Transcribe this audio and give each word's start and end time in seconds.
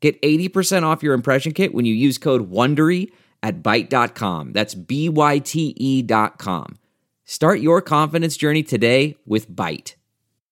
Get 0.00 0.20
80% 0.22 0.84
off 0.84 1.02
your 1.02 1.14
impression 1.14 1.52
kit 1.52 1.74
when 1.74 1.84
you 1.84 1.94
use 1.94 2.18
code 2.18 2.50
WONDERY 2.50 3.10
at 3.42 3.62
Byte.com. 3.62 4.52
That's 4.52 4.74
B-Y-T-E 4.74 6.02
dot 6.02 6.38
com. 6.38 6.78
Start 7.24 7.60
your 7.60 7.82
confidence 7.82 8.36
journey 8.36 8.62
today 8.62 9.16
with 9.26 9.50
Byte. 9.50 9.94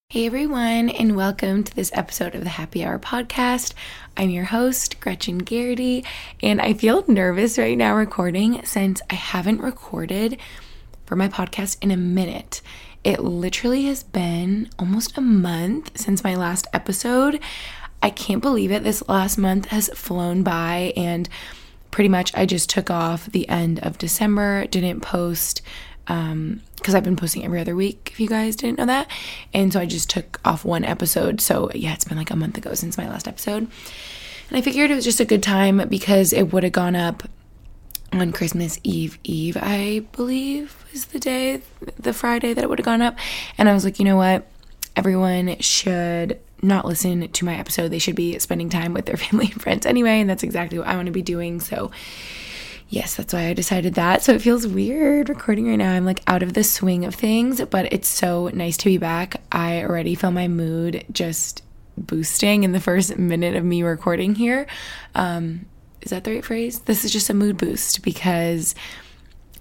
Hey 0.09 0.27
everyone, 0.27 0.88
and 0.88 1.16
welcome 1.16 1.64
to 1.64 1.74
this 1.74 1.91
episode 1.92 2.36
of 2.36 2.45
the 2.45 2.50
Happy 2.50 2.84
Hour 2.84 2.98
podcast. 2.98 3.72
I'm 4.16 4.30
your 4.30 4.45
host, 4.45 5.00
Gretchen 5.00 5.41
Geraghty, 5.41 6.05
and 6.42 6.60
I 6.60 6.74
feel 6.74 7.05
nervous 7.08 7.58
right 7.58 7.77
now 7.77 7.97
recording 7.97 8.64
since 8.64 9.02
I 9.10 9.14
haven't 9.14 9.60
recorded 9.60 10.38
for 11.06 11.16
my 11.16 11.28
podcast 11.28 11.78
in 11.83 11.91
a 11.91 11.97
minute. 11.97 12.62
It 13.02 13.20
literally 13.20 13.84
has 13.86 14.05
been 14.05 14.70
almost 14.78 15.16
a 15.19 15.20
month 15.20 15.98
since 15.98 16.22
my 16.22 16.34
last 16.36 16.66
episode. 16.72 17.41
I 18.06 18.10
can't 18.10 18.41
believe 18.41 18.70
it. 18.70 18.84
This 18.84 19.02
last 19.09 19.37
month 19.37 19.66
has 19.66 19.88
flown 19.88 20.45
by, 20.45 20.92
and 20.97 21.28
pretty 21.91 22.09
much 22.09 22.33
I 22.37 22.47
just 22.47 22.70
took 22.70 22.88
off 22.88 23.27
the 23.27 23.48
end 23.48 23.80
of 23.80 23.98
December, 23.98 24.64
didn't 24.66 25.00
post 25.00 25.61
um 26.06 26.62
because 26.77 26.95
I've 26.95 27.03
been 27.03 27.17
posting 27.17 27.45
every 27.45 27.61
other 27.61 27.75
week 27.75 28.11
if 28.12 28.20
you 28.20 28.28
guys 28.28 28.55
didn't 28.55 28.78
know 28.78 28.86
that. 28.86 29.11
And 29.53 29.72
so 29.72 29.80
I 29.80 29.86
just 29.86 30.08
took 30.08 30.41
off 30.45 30.64
one 30.64 30.84
episode. 30.84 31.41
So 31.41 31.69
yeah, 31.75 31.95
it's 31.95 32.05
been 32.05 32.17
like 32.17 32.30
a 32.30 32.36
month 32.36 32.56
ago 32.56 32.75
since 32.75 32.97
my 32.97 33.08
last 33.08 33.27
episode. 33.27 33.67
And 34.48 34.56
I 34.56 34.61
figured 34.61 34.92
it 34.92 34.95
was 34.95 35.05
just 35.05 35.19
a 35.19 35.25
good 35.25 35.42
time 35.42 35.89
because 35.89 36.33
it 36.33 36.52
would 36.52 36.62
have 36.62 36.73
gone 36.73 36.95
up 36.95 37.25
on 38.12 38.30
Christmas 38.30 38.78
Eve 38.84 39.19
Eve, 39.25 39.56
I 39.61 40.06
believe 40.12 40.86
was 40.92 41.06
the 41.06 41.19
day, 41.19 41.61
the 41.98 42.12
Friday 42.12 42.55
that 42.55 42.62
it 42.62 42.70
would 42.70 42.78
have 42.78 42.86
gone 42.86 43.02
up. 43.02 43.19
And 43.58 43.69
I 43.69 43.75
was 43.75 43.84
like, 43.84 43.98
you 43.98 44.05
know 44.05 44.17
what? 44.17 44.47
Everyone 44.95 45.58
should 45.58 46.39
not 46.62 46.84
listen 46.84 47.28
to 47.28 47.44
my 47.44 47.56
episode. 47.56 47.88
They 47.88 47.98
should 47.98 48.16
be 48.16 48.38
spending 48.38 48.68
time 48.68 48.92
with 48.92 49.06
their 49.06 49.16
family 49.16 49.46
and 49.52 49.60
friends 49.60 49.86
anyway. 49.86 50.20
And 50.20 50.28
that's 50.28 50.42
exactly 50.42 50.78
what 50.78 50.88
I 50.88 50.96
want 50.96 51.06
to 51.06 51.12
be 51.12 51.22
doing. 51.22 51.60
So 51.60 51.90
yes, 52.88 53.16
that's 53.16 53.32
why 53.32 53.46
I 53.46 53.52
decided 53.52 53.94
that. 53.94 54.22
So 54.22 54.32
it 54.32 54.42
feels 54.42 54.66
weird 54.66 55.28
recording 55.28 55.68
right 55.68 55.77
now. 55.77 55.92
I'm 55.92 56.04
like 56.04 56.22
out 56.27 56.42
of 56.42 56.54
the 56.54 56.64
swing 56.64 57.04
of 57.04 57.14
things, 57.14 57.64
but 57.64 57.92
it's 57.92 58.08
so 58.08 58.48
nice 58.48 58.77
to 58.78 58.86
be 58.86 58.98
back. 58.98 59.40
I 59.50 59.82
already 59.82 60.14
feel 60.14 60.30
my 60.30 60.48
mood 60.48 61.04
just 61.10 61.62
boosting 61.96 62.64
in 62.64 62.72
the 62.72 62.80
first 62.80 63.16
minute 63.16 63.56
of 63.56 63.64
me 63.64 63.82
recording 63.82 64.34
here. 64.34 64.66
Um, 65.14 65.66
is 66.02 66.10
that 66.10 66.24
the 66.24 66.34
right 66.34 66.44
phrase? 66.44 66.80
This 66.80 67.04
is 67.04 67.12
just 67.12 67.30
a 67.30 67.34
mood 67.34 67.56
boost 67.56 68.02
because 68.02 68.74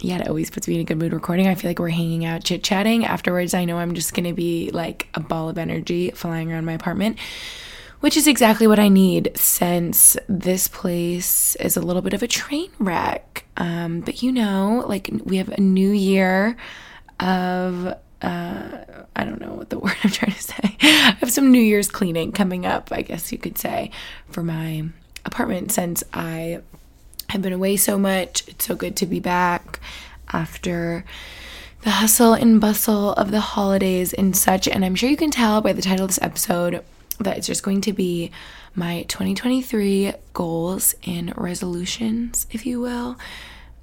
yeah, 0.01 0.19
it 0.19 0.27
always 0.27 0.49
puts 0.49 0.67
me 0.67 0.75
in 0.75 0.81
a 0.81 0.83
good 0.83 0.97
mood 0.97 1.13
recording. 1.13 1.47
I 1.47 1.55
feel 1.55 1.69
like 1.69 1.79
we're 1.79 1.89
hanging 1.89 2.25
out, 2.25 2.43
chit 2.43 2.63
chatting. 2.63 3.05
Afterwards, 3.05 3.53
I 3.53 3.65
know 3.65 3.77
I'm 3.77 3.93
just 3.93 4.13
gonna 4.13 4.33
be 4.33 4.69
like 4.71 5.07
a 5.13 5.19
ball 5.19 5.49
of 5.49 5.57
energy 5.57 6.11
flying 6.11 6.51
around 6.51 6.65
my 6.65 6.73
apartment 6.73 7.17
which 8.05 8.17
is 8.17 8.27
exactly 8.27 8.67
what 8.67 8.77
I 8.77 8.87
need 8.87 9.31
since 9.35 10.15
this 10.27 10.67
place 10.67 11.55
is 11.55 11.75
a 11.75 11.81
little 11.81 12.03
bit 12.03 12.13
of 12.13 12.21
a 12.21 12.27
train 12.27 12.69
wreck. 12.77 13.45
Um, 13.57 14.01
but 14.01 14.21
you 14.21 14.31
know, 14.31 14.85
like 14.87 15.09
we 15.23 15.37
have 15.37 15.49
a 15.49 15.59
new 15.59 15.89
year 15.89 16.55
of 17.19 17.95
uh, 18.21 18.77
I 19.15 19.23
don't 19.23 19.41
know 19.41 19.53
what 19.53 19.69
the 19.69 19.79
word 19.79 19.95
I'm 20.03 20.11
trying 20.11 20.33
to 20.33 20.41
say. 20.41 20.77
I 20.81 21.17
have 21.19 21.31
some 21.31 21.51
New 21.51 21.61
Year's 21.61 21.89
cleaning 21.89 22.31
coming 22.31 22.65
up, 22.65 22.89
I 22.91 23.01
guess 23.01 23.31
you 23.31 23.37
could 23.37 23.57
say, 23.57 23.91
for 24.29 24.43
my 24.43 24.85
apartment 25.25 25.71
since 25.71 26.03
I 26.13 26.61
have 27.29 27.41
been 27.41 27.53
away 27.53 27.77
so 27.77 27.97
much. 27.97 28.47
It's 28.47 28.65
so 28.65 28.75
good 28.75 28.95
to 28.97 29.05
be 29.05 29.19
back 29.19 29.79
after 30.31 31.05
the 31.81 31.91
hustle 31.91 32.33
and 32.33 32.59
bustle 32.59 33.13
of 33.13 33.31
the 33.31 33.39
holidays 33.39 34.13
and 34.13 34.35
such. 34.35 34.67
And 34.67 34.83
I'm 34.83 34.95
sure 34.95 35.09
you 35.09 35.17
can 35.17 35.31
tell 35.31 35.61
by 35.61 35.73
the 35.73 35.81
title 35.81 36.05
of 36.05 36.09
this 36.09 36.21
episode 36.21 36.83
that 37.19 37.37
it's 37.37 37.47
just 37.47 37.63
going 37.63 37.81
to 37.81 37.93
be 37.93 38.31
my 38.73 39.03
2023 39.03 40.13
goals 40.33 40.95
and 41.05 41.35
resolutions, 41.37 42.47
if 42.51 42.65
you 42.65 42.81
will. 42.81 43.17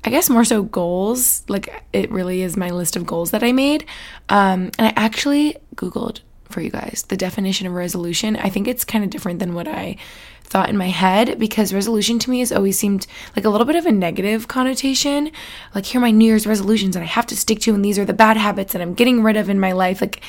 I 0.05 0.11
guess 0.11 0.29
more 0.29 0.45
so 0.45 0.63
goals. 0.63 1.45
Like 1.49 1.83
it 1.93 2.11
really 2.11 2.43
is 2.43 2.57
my 2.57 2.71
list 2.71 2.97
of 2.97 3.07
goals 3.07 3.31
that 3.31 3.43
I 3.43 3.53
made. 3.53 3.87
Um, 4.29 4.71
and 4.79 4.89
I 4.89 4.93
actually 4.97 5.57
Googled 5.77 6.21
for 6.51 6.61
you 6.61 6.71
guys 6.71 7.05
the 7.09 7.17
definition 7.17 7.67
of 7.67 7.73
resolution. 7.73 8.37
I 8.37 8.49
think 8.49 8.69
it's 8.69 8.85
kind 8.85 9.05
of 9.05 9.11
different 9.11 9.39
than 9.39 9.55
what 9.55 9.69
I 9.69 9.97
thought 10.45 10.69
in 10.69 10.77
my 10.77 10.89
head 10.89 11.39
because 11.39 11.73
resolution 11.73 12.19
to 12.21 12.31
me 12.31 12.41
has 12.41 12.53
always 12.53 12.79
seemed 12.79 13.07
like 13.35 13.45
a 13.45 13.49
little 13.49 13.67
bit 13.67 13.77
of 13.77 13.87
a 13.87 13.93
negative 13.93 14.49
connotation. 14.49 15.31
Like, 15.75 15.87
here 15.87 15.99
are 15.99 16.03
my 16.03 16.11
New 16.11 16.27
Year's 16.27 16.47
resolutions 16.47 16.95
that 16.95 17.03
I 17.03 17.07
have 17.07 17.27
to 17.27 17.37
stick 17.37 17.61
to, 17.61 17.75
and 17.75 17.85
these 17.85 17.99
are 17.99 18.05
the 18.05 18.13
bad 18.13 18.37
habits 18.37 18.73
that 18.73 18.83
I'm 18.83 18.95
getting 18.95 19.23
rid 19.23 19.37
of 19.37 19.49
in 19.49 19.59
my 19.59 19.73
life. 19.73 20.01
Like, 20.01 20.21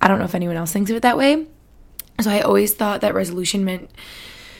I 0.00 0.08
don't 0.08 0.18
know 0.18 0.24
if 0.24 0.34
anyone 0.34 0.56
else 0.56 0.72
thinks 0.72 0.90
of 0.90 0.96
it 0.96 1.02
that 1.02 1.16
way. 1.16 1.46
So 2.20 2.30
I 2.30 2.40
always 2.40 2.74
thought 2.74 3.00
that 3.00 3.14
resolution 3.14 3.64
meant 3.64 3.90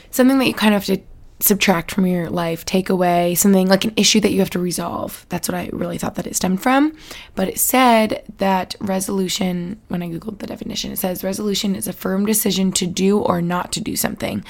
something 0.09 0.39
that 0.39 0.47
you 0.47 0.53
kind 0.53 0.73
of 0.73 0.85
have 0.85 0.97
to 0.97 1.03
subtract 1.43 1.91
from 1.91 2.05
your 2.05 2.29
life, 2.29 2.65
take 2.65 2.89
away, 2.89 3.35
something 3.35 3.67
like 3.67 3.83
an 3.83 3.93
issue 3.95 4.19
that 4.19 4.31
you 4.31 4.39
have 4.39 4.49
to 4.51 4.59
resolve. 4.59 5.25
That's 5.29 5.49
what 5.49 5.55
I 5.55 5.69
really 5.73 5.97
thought 5.97 6.15
that 6.15 6.27
it 6.27 6.35
stemmed 6.35 6.61
from. 6.61 6.95
But 7.35 7.49
it 7.49 7.59
said 7.59 8.23
that 8.37 8.75
resolution, 8.79 9.81
when 9.87 10.03
I 10.03 10.09
Googled 10.09 10.39
the 10.39 10.47
definition, 10.47 10.91
it 10.91 10.99
says 10.99 11.23
resolution 11.23 11.75
is 11.75 11.87
a 11.87 11.93
firm 11.93 12.25
decision 12.25 12.71
to 12.73 12.87
do 12.87 13.19
or 13.19 13.41
not 13.41 13.71
to 13.73 13.81
do 13.81 13.95
something. 13.95 14.43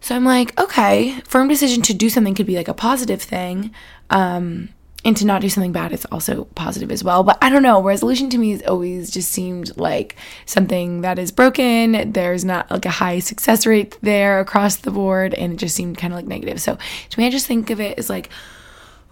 So 0.00 0.14
I'm 0.14 0.24
like, 0.24 0.58
okay, 0.60 1.20
firm 1.20 1.48
decision 1.48 1.82
to 1.82 1.94
do 1.94 2.08
something 2.08 2.34
could 2.34 2.46
be 2.46 2.56
like 2.56 2.68
a 2.68 2.74
positive 2.74 3.22
thing. 3.22 3.72
Um, 4.10 4.70
and 5.04 5.16
to 5.16 5.24
not 5.24 5.40
do 5.40 5.48
something 5.48 5.72
bad 5.72 5.92
is 5.92 6.04
also 6.06 6.44
positive 6.54 6.90
as 6.90 7.04
well. 7.04 7.22
But 7.22 7.38
I 7.40 7.50
don't 7.50 7.62
know, 7.62 7.82
resolution 7.82 8.30
to 8.30 8.38
me 8.38 8.50
has 8.50 8.62
always 8.62 9.10
just 9.10 9.30
seemed 9.30 9.76
like 9.76 10.16
something 10.44 11.02
that 11.02 11.18
is 11.18 11.30
broken. 11.30 12.12
There's 12.12 12.44
not 12.44 12.70
like 12.70 12.84
a 12.84 12.90
high 12.90 13.20
success 13.20 13.64
rate 13.64 13.96
there 14.02 14.40
across 14.40 14.76
the 14.76 14.90
board, 14.90 15.34
and 15.34 15.52
it 15.52 15.56
just 15.56 15.76
seemed 15.76 15.98
kind 15.98 16.12
of 16.12 16.16
like 16.16 16.26
negative. 16.26 16.60
So 16.60 16.76
to 17.10 17.20
me, 17.20 17.26
I 17.26 17.30
just 17.30 17.46
think 17.46 17.70
of 17.70 17.80
it 17.80 17.98
as 17.98 18.10
like 18.10 18.28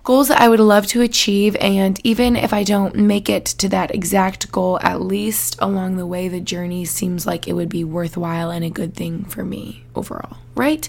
goals 0.06 0.28
that 0.28 0.40
I 0.40 0.48
would 0.48 0.60
love 0.60 0.86
to 0.88 1.02
achieve. 1.02 1.56
And 1.56 2.00
even 2.04 2.36
if 2.36 2.52
I 2.52 2.62
don't 2.62 2.94
make 2.94 3.28
it 3.28 3.44
to 3.44 3.68
that 3.70 3.92
exact 3.92 4.50
goal, 4.52 4.78
at 4.80 5.02
least 5.02 5.56
along 5.58 5.96
the 5.96 6.06
way, 6.06 6.28
the 6.28 6.40
journey 6.40 6.84
seems 6.84 7.26
like 7.26 7.48
it 7.48 7.54
would 7.54 7.68
be 7.68 7.82
worthwhile 7.82 8.50
and 8.50 8.64
a 8.64 8.70
good 8.70 8.94
thing 8.94 9.24
for 9.24 9.44
me 9.44 9.84
overall, 9.96 10.38
right? 10.54 10.88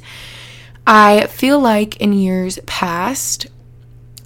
I 0.86 1.26
feel 1.28 1.60
like 1.60 1.98
in 1.98 2.14
years 2.14 2.60
past, 2.68 3.48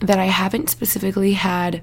that 0.01 0.19
I 0.19 0.25
haven't 0.25 0.69
specifically 0.69 1.33
had 1.33 1.81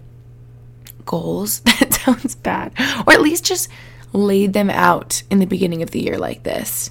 goals. 1.04 1.62
That 1.78 1.94
sounds 1.94 2.34
bad. 2.34 2.72
Or 3.06 3.12
at 3.12 3.22
least 3.22 3.44
just 3.44 3.68
laid 4.12 4.52
them 4.52 4.68
out 4.68 5.22
in 5.30 5.38
the 5.38 5.46
beginning 5.46 5.82
of 5.82 5.92
the 5.92 6.00
year 6.00 6.18
like 6.18 6.42
this. 6.42 6.90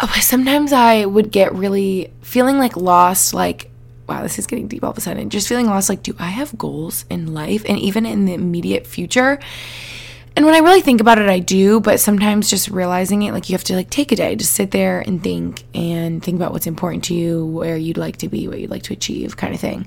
Oh, 0.00 0.12
sometimes 0.20 0.72
I 0.72 1.04
would 1.04 1.30
get 1.30 1.54
really 1.54 2.12
feeling 2.22 2.58
like 2.58 2.76
lost, 2.76 3.34
like, 3.34 3.70
wow, 4.06 4.22
this 4.22 4.38
is 4.38 4.46
getting 4.46 4.68
deep 4.68 4.84
all 4.84 4.90
of 4.90 4.98
a 4.98 5.00
sudden. 5.00 5.30
Just 5.30 5.48
feeling 5.48 5.66
lost, 5.66 5.88
like, 5.88 6.02
do 6.02 6.14
I 6.18 6.28
have 6.28 6.56
goals 6.58 7.04
in 7.10 7.34
life 7.34 7.64
and 7.68 7.78
even 7.78 8.06
in 8.06 8.26
the 8.26 8.34
immediate 8.34 8.86
future? 8.86 9.38
And 10.36 10.44
when 10.44 10.54
I 10.54 10.58
really 10.58 10.80
think 10.80 11.00
about 11.00 11.18
it, 11.18 11.28
I 11.28 11.38
do, 11.38 11.78
but 11.78 12.00
sometimes 12.00 12.50
just 12.50 12.68
realizing 12.68 13.22
it, 13.22 13.32
like 13.32 13.48
you 13.48 13.54
have 13.54 13.64
to 13.64 13.74
like 13.76 13.88
take 13.88 14.10
a 14.10 14.16
day, 14.16 14.34
just 14.34 14.52
sit 14.52 14.72
there 14.72 15.00
and 15.00 15.22
think 15.22 15.62
and 15.74 16.22
think 16.22 16.36
about 16.36 16.52
what's 16.52 16.66
important 16.66 17.04
to 17.04 17.14
you, 17.14 17.46
where 17.46 17.76
you'd 17.76 17.96
like 17.96 18.16
to 18.18 18.28
be, 18.28 18.48
what 18.48 18.58
you'd 18.58 18.70
like 18.70 18.82
to 18.84 18.92
achieve, 18.92 19.36
kind 19.36 19.54
of 19.54 19.60
thing. 19.60 19.86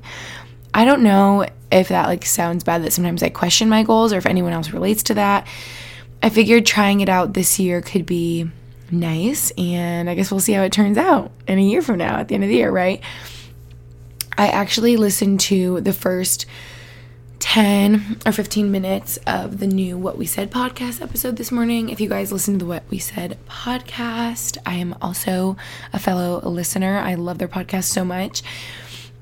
I 0.73 0.85
don't 0.85 1.03
know 1.03 1.45
if 1.69 1.89
that 1.89 2.07
like 2.07 2.25
sounds 2.25 2.63
bad 2.63 2.83
that 2.83 2.93
sometimes 2.93 3.23
I 3.23 3.29
question 3.29 3.67
my 3.67 3.83
goals 3.83 4.13
or 4.13 4.17
if 4.17 4.25
anyone 4.25 4.53
else 4.53 4.71
relates 4.71 5.03
to 5.03 5.15
that. 5.15 5.47
I 6.23 6.29
figured 6.29 6.65
trying 6.65 7.01
it 7.01 7.09
out 7.09 7.33
this 7.33 7.59
year 7.59 7.81
could 7.81 8.05
be 8.05 8.49
nice, 8.89 9.51
and 9.57 10.09
I 10.09 10.15
guess 10.15 10.31
we'll 10.31 10.39
see 10.39 10.53
how 10.53 10.63
it 10.63 10.71
turns 10.71 10.97
out 10.97 11.31
in 11.47 11.59
a 11.59 11.61
year 11.61 11.81
from 11.81 11.97
now 11.97 12.19
at 12.19 12.29
the 12.29 12.35
end 12.35 12.43
of 12.45 12.49
the 12.49 12.55
year, 12.55 12.71
right? 12.71 13.01
I 14.37 14.49
actually 14.49 14.97
listened 14.97 15.39
to 15.41 15.81
the 15.81 15.93
first 15.93 16.45
10 17.39 18.19
or 18.23 18.31
15 18.31 18.71
minutes 18.71 19.17
of 19.25 19.57
the 19.57 19.65
new 19.65 19.97
What 19.97 20.15
We 20.15 20.27
Said 20.27 20.51
podcast 20.51 21.01
episode 21.01 21.37
this 21.37 21.51
morning. 21.51 21.89
If 21.89 21.99
you 21.99 22.07
guys 22.07 22.31
listen 22.31 22.53
to 22.53 22.59
the 22.59 22.69
What 22.69 22.83
We 22.91 22.99
Said 22.99 23.39
podcast, 23.49 24.59
I 24.63 24.75
am 24.75 24.95
also 25.01 25.57
a 25.91 25.97
fellow 25.97 26.39
listener. 26.47 26.99
I 26.99 27.15
love 27.15 27.39
their 27.39 27.47
podcast 27.47 27.85
so 27.85 28.05
much. 28.05 28.43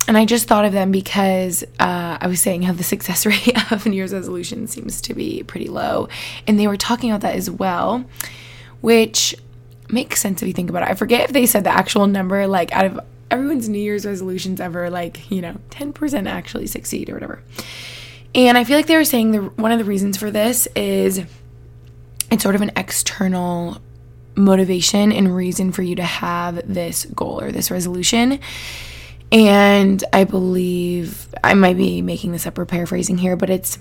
And 0.06 0.18
I 0.18 0.26
just 0.26 0.50
thought 0.50 0.66
of 0.66 0.74
them 0.74 0.92
because 0.92 1.64
uh, 1.80 2.18
I 2.20 2.28
was 2.28 2.42
saying 2.42 2.64
how 2.64 2.74
the 2.74 2.84
success 2.84 3.26
rate 3.26 3.72
of 3.72 3.86
New 3.86 3.96
Year's 3.96 4.14
resolution 4.14 4.68
seems 4.68 5.00
to 5.00 5.14
be 5.14 5.44
pretty 5.44 5.70
low. 5.70 6.10
And 6.46 6.60
they 6.60 6.68
were 6.68 6.76
talking 6.76 7.10
about 7.10 7.22
that 7.22 7.36
as 7.36 7.50
well, 7.50 8.04
which 8.82 9.34
makes 9.88 10.20
sense 10.20 10.42
if 10.42 10.48
you 10.50 10.54
think 10.54 10.70
about 10.70 10.84
it. 10.84 10.90
I 10.90 10.96
forget 10.96 11.22
if 11.22 11.32
they 11.32 11.46
said 11.46 11.64
the 11.64 11.70
actual 11.70 12.06
number, 12.06 12.48
like 12.48 12.74
out 12.74 12.86
of 12.86 13.00
everyone's 13.32 13.70
New 13.70 13.80
Year's 13.80 14.06
resolutions 14.06 14.60
ever 14.60 14.90
like, 14.90 15.30
you 15.32 15.42
know, 15.42 15.58
10% 15.72 16.28
actually 16.28 16.68
succeed 16.68 17.10
or 17.10 17.14
whatever. 17.14 17.44
And 18.34 18.58
I 18.58 18.64
feel 18.64 18.78
like 18.78 18.88
they 18.88 18.98
were 18.98 19.06
saying 19.06 19.32
the 19.32 19.40
one 19.40 19.72
of 19.72 19.80
the 19.80 19.86
reasons 19.86 20.18
for 20.18 20.30
this 20.30 20.68
is 20.76 21.22
it's 22.30 22.44
sort 22.44 22.56
of 22.56 22.62
an 22.62 22.72
external 22.76 23.82
motivation 24.36 25.12
and 25.12 25.34
reason 25.34 25.72
for 25.72 25.82
you 25.82 25.96
to 25.96 26.04
have 26.04 26.62
this 26.72 27.06
goal 27.06 27.40
or 27.40 27.52
this 27.52 27.72
resolution. 27.72 28.40
And 29.32 30.04
I 30.12 30.26
believe 30.26 31.28
I 31.44 31.54
might 31.54 31.78
be 31.78 32.02
making 32.02 32.32
this 32.32 32.46
up 32.46 32.58
or 32.58 32.66
paraphrasing 32.66 33.18
here, 33.18 33.36
but 33.36 33.50
it's 33.50 33.80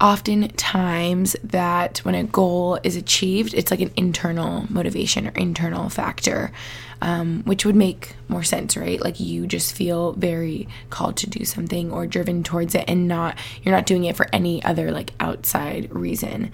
oftentimes 0.00 1.36
that 1.42 1.98
when 1.98 2.14
a 2.14 2.24
goal 2.24 2.78
is 2.82 2.96
achieved, 2.96 3.54
it's 3.54 3.70
like 3.70 3.80
an 3.80 3.90
internal 3.96 4.64
motivation 4.70 5.26
or 5.26 5.30
internal 5.32 5.88
factor, 5.88 6.52
um, 7.00 7.42
which 7.44 7.64
would 7.64 7.76
make 7.76 8.16
more 8.28 8.42
sense, 8.42 8.76
right? 8.76 9.00
Like 9.00 9.20
you 9.20 9.46
just 9.46 9.74
feel 9.74 10.12
very 10.12 10.68
called 10.90 11.16
to 11.18 11.30
do 11.30 11.44
something 11.44 11.90
or 11.90 12.06
driven 12.06 12.42
towards 12.42 12.74
it, 12.74 12.84
and 12.88 13.08
not 13.08 13.38
you're 13.62 13.74
not 13.74 13.86
doing 13.86 14.04
it 14.04 14.16
for 14.16 14.26
any 14.32 14.62
other 14.64 14.90
like 14.90 15.12
outside 15.20 15.94
reason. 15.94 16.50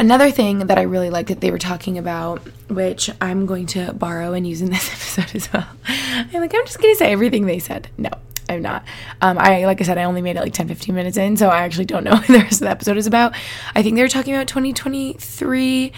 Another 0.00 0.30
thing 0.30 0.60
that 0.68 0.78
I 0.78 0.82
really 0.82 1.10
like 1.10 1.26
that 1.26 1.40
they 1.40 1.50
were 1.50 1.58
talking 1.58 1.98
about, 1.98 2.40
which 2.68 3.10
I'm 3.20 3.46
going 3.46 3.66
to 3.68 3.92
borrow 3.92 4.32
and 4.32 4.46
use 4.46 4.62
in 4.62 4.70
this 4.70 4.88
episode 5.18 5.34
as 5.34 5.52
well. 5.52 5.66
I'm 5.86 6.40
like, 6.40 6.54
I'm 6.54 6.64
just 6.64 6.80
going 6.80 6.94
to 6.94 6.98
say 6.98 7.10
everything 7.10 7.46
they 7.46 7.58
said. 7.58 7.88
No, 7.98 8.10
I'm 8.48 8.62
not. 8.62 8.84
Um, 9.20 9.38
I 9.38 9.66
like 9.66 9.80
I 9.80 9.84
said, 9.84 9.98
I 9.98 10.04
only 10.04 10.22
made 10.22 10.36
it 10.36 10.40
like 10.40 10.52
10, 10.52 10.68
15 10.68 10.94
minutes 10.94 11.16
in, 11.16 11.36
so 11.36 11.48
I 11.48 11.62
actually 11.62 11.86
don't 11.86 12.04
know 12.04 12.12
what 12.16 12.26
the 12.26 12.38
rest 12.38 12.54
of 12.54 12.66
the 12.66 12.70
episode 12.70 12.96
is 12.96 13.06
about. 13.06 13.34
I 13.74 13.82
think 13.82 13.96
they 13.96 14.02
were 14.02 14.08
talking 14.08 14.34
about 14.34 14.46
2023, 14.46 15.92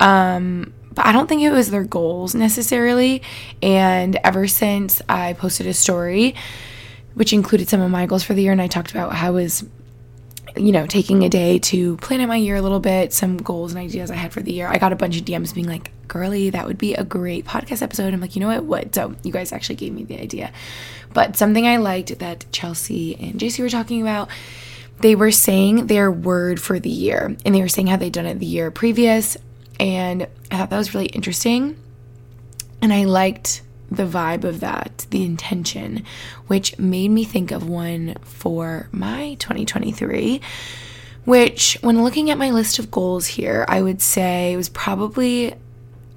um, 0.00 0.72
but 0.94 1.06
I 1.06 1.12
don't 1.12 1.28
think 1.28 1.42
it 1.42 1.50
was 1.50 1.70
their 1.70 1.84
goals 1.84 2.34
necessarily. 2.34 3.22
And 3.62 4.16
ever 4.16 4.46
since 4.46 5.02
I 5.08 5.32
posted 5.34 5.66
a 5.66 5.74
story, 5.74 6.34
which 7.14 7.32
included 7.32 7.68
some 7.68 7.80
of 7.80 7.90
my 7.90 8.06
goals 8.06 8.24
for 8.24 8.34
the 8.34 8.42
year, 8.42 8.52
and 8.52 8.62
I 8.62 8.66
talked 8.66 8.90
about 8.90 9.12
how 9.12 9.28
I 9.28 9.30
was 9.30 9.64
you 10.56 10.70
know, 10.70 10.86
taking 10.86 11.24
a 11.24 11.28
day 11.28 11.58
to 11.58 11.96
plan 11.96 12.20
out 12.20 12.28
my 12.28 12.36
year 12.36 12.56
a 12.56 12.62
little 12.62 12.80
bit, 12.80 13.12
some 13.12 13.36
goals 13.36 13.72
and 13.72 13.80
ideas 13.80 14.10
I 14.10 14.14
had 14.14 14.32
for 14.32 14.40
the 14.40 14.52
year. 14.52 14.68
I 14.68 14.78
got 14.78 14.92
a 14.92 14.96
bunch 14.96 15.18
of 15.18 15.24
DMs 15.24 15.52
being 15.54 15.66
like, 15.66 15.90
girly, 16.06 16.50
that 16.50 16.66
would 16.66 16.78
be 16.78 16.94
a 16.94 17.02
great 17.02 17.44
podcast 17.44 17.82
episode. 17.82 18.14
I'm 18.14 18.20
like, 18.20 18.36
you 18.36 18.40
know 18.40 18.48
what, 18.48 18.64
would. 18.64 18.94
So 18.94 19.16
you 19.24 19.32
guys 19.32 19.52
actually 19.52 19.76
gave 19.76 19.92
me 19.92 20.04
the 20.04 20.20
idea. 20.20 20.52
But 21.12 21.36
something 21.36 21.66
I 21.66 21.78
liked 21.78 22.18
that 22.20 22.46
Chelsea 22.52 23.16
and 23.16 23.34
JC 23.34 23.60
were 23.60 23.68
talking 23.68 24.00
about, 24.00 24.28
they 25.00 25.16
were 25.16 25.32
saying 25.32 25.88
their 25.88 26.10
word 26.10 26.60
for 26.60 26.78
the 26.78 26.90
year 26.90 27.36
and 27.44 27.54
they 27.54 27.60
were 27.60 27.68
saying 27.68 27.88
how 27.88 27.96
they'd 27.96 28.12
done 28.12 28.26
it 28.26 28.38
the 28.38 28.46
year 28.46 28.70
previous. 28.70 29.36
And 29.80 30.28
I 30.50 30.58
thought 30.58 30.70
that 30.70 30.78
was 30.78 30.94
really 30.94 31.06
interesting. 31.06 31.76
And 32.80 32.92
I 32.92 33.04
liked 33.04 33.62
the 33.90 34.04
vibe 34.04 34.44
of 34.44 34.60
that, 34.60 35.06
the 35.10 35.24
intention, 35.24 36.04
which 36.46 36.78
made 36.78 37.10
me 37.10 37.24
think 37.24 37.50
of 37.50 37.68
one 37.68 38.16
for 38.22 38.88
my 38.92 39.34
2023. 39.34 40.40
Which, 41.24 41.78
when 41.80 42.04
looking 42.04 42.30
at 42.30 42.36
my 42.36 42.50
list 42.50 42.78
of 42.78 42.90
goals 42.90 43.26
here, 43.26 43.64
I 43.66 43.80
would 43.80 44.02
say 44.02 44.56
was 44.56 44.68
probably 44.68 45.54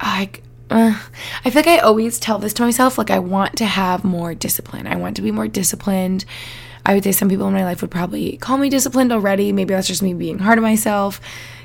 like 0.03 0.43
uh, 0.69 0.99
I 1.45 1.49
feel 1.49 1.59
like 1.59 1.67
I 1.67 1.77
always 1.77 2.19
tell 2.19 2.39
this 2.39 2.53
to 2.53 2.63
myself 2.63 2.97
like 2.97 3.09
I 3.09 3.19
want 3.19 3.55
to 3.57 3.65
have 3.65 4.03
more 4.03 4.33
discipline. 4.33 4.85
I 4.85 4.97
want 4.97 5.15
to 5.15 5.21
be 5.21 5.31
more 5.31 5.47
disciplined. 5.47 6.25
I 6.85 6.93
would 6.93 7.03
say 7.03 7.11
some 7.11 7.29
people 7.29 7.47
in 7.47 7.53
my 7.53 7.63
life 7.63 7.81
would 7.81 7.91
probably 7.91 8.37
call 8.37 8.57
me 8.57 8.69
disciplined 8.69 9.11
already. 9.11 9.51
Maybe 9.51 9.73
that's 9.73 9.87
just 9.87 10.03
me 10.03 10.13
being 10.13 10.39
hard 10.39 10.57
on 10.57 10.63
myself. 10.63 11.21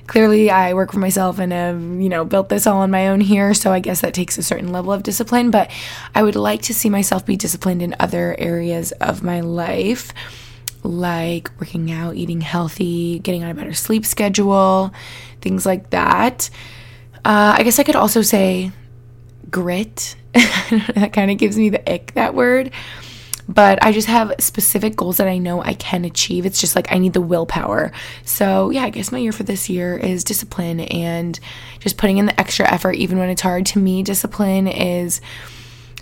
Clearly, 0.07 0.51
I 0.51 0.75
work 0.75 0.93
for 0.93 0.99
myself 0.99 1.39
and 1.39 1.53
have, 1.53 1.81
you 1.81 2.09
know, 2.09 2.25
built 2.25 2.49
this 2.49 2.67
all 2.67 2.79
on 2.79 2.91
my 2.91 3.09
own 3.09 3.21
here, 3.21 3.55
so 3.55 3.73
I 3.73 3.81
guess 3.81 4.01
that 4.01 4.15
takes 4.15 4.37
a 4.37 4.43
certain 4.43 4.73
level 4.73 4.93
of 4.93 5.03
discipline, 5.03 5.51
but 5.51 5.71
I 6.15 6.23
would 6.23 6.37
like 6.37 6.63
to 6.63 6.75
see 6.75 6.91
myself 6.91 7.25
be 7.25 7.37
disciplined 7.37 7.83
in 7.83 7.95
other 8.01 8.35
areas 8.39 8.93
of 8.93 9.23
my 9.23 9.41
life 9.41 10.13
like 10.85 11.51
working 11.61 11.91
out, 11.93 12.17
eating 12.17 12.41
healthy, 12.41 13.21
getting 13.21 13.45
on 13.45 13.51
a 13.51 13.55
better 13.55 13.73
sleep 13.73 14.05
schedule, 14.05 14.93
things 15.41 15.65
like 15.65 15.91
that. 15.91 16.51
Uh, 17.25 17.55
I 17.59 17.63
guess 17.63 17.79
I 17.79 17.85
could 17.85 17.97
also 17.97 18.23
say 18.23 18.73
grit. 19.51 20.17
that 20.33 21.13
kind 21.13 21.31
of 21.31 21.39
gives 21.39 21.57
me 21.57 21.69
the 21.69 21.93
ick, 21.93 22.15
that 22.15 22.35
word. 22.35 22.73
But 23.49 23.83
I 23.83 23.93
just 23.93 24.09
have 24.09 24.35
specific 24.39 24.97
goals 24.97 25.17
that 25.17 25.27
I 25.27 25.39
know 25.39 25.63
I 25.63 25.75
can 25.75 26.05
achieve. 26.05 26.47
It's 26.47 26.61
just 26.61 26.77
like 26.77 26.91
I 26.93 26.99
need 26.99 27.13
the 27.13 27.21
willpower. 27.21 27.93
So, 28.25 28.71
yeah, 28.71 28.85
I 28.85 28.91
guess 28.91 29.13
my 29.13 29.19
year 29.19 29.33
for 29.33 29.43
this 29.43 29.69
year 29.69 29.97
is 29.97 30.25
discipline 30.25 30.81
and 30.81 31.39
just 31.81 31.99
putting 31.99 32.19
in 32.19 32.27
the 32.27 32.41
extra 32.41 32.71
effort, 32.73 32.93
even 32.93 33.19
when 33.19 33.29
it's 33.29 33.43
hard. 33.43 33.67
To 33.67 33.79
me, 33.79 34.03
discipline 34.03 34.69
is 34.69 35.21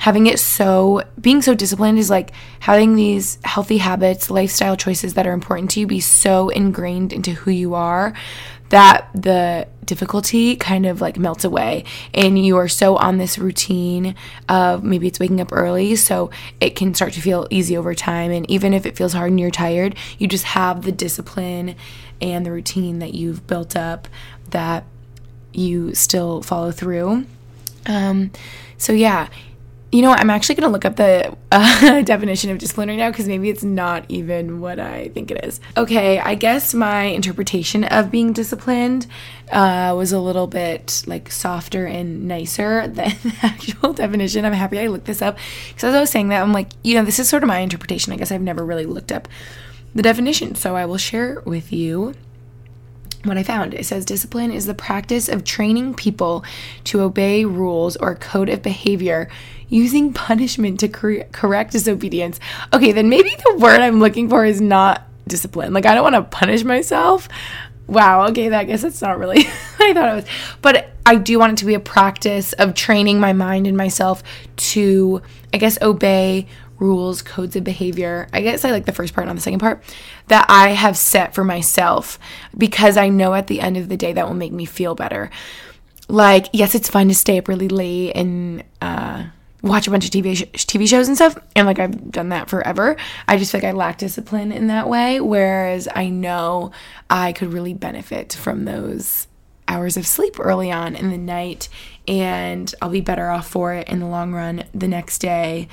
having 0.01 0.27
it 0.27 0.39
so 0.39 1.03
being 1.21 1.43
so 1.43 1.55
disciplined 1.55 1.99
is 1.99 2.09
like 2.09 2.33
having 2.61 2.95
these 2.95 3.39
healthy 3.45 3.77
habits 3.77 4.31
lifestyle 4.31 4.75
choices 4.75 5.13
that 5.15 5.27
are 5.27 5.33
important 5.33 5.71
to 5.71 5.79
you 5.79 5.87
be 5.87 6.01
so 6.01 6.49
ingrained 6.49 7.13
into 7.13 7.33
who 7.33 7.51
you 7.51 7.75
are 7.75 8.15
that 8.71 9.09
the 9.15 9.69
difficulty 9.85 10.55
kind 10.57 10.87
of 10.87 11.01
like 11.01 11.19
melts 11.19 11.45
away. 11.45 11.85
And 12.15 12.45
you 12.45 12.57
are 12.57 12.69
so 12.69 12.97
on 12.97 13.19
this 13.19 13.39
routine 13.39 14.15
of 14.49 14.85
maybe 14.85 15.09
it's 15.09 15.19
waking 15.19 15.41
up 15.41 15.53
early 15.53 15.97
so 15.97 16.31
it 16.61 16.77
can 16.77 16.95
start 16.95 17.13
to 17.15 17.21
feel 17.21 17.47
easy 17.51 17.77
over 17.77 17.95
time. 17.95 18.31
And 18.31 18.49
even 18.49 18.73
if 18.73 18.87
it 18.87 18.97
feels 18.97 19.13
hard 19.13 19.31
and 19.31 19.41
you're 19.41 19.51
tired 19.51 19.97
you 20.19 20.29
just 20.29 20.45
have 20.45 20.83
the 20.83 20.93
discipline 20.93 21.75
and 22.21 22.47
the 22.47 22.53
routine 22.53 23.01
that 23.01 23.15
you've 23.15 23.47
built 23.47 23.77
up 23.77 24.09
that 24.51 24.85
you 25.53 25.95
still 25.95 26.43
follow 26.43 26.71
through. 26.71 27.27
Um 27.87 28.31
so 28.79 28.93
yeah 28.93 29.29
you 29.93 30.03
know, 30.03 30.13
I'm 30.13 30.31
actually 30.31 30.55
going 30.55 30.69
to 30.69 30.73
look 30.73 30.85
up 30.85 30.97
the 30.97 31.37
uh, 31.51 32.03
definition 32.03 32.51
of 32.51 32.59
discipline 32.59 32.89
right 32.89 32.97
now 32.97 33.11
because 33.11 33.27
maybe 33.27 33.51
it's 33.51 33.65
not 33.65 34.05
even 34.09 34.61
what 34.61 34.79
I 34.79 35.09
think 35.09 35.33
it 35.33 35.45
is. 35.45 35.61
Okay, 35.77 36.21
I 36.21 36.37
guess 36.37 36.75
my 36.75 37.05
interpretation 37.05 37.83
of 37.85 38.11
being 38.11 38.33
disciplined 38.33 39.09
uh, 39.51 39.93
was 39.97 40.13
a 40.13 40.21
little 40.21 40.47
bit 40.47 41.03
like 41.07 41.33
softer 41.33 41.87
and 41.87 42.29
nicer 42.29 42.87
than 42.89 43.11
the 43.23 43.35
actual 43.43 43.93
definition. 43.93 44.45
I'm 44.45 44.53
happy 44.53 44.79
I 44.79 44.87
looked 44.87 45.07
this 45.07 45.23
up 45.23 45.37
because 45.69 45.85
as 45.85 45.95
I 45.95 46.01
was 46.01 46.11
saying 46.11 46.29
that, 46.29 46.41
I'm 46.41 46.53
like, 46.53 46.69
you 46.85 46.95
know, 46.95 47.05
this 47.05 47.19
is 47.19 47.29
sort 47.29 47.43
of 47.43 47.49
my 47.49 47.59
interpretation. 47.59 48.13
I 48.13 48.17
guess 48.17 48.31
I've 48.31 48.41
never 48.41 48.65
really 48.65 48.87
looked 48.87 49.11
up 49.11 49.27
the 49.93 50.03
definition, 50.03 50.55
so 50.55 50.77
I 50.77 50.87
will 50.87 50.99
share 50.99 51.41
with 51.45 51.73
you 51.73 52.15
what 53.25 53.37
I 53.37 53.43
found. 53.43 53.75
It 53.75 53.85
says 53.87 54.05
discipline 54.05 54.53
is 54.53 54.67
the 54.67 54.75
practice 54.75 55.29
of 55.29 55.45
training 55.45 55.95
people 55.95 56.45
to 56.85 57.01
obey 57.01 57.45
rules 57.45 57.97
or 57.97 58.15
code 58.15 58.49
of 58.49 58.63
behavior 58.63 59.29
using 59.71 60.13
punishment 60.13 60.81
to 60.81 60.89
cor- 60.89 61.25
correct 61.33 61.73
disobedience. 61.73 62.39
Okay, 62.75 62.93
then 62.93 63.09
maybe 63.09 63.31
the 63.45 63.57
word 63.57 63.81
I'm 63.81 64.01
looking 64.01 64.29
for 64.29 64.45
is 64.45 64.61
not 64.61 65.03
discipline. 65.27 65.73
Like 65.73 65.87
I 65.87 65.95
don't 65.95 66.03
want 66.03 66.17
to 66.17 66.23
punish 66.23 66.65
myself. 66.65 67.29
Wow, 67.87 68.29
okay, 68.29 68.53
I 68.53 68.65
guess 68.65 68.83
that's 68.83 69.01
not 69.01 69.19
really 69.19 69.39
I 69.79 69.95
thought 69.95 70.09
it 70.09 70.15
was. 70.15 70.25
But 70.61 70.91
I 71.07 71.17
do 71.17 71.39
want 71.39 71.55
it 71.55 71.59
to 71.59 71.65
be 71.65 71.75
a 71.75 71.81
practice 71.81 72.53
of 72.53 72.75
training 72.75 73.19
my 73.19 73.33
mind 73.33 73.67
and 73.67 73.77
myself 73.77 74.23
to 74.57 75.23
I 75.55 75.59
guess 75.59 75.81
obey 75.81 76.47
rules, 76.79 77.23
codes 77.23 77.55
of 77.57 77.63
behavior. 77.63 78.27
I 78.33 78.41
guess 78.41 78.65
I 78.65 78.71
like 78.71 78.87
the 78.87 78.93
first 78.93 79.15
part, 79.15 79.27
not 79.27 79.37
the 79.37 79.43
second 79.43 79.61
part, 79.61 79.83
that 80.29 80.47
I 80.49 80.71
have 80.71 80.97
set 80.97 81.35
for 81.35 81.45
myself 81.45 82.19
because 82.57 82.97
I 82.97 83.09
know 83.11 83.35
at 83.35 83.47
the 83.47 83.61
end 83.61 83.77
of 83.77 83.89
the 83.89 83.97
day 83.97 84.13
that 84.15 84.27
will 84.27 84.35
make 84.35 84.53
me 84.53 84.65
feel 84.65 84.95
better. 84.95 85.31
Like, 86.09 86.47
yes, 86.53 86.75
it's 86.75 86.89
fun 86.89 87.09
to 87.09 87.15
stay 87.15 87.39
up 87.39 87.49
really 87.49 87.69
late 87.69 88.13
and 88.13 88.65
uh, 88.81 89.27
watch 89.63 89.87
a 89.87 89.91
bunch 89.91 90.05
of 90.05 90.11
TV 90.11 90.37
sh- 90.37 90.67
TV 90.67 90.89
shows 90.89 91.09
and 91.09 91.17
stuff, 91.17 91.37
and 91.55 91.67
like 91.67 91.79
I've 91.79 92.11
done 92.11 92.31
that 92.31 92.49
forever. 92.49 92.97
I 93.29 93.37
just 93.37 93.53
feel 93.53 93.61
like 93.61 93.69
I 93.69 93.73
lack 93.73 93.99
discipline 93.99 94.53
in 94.53 94.69
that 94.69 94.89
way, 94.89 95.21
whereas 95.21 95.89
I 95.95 96.09
know 96.09 96.73
I 97.09 97.33
could 97.33 97.53
really 97.53 97.75
benefit 97.75 98.33
from 98.33 98.65
those 98.65 99.27
hours 99.69 99.97
of 99.97 100.07
sleep 100.07 100.41
early 100.41 100.73
on 100.73 100.97
in 100.97 101.11
the 101.11 101.19
night, 101.19 101.69
and 102.09 102.75
I'll 102.81 102.91
be 102.91 103.01
better 103.01 103.31
off 103.31 103.49
for 103.49 103.75
it 103.75 103.89
in 103.89 104.01
the 104.01 104.07
long 104.07 104.33
run 104.33 104.65
the 104.75 104.89
next 104.89 105.19
day 105.19 105.69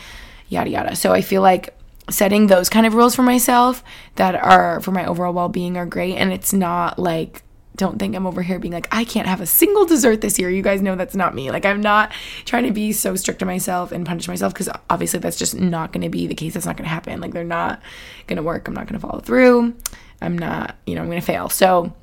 yada 0.49 0.69
yada. 0.69 0.95
So 0.95 1.13
I 1.13 1.21
feel 1.21 1.41
like 1.41 1.75
setting 2.09 2.47
those 2.47 2.69
kind 2.69 2.85
of 2.85 2.93
rules 2.93 3.15
for 3.15 3.23
myself 3.23 3.83
that 4.15 4.35
are 4.35 4.79
for 4.81 4.91
my 4.91 5.05
overall 5.05 5.33
well-being 5.33 5.77
are 5.77 5.85
great 5.85 6.15
and 6.15 6.31
it's 6.31 6.53
not 6.53 6.97
like 6.97 7.43
don't 7.77 7.99
think 7.99 8.15
I'm 8.15 8.27
over 8.27 8.41
here 8.41 8.59
being 8.59 8.73
like, 8.73 8.87
I 8.91 9.05
can't 9.05 9.27
have 9.27 9.39
a 9.39 9.45
single 9.45 9.85
dessert 9.85 10.21
this 10.21 10.37
year. 10.37 10.49
You 10.49 10.61
guys 10.61 10.81
know 10.81 10.95
that's 10.95 11.15
not 11.15 11.33
me. 11.33 11.51
Like, 11.51 11.65
I'm 11.65 11.81
not 11.81 12.11
trying 12.43 12.63
to 12.63 12.71
be 12.71 12.91
so 12.91 13.15
strict 13.15 13.39
to 13.39 13.45
myself 13.45 13.91
and 13.91 14.05
punish 14.05 14.27
myself 14.27 14.53
because 14.53 14.69
obviously 14.89 15.19
that's 15.19 15.37
just 15.37 15.55
not 15.55 15.93
going 15.93 16.01
to 16.01 16.09
be 16.09 16.27
the 16.27 16.35
case. 16.35 16.55
That's 16.55 16.65
not 16.65 16.75
going 16.75 16.85
to 16.85 16.93
happen. 16.93 17.21
Like, 17.21 17.31
they're 17.31 17.43
not 17.43 17.81
going 18.25 18.37
to 18.37 18.43
work. 18.43 18.67
I'm 18.67 18.73
not 18.73 18.87
going 18.87 18.99
to 18.99 19.07
follow 19.07 19.21
through. 19.21 19.75
I'm 20.21 20.37
not, 20.37 20.75
you 20.85 20.95
know, 20.95 21.01
I'm 21.01 21.07
going 21.07 21.21
to 21.21 21.25
fail. 21.25 21.49
So, 21.49 21.93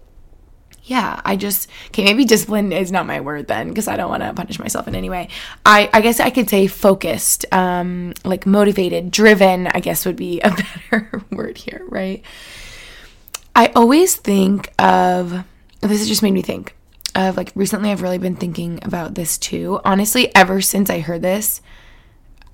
yeah, 0.84 1.20
I 1.24 1.36
just 1.36 1.68
okay. 1.88 2.04
Maybe 2.04 2.26
discipline 2.26 2.70
is 2.70 2.92
not 2.92 3.06
my 3.06 3.20
word 3.20 3.48
then, 3.48 3.68
because 3.68 3.88
I 3.88 3.96
don't 3.96 4.10
want 4.10 4.22
to 4.22 4.34
punish 4.34 4.58
myself 4.58 4.86
in 4.86 4.94
any 4.94 5.08
way. 5.08 5.28
I 5.64 5.88
I 5.94 6.02
guess 6.02 6.20
I 6.20 6.28
could 6.28 6.50
say 6.50 6.66
focused, 6.66 7.46
um, 7.52 8.12
like 8.22 8.44
motivated, 8.44 9.10
driven. 9.10 9.66
I 9.68 9.80
guess 9.80 10.04
would 10.04 10.16
be 10.16 10.40
a 10.42 10.50
better 10.90 11.22
word 11.30 11.56
here, 11.56 11.82
right? 11.88 12.22
I 13.56 13.68
always 13.68 14.14
think 14.16 14.72
of 14.78 15.44
this. 15.88 16.00
Has 16.00 16.08
just 16.08 16.22
made 16.22 16.32
me 16.32 16.42
think 16.42 16.76
of 17.14 17.36
like 17.36 17.52
recently. 17.54 17.90
I've 17.90 18.02
really 18.02 18.18
been 18.18 18.36
thinking 18.36 18.78
about 18.82 19.14
this 19.14 19.38
too. 19.38 19.80
Honestly, 19.84 20.34
ever 20.34 20.60
since 20.60 20.90
I 20.90 21.00
heard 21.00 21.22
this, 21.22 21.60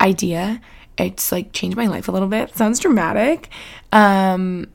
idea. 0.00 0.60
It's 0.98 1.30
like 1.32 1.52
changed 1.52 1.76
my 1.76 1.86
life 1.86 2.08
a 2.08 2.12
little 2.12 2.28
bit. 2.28 2.56
Sounds 2.56 2.80
dramatic. 2.80 3.48
Um, 3.92 4.68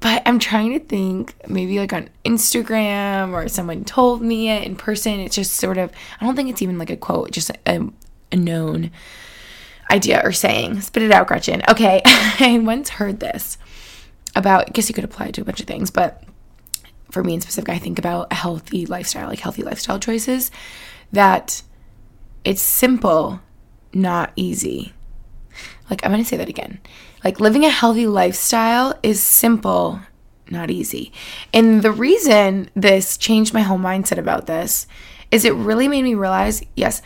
but 0.00 0.22
I'm 0.26 0.38
trying 0.38 0.78
to 0.78 0.84
think 0.84 1.34
maybe 1.48 1.78
like 1.78 1.92
on 1.92 2.10
Instagram 2.24 3.32
or 3.32 3.48
someone 3.48 3.84
told 3.84 4.22
me 4.22 4.50
it 4.50 4.64
in 4.64 4.76
person. 4.76 5.20
It's 5.20 5.36
just 5.36 5.54
sort 5.54 5.78
of, 5.78 5.90
I 6.20 6.26
don't 6.26 6.36
think 6.36 6.50
it's 6.50 6.62
even 6.62 6.78
like 6.78 6.90
a 6.90 6.96
quote, 6.96 7.30
just 7.30 7.50
a, 7.66 7.88
a 8.30 8.36
known 8.36 8.90
idea 9.90 10.20
or 10.22 10.32
saying. 10.32 10.80
Spit 10.82 11.04
it 11.04 11.12
out, 11.12 11.26
Gretchen. 11.26 11.62
Okay, 11.68 12.02
I 12.04 12.60
once 12.62 12.90
heard 12.90 13.20
this 13.20 13.56
about, 14.34 14.68
I 14.68 14.70
guess 14.72 14.88
you 14.88 14.94
could 14.94 15.04
apply 15.04 15.26
it 15.26 15.34
to 15.34 15.40
a 15.40 15.44
bunch 15.44 15.60
of 15.60 15.66
things, 15.66 15.90
but 15.90 16.22
for 17.16 17.24
me 17.24 17.32
in 17.32 17.40
specific, 17.40 17.70
I 17.70 17.78
think 17.78 17.98
about 17.98 18.30
a 18.30 18.34
healthy 18.34 18.84
lifestyle, 18.84 19.26
like 19.26 19.40
healthy 19.40 19.62
lifestyle 19.62 19.98
choices, 19.98 20.50
that 21.12 21.62
it's 22.44 22.60
simple, 22.60 23.40
not 23.94 24.32
easy. 24.36 24.92
Like, 25.88 26.04
I'm 26.04 26.12
to 26.12 26.24
say 26.24 26.36
that 26.36 26.50
again. 26.50 26.78
Like, 27.24 27.40
living 27.40 27.64
a 27.64 27.70
healthy 27.70 28.06
lifestyle 28.06 28.98
is 29.02 29.22
simple, 29.22 29.98
not 30.50 30.70
easy. 30.70 31.10
And 31.54 31.80
the 31.80 31.90
reason 31.90 32.68
this 32.74 33.16
changed 33.16 33.54
my 33.54 33.62
whole 33.62 33.78
mindset 33.78 34.18
about 34.18 34.46
this 34.46 34.86
is 35.30 35.46
it 35.46 35.54
really 35.54 35.88
made 35.88 36.02
me 36.02 36.14
realize 36.14 36.62
yes, 36.76 37.00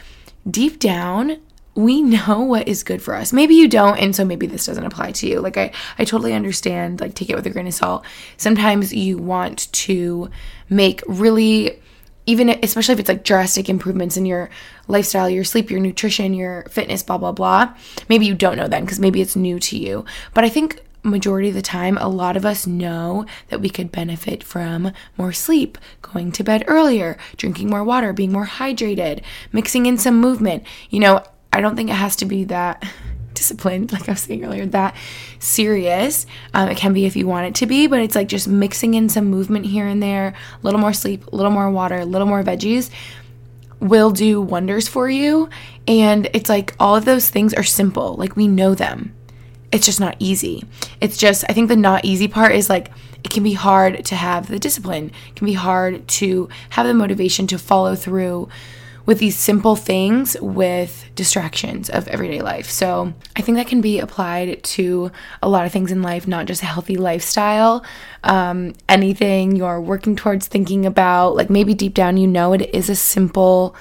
deep 0.50 0.80
down, 0.80 1.40
we 1.74 2.02
know 2.02 2.40
what 2.40 2.68
is 2.68 2.82
good 2.82 3.02
for 3.02 3.14
us. 3.14 3.32
Maybe 3.32 3.54
you 3.54 3.68
don't, 3.68 3.98
and 3.98 4.14
so 4.14 4.24
maybe 4.24 4.46
this 4.46 4.66
doesn't 4.66 4.84
apply 4.84 5.12
to 5.12 5.26
you. 5.26 5.40
Like 5.40 5.56
I, 5.56 5.72
I 5.98 6.04
totally 6.04 6.34
understand, 6.34 7.00
like 7.00 7.14
take 7.14 7.30
it 7.30 7.36
with 7.36 7.46
a 7.46 7.50
grain 7.50 7.66
of 7.66 7.74
salt. 7.74 8.04
Sometimes 8.36 8.92
you 8.92 9.18
want 9.18 9.72
to 9.72 10.30
make 10.68 11.02
really 11.06 11.80
even 12.26 12.50
especially 12.62 12.92
if 12.92 13.00
it's 13.00 13.08
like 13.08 13.24
drastic 13.24 13.68
improvements 13.68 14.16
in 14.16 14.26
your 14.26 14.50
lifestyle, 14.86 15.28
your 15.28 15.42
sleep, 15.42 15.70
your 15.70 15.80
nutrition, 15.80 16.34
your 16.34 16.64
fitness, 16.70 17.02
blah 17.02 17.18
blah 17.18 17.32
blah. 17.32 17.74
Maybe 18.08 18.26
you 18.26 18.34
don't 18.34 18.56
know 18.56 18.68
then 18.68 18.84
because 18.84 19.00
maybe 19.00 19.20
it's 19.20 19.36
new 19.36 19.58
to 19.60 19.76
you. 19.76 20.04
But 20.34 20.44
I 20.44 20.48
think 20.48 20.80
majority 21.02 21.48
of 21.48 21.54
the 21.54 21.62
time 21.62 21.96
a 21.98 22.08
lot 22.08 22.36
of 22.36 22.44
us 22.44 22.66
know 22.66 23.24
that 23.48 23.60
we 23.60 23.70
could 23.70 23.90
benefit 23.90 24.44
from 24.44 24.92
more 25.16 25.32
sleep, 25.32 25.78
going 26.02 26.30
to 26.32 26.44
bed 26.44 26.62
earlier, 26.66 27.16
drinking 27.36 27.70
more 27.70 27.82
water, 27.82 28.12
being 28.12 28.32
more 28.32 28.46
hydrated, 28.46 29.22
mixing 29.50 29.86
in 29.86 29.96
some 29.96 30.20
movement. 30.20 30.62
You 30.90 31.00
know, 31.00 31.24
I 31.52 31.60
don't 31.60 31.76
think 31.76 31.90
it 31.90 31.94
has 31.94 32.16
to 32.16 32.26
be 32.26 32.44
that 32.44 32.84
disciplined, 33.34 33.92
like 33.92 34.08
I 34.08 34.12
was 34.12 34.20
saying 34.20 34.44
earlier, 34.44 34.66
that 34.66 34.94
serious. 35.38 36.26
Um, 36.52 36.68
it 36.68 36.76
can 36.76 36.92
be 36.92 37.06
if 37.06 37.16
you 37.16 37.26
want 37.26 37.46
it 37.46 37.54
to 37.56 37.66
be, 37.66 37.86
but 37.86 38.00
it's 38.00 38.14
like 38.14 38.28
just 38.28 38.48
mixing 38.48 38.94
in 38.94 39.08
some 39.08 39.26
movement 39.26 39.66
here 39.66 39.86
and 39.86 40.02
there, 40.02 40.28
a 40.28 40.64
little 40.64 40.80
more 40.80 40.92
sleep, 40.92 41.26
a 41.26 41.36
little 41.36 41.52
more 41.52 41.70
water, 41.70 41.98
a 41.98 42.04
little 42.04 42.26
more 42.26 42.42
veggies 42.42 42.90
will 43.80 44.10
do 44.10 44.40
wonders 44.40 44.86
for 44.86 45.08
you. 45.08 45.48
And 45.88 46.28
it's 46.34 46.48
like 46.48 46.74
all 46.78 46.94
of 46.94 47.04
those 47.04 47.30
things 47.30 47.54
are 47.54 47.64
simple, 47.64 48.14
like 48.14 48.36
we 48.36 48.46
know 48.46 48.74
them. 48.74 49.14
It's 49.72 49.86
just 49.86 50.00
not 50.00 50.16
easy. 50.18 50.64
It's 51.00 51.16
just, 51.16 51.44
I 51.48 51.52
think 51.52 51.68
the 51.68 51.76
not 51.76 52.04
easy 52.04 52.28
part 52.28 52.52
is 52.52 52.68
like, 52.68 52.90
it 53.24 53.30
can 53.30 53.42
be 53.42 53.52
hard 53.52 54.04
to 54.06 54.16
have 54.16 54.48
the 54.48 54.58
discipline, 54.58 55.12
it 55.28 55.36
can 55.36 55.46
be 55.46 55.52
hard 55.54 56.06
to 56.08 56.48
have 56.70 56.86
the 56.86 56.94
motivation 56.94 57.46
to 57.48 57.58
follow 57.58 57.94
through 57.94 58.48
with 59.10 59.18
these 59.18 59.36
simple 59.36 59.74
things 59.74 60.36
with 60.40 61.10
distractions 61.16 61.90
of 61.90 62.06
everyday 62.06 62.40
life. 62.40 62.70
So 62.70 63.12
I 63.34 63.40
think 63.40 63.58
that 63.58 63.66
can 63.66 63.80
be 63.80 63.98
applied 63.98 64.62
to 64.62 65.10
a 65.42 65.48
lot 65.48 65.66
of 65.66 65.72
things 65.72 65.90
in 65.90 66.00
life, 66.00 66.28
not 66.28 66.46
just 66.46 66.62
a 66.62 66.66
healthy 66.66 66.94
lifestyle. 66.94 67.84
Um, 68.22 68.72
anything 68.88 69.56
you're 69.56 69.80
working 69.80 70.14
towards 70.14 70.46
thinking 70.46 70.86
about, 70.86 71.34
like 71.34 71.50
maybe 71.50 71.74
deep 71.74 71.92
down 71.92 72.18
you 72.18 72.28
know 72.28 72.52
it 72.52 72.72
is 72.72 72.88
a 72.88 72.94
simple 72.94 73.74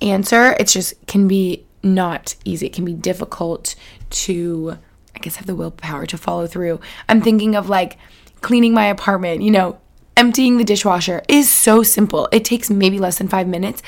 answer. 0.00 0.54
It's 0.60 0.74
just 0.74 0.94
can 1.08 1.26
be 1.26 1.66
not 1.82 2.36
easy. 2.44 2.66
It 2.66 2.72
can 2.72 2.84
be 2.84 2.94
difficult 2.94 3.74
to, 4.10 4.78
I 5.16 5.18
guess, 5.18 5.34
have 5.34 5.46
the 5.46 5.56
willpower 5.56 6.06
to 6.06 6.16
follow 6.16 6.46
through. 6.46 6.78
I'm 7.08 7.20
thinking 7.20 7.56
of 7.56 7.68
like 7.68 7.98
cleaning 8.42 8.74
my 8.74 8.86
apartment, 8.86 9.42
you 9.42 9.50
know, 9.50 9.80
emptying 10.16 10.58
the 10.58 10.64
dishwasher 10.64 11.20
is 11.26 11.50
so 11.50 11.82
simple. 11.82 12.28
It 12.30 12.44
takes 12.44 12.70
maybe 12.70 13.00
less 13.00 13.18
than 13.18 13.26
five 13.26 13.48
minutes 13.48 13.82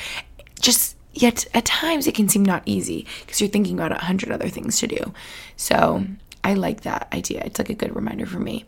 just 0.61 0.96
yet 1.12 1.46
at 1.54 1.64
times 1.64 2.06
it 2.06 2.14
can 2.14 2.28
seem 2.28 2.44
not 2.44 2.62
easy 2.66 3.06
because 3.20 3.40
you're 3.40 3.50
thinking 3.50 3.78
about 3.78 3.92
a 3.92 4.04
hundred 4.04 4.32
other 4.32 4.49
things 4.49 4.78
to 4.80 4.87
do. 4.87 5.14
So 5.56 6.04
I 6.42 6.54
like 6.54 6.82
that 6.82 7.08
idea. 7.12 7.42
It's 7.44 7.58
like 7.58 7.70
a 7.70 7.75
good 7.75 7.94
reminder 7.96 8.26
for 8.26 8.38
me. 8.38 8.66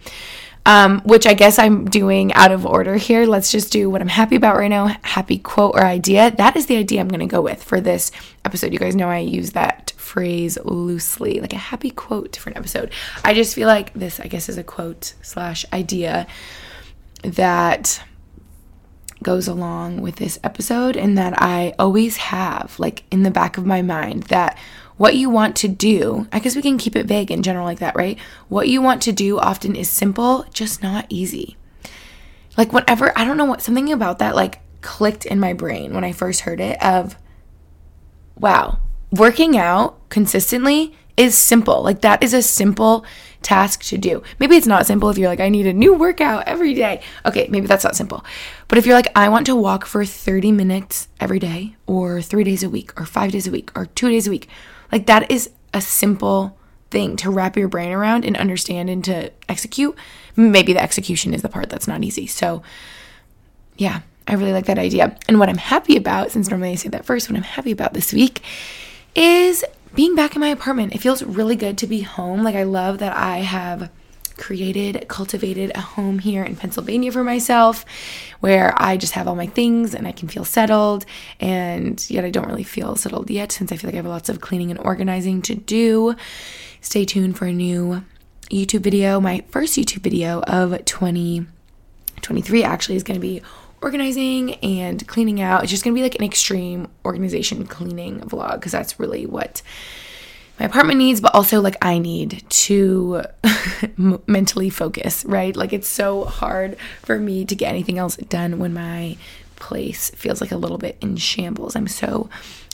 Um, 0.65 1.01
which 1.03 1.29
I 1.29 1.35
guess 1.35 1.61
I'm 1.61 1.85
doing 1.85 2.33
out 2.33 2.51
of 2.51 2.67
order 2.67 2.97
here. 2.97 3.25
Let's 3.25 3.53
just 3.53 3.71
do 3.71 3.89
what 3.89 4.01
I'm 4.01 4.09
happy 4.09 4.35
about 4.35 4.57
right 4.57 4.67
now. 4.67 4.97
Happy 5.03 5.39
quote 5.39 5.77
or 5.77 5.85
idea. 5.85 6.33
That 6.33 6.57
is 6.57 6.67
the 6.67 6.77
idea 6.77 7.01
I'm 7.01 7.09
going 7.09 7.21
to 7.21 7.27
go 7.27 7.41
with 7.41 7.63
for 7.63 7.81
this 7.81 8.11
episode. 8.45 8.73
You 8.73 8.81
guys 8.81 8.97
know 8.97 9.09
I 9.09 9.19
use 9.19 9.53
that 9.53 9.93
phrase 9.97 10.59
loosely, 10.65 11.39
like 11.39 11.53
a 11.53 11.59
happy 11.59 11.91
quote 11.91 12.35
for 12.35 12.51
an 12.51 12.57
episode. 12.57 12.91
I 13.23 13.33
just 13.33 13.55
feel 13.55 13.69
like 13.69 13.95
this, 13.95 14.19
I 14.19 14.27
guess, 14.27 14.49
is 14.49 14.59
a 14.59 14.65
quote 14.65 15.15
slash 15.23 15.65
idea 15.73 16.27
that 17.23 18.03
goes 19.27 19.49
along 19.49 20.01
with 20.01 20.17
this 20.17 20.39
episode 20.45 20.97
and 20.97 21.19
that 21.19 21.35
I 21.43 21.75
always 21.81 22.17
have, 22.17 22.79
like 22.79 23.03
in 23.11 23.25
the 23.25 23.31
back 23.33 23.59
of 23.59 23.67
my 23.67 23.83
mind, 23.83 24.23
that 24.25 24.57
what 24.99 25.17
you 25.17 25.29
want 25.29 25.57
to 25.57 25.69
do, 25.69 26.29
I 26.31 26.39
guess 26.39 26.55
we 26.55 26.63
can 26.63 26.79
keep 26.79 26.95
it 26.95 27.07
vague 27.07 27.33
in 27.33 27.43
general 27.43 27.65
like 27.65 27.81
that, 27.81 27.97
right? 27.97 28.21
What 28.49 28.69
you 28.69 28.81
want 28.81 29.03
to 29.03 29.13
do 29.13 29.41
often 29.41 29.75
is 29.75 29.91
simple, 29.91 30.47
just 30.55 30.81
not 30.81 31.07
easy. 31.09 31.57
Like, 32.57 32.73
whatever, 32.73 33.13
I 33.19 33.25
don't 33.25 33.37
know 33.37 33.45
what, 33.47 33.63
something 33.63 33.93
about 33.93 34.21
that 34.21 34.37
like 34.37 34.61
clicked 34.81 35.27
in 35.27 35.41
my 35.41 35.55
brain 35.55 35.93
when 35.93 36.05
I 36.05 36.13
first 36.13 36.43
heard 36.43 36.61
it 36.61 36.81
of, 36.81 37.17
wow, 38.39 38.79
working 39.11 39.59
out 39.59 40.09
consistently 40.09 40.97
is 41.17 41.37
simple. 41.37 41.83
Like, 41.83 42.03
that 42.03 42.23
is 42.23 42.33
a 42.33 42.43
simple 42.43 43.05
task 43.47 43.85
to 43.85 43.97
do. 43.97 44.25
Maybe 44.41 44.57
it's 44.57 44.67
not 44.67 44.87
simple 44.87 45.09
if 45.09 45.17
you're 45.17 45.29
like, 45.29 45.39
I 45.39 45.49
need 45.49 45.69
a 45.69 45.73
new 45.73 45.95
workout 45.95 46.49
every 46.49 46.75
day. 46.75 47.01
Okay, 47.25 47.47
maybe 47.49 47.69
that's 47.69 47.85
not 47.85 47.95
simple. 47.95 48.25
But 48.67 48.77
if 48.77 48.87
you're 48.87 48.97
like, 48.97 49.07
I 49.15 49.29
want 49.29 49.47
to 49.47 49.55
walk 49.55 49.87
for 49.87 50.05
30 50.05 50.51
minutes 50.51 51.07
every 51.21 51.39
day, 51.39 51.77
or 51.87 52.21
three 52.21 52.43
days 52.43 52.65
a 52.65 52.69
week, 52.69 53.01
or 53.01 53.07
five 53.07 53.31
days 53.31 53.47
a 53.47 53.53
week, 53.53 53.71
or 53.79 53.87
two 53.87 54.11
days 54.11 54.27
a 54.27 54.31
week, 54.31 54.49
like 54.91 55.07
that 55.07 55.31
is 55.31 55.51
a 55.73 55.81
simple 55.81 56.59
thing 56.91 57.15
to 57.19 57.31
wrap 57.31 57.57
your 57.57 57.69
brain 57.69 57.93
around 57.93 58.25
and 58.25 58.37
understand 58.37 58.91
and 58.91 59.05
to 59.05 59.31
execute. 59.49 59.97
Maybe 60.35 60.73
the 60.73 60.83
execution 60.83 61.33
is 61.33 61.43
the 61.43 61.49
part 61.49 61.71
that's 61.71 61.87
not 61.87 62.03
easy. 62.03 62.27
So, 62.27 62.65
yeah, 63.77 64.01
I 64.27 64.35
really 64.35 64.53
like 64.53 64.67
that 64.67 64.79
idea. 64.79 65.17
And 65.29 65.39
what 65.39 65.49
I'm 65.49 65.57
happy 65.57 65.97
about, 65.97 66.33
since 66.33 66.51
normally 66.51 66.73
I 66.73 66.75
say 66.75 66.89
that 66.89 67.05
first, 67.05 67.31
what 67.31 67.37
I'm 67.37 67.45
happy 67.45 67.71
about 67.71 67.95
this 67.95 68.13
week 68.13 68.43
is 69.15 69.65
being 69.97 70.15
back 70.15 70.37
in 70.37 70.41
my 70.41 70.49
apartment. 70.49 70.95
It 70.95 70.99
feels 70.99 71.23
really 71.23 71.57
good 71.57 71.79
to 71.79 71.87
be 71.87 72.03
home. 72.03 72.43
Like, 72.43 72.55
I 72.55 72.65
love 72.65 72.99
that 72.99 73.17
I 73.17 73.39
have 73.39 73.91
created, 74.37 75.09
cultivated 75.09 75.73
a 75.75 75.81
home 75.81 76.19
here 76.19 76.45
in 76.45 76.55
Pennsylvania 76.55 77.11
for 77.11 77.25
myself 77.25 77.87
where 78.41 78.75
I 78.77 78.99
just 78.99 79.15
have 79.15 79.27
all 79.27 79.35
my 79.35 79.47
things 79.47 79.95
and 79.95 80.07
I 80.07 80.13
can 80.13 80.29
feel 80.29 80.45
settled. 80.45 81.07
And 81.41 82.09
yet, 82.11 82.27
I 82.27 82.31
don't 82.31 82.47
really 82.47 82.63
feel 82.63 82.95
settled 82.97 83.31
yet 83.31 83.51
since 83.51 83.73
I 83.73 83.79
feel 83.79 83.89
like 83.89 83.95
I 83.95 83.97
have 83.97 84.07
lots 84.07 84.29
of 84.29 84.43
cleaning 84.43 84.71
and 84.71 84.79
organizing 84.79 85.41
to 85.43 85.55
do. 85.55 86.15
Stay 86.83 87.07
tuned 87.07 87.39
for 87.39 87.47
a 87.47 87.53
new 87.53 88.05
YouTube 88.51 88.83
video. 88.83 89.19
My 89.19 89.45
first 89.49 89.79
YouTube 89.79 90.03
video 90.03 90.43
of 90.43 90.85
2023 90.85 92.63
actually 92.63 92.97
is 92.97 93.03
going 93.03 93.19
to 93.19 93.27
be 93.27 93.41
organizing 93.87 94.55
and 94.57 95.07
cleaning 95.07 95.41
out. 95.41 95.63
It's 95.63 95.71
just 95.71 95.85
gonna 95.85 95.95
be 95.95 96.03
like 96.03 96.17
an 96.17 96.25
extreme 96.25 96.89
organization 97.05 97.65
cleaning 97.69 98.19
vlog 98.19 98.55
because 98.55 98.73
that's 98.73 98.99
really 98.99 99.27
what 99.27 99.63
my 100.59 100.67
apartment 100.67 100.99
needs, 100.99 101.21
but 101.21 101.37
also 101.37 101.61
like 101.61 101.77
I 101.81 101.99
need 101.99 102.45
to 102.49 103.23
mentally 104.27 104.71
focus, 104.71 105.25
right? 105.25 105.55
Like 105.55 105.73
it's 105.73 105.89
so 105.89 106.25
hard 106.25 106.77
for 107.03 107.17
me 107.21 107.45
to 107.45 107.55
get 107.55 107.69
anything 107.69 107.97
else 107.97 108.17
done 108.17 108.59
when 108.59 108.75
my 108.75 109.17
place 109.55 110.11
feels 110.11 110.41
like 110.41 110.51
a 110.51 110.57
little 110.57 110.79
bit 110.79 110.99
in 111.01 111.17
shambles. 111.17 111.77
I'm 111.77 111.87
so 111.87 112.29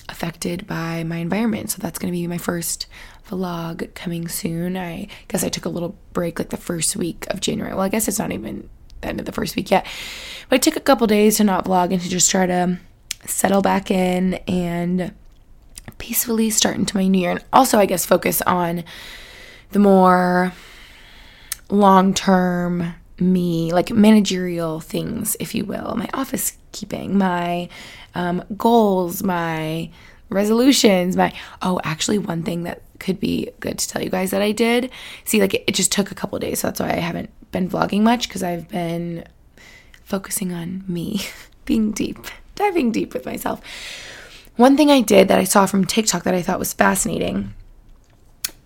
affected 0.08 0.66
by 0.66 1.04
my 1.04 1.18
environment. 1.18 1.72
So 1.72 1.82
that's 1.82 1.98
going 1.98 2.10
to 2.10 2.18
be 2.18 2.26
my 2.26 2.38
first 2.38 2.86
vlog 3.28 3.92
coming 3.94 4.28
soon. 4.28 4.78
I 4.78 5.08
guess 5.28 5.44
I 5.44 5.50
took 5.50 5.66
a 5.66 5.70
little 5.70 5.94
break 6.14 6.38
like 6.38 6.48
the 6.48 6.56
first 6.56 6.96
week 6.96 7.26
of 7.28 7.40
January. 7.40 7.74
Well, 7.74 7.82
I 7.82 7.90
guess 7.90 8.08
it's 8.08 8.18
not 8.18 8.32
even 8.32 8.70
the 9.02 9.08
end 9.08 9.20
of 9.20 9.26
the 9.26 9.32
first 9.32 9.54
week 9.56 9.70
yet. 9.70 9.86
But 10.48 10.56
I 10.56 10.58
took 10.58 10.76
a 10.76 10.80
couple 10.80 11.06
days 11.06 11.36
to 11.36 11.44
not 11.44 11.66
vlog 11.66 11.92
and 11.92 12.00
to 12.00 12.08
just 12.08 12.30
try 12.30 12.46
to 12.46 12.78
settle 13.26 13.62
back 13.62 13.90
in 13.90 14.34
and 14.48 15.12
peacefully 15.98 16.50
start 16.50 16.76
into 16.76 16.96
my 16.96 17.06
new 17.06 17.20
year. 17.20 17.30
And 17.32 17.44
also, 17.52 17.78
I 17.78 17.86
guess, 17.86 18.06
focus 18.06 18.42
on 18.42 18.84
the 19.70 19.78
more 19.78 20.52
long 21.68 22.14
term 22.14 22.94
me, 23.18 23.72
like 23.72 23.90
managerial 23.90 24.80
things, 24.80 25.36
if 25.38 25.54
you 25.54 25.64
will, 25.64 25.94
my 25.96 26.08
office 26.12 26.56
keeping, 26.72 27.16
my 27.16 27.68
um, 28.14 28.42
goals, 28.56 29.22
my 29.22 29.90
resolutions, 30.32 31.16
my 31.16 31.32
oh, 31.60 31.80
actually, 31.84 32.18
one 32.18 32.42
thing 32.42 32.64
that 32.64 32.82
could 32.98 33.18
be 33.18 33.50
good 33.60 33.78
to 33.78 33.88
tell 33.88 34.02
you 34.02 34.10
guys 34.10 34.30
that 34.30 34.42
I 34.42 34.52
did. 34.52 34.90
See, 35.24 35.40
like 35.40 35.54
it, 35.54 35.64
it 35.66 35.74
just 35.74 35.92
took 35.92 36.10
a 36.10 36.14
couple 36.14 36.38
days, 36.38 36.60
so 36.60 36.68
that's 36.68 36.80
why 36.80 36.90
I 36.90 37.00
haven't 37.00 37.30
been 37.50 37.68
vlogging 37.68 38.02
much 38.02 38.28
because 38.28 38.42
I've 38.42 38.68
been 38.68 39.24
focusing 40.04 40.52
on 40.52 40.84
me, 40.88 41.22
being 41.64 41.92
deep, 41.92 42.18
diving 42.54 42.92
deep 42.92 43.14
with 43.14 43.26
myself. 43.26 43.60
One 44.56 44.76
thing 44.76 44.90
I 44.90 45.00
did 45.00 45.28
that 45.28 45.38
I 45.38 45.44
saw 45.44 45.66
from 45.66 45.86
TikTok 45.86 46.24
that 46.24 46.34
I 46.34 46.42
thought 46.42 46.58
was 46.58 46.72
fascinating 46.72 47.54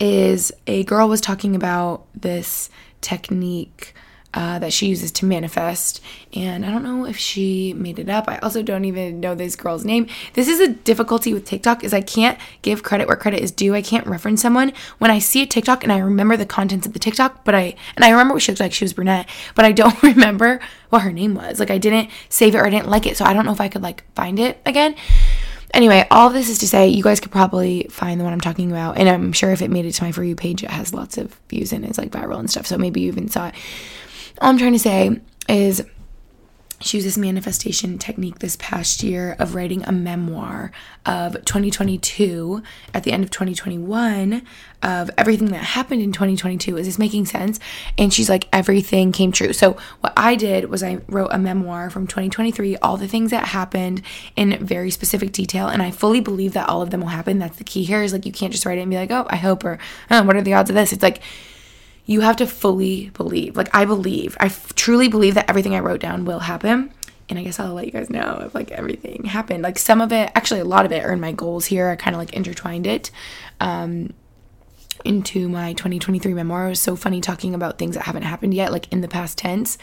is 0.01 0.53
a 0.67 0.85
girl 0.85 1.09
was 1.09 1.21
talking 1.21 1.55
about 1.55 2.07
this 2.15 2.69
technique 3.01 3.95
uh, 4.37 4.59
that 4.59 4.71
she 4.71 4.87
uses 4.87 5.11
to 5.11 5.25
manifest. 5.25 6.02
And 6.35 6.66
I 6.66 6.71
don't 6.71 6.83
know 6.83 7.07
if 7.07 7.16
she 7.16 7.73
made 7.73 7.99
it 7.99 8.11
up. 8.11 8.28
I 8.28 8.37
also 8.40 8.62
don't 8.62 8.85
even 8.85 9.19
know 9.19 9.35
this 9.35 9.57
girl's 9.57 9.83
name. 9.83 10.07
This 10.35 10.47
is 10.47 10.61
a 10.61 10.69
difficulty 10.69 11.33
with 11.33 11.47
TikTok 11.47 11.83
is 11.83 11.95
I 11.95 12.02
can't 12.02 12.38
give 12.61 12.83
credit 12.83 13.09
where 13.09 13.16
credit 13.16 13.43
is 13.43 13.50
due. 13.50 13.75
I 13.75 13.81
can't 13.81 14.07
reference 14.07 14.43
someone 14.43 14.75
when 14.99 15.11
I 15.11 15.21
see 15.21 15.43
a 15.43 15.47
TikTok 15.47 15.83
and 15.83 15.90
I 15.90 15.99
remember 15.99 16.37
the 16.37 16.45
contents 16.45 16.87
of 16.87 16.93
the 16.93 16.99
TikTok, 16.99 17.47
but 17.47 17.55
I 17.55 17.76
and 17.97 18.05
I 18.05 18.11
remember 18.11 18.35
what 18.35 18.43
she 18.43 18.52
looked 18.52 18.61
like. 18.61 18.75
She 18.75 18.85
was 18.85 18.93
brunette, 18.93 19.26
but 19.55 19.64
I 19.64 19.73
don't 19.73 20.00
remember 20.02 20.61
what 20.90 21.00
her 21.00 21.12
name 21.12 21.35
was. 21.35 21.59
Like 21.59 21.71
I 21.71 21.78
didn't 21.78 22.11
save 22.28 22.55
it 22.55 22.59
or 22.59 22.66
I 22.66 22.71
didn't 22.71 22.88
like 22.88 23.07
it, 23.07 23.16
so 23.16 23.25
I 23.25 23.33
don't 23.33 23.47
know 23.47 23.52
if 23.52 23.61
I 23.62 23.69
could 23.69 23.83
like 23.83 24.05
find 24.14 24.38
it 24.38 24.61
again. 24.66 24.97
Anyway, 25.73 26.07
all 26.11 26.28
this 26.28 26.50
is 26.50 26.59
to 26.59 26.69
say 26.69 26.88
you 26.88 27.02
guys 27.02 27.21
could 27.21 27.33
probably 27.33 27.87
find 27.90 28.21
the 28.21 28.25
one 28.25 28.35
I'm 28.35 28.40
talking 28.40 28.71
about, 28.71 28.99
and 28.99 29.09
I'm 29.09 29.33
sure 29.33 29.50
if 29.50 29.62
it 29.62 29.71
made 29.71 29.87
it 29.87 29.93
to 29.93 30.05
my 30.05 30.12
for 30.12 30.23
you 30.23 30.37
page, 30.37 30.62
it 30.62 30.71
has 30.71 30.93
lots 30.93 31.16
of 31.16 31.35
views 31.49 31.73
and 31.73 31.87
it's 31.87 31.97
like 31.97 32.11
viral 32.11 32.38
and 32.38 32.50
stuff. 32.50 32.66
So 32.66 32.76
maybe 32.76 33.00
you 33.00 33.09
even 33.09 33.28
saw 33.28 33.49
it. 33.49 33.55
All 34.40 34.50
I'm 34.50 34.59
trying 34.59 34.73
to 34.73 34.78
say 34.78 35.21
is 35.49 35.83
she 36.78 36.99
used 36.99 37.07
this 37.07 37.16
manifestation 37.16 37.97
technique 37.97 38.40
this 38.40 38.57
past 38.61 39.02
year 39.02 39.35
of 39.38 39.55
writing 39.55 39.83
a 39.85 39.93
memoir 39.93 40.73
of 41.07 41.33
2022 41.47 42.62
at 42.93 43.02
the 43.02 43.12
end 43.12 43.25
of 43.25 43.31
2021 43.31 44.43
of 44.83 45.11
everything 45.16 45.49
that 45.49 45.64
happened 45.64 46.02
in 46.02 46.12
2022 46.12 46.76
is 46.76 46.87
this 46.87 46.99
making 46.99 47.25
sense? 47.25 47.59
And 47.97 48.12
she's 48.12 48.28
like 48.28 48.47
everything 48.52 49.11
came 49.11 49.33
true. 49.33 49.55
So 49.55 49.78
what 50.00 50.12
i 50.19 50.35
did 50.35 50.69
was 50.69 50.83
i 50.83 50.99
wrote 51.09 51.31
a 51.33 51.38
memoir 51.38 51.88
from 51.88 52.07
2023 52.07 52.76
all 52.78 52.99
the 52.99 53.09
things 53.09 53.31
that 53.31 53.49
happened 53.49 54.02
in 54.37 54.64
very 54.64 54.90
specific 54.90 55.33
detail 55.33 55.69
and 55.69 55.81
i 55.81 55.90
fully 55.90 56.21
believe 56.21 56.52
that 56.52 56.69
all 56.69 56.83
of 56.83 56.90
them 56.90 57.00
will 57.00 57.09
happen. 57.09 57.38
That's 57.38 57.57
the 57.57 57.64
key 57.64 57.85
here 57.85 58.02
is 58.02 58.12
like 58.12 58.26
you 58.26 58.33
can't 58.33 58.52
just 58.52 58.66
write 58.66 58.76
it 58.76 58.83
and 58.83 58.90
be 58.90 58.99
like 58.99 59.11
oh 59.11 59.26
i 59.31 59.37
hope 59.37 59.64
or 59.64 59.78
oh, 60.11 60.23
what 60.25 60.37
are 60.37 60.43
the 60.43 60.52
odds 60.52 60.69
of 60.69 60.76
this? 60.76 60.93
It's 60.93 61.02
like 61.02 61.23
you 62.07 62.21
have 62.21 62.37
to 62.37 62.47
fully 62.47 63.11
believe. 63.11 63.57
Like 63.57 63.75
I 63.75 63.85
believe, 63.85 64.37
I 64.41 64.47
f- 64.47 64.75
truly 64.75 65.09
believe 65.09 65.35
that 65.35 65.51
everything 65.51 65.75
I 65.75 65.81
wrote 65.81 66.01
down 66.01 66.25
will 66.25 66.39
happen. 66.39 66.93
And 67.29 67.39
I 67.39 67.43
guess 67.43 67.59
I'll 67.59 67.75
let 67.75 67.87
you 67.87 67.91
guys 67.91 68.09
know 68.09 68.45
if 68.47 68.55
like 68.55 68.71
everything 68.71 69.25
happened. 69.25 69.65
Like 69.65 69.79
some 69.79 70.01
of 70.01 70.13
it, 70.13 70.31
actually 70.37 70.61
a 70.61 70.65
lot 70.65 70.87
of 70.87 70.93
it 70.93 71.05
are 71.05 71.13
in 71.13 71.21
my 71.21 71.33
goals 71.33 71.67
here. 71.67 71.89
I 71.91 71.97
kind 71.97 72.15
of 72.15 72.21
like 72.21 72.33
intertwined 72.33 72.87
it 72.87 73.11
um, 73.59 74.15
into 75.05 75.49
my 75.49 75.73
2023 75.73 76.33
memoir. 76.33 76.67
It 76.67 76.71
was 76.71 76.81
so 76.81 76.95
funny 76.95 77.21
talking 77.21 77.53
about 77.53 77.79
things 77.79 77.97
that 77.97 78.05
haven't 78.05 78.23
happened 78.23 78.55
yet, 78.55 78.71
like 78.71 78.91
in 78.93 79.01
the 79.01 79.09
past 79.09 79.37
tense. 79.39 79.77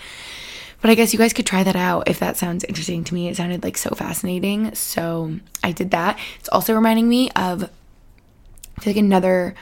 But 0.79 0.89
I 0.89 0.95
guess 0.95 1.11
you 1.11 1.19
guys 1.19 1.33
could 1.33 1.45
try 1.45 1.63
that 1.63 1.75
out 1.75 2.09
if 2.09 2.19
that 2.19 2.37
sounds 2.37 2.63
interesting 2.63 3.03
to 3.05 3.13
me. 3.13 3.27
It 3.27 3.35
sounded 3.35 3.63
like 3.63 3.77
so 3.77 3.89
fascinating. 3.91 4.73
So 4.75 5.39
I 5.61 5.73
did 5.73 5.91
that. 5.91 6.17
It's 6.39 6.49
also 6.49 6.73
reminding 6.73 7.09
me 7.09 7.29
of 7.31 7.69
I 8.77 8.81
feel 8.81 8.93
like 8.93 8.97
another 8.97 9.55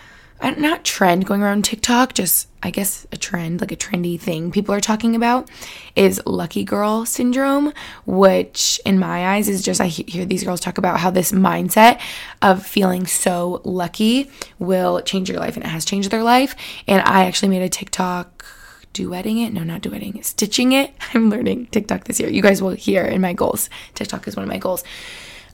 not 0.50 0.84
trend 0.84 1.26
going 1.26 1.42
around 1.42 1.66
TikTok, 1.66 2.14
just 2.14 2.48
I 2.64 2.70
guess 2.70 3.08
a 3.12 3.18
trend, 3.18 3.62
like 3.62 3.72
a 3.72 3.76
trendy 3.76 4.20
thing 4.20 4.52
people 4.52 4.74
are 4.74 4.80
talking 4.80 5.16
about 5.16 5.50
is 5.96 6.22
lucky 6.26 6.64
girl 6.64 7.06
syndrome, 7.06 7.74
which 8.06 8.80
in 8.86 9.00
my 9.00 9.36
eyes 9.36 9.48
is 9.48 9.64
just 9.64 9.82
I 9.82 9.88
hear 9.88 10.26
these 10.26 10.44
girls 10.44 10.60
talk 10.60 10.78
about 10.78 11.00
how 11.00 11.10
this 11.10 11.32
mindset 11.32 12.00
of 12.42 12.66
feeling 12.66 13.08
so 13.08 13.62
lucky 13.64 14.30
will 14.60 15.02
change 15.02 15.30
your 15.30 15.40
life 15.40 15.56
and 15.56 15.66
it 15.66 15.70
has 15.70 15.86
changed 15.86 16.12
their 16.12 16.24
life. 16.24 16.56
And 16.88 17.02
I 17.04 17.26
actually 17.26 17.50
made 17.50 17.64
a 17.64 17.70
TikTok 17.70 18.46
duetting 18.94 19.46
it. 19.46 19.54
No, 19.54 19.64
not 19.64 19.82
duetting 19.82 20.18
it, 20.18 20.26
stitching 20.26 20.72
it. 20.72 20.94
I'm 21.14 21.30
learning 21.30 21.68
TikTok 21.68 22.06
this 22.06 22.20
year. 22.20 22.30
You 22.30 22.42
guys 22.42 22.62
will 22.62 22.72
hear 22.72 23.04
in 23.04 23.22
my 23.22 23.34
goals. 23.34 23.70
TikTok 23.96 24.28
is 24.28 24.36
one 24.36 24.44
of 24.44 24.50
my 24.50 24.58
goals. 24.58 24.84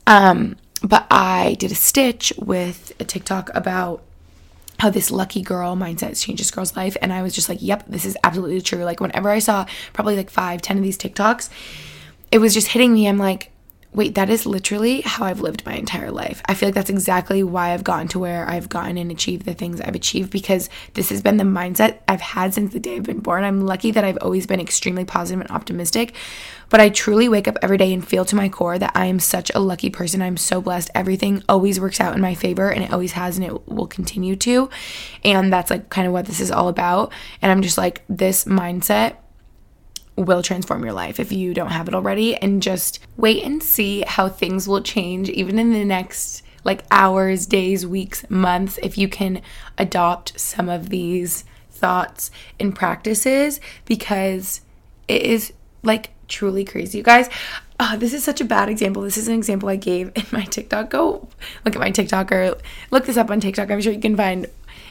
Um, 0.06 0.56
but 0.84 1.08
I 1.10 1.56
did 1.60 1.72
a 1.72 1.75
stitch 1.75 2.34
with 2.38 2.94
a 3.00 3.03
TikTok 3.03 3.50
about 3.56 4.03
how 4.79 4.89
this 4.89 5.12
lucky 5.12 5.41
girl 5.41 5.75
mindset 5.75 6.22
changes 6.22 6.51
girl's 6.51 6.75
life. 6.75 6.96
And 7.01 7.12
I 7.12 7.24
was 7.24 7.34
just 7.34 7.50
like, 7.50 7.60
yep, 7.62 7.84
this 7.88 8.05
is 8.05 8.17
absolutely 8.24 8.61
true. 8.61 8.83
Like, 8.83 9.00
whenever 9.00 9.29
I 9.29 9.40
saw 9.40 9.66
probably 9.94 10.16
like 10.16 10.29
five, 10.29 10.61
ten 10.61 10.77
of 10.77 10.83
these 10.83 10.98
TikToks, 10.98 11.50
it 12.31 12.40
was 12.40 12.53
just 12.53 12.70
hitting 12.70 12.94
me. 12.94 13.07
I'm 13.07 13.18
like, 13.18 13.51
wait, 13.94 14.16
that 14.16 14.30
is 14.30 14.46
literally 14.46 15.02
how 15.02 15.26
I've 15.26 15.42
lived 15.42 15.66
my 15.66 15.74
entire 15.74 16.12
life. 16.12 16.42
I 16.46 16.54
feel 16.54 16.68
like 16.68 16.76
that's 16.76 16.90
exactly 16.90 17.42
why 17.42 17.74
I've 17.74 17.84
gotten 17.84 18.08
to 18.10 18.20
where 18.20 18.48
I've 18.48 18.70
gotten 18.70 18.98
and 18.98 19.10
achieved 19.12 19.46
the 19.46 19.54
things 19.54 19.82
I've 19.82 19.96
achieved 19.96 20.30
because 20.30 20.70
this 20.94 21.10
has 21.10 21.22
been 21.22 21.38
the 21.38 21.44
mindset 21.44 22.00
I've 22.08 22.22
had 22.22 22.54
since 22.54 22.74
the 22.74 22.80
day 22.80 22.98
I've 22.98 23.04
been 23.04 23.22
born. 23.22 23.44
I'm 23.44 23.66
lucky 23.66 23.92
that 23.92 24.04
I've 24.04 24.20
always 24.22 24.46
been 24.46 24.60
extremely 24.60 25.04
positive 25.04 25.42
and 25.42 25.50
optimistic, 25.50 26.14
but 26.70 26.80
I 26.80 26.90
truly 26.90 27.28
wake 27.28 27.48
up 27.48 27.58
every 27.62 27.78
day 27.78 27.92
and 27.92 28.08
feel 28.08 28.26
to 28.26 28.36
my 28.36 28.50
core 28.50 28.78
that 28.78 28.92
I 28.94 29.06
am 29.06 29.20
such 29.20 29.52
a 29.56 29.60
lucky 29.60 29.90
person. 29.90 30.22
I'm 30.22 30.38
so 30.38 30.62
blessed. 30.62 30.92
Everything 30.94 31.44
always 31.50 31.80
works 31.80 32.00
out 32.00 32.14
in 32.14 32.22
my 32.22 32.36
favor 32.36 32.70
and 32.70 32.84
it 32.84 32.94
always 32.94 33.14
has 33.14 33.38
and 33.38 33.48
it 33.48 33.68
will 33.68 33.88
continue 33.88 34.36
to. 34.36 34.70
And 35.24 35.52
that's 35.52 35.72
like 35.72 35.90
kind 35.90 36.06
of 36.06 36.14
what 36.14 36.26
this 36.26 36.40
is 36.40 36.52
all 36.52 36.68
about. 36.68 37.12
And 37.42 37.52
I'm 37.52 37.62
just 37.62 37.78
like, 37.78 38.04
this 38.10 38.46
mindset 38.46 39.16
will 40.18 40.42
transform 40.42 40.84
your 40.84 40.94
life 40.94 41.20
if 41.20 41.32
you 41.32 41.53
don't 41.53 41.72
have 41.72 41.88
it 41.88 41.96
already. 41.96 42.36
And 42.36 42.62
just 42.62 43.00
wait 43.16 43.44
and 43.44 43.62
see 43.62 44.03
how 44.08 44.27
things 44.27 44.68
will 44.68 44.82
change, 44.82 45.30
even 45.30 45.60
in 45.60 45.72
the 45.72 45.86
next 45.86 46.44
like 46.64 46.84
hours, 46.92 47.46
days, 47.46 47.88
weeks, 47.88 48.30
months, 48.30 48.77
if 48.84 48.98
you 48.98 49.08
can 49.08 49.42
adopt 49.77 50.38
some 50.38 50.68
of 50.68 50.90
these 50.90 51.46
thoughts 51.72 52.30
and 52.60 52.75
practices 52.75 53.62
because 53.86 54.62
it 55.08 55.22
is 55.22 55.53
like 55.84 56.10
truly 56.27 56.66
crazy. 56.66 56.98
You 56.98 57.03
guys, 57.03 57.30
uh, 57.80 57.96
this 57.96 58.14
is 58.14 58.24
such 58.24 58.42
a 58.42 58.46
bad 58.46 58.68
example. 58.68 59.03
This 59.03 59.18
is 59.18 59.27
an 59.27 59.36
example 59.36 59.70
I 59.70 59.77
gave 59.77 60.12
in 60.16 60.25
my 60.32 60.44
TikTok. 60.44 60.90
Go 60.90 61.30
look 61.64 61.75
at 61.75 61.80
my 61.80 61.92
TikTok 61.92 62.32
or 62.32 62.58
look 62.92 63.06
this 63.06 63.18
up 63.18 63.32
on 63.32 63.40
TikTok. 63.40 63.72
I'm 63.72 63.80
sure 63.80 63.94
you 63.94 64.01
can 64.01 64.18
find 64.18 64.48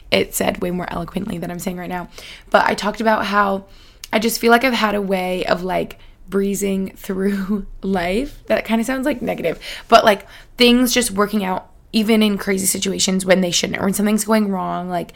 it 0.09 0.33
said 0.33 0.61
way 0.61 0.71
more 0.71 0.91
eloquently 0.91 1.37
than 1.37 1.51
I'm 1.51 1.59
saying 1.59 1.77
right 1.77 1.89
now. 1.89 2.09
But 2.49 2.65
I 2.65 2.73
talked 2.73 3.01
about 3.01 3.25
how 3.25 3.65
I 4.11 4.19
just 4.19 4.39
feel 4.39 4.51
like 4.51 4.63
I've 4.63 4.73
had 4.73 4.95
a 4.95 5.01
way 5.01 5.45
of 5.45 5.63
like 5.63 5.99
breezing 6.29 6.91
through 6.95 7.67
life. 7.81 8.45
That 8.47 8.65
kind 8.65 8.79
of 8.81 8.87
sounds 8.87 9.05
like 9.05 9.21
negative, 9.21 9.59
but 9.87 10.05
like 10.05 10.27
things 10.57 10.93
just 10.93 11.11
working 11.11 11.43
out 11.43 11.71
even 11.93 12.21
in 12.21 12.37
crazy 12.37 12.65
situations 12.65 13.25
when 13.25 13.41
they 13.41 13.51
shouldn't 13.51 13.79
or 13.79 13.85
when 13.85 13.93
something's 13.93 14.25
going 14.25 14.49
wrong. 14.49 14.89
Like 14.89 15.13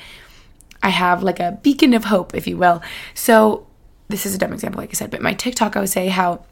I 0.81 0.89
have 0.89 1.23
like 1.23 1.39
a 1.39 1.59
beacon 1.61 1.93
of 1.93 2.05
hope, 2.05 2.33
if 2.33 2.47
you 2.47 2.57
will. 2.57 2.81
So 3.13 3.67
this 4.09 4.25
is 4.25 4.35
a 4.35 4.37
dumb 4.37 4.53
example, 4.53 4.81
like 4.81 4.89
I 4.89 4.93
said, 4.93 5.11
but 5.11 5.21
my 5.21 5.33
TikTok, 5.33 5.75
I 5.75 5.79
would 5.79 5.89
say 5.89 6.07
how 6.07 6.43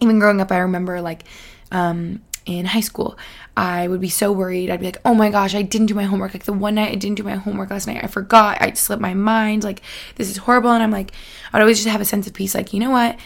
even 0.00 0.18
growing 0.18 0.40
up, 0.40 0.50
I 0.50 0.58
remember 0.58 1.00
like 1.00 1.24
um, 1.70 2.22
in 2.58 2.66
high 2.66 2.80
school, 2.80 3.16
I 3.56 3.88
would 3.88 4.00
be 4.00 4.08
so 4.08 4.32
worried. 4.32 4.70
I'd 4.70 4.80
be 4.80 4.86
like, 4.86 5.00
oh 5.04 5.14
my 5.14 5.30
gosh, 5.30 5.54
I 5.54 5.62
didn't 5.62 5.86
do 5.86 5.94
my 5.94 6.04
homework. 6.04 6.34
Like 6.34 6.44
the 6.44 6.52
one 6.52 6.74
night 6.74 6.92
I 6.92 6.96
didn't 6.96 7.16
do 7.16 7.22
my 7.22 7.36
homework 7.36 7.70
last 7.70 7.86
night, 7.86 8.02
I 8.02 8.06
forgot. 8.06 8.60
I 8.60 8.72
slipped 8.72 9.02
my 9.02 9.14
mind. 9.14 9.64
Like, 9.64 9.82
this 10.16 10.30
is 10.30 10.38
horrible. 10.38 10.70
And 10.70 10.82
I'm 10.82 10.90
like, 10.90 11.12
I'd 11.52 11.60
always 11.60 11.78
just 11.78 11.88
have 11.88 12.00
a 12.00 12.04
sense 12.04 12.26
of 12.26 12.34
peace. 12.34 12.54
Like, 12.54 12.72
you 12.72 12.80
know 12.80 12.90
what? 12.90 13.18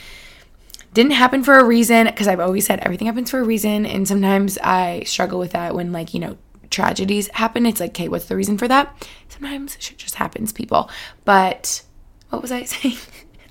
Didn't 0.92 1.12
happen 1.12 1.42
for 1.42 1.58
a 1.58 1.64
reason. 1.64 2.10
Cause 2.12 2.28
I've 2.28 2.40
always 2.40 2.66
said 2.66 2.80
everything 2.80 3.06
happens 3.06 3.30
for 3.30 3.40
a 3.40 3.44
reason. 3.44 3.86
And 3.86 4.06
sometimes 4.06 4.58
I 4.58 5.02
struggle 5.06 5.38
with 5.38 5.52
that 5.52 5.74
when, 5.74 5.92
like, 5.92 6.14
you 6.14 6.20
know, 6.20 6.36
tragedies 6.70 7.28
happen. 7.28 7.66
It's 7.66 7.80
like, 7.80 7.90
okay, 7.90 8.08
what's 8.08 8.26
the 8.26 8.36
reason 8.36 8.58
for 8.58 8.68
that? 8.68 9.08
Sometimes 9.28 9.76
shit 9.80 9.98
just 9.98 10.16
happens, 10.16 10.52
people. 10.52 10.90
But 11.24 11.82
what 12.30 12.42
was 12.42 12.52
I 12.52 12.64
saying? 12.64 12.96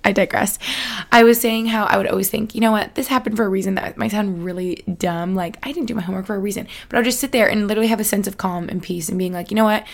I 0.04 0.12
digress. 0.12 0.60
I 1.12 1.24
was 1.24 1.40
saying 1.40 1.68
how 1.68 1.86
I 1.86 1.98
would 1.98 2.08
always 2.08 2.30
think, 2.30 2.56
you 2.56 2.62
know 2.62 2.72
what, 2.72 2.96
this 2.96 3.08
happened 3.08 3.38
for 3.38 3.46
a 3.46 3.50
reason. 3.50 3.76
That 3.76 3.98
might 3.98 4.12
sound 4.12 4.44
really 4.44 4.84
dumb. 4.98 5.36
Like, 5.36 5.58
I 5.64 5.72
didn't 5.72 5.88
do 5.88 5.96
my 5.96 6.02
homework 6.02 6.26
for 6.26 6.36
a 6.36 6.40
reason. 6.40 6.68
But 6.90 6.98
I'll 6.98 7.04
just 7.04 7.20
sit 7.20 7.32
there 7.32 7.50
and 7.50 7.68
literally 7.68 7.88
have 7.88 8.00
a 8.00 8.04
sense 8.04 8.28
of 8.28 8.38
calm 8.38 8.70
and 8.70 8.84
peace 8.84 9.10
and 9.10 9.18
being 9.18 9.34
like, 9.34 9.50
you 9.50 9.56
know 9.56 9.64
what, 9.64 9.86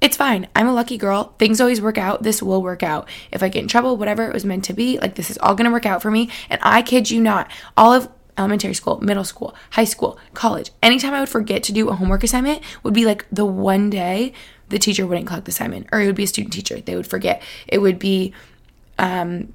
it's 0.00 0.18
fine. 0.18 0.48
I'm 0.54 0.68
a 0.68 0.74
lucky 0.74 0.98
girl. 0.98 1.34
Things 1.38 1.60
always 1.60 1.80
work 1.80 1.96
out. 1.96 2.22
This 2.22 2.42
will 2.42 2.62
work 2.62 2.82
out. 2.82 3.08
If 3.32 3.42
I 3.42 3.48
get 3.48 3.62
in 3.62 3.68
trouble, 3.68 3.96
whatever 3.96 4.26
it 4.26 4.34
was 4.34 4.44
meant 4.44 4.64
to 4.64 4.74
be, 4.74 4.98
like, 4.98 5.14
this 5.14 5.30
is 5.30 5.38
all 5.38 5.54
going 5.54 5.64
to 5.64 5.72
work 5.72 5.86
out 5.86 6.02
for 6.02 6.10
me. 6.10 6.30
And 6.50 6.60
I 6.62 6.82
kid 6.82 7.10
you 7.10 7.22
not, 7.22 7.50
all 7.76 7.94
of 7.94 8.10
elementary 8.36 8.74
school, 8.74 9.00
middle 9.00 9.24
school, 9.24 9.54
high 9.70 9.84
school, 9.84 10.18
college, 10.34 10.72
anytime 10.82 11.14
I 11.14 11.20
would 11.20 11.28
forget 11.28 11.62
to 11.64 11.72
do 11.72 11.88
a 11.88 11.94
homework 11.94 12.24
assignment 12.24 12.62
would 12.82 12.92
be 12.92 13.06
like 13.06 13.26
the 13.30 13.46
one 13.46 13.88
day 13.88 14.32
the 14.68 14.78
teacher 14.78 15.06
wouldn't 15.06 15.26
collect 15.26 15.44
the 15.44 15.50
assignment, 15.50 15.86
or 15.92 16.00
it 16.00 16.06
would 16.06 16.14
be 16.16 16.24
a 16.24 16.26
student 16.26 16.52
teacher. 16.52 16.80
They 16.80 16.96
would 16.96 17.06
forget. 17.06 17.42
It 17.66 17.78
would 17.78 17.98
be 17.98 18.34
um, 18.98 19.52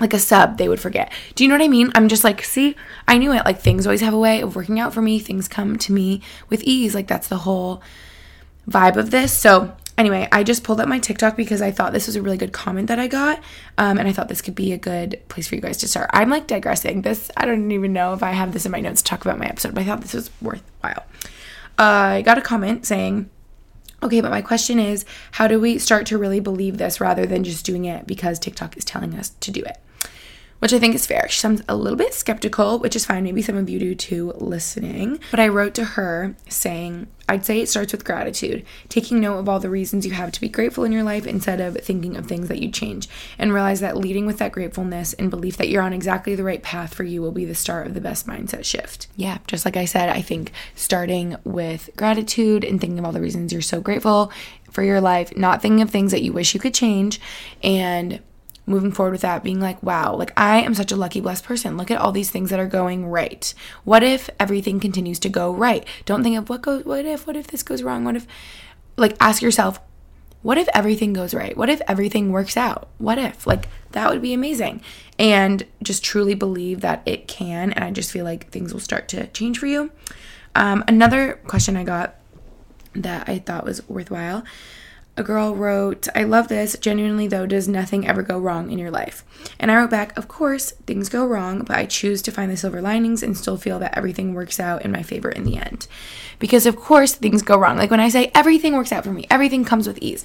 like 0.00 0.14
a 0.14 0.18
sub 0.18 0.56
they 0.56 0.68
would 0.68 0.80
forget. 0.80 1.12
Do 1.34 1.44
you 1.44 1.48
know 1.48 1.54
what 1.54 1.64
I 1.64 1.68
mean? 1.68 1.92
I'm 1.94 2.08
just 2.08 2.24
like, 2.24 2.42
see, 2.42 2.74
I 3.06 3.18
knew 3.18 3.32
it. 3.32 3.44
Like 3.44 3.60
things 3.60 3.86
always 3.86 4.00
have 4.00 4.14
a 4.14 4.18
way 4.18 4.40
of 4.40 4.56
working 4.56 4.80
out 4.80 4.94
for 4.94 5.02
me. 5.02 5.18
Things 5.18 5.48
come 5.48 5.76
to 5.78 5.92
me 5.92 6.22
with 6.48 6.62
ease. 6.64 6.94
Like 6.94 7.06
that's 7.06 7.28
the 7.28 7.38
whole 7.38 7.82
vibe 8.68 8.96
of 8.96 9.10
this. 9.10 9.36
So 9.36 9.76
anyway, 9.98 10.28
I 10.32 10.42
just 10.42 10.64
pulled 10.64 10.80
up 10.80 10.88
my 10.88 10.98
TikTok 10.98 11.36
because 11.36 11.60
I 11.60 11.70
thought 11.70 11.92
this 11.92 12.06
was 12.06 12.16
a 12.16 12.22
really 12.22 12.38
good 12.38 12.52
comment 12.52 12.88
that 12.88 12.98
I 12.98 13.06
got. 13.06 13.42
Um, 13.76 13.98
and 13.98 14.08
I 14.08 14.12
thought 14.12 14.28
this 14.28 14.42
could 14.42 14.54
be 14.54 14.72
a 14.72 14.78
good 14.78 15.20
place 15.28 15.48
for 15.48 15.54
you 15.54 15.60
guys 15.60 15.76
to 15.78 15.88
start. 15.88 16.08
I'm 16.12 16.30
like 16.30 16.46
digressing. 16.46 17.02
This, 17.02 17.30
I 17.36 17.44
don't 17.44 17.70
even 17.70 17.92
know 17.92 18.14
if 18.14 18.22
I 18.22 18.30
have 18.30 18.52
this 18.52 18.64
in 18.64 18.72
my 18.72 18.80
notes 18.80 19.02
to 19.02 19.08
talk 19.08 19.24
about 19.24 19.38
my 19.38 19.46
episode, 19.46 19.74
but 19.74 19.82
I 19.82 19.86
thought 19.86 20.00
this 20.00 20.14
was 20.14 20.30
worthwhile. 20.40 21.04
Uh, 21.78 22.16
I 22.18 22.22
got 22.22 22.38
a 22.38 22.42
comment 22.42 22.86
saying, 22.86 23.28
Okay, 24.02 24.20
but 24.20 24.30
my 24.30 24.40
question 24.40 24.78
is 24.78 25.04
how 25.32 25.46
do 25.46 25.60
we 25.60 25.78
start 25.78 26.06
to 26.06 26.18
really 26.18 26.40
believe 26.40 26.78
this 26.78 27.00
rather 27.00 27.26
than 27.26 27.44
just 27.44 27.66
doing 27.66 27.84
it 27.84 28.06
because 28.06 28.38
TikTok 28.38 28.76
is 28.76 28.84
telling 28.84 29.14
us 29.14 29.30
to 29.40 29.50
do 29.50 29.62
it? 29.62 29.78
Which 30.60 30.72
I 30.72 30.78
think 30.78 30.94
is 30.94 31.06
fair. 31.06 31.26
She 31.28 31.40
sounds 31.40 31.62
a 31.68 31.76
little 31.76 31.98
bit 31.98 32.14
skeptical, 32.14 32.78
which 32.78 32.94
is 32.96 33.04
fine. 33.04 33.24
Maybe 33.24 33.42
some 33.42 33.56
of 33.56 33.68
you 33.68 33.78
do 33.78 33.94
too 33.94 34.32
listening. 34.36 35.18
But 35.30 35.40
I 35.40 35.48
wrote 35.48 35.74
to 35.74 35.84
her 35.84 36.36
saying, 36.48 37.08
I'd 37.28 37.44
say 37.44 37.60
it 37.60 37.68
starts 37.68 37.92
with 37.92 38.04
gratitude, 38.04 38.64
taking 38.88 39.20
note 39.20 39.38
of 39.38 39.48
all 39.48 39.60
the 39.60 39.70
reasons 39.70 40.04
you 40.04 40.12
have 40.12 40.32
to 40.32 40.40
be 40.40 40.48
grateful 40.48 40.82
in 40.84 40.90
your 40.90 41.04
life 41.04 41.26
instead 41.26 41.60
of 41.60 41.76
thinking 41.76 42.16
of 42.16 42.26
things 42.26 42.48
that 42.48 42.60
you 42.60 42.70
change, 42.70 43.08
and 43.38 43.54
realize 43.54 43.80
that 43.80 43.96
leading 43.96 44.26
with 44.26 44.38
that 44.38 44.52
gratefulness 44.52 45.12
and 45.12 45.30
belief 45.30 45.56
that 45.56 45.68
you're 45.68 45.82
on 45.82 45.92
exactly 45.92 46.34
the 46.34 46.42
right 46.42 46.62
path 46.62 46.92
for 46.92 47.04
you 47.04 47.22
will 47.22 47.30
be 47.30 47.44
the 47.44 47.54
start 47.54 47.86
of 47.86 47.94
the 47.94 48.00
best 48.00 48.26
mindset 48.26 48.64
shift. 48.64 49.06
Yeah, 49.14 49.38
just 49.46 49.64
like 49.64 49.76
I 49.76 49.84
said, 49.84 50.08
I 50.08 50.22
think 50.22 50.50
starting 50.74 51.36
with 51.44 51.88
gratitude 51.96 52.64
and 52.64 52.80
thinking 52.80 52.98
of 52.98 53.04
all 53.04 53.12
the 53.12 53.20
reasons 53.20 53.52
you're 53.52 53.62
so 53.62 53.80
grateful 53.80 54.32
for 54.72 54.82
your 54.82 55.00
life, 55.00 55.36
not 55.36 55.62
thinking 55.62 55.82
of 55.82 55.90
things 55.90 56.10
that 56.10 56.22
you 56.22 56.32
wish 56.32 56.52
you 56.52 56.60
could 56.60 56.74
change, 56.74 57.20
and 57.62 58.20
moving 58.70 58.92
forward 58.92 59.12
with 59.12 59.20
that, 59.20 59.44
being 59.44 59.60
like, 59.60 59.82
wow, 59.82 60.14
like 60.14 60.32
I 60.36 60.60
am 60.60 60.74
such 60.74 60.92
a 60.92 60.96
lucky, 60.96 61.20
blessed 61.20 61.44
person. 61.44 61.76
Look 61.76 61.90
at 61.90 62.00
all 62.00 62.12
these 62.12 62.30
things 62.30 62.50
that 62.50 62.60
are 62.60 62.66
going 62.66 63.06
right. 63.06 63.52
What 63.84 64.02
if 64.02 64.30
everything 64.38 64.80
continues 64.80 65.18
to 65.20 65.28
go 65.28 65.52
right? 65.52 65.86
Don't 66.06 66.22
think 66.22 66.38
of 66.38 66.48
what 66.48 66.62
goes, 66.62 66.84
what 66.84 67.04
if, 67.04 67.26
what 67.26 67.36
if 67.36 67.48
this 67.48 67.62
goes 67.62 67.82
wrong? 67.82 68.04
What 68.04 68.16
if, 68.16 68.26
like, 68.96 69.16
ask 69.20 69.42
yourself, 69.42 69.80
what 70.42 70.56
if 70.56 70.68
everything 70.72 71.12
goes 71.12 71.34
right? 71.34 71.56
What 71.56 71.68
if 71.68 71.82
everything 71.86 72.32
works 72.32 72.56
out? 72.56 72.88
What 72.96 73.18
if? 73.18 73.46
Like, 73.46 73.68
that 73.92 74.10
would 74.10 74.22
be 74.22 74.32
amazing. 74.32 74.80
And 75.18 75.66
just 75.82 76.02
truly 76.02 76.34
believe 76.34 76.80
that 76.80 77.02
it 77.04 77.28
can. 77.28 77.72
And 77.72 77.84
I 77.84 77.90
just 77.90 78.10
feel 78.10 78.24
like 78.24 78.50
things 78.50 78.72
will 78.72 78.80
start 78.80 79.08
to 79.08 79.26
change 79.28 79.58
for 79.58 79.66
you. 79.66 79.90
Um, 80.54 80.82
another 80.88 81.34
question 81.46 81.76
I 81.76 81.84
got 81.84 82.16
that 82.94 83.28
I 83.28 83.38
thought 83.38 83.64
was 83.64 83.86
worthwhile 83.88 84.44
a 85.20 85.22
girl 85.22 85.54
wrote, 85.54 86.08
I 86.14 86.24
love 86.24 86.48
this. 86.48 86.76
Genuinely, 86.80 87.28
though, 87.28 87.46
does 87.46 87.68
nothing 87.68 88.08
ever 88.08 88.22
go 88.22 88.38
wrong 88.38 88.72
in 88.72 88.78
your 88.78 88.90
life? 88.90 89.24
And 89.60 89.70
I 89.70 89.76
wrote 89.76 89.90
back, 89.90 90.16
Of 90.18 90.26
course, 90.26 90.72
things 90.86 91.08
go 91.08 91.24
wrong, 91.24 91.60
but 91.60 91.76
I 91.76 91.86
choose 91.86 92.22
to 92.22 92.32
find 92.32 92.50
the 92.50 92.56
silver 92.56 92.82
linings 92.82 93.22
and 93.22 93.36
still 93.36 93.56
feel 93.56 93.78
that 93.78 93.96
everything 93.96 94.34
works 94.34 94.58
out 94.58 94.82
in 94.84 94.90
my 94.90 95.02
favor 95.02 95.30
in 95.30 95.44
the 95.44 95.58
end. 95.58 95.86
Because, 96.40 96.66
of 96.66 96.74
course, 96.74 97.14
things 97.14 97.42
go 97.42 97.56
wrong. 97.56 97.76
Like 97.76 97.90
when 97.90 98.00
I 98.00 98.08
say 98.08 98.32
everything 98.34 98.74
works 98.74 98.90
out 98.90 99.04
for 99.04 99.12
me, 99.12 99.26
everything 99.30 99.64
comes 99.64 99.86
with 99.86 99.98
ease. 99.98 100.24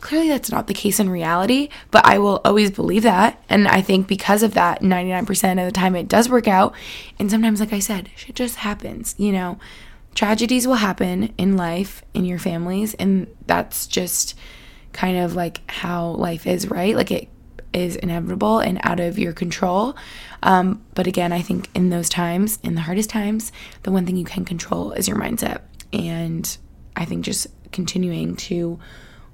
Clearly, 0.00 0.28
that's 0.28 0.50
not 0.50 0.66
the 0.66 0.74
case 0.74 1.00
in 1.00 1.08
reality, 1.08 1.70
but 1.90 2.04
I 2.04 2.18
will 2.18 2.42
always 2.44 2.70
believe 2.70 3.04
that. 3.04 3.42
And 3.48 3.66
I 3.66 3.80
think 3.80 4.06
because 4.06 4.42
of 4.42 4.52
that, 4.52 4.82
99% 4.82 5.58
of 5.58 5.64
the 5.64 5.72
time 5.72 5.96
it 5.96 6.08
does 6.08 6.28
work 6.28 6.46
out. 6.46 6.74
And 7.18 7.30
sometimes, 7.30 7.58
like 7.58 7.72
I 7.72 7.78
said, 7.78 8.10
shit 8.14 8.36
just 8.36 8.56
happens, 8.56 9.14
you 9.16 9.32
know? 9.32 9.58
Tragedies 10.14 10.66
will 10.66 10.74
happen 10.74 11.34
in 11.38 11.56
life, 11.56 12.02
in 12.14 12.24
your 12.24 12.38
families, 12.38 12.94
and 12.94 13.26
that's 13.46 13.86
just 13.86 14.34
kind 14.92 15.18
of 15.18 15.34
like 15.34 15.68
how 15.70 16.10
life 16.10 16.46
is, 16.46 16.68
right? 16.70 16.94
Like 16.94 17.10
it 17.10 17.28
is 17.72 17.96
inevitable 17.96 18.60
and 18.60 18.80
out 18.84 19.00
of 19.00 19.18
your 19.18 19.32
control. 19.32 19.96
Um, 20.42 20.84
but 20.94 21.06
again, 21.06 21.32
I 21.32 21.42
think 21.42 21.68
in 21.74 21.90
those 21.90 22.08
times, 22.08 22.58
in 22.62 22.76
the 22.76 22.82
hardest 22.82 23.10
times, 23.10 23.52
the 23.82 23.90
one 23.90 24.06
thing 24.06 24.16
you 24.16 24.24
can 24.24 24.44
control 24.44 24.92
is 24.92 25.08
your 25.08 25.18
mindset. 25.18 25.62
And 25.92 26.56
I 26.96 27.04
think 27.04 27.24
just 27.24 27.48
continuing 27.72 28.36
to 28.36 28.78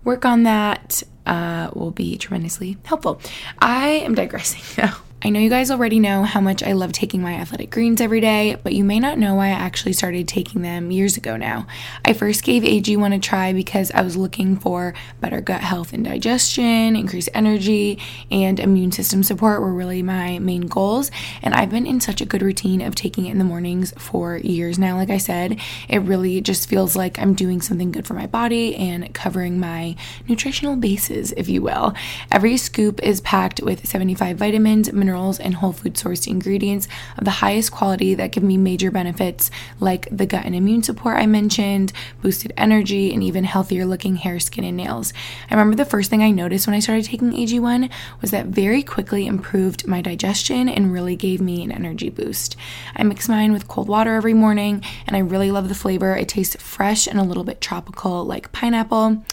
work 0.05 0.25
on 0.25 0.45
that 0.45 1.03
uh, 1.27 1.71
will 1.75 1.91
be 1.91 2.17
tremendously 2.17 2.79
helpful. 2.85 3.21
I 3.61 3.89
am 3.89 4.15
digressing 4.15 4.63
though. 4.77 4.97
I 5.23 5.29
know 5.29 5.39
you 5.39 5.51
guys 5.51 5.71
already 5.71 6.01
know 6.01 6.23
how 6.23 6.41
much 6.41 6.63
I 6.63 6.73
love 6.73 6.93
taking 6.93 7.21
my 7.21 7.35
athletic 7.35 7.69
greens 7.69 8.01
every 8.01 8.23
day, 8.23 8.57
but 8.63 8.73
you 8.73 8.83
may 8.83 8.99
not 8.99 9.19
know 9.19 9.35
why 9.35 9.49
I 9.49 9.51
actually 9.51 9.93
started 9.93 10.27
taking 10.27 10.63
them 10.63 10.91
years 10.91 11.19
ago 11.19 11.37
now. 11.37 11.67
I 12.07 12.15
first 12.15 12.43
gave 12.43 12.63
AG1 12.63 13.15
a 13.15 13.19
try 13.19 13.53
because 13.53 13.91
I 13.91 14.01
was 14.01 14.17
looking 14.17 14.57
for 14.57 14.95
better 15.21 15.43
gut 15.43 15.61
health 15.61 15.93
and 15.93 16.07
digestion, 16.07 16.97
increased 16.97 17.29
energy, 17.35 17.99
and 18.31 18.59
immune 18.59 18.93
system 18.93 19.23
support 19.23 19.61
were 19.61 19.75
really 19.75 20.03
my 20.03 20.39
main 20.39 20.63
goals. 20.63 21.11
And 21.43 21.53
I've 21.53 21.69
been 21.69 21.87
in 21.87 22.01
such 22.01 22.23
a 22.23 22.27
good 22.27 22.41
routine 22.41 22.81
of 22.81 22.95
taking 22.95 23.27
it 23.27 23.33
in 23.33 23.39
the 23.39 23.45
mornings 23.45 23.93
for 23.99 24.39
years 24.39 24.79
now. 24.79 24.97
Like 24.97 25.11
I 25.11 25.19
said, 25.19 25.61
it 25.87 25.99
really 25.99 26.41
just 26.41 26.67
feels 26.67 26.97
like 26.97 27.19
I'm 27.19 27.35
doing 27.35 27.61
something 27.61 27.93
good 27.93 28.07
for 28.07 28.15
my 28.15 28.27
body 28.27 28.75
and 28.75 29.13
covering 29.13 29.61
my 29.61 29.97
nutritional 30.29 30.77
bases, 30.77 31.33
if 31.33 31.47
you 31.47 31.61
will. 31.61 31.93
Every 32.33 32.57
scoop 32.57 33.03
is 33.03 33.21
packed 33.21 33.61
with 33.61 33.87
75 33.87 34.39
vitamins, 34.39 34.91
minerals, 34.91 35.10
minerals, 35.11 35.41
and 35.41 35.57
whole 35.57 35.73
food 35.73 35.95
sourced 35.95 36.29
ingredients 36.29 36.87
of 37.19 37.25
the 37.25 37.31
highest 37.43 37.73
quality 37.73 38.15
that 38.15 38.31
give 38.31 38.45
me 38.45 38.57
major 38.57 38.93
benefits 38.93 39.51
like 39.81 40.07
the 40.17 40.25
gut 40.25 40.45
and 40.45 40.55
immune 40.55 40.85
support 40.85 41.17
I 41.17 41.27
mentioned, 41.27 41.93
boosted 42.23 42.53
energy, 42.57 43.13
and 43.13 43.21
even 43.23 43.43
healthier 43.43 43.85
looking 43.87 44.17
hair, 44.17 44.39
skin, 44.39 44.63
and 44.63 44.77
nails. 44.77 45.13
I 45.51 45.55
remember 45.55 45.75
the 45.75 45.85
first 45.85 46.11
thing 46.11 46.23
I 46.23 46.31
noticed 46.31 46.69
when 46.69 46.77
I 46.77 46.81
started 46.81 47.07
taking 47.07 47.33
AG1 47.33 47.91
was 48.21 48.31
that 48.31 48.47
very 48.47 48.85
quickly 48.85 49.27
improved 49.27 49.85
my 49.85 50.01
digestion 50.01 50.69
and 50.69 50.93
really 50.93 51.17
gave 51.17 51.41
me 51.41 51.65
an 51.65 51.73
energy 51.73 52.09
boost. 52.09 52.55
I 52.95 53.03
mix 53.03 53.29
mine 53.29 53.53
with 53.53 53.67
cold 53.67 53.89
water 53.89 54.15
every 54.15 54.35
morning, 54.35 54.85
and 55.09 55.17
I 55.17 55.21
really 55.21 55.51
love 55.51 55.69
the 55.69 55.75
flavor. 55.75 56.15
It 56.15 56.29
tastes 56.29 56.55
fresh 56.63 57.09
and 57.09 57.19
a 57.19 57.25
little 57.25 57.45
bit 57.45 57.61
tropical, 57.61 58.25
like 58.25 58.53
pineapple. 58.53 59.25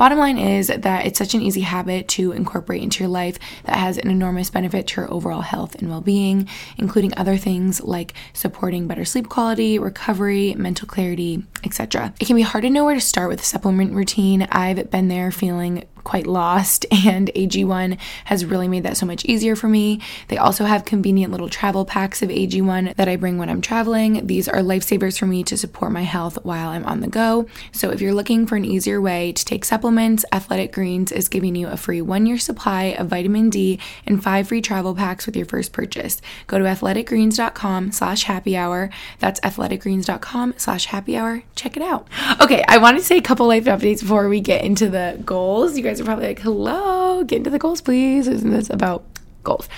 Bottom 0.00 0.18
line 0.18 0.38
is 0.38 0.68
that 0.68 1.04
it's 1.04 1.18
such 1.18 1.34
an 1.34 1.42
easy 1.42 1.60
habit 1.60 2.08
to 2.08 2.32
incorporate 2.32 2.82
into 2.82 3.04
your 3.04 3.10
life 3.10 3.38
that 3.64 3.76
has 3.76 3.98
an 3.98 4.08
enormous 4.08 4.48
benefit 4.48 4.86
to 4.86 5.02
your 5.02 5.12
overall 5.12 5.42
health 5.42 5.74
and 5.74 5.90
well 5.90 6.00
being, 6.00 6.48
including 6.78 7.12
other 7.18 7.36
things 7.36 7.82
like 7.82 8.14
supporting 8.32 8.86
better 8.86 9.04
sleep 9.04 9.28
quality, 9.28 9.78
recovery, 9.78 10.54
mental 10.54 10.88
clarity, 10.88 11.44
etc. 11.64 12.14
It 12.18 12.24
can 12.24 12.36
be 12.36 12.40
hard 12.40 12.62
to 12.62 12.70
know 12.70 12.86
where 12.86 12.94
to 12.94 13.00
start 13.02 13.28
with 13.28 13.42
a 13.42 13.44
supplement 13.44 13.92
routine. 13.92 14.48
I've 14.50 14.90
been 14.90 15.08
there 15.08 15.30
feeling 15.30 15.84
quite 16.04 16.26
lost, 16.26 16.86
and 17.06 17.30
AG1 17.34 17.98
has 18.24 18.44
really 18.44 18.68
made 18.68 18.82
that 18.84 18.96
so 18.96 19.06
much 19.06 19.24
easier 19.24 19.56
for 19.56 19.68
me. 19.68 20.00
They 20.28 20.38
also 20.38 20.64
have 20.64 20.84
convenient 20.84 21.32
little 21.32 21.48
travel 21.48 21.84
packs 21.84 22.22
of 22.22 22.28
AG1 22.28 22.96
that 22.96 23.08
I 23.08 23.16
bring 23.16 23.38
when 23.38 23.50
I'm 23.50 23.60
traveling. 23.60 24.26
These 24.26 24.48
are 24.48 24.58
lifesavers 24.58 25.18
for 25.18 25.26
me 25.26 25.44
to 25.44 25.56
support 25.56 25.92
my 25.92 26.02
health 26.02 26.38
while 26.42 26.68
I'm 26.68 26.84
on 26.84 27.00
the 27.00 27.08
go. 27.08 27.46
So, 27.72 27.90
if 27.90 28.00
you're 28.00 28.14
looking 28.14 28.46
for 28.46 28.56
an 28.56 28.64
easier 28.64 29.00
way 29.00 29.32
to 29.32 29.44
take 29.44 29.64
supplements, 29.64 30.24
Athletic 30.32 30.72
Greens 30.72 31.12
is 31.12 31.28
giving 31.28 31.54
you 31.54 31.68
a 31.68 31.76
free 31.76 32.02
one 32.02 32.26
year 32.26 32.38
supply 32.38 32.94
of 32.98 33.08
vitamin 33.08 33.50
D 33.50 33.78
and 34.06 34.22
five 34.22 34.48
free 34.48 34.60
travel 34.60 34.94
packs 34.94 35.26
with 35.26 35.36
your 35.36 35.46
first 35.46 35.72
purchase. 35.72 36.20
Go 36.46 36.58
to 36.58 36.64
athleticgreens.com 36.64 37.92
slash 37.92 38.24
happy 38.24 38.56
hour. 38.56 38.90
That's 39.18 39.40
athleticgreens.com 39.40 40.54
slash 40.56 40.86
happy 40.86 41.16
hour. 41.16 41.42
Check 41.54 41.76
it 41.76 41.82
out. 41.82 42.08
Okay, 42.40 42.64
I 42.66 42.78
want 42.78 42.96
to 42.96 43.04
say 43.04 43.18
a 43.18 43.22
couple 43.22 43.46
life 43.46 43.64
updates 43.64 44.00
before 44.00 44.28
we 44.28 44.40
get 44.40 44.64
into 44.64 44.88
the 44.88 45.20
goals. 45.26 45.76
You 45.76 45.82
guys 45.82 45.89
guys 45.90 46.00
are 46.00 46.04
probably 46.04 46.28
like, 46.28 46.38
hello, 46.38 47.24
get 47.24 47.38
into 47.38 47.50
the 47.50 47.58
goals, 47.58 47.80
please. 47.80 48.28
Isn't 48.28 48.50
this 48.50 48.70
about 48.70 49.02
goals? 49.42 49.68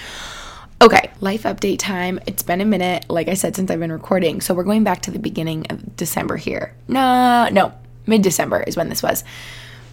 Okay, 0.82 1.10
life 1.20 1.44
update 1.44 1.78
time. 1.78 2.20
It's 2.26 2.42
been 2.42 2.60
a 2.60 2.66
minute, 2.66 3.06
like 3.08 3.28
I 3.28 3.34
said, 3.34 3.56
since 3.56 3.70
I've 3.70 3.80
been 3.80 3.92
recording. 3.92 4.42
So 4.42 4.52
we're 4.52 4.64
going 4.64 4.84
back 4.84 5.00
to 5.02 5.10
the 5.10 5.18
beginning 5.18 5.66
of 5.70 5.96
December 5.96 6.36
here. 6.36 6.74
No, 6.86 7.48
no, 7.50 7.72
mid 8.06 8.20
December 8.20 8.62
is 8.62 8.76
when 8.76 8.90
this 8.90 9.02
was. 9.02 9.24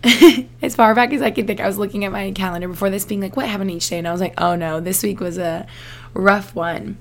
as 0.61 0.75
far 0.75 0.93
back 0.93 1.13
as 1.13 1.21
I 1.21 1.31
can 1.31 1.47
think, 1.47 1.61
I 1.61 1.67
was 1.67 1.77
looking 1.77 2.03
at 2.03 2.11
my 2.11 2.31
calendar 2.31 2.67
before 2.67 2.89
this, 2.89 3.05
being 3.05 3.21
like, 3.21 3.37
what 3.37 3.47
happened 3.47 3.71
each 3.71 3.87
day? 3.87 3.97
And 3.97 4.07
I 4.07 4.11
was 4.11 4.19
like, 4.19 4.33
oh 4.41 4.55
no, 4.55 4.81
this 4.81 5.01
week 5.01 5.21
was 5.21 5.37
a 5.37 5.67
rough 6.13 6.53
one 6.53 6.97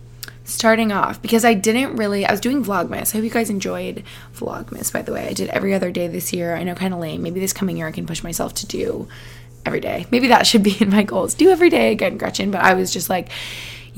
starting 0.48 0.92
off 0.92 1.20
because 1.20 1.44
I 1.44 1.54
didn't 1.54 1.96
really 1.96 2.24
I 2.26 2.30
was 2.30 2.40
doing 2.40 2.64
Vlogmas. 2.64 3.14
I 3.14 3.18
hope 3.18 3.24
you 3.24 3.30
guys 3.30 3.50
enjoyed 3.50 4.02
Vlogmas 4.34 4.92
by 4.92 5.02
the 5.02 5.12
way. 5.12 5.28
I 5.28 5.32
did 5.32 5.48
every 5.50 5.74
other 5.74 5.90
day 5.90 6.08
this 6.08 6.32
year. 6.32 6.56
I 6.56 6.62
know 6.64 6.74
kind 6.74 6.94
of 6.94 7.00
lame. 7.00 7.22
Maybe 7.22 7.40
this 7.40 7.52
coming 7.52 7.76
year 7.76 7.86
I 7.86 7.92
can 7.92 8.06
push 8.06 8.22
myself 8.22 8.54
to 8.54 8.66
do 8.66 9.08
every 9.66 9.80
day. 9.80 10.06
Maybe 10.10 10.28
that 10.28 10.46
should 10.46 10.62
be 10.62 10.76
in 10.80 10.90
my 10.90 11.02
goals. 11.02 11.34
Do 11.34 11.50
every 11.50 11.70
day 11.70 11.92
again, 11.92 12.18
Gretchen, 12.18 12.50
but 12.50 12.62
I 12.62 12.74
was 12.74 12.92
just 12.92 13.10
like 13.10 13.28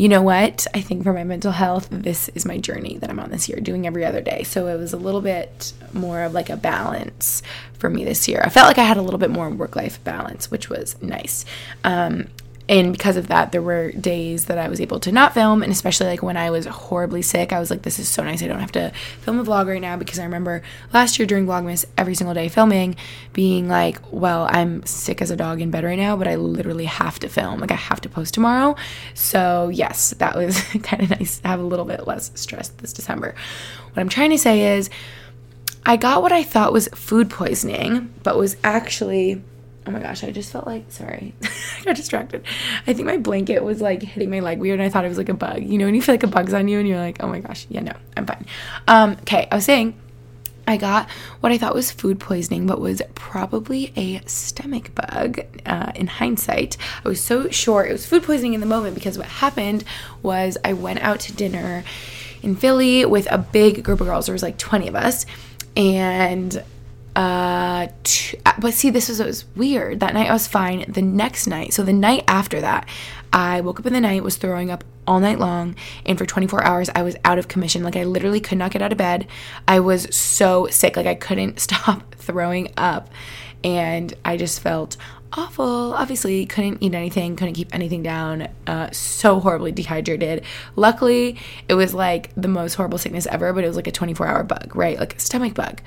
you 0.01 0.09
know 0.09 0.23
what? 0.23 0.67
I 0.73 0.81
think 0.81 1.03
for 1.03 1.13
my 1.13 1.25
mental 1.25 1.53
health, 1.53 1.89
this 1.91 2.31
is 2.31 2.47
my 2.47 2.57
journey 2.57 2.97
that 2.99 3.11
I'm 3.11 3.21
on 3.21 3.31
this 3.31 3.51
year, 3.51 3.61
doing 3.61 3.87
every 3.87 4.03
other 4.03 4.23
day. 4.23 4.45
So 4.45 4.67
it 4.69 4.79
was 4.79 4.95
a 4.95 4.97
little 4.97 5.21
bit 5.21 5.75
more 5.93 6.23
of 6.23 6.33
like 6.33 6.49
a 6.49 6.57
balance 6.57 7.43
for 7.79 7.91
me 7.91 8.07
this 8.07 8.27
year. 8.27 8.41
I 8.43 8.49
felt 8.49 8.67
like 8.67 8.79
I 8.79 8.85
had 8.85 8.97
a 8.97 9.03
little 9.03 9.19
bit 9.19 9.29
more 9.29 9.51
work 9.51 9.77
life 9.77 10.03
balance, 10.03 10.51
which 10.51 10.71
was 10.71 10.97
nice. 11.03 11.45
Um, 11.85 12.29
and 12.71 12.93
because 12.93 13.17
of 13.17 13.27
that, 13.27 13.51
there 13.51 13.61
were 13.61 13.91
days 13.91 14.45
that 14.45 14.57
I 14.57 14.69
was 14.69 14.81
able 14.81 15.01
to 15.01 15.11
not 15.11 15.35
film. 15.35 15.65
And 15.65 15.73
especially 15.73 16.07
like 16.07 16.23
when 16.23 16.37
I 16.37 16.51
was 16.51 16.67
horribly 16.67 17.21
sick, 17.21 17.53
I 17.53 17.59
was 17.59 17.69
like, 17.69 17.83
this 17.83 17.99
is 17.99 18.09
so 18.09 18.23
nice. 18.23 18.45
I 18.45 18.47
don't 18.47 18.61
have 18.61 18.71
to 18.73 18.93
film 19.23 19.41
a 19.41 19.45
vlog 19.45 19.67
right 19.67 19.81
now 19.81 19.97
because 19.97 20.21
I 20.21 20.23
remember 20.23 20.63
last 20.93 21.19
year 21.19 21.27
during 21.27 21.47
Vlogmas, 21.47 21.85
every 21.99 22.15
single 22.15 22.33
day 22.33 22.49
filming, 22.49 22.95
being 23.33 23.69
like, 23.69 23.99
well, 24.13 24.47
I'm 24.49 24.87
sick 24.87 25.21
as 25.21 25.33
a 25.33 25.37
dog 25.37 25.61
in 25.61 25.73
bed 25.73 25.83
right 25.83 25.99
now, 25.99 26.17
but 26.17 26.29
I 26.29 26.37
literally 26.37 26.85
have 26.85 27.19
to 27.19 27.29
film. 27.29 27.59
Like, 27.59 27.73
I 27.73 27.75
have 27.75 28.01
to 28.03 28.09
post 28.09 28.35
tomorrow. 28.35 28.77
So, 29.15 29.69
yes, 29.71 30.11
that 30.19 30.37
was 30.37 30.61
kind 30.85 31.03
of 31.03 31.11
nice 31.11 31.41
to 31.41 31.49
have 31.49 31.59
a 31.59 31.65
little 31.65 31.85
bit 31.85 32.07
less 32.07 32.31
stress 32.37 32.69
this 32.69 32.93
December. 32.93 33.35
What 33.93 34.01
I'm 34.01 34.09
trying 34.09 34.31
to 34.31 34.39
say 34.39 34.77
is, 34.77 34.91
I 35.85 35.97
got 35.97 36.23
what 36.23 36.31
I 36.31 36.45
thought 36.45 36.73
was 36.73 36.87
food 36.89 37.31
poisoning, 37.31 38.15
but 38.23 38.39
was 38.39 38.57
actually 38.63 39.43
Oh 39.87 39.91
my 39.91 40.01
gosh, 40.01 40.23
I 40.25 40.31
just 40.31 40.53
felt 40.53 40.67
like, 40.67 40.91
sorry, 40.91 41.35
I 41.43 41.85
got 41.85 41.97
distracted. 41.97 42.45
I 42.87 42.93
think 42.93 43.07
my 43.07 43.17
blanket 43.17 43.65
was 43.65 43.81
like 43.81 44.03
hitting 44.03 44.31
my 44.31 44.41
leg 44.41 44.59
weird 44.59 44.79
and 44.79 44.87
I 44.87 44.91
thought 44.91 45.05
it 45.05 45.09
was 45.09 45.19
like 45.19 45.31
a 45.31 45.35
bug. 45.35 45.63
You 45.63 45.79
know, 45.79 45.87
when 45.87 45.95
you 45.95 46.03
feel 46.03 46.15
like 46.15 46.23
a 46.23 46.29
bug's 46.29 46.53
on 46.53 46.69
you 46.69 46.79
and 46.79 46.87
you're 46.87 46.99
like, 46.99 47.23
oh 47.23 47.29
my 47.29 47.41
gosh, 47.41 47.67
yeah, 47.71 47.81
no, 47.81 47.93
I'm 48.17 48.27
fine. 48.27 48.47
Um, 48.87 49.13
okay, 49.23 49.49
I 49.51 49.55
was 49.55 49.65
saying, 49.65 49.95
I 50.67 50.77
got 50.77 51.11
what 51.41 51.51
I 51.51 51.59
thought 51.59 51.75
was 51.75 51.91
food 51.91 52.21
poisoning, 52.21 52.67
but 52.67 52.81
was 52.81 53.03
probably 53.15 53.93
a 53.97 54.21
stomach 54.27 54.95
bug 54.95 55.41
uh, 55.67 55.93
in 55.95 56.07
hindsight. 56.07 56.77
I 57.05 57.09
was 57.09 57.21
so 57.21 57.49
sure 57.49 57.85
it 57.85 57.93
was 57.93 58.07
food 58.07 58.23
poisoning 58.23 58.55
in 58.55 58.61
the 58.61 58.67
moment 58.67 58.95
because 58.95 59.19
what 59.19 59.27
happened 59.27 59.83
was 60.23 60.57
I 60.65 60.75
went 60.75 61.01
out 61.01 61.21
to 61.21 61.33
dinner 61.33 61.83
in 62.43 62.55
Philly 62.55 63.05
with 63.05 63.31
a 63.33 63.39
big 63.39 63.83
group 63.83 64.01
of 64.01 64.07
girls. 64.07 64.27
There 64.27 64.33
was 64.33 64.43
like 64.43 64.59
20 64.59 64.89
of 64.89 64.95
us. 64.95 65.27
And 65.77 66.63
uh 67.17 67.89
t- 68.05 68.39
but 68.59 68.73
see 68.73 68.91
this 68.91 69.09
was, 69.09 69.21
was 69.21 69.45
weird. 69.57 70.01
That 70.01 70.15
night 70.15 70.31
i 70.31 70.33
was 70.33 70.47
fine. 70.47 70.85
The 70.89 71.03
next 71.03 71.47
night 71.47 71.73
so 71.73 71.83
the 71.83 71.93
night 71.93 72.25
after 72.29 72.61
that 72.61 72.89
i 73.33 73.61
woke 73.61 73.81
up 73.81 73.87
in 73.87 73.93
the 73.93 74.01
night 74.01 74.23
was 74.23 74.37
throwing 74.37 74.71
up 74.71 74.85
all 75.07 75.19
night 75.19 75.39
long 75.39 75.75
and 76.07 76.19
for 76.19 76.27
24 76.27 76.63
hours 76.65 76.91
i 76.95 77.03
was 77.03 77.17
out 77.25 77.39
of 77.39 77.49
commission. 77.49 77.83
Like 77.83 77.97
i 77.97 78.05
literally 78.05 78.41
could 78.41 78.59
not 78.59 78.71
get 78.71 78.83
out 78.83 78.93
of 78.93 78.99
bed. 78.99 79.27
I 79.67 79.81
was 79.81 80.15
so 80.15 80.69
sick. 80.69 80.97
Like 80.97 81.07
i 81.07 81.15
couldn't 81.15 81.59
stop 81.67 82.15
throwing 82.15 82.73
up. 82.77 83.09
And 83.65 84.15
i 84.25 84.37
just 84.37 84.61
felt 84.61 84.97
awful. 85.33 85.95
Obviously 85.95 86.47
couldn't 86.47 86.79
eat 86.81 86.95
anything 86.95 87.35
couldn't 87.35 87.55
keep 87.55 87.75
anything 87.75 88.05
down. 88.05 88.49
Uh, 88.69 88.91
so 88.93 89.41
horribly 89.41 89.73
dehydrated. 89.73 90.45
Luckily 90.77 91.39
it 91.69 91.75
was 91.75 91.93
like 91.93 92.31
the 92.37 92.49
most 92.49 92.75
horrible 92.75 92.99
sickness 92.99 93.27
ever 93.27 93.53
but 93.53 93.65
it 93.65 93.67
was 93.67 93.77
like 93.77 93.89
a 93.89 93.93
24 93.93 94.27
hour 94.29 94.45
bug 94.45 94.77
right? 94.77 94.99
Like 94.99 95.17
a 95.17 95.21
stomach 95.21 95.55
bug 95.55 95.81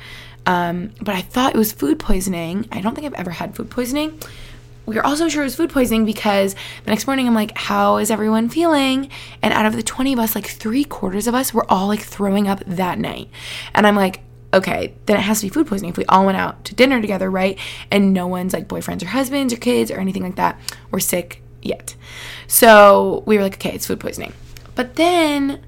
um, 0.46 0.92
but 1.02 1.16
I 1.16 1.22
thought 1.22 1.56
it 1.56 1.58
was 1.58 1.72
food 1.72 2.00
poisoning. 2.00 2.68
I 2.72 2.82
don't 2.82 2.96
think 2.96 3.08
I've 3.08 3.14
ever 3.14 3.32
had 3.32 3.56
food 3.56 3.70
poisoning. 3.70 4.20
We 4.86 4.96
were 4.96 5.06
also 5.06 5.30
sure 5.30 5.44
it 5.44 5.46
was 5.46 5.56
food 5.56 5.70
poisoning 5.70 6.06
because 6.06 6.56
the 6.84 6.92
next 6.92 7.08
morning 7.08 7.28
I'm 7.28 7.34
like, 7.34 7.58
how 7.58 7.98
is 7.98 8.12
everyone 8.12 8.50
feeling? 8.50 9.10
And 9.42 9.54
out 9.54 9.66
of 9.66 9.76
the 9.76 9.84
20 9.84 10.14
of 10.14 10.20
us, 10.20 10.36
like 10.36 10.48
three 10.48 10.84
quarters 10.84 11.26
of 11.26 11.34
us 11.36 11.54
were 11.54 11.70
all 11.72 11.88
like 11.88 12.02
throwing 12.02 12.48
up 12.50 12.62
that 12.68 13.00
night. 13.00 13.30
And 13.74 13.88
I'm 13.88 13.96
like, 13.96 14.20
okay, 14.54 14.94
then 15.06 15.18
it 15.18 15.22
has 15.22 15.40
to 15.40 15.46
be 15.46 15.50
food 15.50 15.68
poisoning. 15.68 15.92
If 15.92 15.98
we 15.98 16.06
all 16.06 16.26
went 16.26 16.38
out 16.38 16.66
to 16.66 16.76
dinner 16.76 17.00
together, 17.00 17.32
right? 17.32 17.58
And 17.90 18.14
no 18.14 18.28
one's 18.28 18.54
like 18.54 18.68
boyfriends 18.68 19.02
or 19.02 19.08
husbands 19.08 19.54
or 19.54 19.58
kids 19.58 19.90
or 19.90 20.00
anything 20.00 20.24
like 20.24 20.36
that 20.36 20.60
were 20.92 21.00
sick 21.00 21.42
yet. 21.62 21.96
So 22.48 23.24
we 23.26 23.38
were 23.38 23.44
like, 23.44 23.56
okay, 23.56 23.74
it's 23.74 23.88
food 23.88 24.02
poisoning. 24.02 24.34
But 24.76 24.96
then 24.96 25.64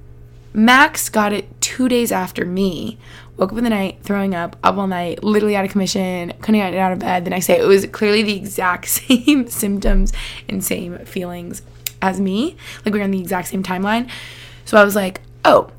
Max 0.52 1.08
got 1.08 1.32
it 1.32 1.60
two 1.60 1.88
days 1.88 2.12
after 2.12 2.44
me, 2.44 2.98
woke 3.36 3.52
up 3.52 3.58
in 3.58 3.64
the 3.64 3.70
night 3.70 3.98
throwing 4.02 4.34
up, 4.34 4.56
up 4.62 4.76
all 4.76 4.86
night, 4.86 5.22
literally 5.22 5.56
out 5.56 5.64
of 5.64 5.70
commission, 5.70 6.32
couldn't 6.40 6.60
get 6.60 6.74
out 6.74 6.92
of 6.92 6.98
bed 6.98 7.24
the 7.24 7.30
next 7.30 7.46
day. 7.46 7.58
It 7.58 7.66
was 7.66 7.86
clearly 7.86 8.22
the 8.22 8.36
exact 8.36 8.88
same 8.88 9.48
symptoms 9.48 10.12
and 10.48 10.64
same 10.64 10.98
feelings 11.00 11.62
as 12.02 12.20
me. 12.20 12.56
Like 12.84 12.94
we 12.94 13.00
were 13.00 13.04
on 13.04 13.10
the 13.10 13.20
exact 13.20 13.48
same 13.48 13.62
timeline. 13.62 14.10
So 14.64 14.76
I 14.76 14.84
was 14.84 14.96
like, 14.96 15.20
oh, 15.44 15.70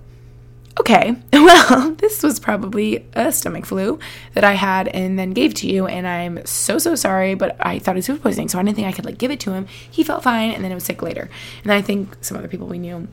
okay, 0.79 1.15
well, 1.33 1.91
this 1.91 2.23
was 2.23 2.39
probably 2.39 3.05
a 3.13 3.31
stomach 3.31 3.65
flu 3.65 3.99
that 4.33 4.43
I 4.43 4.53
had 4.53 4.87
and 4.89 5.17
then 5.17 5.31
gave 5.31 5.53
to 5.55 5.67
you. 5.67 5.87
And 5.87 6.07
I'm 6.07 6.45
so, 6.45 6.77
so 6.77 6.95
sorry, 6.95 7.33
but 7.33 7.57
I 7.59 7.79
thought 7.79 7.95
it 7.95 7.99
was 7.99 8.07
food 8.07 8.21
poisoning. 8.21 8.49
So 8.49 8.59
I 8.59 8.63
didn't 8.63 8.75
think 8.75 8.87
I 8.87 8.91
could 8.91 9.05
like 9.05 9.17
give 9.17 9.31
it 9.31 9.39
to 9.41 9.53
him. 9.53 9.67
He 9.89 10.03
felt 10.03 10.23
fine 10.23 10.51
and 10.51 10.63
then 10.63 10.71
it 10.71 10.75
was 10.75 10.83
sick 10.83 11.01
later. 11.01 11.29
And 11.63 11.71
I 11.71 11.81
think 11.81 12.15
some 12.21 12.37
other 12.37 12.47
people 12.47 12.67
we 12.67 12.79
knew 12.79 13.07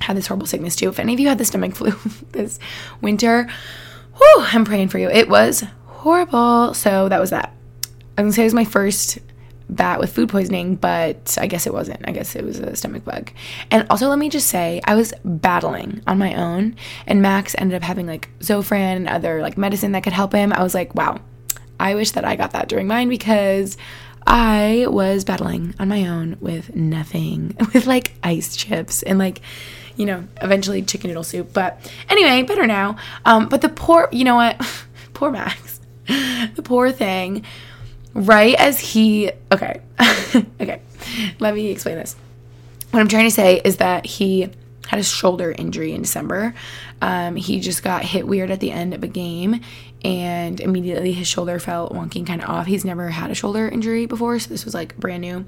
had 0.00 0.16
this 0.16 0.26
horrible 0.26 0.46
sickness 0.46 0.76
too. 0.76 0.88
If 0.88 0.98
any 0.98 1.14
of 1.14 1.20
you 1.20 1.28
had 1.28 1.38
the 1.38 1.44
stomach 1.44 1.74
flu 1.74 1.92
this 2.32 2.58
winter, 3.00 3.48
whew, 4.16 4.44
I'm 4.52 4.64
praying 4.64 4.88
for 4.88 4.98
you. 4.98 5.08
It 5.08 5.28
was 5.28 5.64
horrible. 5.86 6.74
So 6.74 7.08
that 7.08 7.20
was 7.20 7.30
that. 7.30 7.52
I 8.18 8.22
was 8.22 8.26
gonna 8.26 8.32
say 8.32 8.42
it 8.42 8.46
was 8.46 8.54
my 8.54 8.64
first 8.64 9.18
bat 9.68 9.98
with 9.98 10.14
food 10.14 10.28
poisoning, 10.28 10.76
but 10.76 11.36
I 11.40 11.46
guess 11.46 11.66
it 11.66 11.72
wasn't. 11.72 12.06
I 12.08 12.12
guess 12.12 12.36
it 12.36 12.44
was 12.44 12.58
a 12.58 12.76
stomach 12.76 13.04
bug. 13.04 13.30
And 13.70 13.86
also, 13.90 14.08
let 14.08 14.18
me 14.18 14.28
just 14.28 14.48
say, 14.48 14.80
I 14.84 14.94
was 14.94 15.12
battling 15.24 16.02
on 16.06 16.18
my 16.18 16.34
own, 16.34 16.76
and 17.06 17.22
Max 17.22 17.54
ended 17.58 17.76
up 17.76 17.82
having 17.82 18.06
like 18.06 18.28
Zofran 18.40 18.96
and 18.96 19.08
other 19.08 19.42
like 19.42 19.58
medicine 19.58 19.92
that 19.92 20.02
could 20.02 20.12
help 20.12 20.32
him. 20.32 20.52
I 20.52 20.62
was 20.62 20.74
like, 20.74 20.94
wow, 20.94 21.20
I 21.78 21.94
wish 21.94 22.12
that 22.12 22.24
I 22.24 22.36
got 22.36 22.52
that 22.52 22.68
during 22.68 22.86
mine 22.86 23.08
because 23.08 23.76
I 24.26 24.86
was 24.88 25.24
battling 25.24 25.74
on 25.78 25.88
my 25.88 26.06
own 26.06 26.36
with 26.40 26.74
nothing, 26.74 27.56
with 27.74 27.86
like 27.86 28.14
ice 28.22 28.56
chips 28.56 29.02
and 29.02 29.18
like 29.18 29.40
you 29.96 30.06
know, 30.06 30.24
eventually 30.42 30.82
chicken 30.82 31.08
noodle 31.08 31.24
soup. 31.24 31.52
But 31.52 31.90
anyway, 32.08 32.42
better 32.42 32.66
now. 32.66 32.96
Um, 33.24 33.48
but 33.48 33.60
the 33.62 33.68
poor, 33.68 34.08
you 34.12 34.24
know 34.24 34.36
what? 34.36 34.60
poor 35.14 35.30
Max. 35.30 35.80
the 36.06 36.62
poor 36.62 36.92
thing. 36.92 37.44
Right 38.14 38.54
as 38.54 38.80
he, 38.80 39.30
okay, 39.52 39.80
okay, 40.60 40.80
let 41.38 41.54
me 41.54 41.68
explain 41.68 41.96
this. 41.96 42.16
What 42.90 43.00
I'm 43.00 43.08
trying 43.08 43.24
to 43.26 43.30
say 43.30 43.60
is 43.62 43.76
that 43.76 44.06
he 44.06 44.48
had 44.88 45.00
a 45.00 45.02
shoulder 45.02 45.52
injury 45.52 45.92
in 45.92 46.02
December. 46.02 46.54
Um, 47.02 47.36
he 47.36 47.60
just 47.60 47.82
got 47.82 48.04
hit 48.04 48.26
weird 48.26 48.50
at 48.50 48.60
the 48.60 48.70
end 48.70 48.94
of 48.94 49.02
a 49.02 49.08
game 49.08 49.60
and 50.02 50.60
immediately 50.60 51.12
his 51.12 51.26
shoulder 51.26 51.58
felt 51.58 51.92
wonky 51.92 52.26
kind 52.26 52.42
of 52.42 52.48
off. 52.48 52.66
He's 52.66 52.84
never 52.84 53.10
had 53.10 53.30
a 53.30 53.34
shoulder 53.34 53.68
injury 53.68 54.06
before, 54.06 54.38
so 54.38 54.48
this 54.48 54.64
was 54.64 54.72
like 54.72 54.96
brand 54.96 55.22
new 55.22 55.44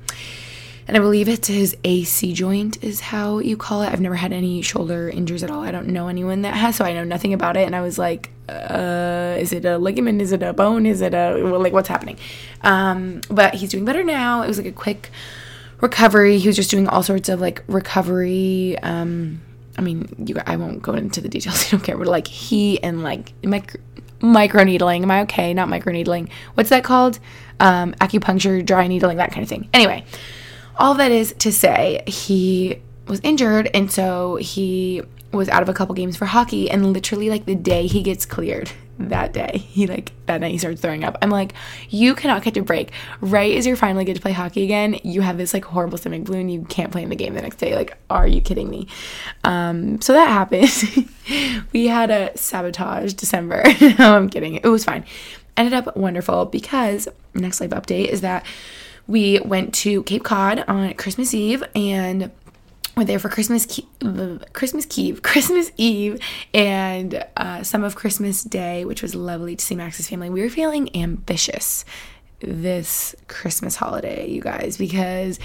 and 0.89 0.97
I 0.97 1.01
believe 1.01 1.29
it's 1.29 1.49
his 1.49 1.77
AC 1.85 2.33
joint 2.33 2.83
is 2.83 3.01
how 3.01 3.41
you 3.41 3.59
call 3.59 3.83
it. 3.83 3.93
I've 3.93 4.01
never 4.01 4.15
had 4.15 4.33
any 4.33 4.63
shoulder 4.63 5.11
injuries 5.11 5.45
at 5.45 5.51
all. 5.51 5.61
I 5.61 5.71
don't 5.71 5.89
know 5.89 6.09
anyone 6.09 6.43
that 6.43 6.55
has, 6.55 6.77
so 6.77 6.85
I 6.87 6.95
know 6.95 7.05
nothing 7.05 7.35
about 7.35 7.59
it. 7.59 7.67
And 7.67 7.77
I 7.77 7.83
was 7.83 7.99
like, 7.99 8.31
uh, 8.49 9.37
is 9.39 9.53
it 9.53 9.67
a 9.67 9.77
ligament? 9.77 10.23
Is 10.23 10.33
it 10.33 10.43
a 10.43 10.55
bone? 10.55 10.87
Is 10.87 11.03
it 11.03 11.13
a 11.13 11.37
like 11.37 11.75
what's 11.75 11.89
happening? 11.89 12.17
Um, 12.63 13.21
but 13.29 13.53
he's 13.55 13.69
doing 13.69 13.85
better 13.85 14.03
now. 14.03 14.41
It 14.41 14.49
was 14.49 14.57
like 14.57 14.67
a 14.67 14.73
quick 14.73 15.11
recovery. 15.83 16.39
He 16.39 16.49
was 16.49 16.57
just 16.57 16.71
doing 16.71 16.89
all 16.89 17.03
sorts 17.03 17.29
of 17.29 17.39
like 17.39 17.63
recovery. 17.69 18.79
Um, 18.79 19.43
I 19.77 19.83
mean, 19.83 20.09
you, 20.27 20.37
I 20.47 20.57
won't 20.57 20.81
go 20.81 20.95
into 20.95 21.21
the 21.21 21.29
details. 21.29 21.67
I 21.69 21.71
don't 21.73 21.85
care. 21.85 21.99
But 21.99 22.07
like 22.07 22.27
he 22.27 22.83
and 22.83 23.03
like 23.03 23.35
micro, 23.45 23.79
micro 24.23 24.65
needling. 24.65 25.03
Am 25.03 25.11
I 25.11 25.21
okay? 25.23 25.53
Not 25.53 25.69
micro 25.69 25.93
needling. 25.93 26.31
What's 26.55 26.71
that 26.71 26.83
called? 26.83 27.19
Um, 27.61 27.93
acupuncture, 27.97 28.65
dry 28.65 28.87
needling, 28.87 29.19
that 29.19 29.33
kind 29.33 29.43
of 29.43 29.51
thing. 29.51 29.69
Anyway 29.75 30.07
all 30.79 30.95
that 30.95 31.11
is 31.11 31.35
to 31.41 31.53
say, 31.53 32.03
he 32.07 32.81
was 33.07 33.21
injured, 33.21 33.71
and 33.75 33.91
so 33.91 34.37
he 34.37 35.03
was 35.33 35.49
out 35.49 35.63
of 35.63 35.69
a 35.69 35.75
couple 35.75 35.95
games 35.95 36.17
for 36.17 36.27
hockey. 36.27 36.71
And 36.71 36.93
literally, 36.93 37.31
like 37.31 37.45
the 37.45 37.55
day 37.55 37.87
he 37.87 38.03
gets 38.03 38.25
cleared, 38.25 38.71
that 38.99 39.33
day, 39.33 39.59
he 39.59 39.87
like 39.87 40.13
that 40.27 40.41
night 40.41 40.53
he 40.53 40.59
starts 40.59 40.81
throwing 40.81 41.05
up. 41.05 41.17
I'm 41.23 41.31
like, 41.31 41.55
you 41.89 42.15
cannot 42.15 42.43
catch 42.43 42.57
a 42.57 42.63
break. 42.63 42.93
Right 43.21 43.57
as 43.57 43.67
you're 43.67 43.77
finally 43.77 44.05
get 44.05 44.17
to 44.17 44.23
play 44.23 44.33
hockey 44.33 44.65
again, 44.65 44.99
you 45.05 45.21
have 45.21 45.39
this 45.39 45.55
like 45.55 45.65
horrible 45.65 45.99
stomach 45.99 46.27
flu, 46.27 46.39
and 46.39 46.53
you 46.53 46.65
can't 46.65 46.93
play 46.93 47.03
in 47.03 47.09
the 47.09 47.17
game 47.17 47.35
the 47.35 47.43
next 47.43 47.57
day. 47.57 47.75
Like, 47.75 47.97
are 48.11 48.27
you 48.27 48.41
kidding 48.41 48.69
me? 48.69 48.89
Um, 49.45 50.01
so 50.01 50.13
that 50.13 50.29
happened. 50.29 50.71
we 51.73 51.87
had 51.87 52.11
a 52.11 52.37
sabotage 52.37 53.15
December. 53.15 53.63
no, 53.99 54.17
I'm 54.17 54.29
kidding. 54.29 54.55
It 54.55 54.67
was 54.67 54.85
fine. 54.85 55.05
Ended 55.57 55.75
up 55.75 55.97
wonderful 55.97 56.47
because 56.47 57.09
next 57.35 57.61
life 57.61 57.71
update 57.71 58.07
is 58.07 58.21
that 58.21 58.45
we 59.09 59.41
went 59.41 59.75
to 59.75 60.05
Cape 60.05 60.23
Cod 60.23 60.65
on 60.69 60.95
Christmas 60.95 61.35
Eve 61.35 61.65
and 61.75 62.31
we're 62.97 63.05
there 63.05 63.19
for 63.19 63.29
Christmas 63.29 63.81
Christmas 64.53 64.99
Eve, 64.99 65.23
Christmas 65.23 65.71
Eve, 65.77 66.21
and 66.53 67.25
uh, 67.37 67.63
some 67.63 67.85
of 67.85 67.95
Christmas 67.95 68.43
Day, 68.43 68.85
which 68.85 69.03
was 69.03 69.15
lovely 69.15 69.57
to 69.57 69.65
see 69.65 69.77
Max's 69.77 70.09
family. 70.09 70.31
We 70.31 70.43
were 70.43 70.49
feeling 70.49 70.95
ambitious 70.97 71.85
this 72.41 73.15
Christmas 73.29 73.77
holiday, 73.77 74.29
you 74.29 74.41
guys, 74.41 74.77
because 74.77 75.39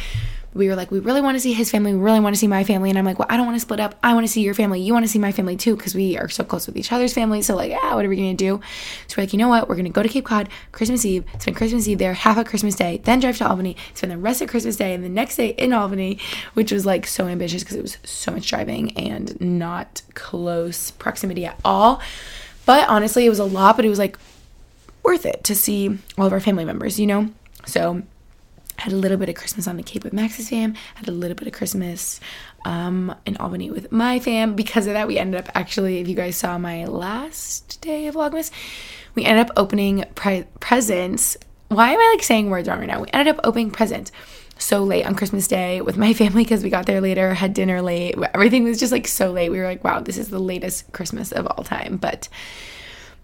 we 0.53 0.67
were 0.67 0.75
like, 0.75 0.91
we 0.91 0.99
really 0.99 1.21
want 1.21 1.35
to 1.35 1.39
see 1.39 1.53
his 1.53 1.71
family. 1.71 1.93
We 1.93 1.99
really 1.99 2.19
want 2.19 2.35
to 2.35 2.39
see 2.39 2.47
my 2.47 2.63
family. 2.63 2.89
And 2.89 2.99
I'm 2.99 3.05
like, 3.05 3.19
well, 3.19 3.27
I 3.29 3.37
don't 3.37 3.45
want 3.45 3.55
to 3.55 3.61
split 3.61 3.79
up. 3.79 3.95
I 4.03 4.13
want 4.13 4.25
to 4.25 4.31
see 4.31 4.41
your 4.41 4.53
family. 4.53 4.81
You 4.81 4.93
want 4.93 5.05
to 5.05 5.11
see 5.11 5.19
my 5.19 5.31
family 5.31 5.55
too, 5.55 5.75
because 5.75 5.95
we 5.95 6.17
are 6.17 6.29
so 6.29 6.43
close 6.43 6.67
with 6.67 6.77
each 6.77 6.91
other's 6.91 7.13
families. 7.13 7.47
So, 7.47 7.55
like, 7.55 7.71
yeah, 7.71 7.95
what 7.95 8.05
are 8.05 8.09
we 8.09 8.15
going 8.15 8.35
to 8.35 8.43
do? 8.43 8.61
So, 9.07 9.15
we're 9.17 9.23
like, 9.23 9.33
you 9.33 9.39
know 9.39 9.47
what? 9.47 9.67
We're 9.67 9.75
going 9.75 9.85
to 9.85 9.91
go 9.91 10.03
to 10.03 10.09
Cape 10.09 10.25
Cod 10.25 10.49
Christmas 10.71 11.05
Eve, 11.05 11.25
spend 11.39 11.57
Christmas 11.57 11.87
Eve 11.87 11.97
there, 11.97 12.13
half 12.13 12.37
of 12.37 12.45
Christmas 12.45 12.75
Day, 12.75 13.01
then 13.03 13.19
drive 13.19 13.37
to 13.37 13.47
Albany, 13.47 13.75
spend 13.93 14.11
the 14.11 14.17
rest 14.17 14.41
of 14.41 14.49
Christmas 14.49 14.75
Day 14.75 14.93
and 14.93 15.03
the 15.03 15.09
next 15.09 15.37
day 15.37 15.49
in 15.49 15.73
Albany, 15.73 16.19
which 16.53 16.71
was 16.71 16.85
like 16.85 17.07
so 17.07 17.27
ambitious 17.27 17.63
because 17.63 17.77
it 17.77 17.81
was 17.81 17.97
so 18.03 18.31
much 18.31 18.47
driving 18.47 18.95
and 18.97 19.39
not 19.41 20.01
close 20.13 20.91
proximity 20.91 21.45
at 21.45 21.59
all. 21.65 22.01
But 22.65 22.87
honestly, 22.87 23.25
it 23.25 23.29
was 23.29 23.39
a 23.39 23.45
lot, 23.45 23.75
but 23.75 23.85
it 23.85 23.89
was 23.89 23.99
like 23.99 24.17
worth 25.03 25.25
it 25.25 25.43
to 25.45 25.55
see 25.55 25.97
all 26.17 26.25
of 26.25 26.33
our 26.33 26.39
family 26.39 26.65
members, 26.65 26.99
you 26.99 27.07
know? 27.07 27.29
So, 27.65 28.03
had 28.77 28.91
a 28.91 28.95
little 28.95 29.17
bit 29.17 29.29
of 29.29 29.36
Christmas 29.36 29.67
on 29.67 29.77
the 29.77 29.83
Cape 29.83 30.03
with 30.03 30.13
Max's 30.13 30.49
fam, 30.49 30.75
had 30.95 31.07
a 31.07 31.12
little 31.12 31.36
bit 31.36 31.47
of 31.47 31.53
Christmas 31.53 32.19
um, 32.65 33.15
in 33.25 33.38
Albany 33.38 33.71
with 33.71 33.91
my 33.91 34.19
fam. 34.19 34.55
Because 34.55 34.88
of 34.88 34.93
that, 34.93 35.07
we 35.07 35.17
ended 35.17 35.39
up 35.39 35.49
actually, 35.55 35.99
if 35.99 36.07
you 36.07 36.15
guys 36.15 36.36
saw 36.36 36.57
my 36.57 36.86
last 36.86 37.81
day 37.81 38.07
of 38.07 38.15
Vlogmas, 38.15 38.51
we 39.15 39.25
ended 39.25 39.47
up 39.47 39.53
opening 39.57 40.05
pre- 40.15 40.45
presents. 40.59 41.38
Why 41.69 41.91
am 41.91 41.99
I 41.99 42.13
like 42.15 42.23
saying 42.23 42.49
words 42.49 42.67
wrong 42.67 42.79
right 42.79 42.88
now? 42.88 43.01
We 43.01 43.09
ended 43.13 43.36
up 43.36 43.41
opening 43.43 43.71
presents 43.71 44.12
so 44.57 44.83
late 44.83 45.05
on 45.05 45.15
Christmas 45.15 45.47
Day 45.47 45.81
with 45.81 45.97
my 45.97 46.13
family 46.13 46.43
because 46.43 46.63
we 46.63 46.69
got 46.69 46.86
there 46.86 47.01
later, 47.01 47.33
had 47.33 47.53
dinner 47.53 47.81
late. 47.81 48.15
Everything 48.33 48.63
was 48.63 48.79
just 48.79 48.91
like 48.91 49.07
so 49.07 49.31
late. 49.31 49.49
We 49.49 49.59
were 49.59 49.65
like, 49.65 49.83
wow, 49.83 49.99
this 49.99 50.17
is 50.17 50.29
the 50.29 50.39
latest 50.39 50.91
Christmas 50.91 51.31
of 51.31 51.47
all 51.47 51.63
time. 51.63 51.97
But 51.97 52.29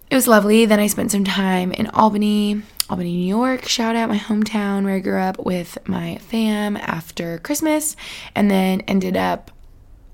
it 0.10 0.16
was 0.16 0.28
lovely. 0.28 0.66
Then 0.66 0.80
I 0.80 0.88
spent 0.88 1.12
some 1.12 1.24
time 1.24 1.72
in 1.72 1.88
Albany, 1.88 2.62
Albany, 2.90 3.16
New 3.16 3.28
York. 3.28 3.68
Shout 3.68 3.96
out 3.96 4.10
my 4.10 4.18
hometown 4.18 4.84
where 4.84 4.96
I 4.96 5.00
grew 5.00 5.20
up 5.20 5.46
with 5.46 5.78
my 5.88 6.18
fam 6.18 6.76
after 6.76 7.38
Christmas, 7.38 7.96
and 8.36 8.50
then 8.50 8.82
ended 8.82 9.16
up 9.16 9.52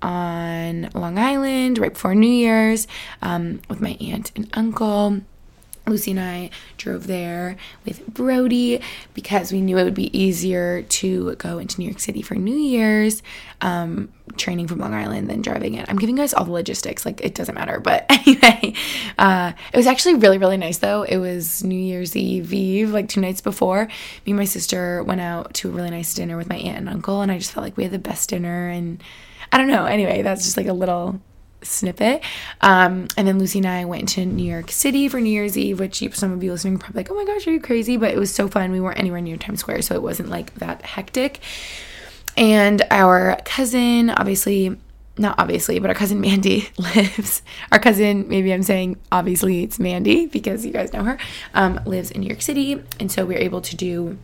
on 0.01 0.89
Long 0.93 1.17
Island 1.17 1.77
right 1.77 1.93
before 1.93 2.13
New 2.13 2.27
Year's 2.27 2.87
um, 3.21 3.61
with 3.69 3.79
my 3.79 3.97
aunt 4.01 4.31
and 4.35 4.49
uncle. 4.53 5.21
Lucy 5.87 6.11
and 6.11 6.19
I 6.19 6.49
drove 6.77 7.07
there 7.07 7.57
with 7.85 8.05
Brody 8.07 8.81
because 9.13 9.51
we 9.51 9.61
knew 9.61 9.77
it 9.77 9.83
would 9.83 9.93
be 9.93 10.17
easier 10.17 10.81
to 10.83 11.35
go 11.35 11.59
into 11.59 11.79
New 11.79 11.85
York 11.85 11.99
City 11.99 12.21
for 12.21 12.35
New 12.35 12.57
Year's, 12.57 13.21
um, 13.61 14.09
training 14.37 14.67
from 14.67 14.79
Long 14.79 14.93
Island 14.93 15.29
than 15.29 15.41
driving 15.41 15.75
it. 15.75 15.87
I'm 15.87 15.97
giving 15.97 16.17
you 16.17 16.23
guys 16.23 16.33
all 16.33 16.45
the 16.45 16.51
logistics, 16.51 17.05
like 17.05 17.21
it 17.21 17.35
doesn't 17.35 17.55
matter. 17.55 17.79
But 17.79 18.05
anyway, 18.09 18.73
uh, 19.17 19.53
it 19.71 19.77
was 19.77 19.87
actually 19.87 20.15
really, 20.15 20.37
really 20.37 20.57
nice 20.57 20.79
though. 20.79 21.03
It 21.03 21.17
was 21.17 21.63
New 21.63 21.79
Year's 21.79 22.15
Eve, 22.15 22.53
Eve, 22.53 22.91
like 22.91 23.07
two 23.07 23.21
nights 23.21 23.41
before. 23.41 23.85
Me 23.85 24.31
and 24.31 24.37
my 24.37 24.45
sister 24.45 25.03
went 25.03 25.21
out 25.21 25.53
to 25.55 25.69
a 25.69 25.71
really 25.71 25.91
nice 25.91 26.13
dinner 26.13 26.37
with 26.37 26.49
my 26.49 26.57
aunt 26.57 26.77
and 26.79 26.89
uncle, 26.89 27.21
and 27.21 27.31
I 27.31 27.37
just 27.37 27.51
felt 27.51 27.63
like 27.63 27.77
we 27.77 27.83
had 27.83 27.91
the 27.91 27.99
best 27.99 28.29
dinner. 28.29 28.69
And 28.69 29.03
I 29.51 29.57
don't 29.57 29.67
know. 29.67 29.85
Anyway, 29.85 30.21
that's 30.21 30.43
just 30.43 30.57
like 30.57 30.67
a 30.67 30.73
little 30.73 31.19
snippet. 31.65 32.23
Um, 32.61 33.07
and 33.17 33.27
then 33.27 33.39
Lucy 33.39 33.59
and 33.59 33.67
I 33.67 33.85
went 33.85 34.09
to 34.09 34.25
New 34.25 34.49
York 34.49 34.71
City 34.71 35.07
for 35.07 35.19
New 35.19 35.29
Year's 35.29 35.57
Eve, 35.57 35.79
which 35.79 36.03
some 36.13 36.31
of 36.31 36.43
you 36.43 36.51
listening 36.51 36.77
probably 36.77 36.99
like, 36.99 37.11
oh 37.11 37.15
my 37.15 37.25
gosh, 37.25 37.47
are 37.47 37.51
you 37.51 37.61
crazy? 37.61 37.97
But 37.97 38.11
it 38.11 38.17
was 38.17 38.33
so 38.33 38.47
fun. 38.47 38.71
We 38.71 38.79
weren't 38.79 38.99
anywhere 38.99 39.21
near 39.21 39.37
Times 39.37 39.59
Square, 39.59 39.81
so 39.83 39.95
it 39.95 40.01
wasn't 40.01 40.29
like 40.29 40.53
that 40.55 40.81
hectic. 40.83 41.39
And 42.37 42.81
our 42.91 43.37
cousin, 43.45 44.09
obviously, 44.09 44.77
not 45.17 45.39
obviously, 45.39 45.79
but 45.79 45.89
our 45.89 45.95
cousin 45.95 46.19
Mandy 46.19 46.69
lives. 46.77 47.41
Our 47.71 47.79
cousin, 47.79 48.27
maybe 48.27 48.53
I'm 48.53 48.63
saying 48.63 48.97
obviously 49.11 49.63
it's 49.63 49.79
Mandy 49.79 50.25
because 50.25 50.65
you 50.65 50.71
guys 50.71 50.91
know 50.93 51.03
her, 51.03 51.17
um, 51.53 51.79
lives 51.85 52.11
in 52.11 52.21
New 52.21 52.27
York 52.27 52.41
City. 52.41 52.81
And 52.99 53.11
so 53.11 53.25
we 53.25 53.35
were 53.35 53.41
able 53.41 53.61
to 53.61 53.75
do 53.75 54.17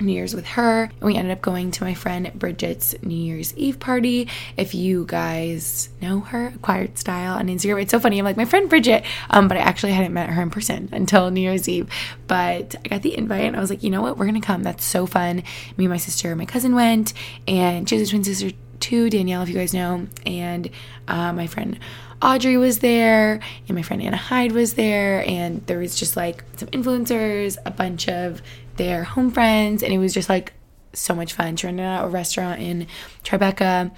New 0.00 0.12
Year's 0.12 0.34
with 0.34 0.46
her. 0.46 0.84
And 0.84 1.00
we 1.00 1.16
ended 1.16 1.32
up 1.32 1.42
going 1.42 1.70
to 1.72 1.84
my 1.84 1.94
friend 1.94 2.30
Bridget's 2.34 2.94
New 3.02 3.16
Year's 3.16 3.54
Eve 3.56 3.78
party. 3.78 4.28
If 4.56 4.74
you 4.74 5.04
guys 5.06 5.90
know 6.00 6.20
her, 6.20 6.52
Acquired 6.54 6.98
Style 6.98 7.34
on 7.34 7.48
Instagram, 7.48 7.82
it's 7.82 7.90
so 7.90 8.00
funny. 8.00 8.18
I'm 8.18 8.24
like, 8.24 8.36
my 8.36 8.44
friend 8.44 8.68
Bridget, 8.68 9.04
um, 9.30 9.48
but 9.48 9.56
I 9.56 9.60
actually 9.60 9.92
hadn't 9.92 10.12
met 10.12 10.30
her 10.30 10.42
in 10.42 10.50
person 10.50 10.88
until 10.92 11.30
New 11.30 11.40
Year's 11.40 11.68
Eve. 11.68 11.90
But 12.26 12.74
I 12.84 12.88
got 12.88 13.02
the 13.02 13.16
invite 13.16 13.44
and 13.44 13.56
I 13.56 13.60
was 13.60 13.70
like, 13.70 13.82
you 13.82 13.90
know 13.90 14.02
what? 14.02 14.16
We're 14.16 14.26
going 14.26 14.40
to 14.40 14.46
come. 14.46 14.62
That's 14.62 14.84
so 14.84 15.06
fun. 15.06 15.42
Me 15.76 15.84
and 15.84 15.90
my 15.90 15.96
sister 15.96 16.28
my 16.38 16.46
cousin 16.46 16.74
went, 16.74 17.12
and 17.46 17.88
she 17.88 17.96
has 17.96 18.08
a 18.08 18.10
twin 18.10 18.24
sister 18.24 18.52
too, 18.80 19.10
Danielle, 19.10 19.42
if 19.42 19.48
you 19.48 19.54
guys 19.56 19.74
know. 19.74 20.06
And 20.24 20.70
uh, 21.08 21.32
my 21.32 21.46
friend 21.46 21.78
Audrey 22.22 22.56
was 22.56 22.78
there, 22.78 23.40
and 23.68 23.76
my 23.76 23.82
friend 23.82 24.02
Anna 24.02 24.16
Hyde 24.16 24.52
was 24.52 24.74
there, 24.74 25.24
and 25.26 25.64
there 25.66 25.78
was 25.78 25.96
just 25.96 26.16
like 26.16 26.42
some 26.56 26.68
influencers, 26.68 27.58
a 27.64 27.70
bunch 27.70 28.08
of 28.08 28.40
their 28.78 29.04
home 29.04 29.30
friends, 29.30 29.82
and 29.82 29.92
it 29.92 29.98
was 29.98 30.14
just 30.14 30.28
like 30.28 30.54
so 30.94 31.14
much 31.14 31.34
fun. 31.34 31.56
She 31.56 31.66
rented 31.66 31.84
out 31.84 32.06
a 32.06 32.08
restaurant 32.08 32.60
in 32.60 32.86
Tribeca, 33.24 33.90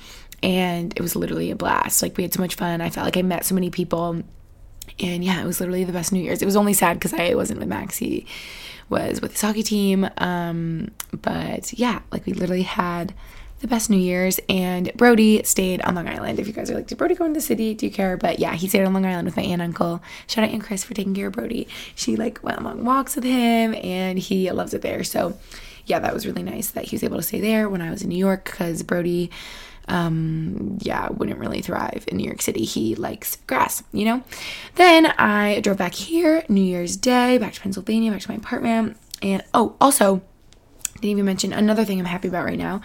and 0.43 0.93
it 0.97 1.01
was 1.01 1.15
literally 1.15 1.51
a 1.51 1.57
blast. 1.57 2.03
Like 2.03 2.17
we 2.17 2.25
had 2.25 2.35
so 2.35 2.41
much 2.41 2.57
fun. 2.57 2.81
I 2.81 2.91
felt 2.91 3.05
like 3.05 3.17
I 3.17 3.23
met 3.23 3.45
so 3.45 3.55
many 3.55 3.71
people, 3.71 4.23
and 4.99 5.25
yeah, 5.25 5.41
it 5.41 5.47
was 5.47 5.61
literally 5.61 5.85
the 5.85 5.93
best 5.93 6.13
New 6.13 6.23
Year's. 6.23 6.43
It 6.43 6.47
was 6.47 6.57
only 6.57 6.73
sad 6.73 6.95
because 6.95 7.15
I 7.15 7.35
wasn't 7.35 7.61
with 7.61 7.69
Max. 7.69 7.97
He 7.97 8.27
was 8.89 9.21
with 9.21 9.33
his 9.33 9.41
hockey 9.41 9.63
team, 9.63 10.09
um, 10.19 10.91
but 11.23 11.73
yeah, 11.73 12.01
like 12.11 12.27
we 12.27 12.33
literally 12.33 12.63
had 12.63 13.15
the 13.61 13.69
best 13.69 13.91
New 13.91 13.99
Year's. 13.99 14.41
And 14.49 14.93
Brody 14.95 15.43
stayed 15.45 15.81
on 15.83 15.95
Long 15.95 16.09
Island. 16.09 16.39
If 16.39 16.47
you 16.47 16.53
guys 16.53 16.71
are 16.71 16.75
like, 16.75 16.87
did 16.87 16.99
Brody 16.99 17.15
go 17.15 17.25
into 17.25 17.39
the 17.39 17.43
city? 17.43 17.75
Do 17.75 17.87
you 17.87 17.93
care? 17.93 18.17
But 18.17 18.39
yeah, 18.39 18.55
he 18.55 18.69
stayed 18.69 18.85
on 18.85 18.93
Long 18.93 19.07
Island 19.07 19.27
with 19.27 19.37
my 19.37 19.43
aunt 19.43 19.61
and 19.61 19.63
uncle. 19.63 20.03
Shout 20.27 20.45
out 20.45 20.51
Aunt 20.51 20.63
Chris 20.63 20.85
for 20.85 20.95
taking 20.95 21.15
care 21.15 21.29
of 21.29 21.35
Brody. 21.35 21.69
She 21.95 22.17
like 22.17 22.43
went 22.43 22.59
on 22.59 22.65
long 22.65 22.85
walks 22.85 23.15
with 23.15 23.25
him 23.25 23.75
and 23.75 24.19
he 24.19 24.51
loves 24.51 24.75
it 24.75 24.83
there. 24.83 25.05
So 25.05 25.39
yeah, 25.87 25.99
that 25.99 26.15
was 26.15 26.27
really 26.27 26.43
nice 26.43 26.71
that 26.71 26.87
he 26.87 26.97
was 26.97 27.03
able 27.03 27.17
to 27.17 27.23
stay 27.23 27.41
there 27.41 27.69
when 27.69 27.83
I 27.83 27.91
was 27.91 28.03
in 28.03 28.09
New 28.09 28.19
York 28.19 28.45
because 28.45 28.83
Brody 28.83 29.31
um 29.89 30.79
yeah 30.83 31.09
wouldn't 31.09 31.39
really 31.39 31.61
thrive 31.61 32.05
in 32.07 32.17
new 32.17 32.25
york 32.25 32.41
city 32.41 32.65
he 32.65 32.95
likes 32.95 33.37
grass 33.47 33.83
you 33.93 34.05
know 34.05 34.23
then 34.77 35.07
i 35.19 35.59
drove 35.61 35.79
back 35.79 35.95
here 35.95 36.45
new 36.49 36.61
year's 36.63 36.97
day 36.97 37.39
back 37.39 37.55
to 37.55 37.61
pennsylvania 37.61 38.13
back 38.13 38.21
to 38.21 38.31
my 38.31 38.37
apartment 38.37 38.97
and 39.21 39.43
oh 39.53 39.75
also 39.81 40.23
didn't 40.95 41.11
even 41.11 41.25
mention 41.25 41.53
another 41.53 41.85
thing 41.85 41.99
i'm 41.99 42.07
happy 42.07 42.29
about 42.29 42.45
right 42.45 42.59
now 42.59 42.81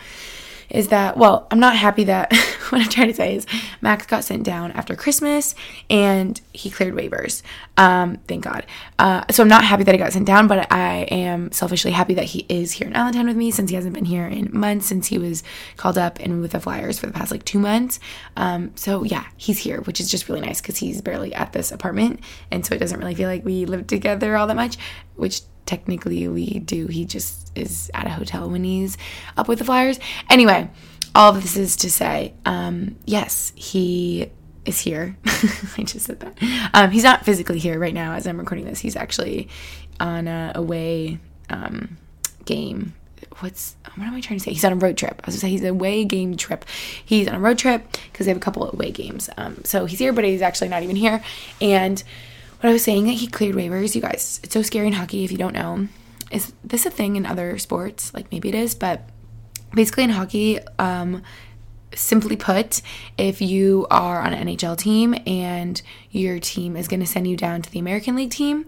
is 0.70 0.90
that, 0.90 1.18
well, 1.18 1.48
I'm 1.52 1.60
not 1.60 1.76
happy 1.76 2.06
that 2.06 2.34
what 2.70 2.82
I'm 2.82 2.90
trying 2.90 3.08
to 3.08 3.14
say 3.14 3.36
is 3.36 3.46
Max 3.82 4.06
got 4.06 4.24
sent 4.24 4.44
down 4.44 4.72
after 4.72 4.96
Christmas 4.96 5.56
and 5.90 6.40
he 6.54 6.70
cleared 6.70 6.94
waivers. 6.94 7.42
Um, 7.78 8.18
thank 8.28 8.44
God. 8.44 8.66
Uh, 8.98 9.24
so 9.32 9.44
I'm 9.44 9.50
not 9.50 9.64
happy 9.64 9.84
that 9.84 9.94
he 9.94 10.00
got 10.00 10.14
sent 10.14 10.26
down, 10.26 10.48
but 10.48 10.72
I 10.72 11.04
am 11.12 11.52
selfishly 11.52 11.92
happy 11.92 12.14
that 12.16 12.26
he 12.26 12.46
is 12.50 12.74
here 12.74 12.88
in 12.88 12.94
Allentown 12.94 13.28
with 13.28 13.38
me 13.38 13.52
since 13.52 13.70
he 13.70 13.76
hasn't 13.76 13.94
been 13.94 14.06
here 14.06 14.28
in 14.28 14.50
months 14.52 14.88
since 14.88 15.08
he 15.08 15.18
was 15.18 15.44
called 15.78 15.98
up 15.98 16.20
and 16.20 16.42
with 16.42 16.52
the 16.52 16.60
Flyers 16.60 17.00
for 17.00 17.08
the 17.08 17.14
past 17.14 17.32
like 17.32 17.46
two 17.46 17.60
months. 17.60 18.00
Um, 18.38 18.72
so 18.76 19.04
yeah, 19.04 19.26
he's 19.38 19.60
here, 19.60 19.82
which 19.82 20.00
is 20.00 20.10
just 20.10 20.30
really 20.30 20.42
nice 20.42 20.62
because 20.62 20.78
he's 20.78 21.02
barely 21.02 21.34
at 21.34 21.54
this 21.54 21.72
apartment. 21.72 22.20
And 22.52 22.66
so 22.66 22.76
it 22.76 22.80
doesn't 22.80 23.00
really 23.00 23.16
feel 23.16 23.30
like 23.30 23.46
we 23.46 23.66
live 23.66 23.88
together 23.88 24.36
all 24.36 24.48
that 24.48 24.56
much, 24.56 24.78
which 25.16 25.42
technically 25.66 26.28
we 26.28 26.60
do. 26.60 26.88
He 26.88 27.06
just 27.06 27.52
is 27.56 27.90
at 27.94 28.06
a 28.06 28.10
hotel 28.10 28.50
when 28.50 28.64
he's 28.64 28.98
up 29.38 29.48
with 29.48 29.60
the 29.60 29.66
Flyers. 29.66 30.00
Anyway, 30.30 30.70
all 31.14 31.36
of 31.36 31.42
this 31.42 31.56
is 31.58 31.76
to 31.78 31.92
say, 31.92 32.34
um, 32.46 32.98
yes, 33.06 33.54
he 33.56 34.30
is 34.66 34.80
here. 34.80 35.18
I 35.26 35.84
just 35.84 36.06
said 36.06 36.20
that. 36.20 36.38
Um, 36.74 36.92
he's 36.92 37.04
not 37.04 37.24
physically 37.26 37.60
here 37.60 37.80
right 37.80 37.94
now 37.94 38.14
as 38.14 38.28
I'm 38.28 38.38
recording 38.38 38.66
this. 38.66 38.80
He's 38.80 38.96
actually 38.96 39.48
on 40.00 40.28
a 40.28 40.52
away 40.56 41.20
um, 41.50 41.98
game. 42.46 42.94
What's 43.40 43.76
what 43.96 44.08
am 44.08 44.14
I 44.14 44.22
trying 44.22 44.40
to 44.40 44.44
say? 44.44 44.52
He's 44.52 44.66
on 44.66 44.74
a 44.74 44.78
road 44.78 44.98
trip. 44.98 45.22
I 45.24 45.28
was 45.28 45.36
gonna 45.36 45.42
say 45.42 45.50
he's 45.50 45.64
a 45.64 45.70
away 45.70 46.04
game 46.06 46.36
trip. 46.36 46.66
He's 47.04 47.28
on 47.28 47.36
a 47.36 47.40
road 47.40 47.58
trip 47.58 47.86
because 48.12 48.26
they 48.26 48.32
have 48.32 48.38
a 48.38 48.42
couple 48.42 48.64
of 48.64 48.74
away 48.74 48.92
games. 48.92 49.30
Um, 49.38 49.64
so 49.64 49.86
he's 49.86 50.00
here, 50.00 50.14
but 50.14 50.26
he's 50.26 50.42
actually 50.42 50.70
not 50.70 50.84
even 50.84 50.96
here. 50.96 51.24
And 51.62 52.04
what 52.66 52.72
I 52.72 52.74
was 52.74 52.84
saying 52.84 53.06
that 53.06 53.12
he 53.12 53.28
cleared 53.28 53.56
waivers, 53.56 53.94
you 53.94 54.02
guys, 54.02 54.40
it's 54.42 54.56
so 54.56 54.64
scary 54.64 54.88
in 54.88 54.94
hockey 54.94 55.24
if 55.24 55.32
you 55.32 55.38
don't 55.38 55.54
know. 55.54 55.88
Is 56.32 56.52
this 56.64 56.88
a 56.88 56.90
thing 56.90 57.16
in 57.16 57.24
other 57.24 57.60
sports? 57.60 58.12
Like 58.12 58.32
maybe 58.32 58.50
it 58.50 58.56
is, 58.56 58.74
but 58.74 59.08
basically 59.76 60.06
in 60.06 60.10
hockey, 60.10 60.58
um, 60.80 61.22
simply 61.94 62.36
put, 62.36 62.82
if 63.20 63.40
you 63.40 63.86
are 63.92 64.20
on 64.20 64.34
an 64.34 64.48
NHL 64.48 64.80
team 64.80 65.16
and 65.28 65.80
your 66.10 66.40
team 66.40 66.76
is 66.76 66.88
going 66.88 67.02
to 67.02 67.06
send 67.06 67.28
you 67.28 67.38
down 67.38 67.62
to 67.62 67.72
the 67.72 67.78
American 67.78 68.16
League 68.16 68.32
team, 68.32 68.66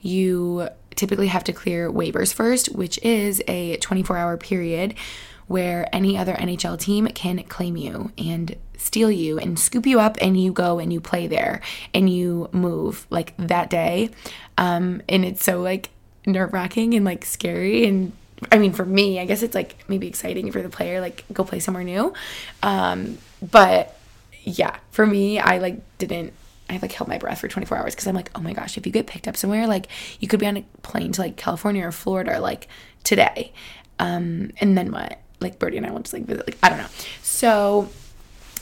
you 0.00 0.68
typically 0.94 1.26
have 1.26 1.42
to 1.42 1.52
clear 1.52 1.90
waivers 1.90 2.32
first, 2.32 2.68
which 2.68 3.00
is 3.02 3.42
a 3.48 3.78
24 3.78 4.16
hour 4.16 4.36
period 4.36 4.94
where 5.50 5.92
any 5.92 6.16
other 6.16 6.32
NHL 6.34 6.78
team 6.78 7.08
can 7.08 7.42
claim 7.42 7.76
you 7.76 8.12
and 8.16 8.54
steal 8.78 9.10
you 9.10 9.36
and 9.36 9.58
scoop 9.58 9.84
you 9.84 9.98
up 9.98 10.16
and 10.20 10.40
you 10.40 10.52
go 10.52 10.78
and 10.78 10.92
you 10.92 11.00
play 11.00 11.26
there 11.26 11.60
and 11.92 12.08
you 12.08 12.48
move 12.52 13.04
like 13.10 13.34
that 13.36 13.68
day. 13.68 14.10
Um, 14.56 15.02
and 15.08 15.24
it's 15.24 15.42
so 15.42 15.60
like 15.60 15.90
nerve 16.24 16.52
wracking 16.52 16.94
and 16.94 17.04
like 17.04 17.24
scary 17.24 17.84
and 17.84 18.12
I 18.52 18.58
mean, 18.58 18.72
for 18.72 18.84
me, 18.84 19.18
I 19.18 19.24
guess 19.24 19.42
it's 19.42 19.56
like 19.56 19.74
maybe 19.88 20.06
exciting 20.06 20.52
for 20.52 20.62
the 20.62 20.68
player, 20.68 21.00
like 21.00 21.24
go 21.32 21.42
play 21.42 21.58
somewhere 21.58 21.82
new. 21.82 22.14
Um, 22.62 23.18
but 23.42 23.98
yeah, 24.44 24.76
for 24.92 25.04
me, 25.04 25.40
I 25.40 25.58
like 25.58 25.80
didn't. 25.98 26.32
I 26.68 26.78
like 26.80 26.92
held 26.92 27.08
my 27.08 27.18
breath 27.18 27.40
for 27.40 27.48
24 27.48 27.76
hours 27.76 27.94
because 27.96 28.06
I'm 28.06 28.14
like, 28.14 28.30
oh 28.36 28.40
my 28.40 28.52
gosh, 28.52 28.78
if 28.78 28.86
you 28.86 28.92
get 28.92 29.08
picked 29.08 29.26
up 29.26 29.36
somewhere, 29.36 29.66
like 29.66 29.88
you 30.20 30.28
could 30.28 30.38
be 30.38 30.46
on 30.46 30.58
a 30.58 30.64
plane 30.82 31.10
to 31.10 31.22
like 31.22 31.36
California 31.36 31.84
or 31.84 31.90
Florida 31.90 32.38
like 32.38 32.68
today, 33.02 33.52
um, 33.98 34.52
and 34.60 34.78
then 34.78 34.92
what? 34.92 35.18
Like 35.40 35.58
Birdie 35.58 35.76
and 35.76 35.86
I 35.86 35.90
want 35.90 36.06
to 36.06 36.16
like 36.16 36.24
visit. 36.24 36.46
Like 36.46 36.58
I 36.62 36.68
don't 36.68 36.78
know. 36.78 36.88
So 37.22 37.88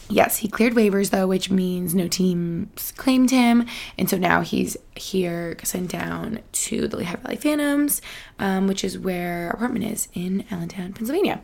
yes, 0.08 0.38
he 0.38 0.48
cleared 0.48 0.74
waivers 0.74 1.10
though, 1.10 1.26
which 1.26 1.50
means 1.50 1.94
no 1.94 2.08
teams 2.08 2.92
claimed 2.96 3.30
him, 3.30 3.66
and 3.98 4.08
so 4.08 4.16
now 4.16 4.40
he's 4.40 4.76
here 4.94 5.56
sent 5.62 5.90
down 5.90 6.40
to 6.52 6.88
the 6.88 6.96
Lehigh 6.96 7.16
Valley 7.16 7.36
Phantoms, 7.36 8.02
um, 8.38 8.66
which 8.66 8.84
is 8.84 8.98
where 8.98 9.48
our 9.48 9.56
apartment 9.56 9.84
is 9.84 10.08
in 10.14 10.44
Allentown, 10.50 10.92
Pennsylvania. 10.92 11.40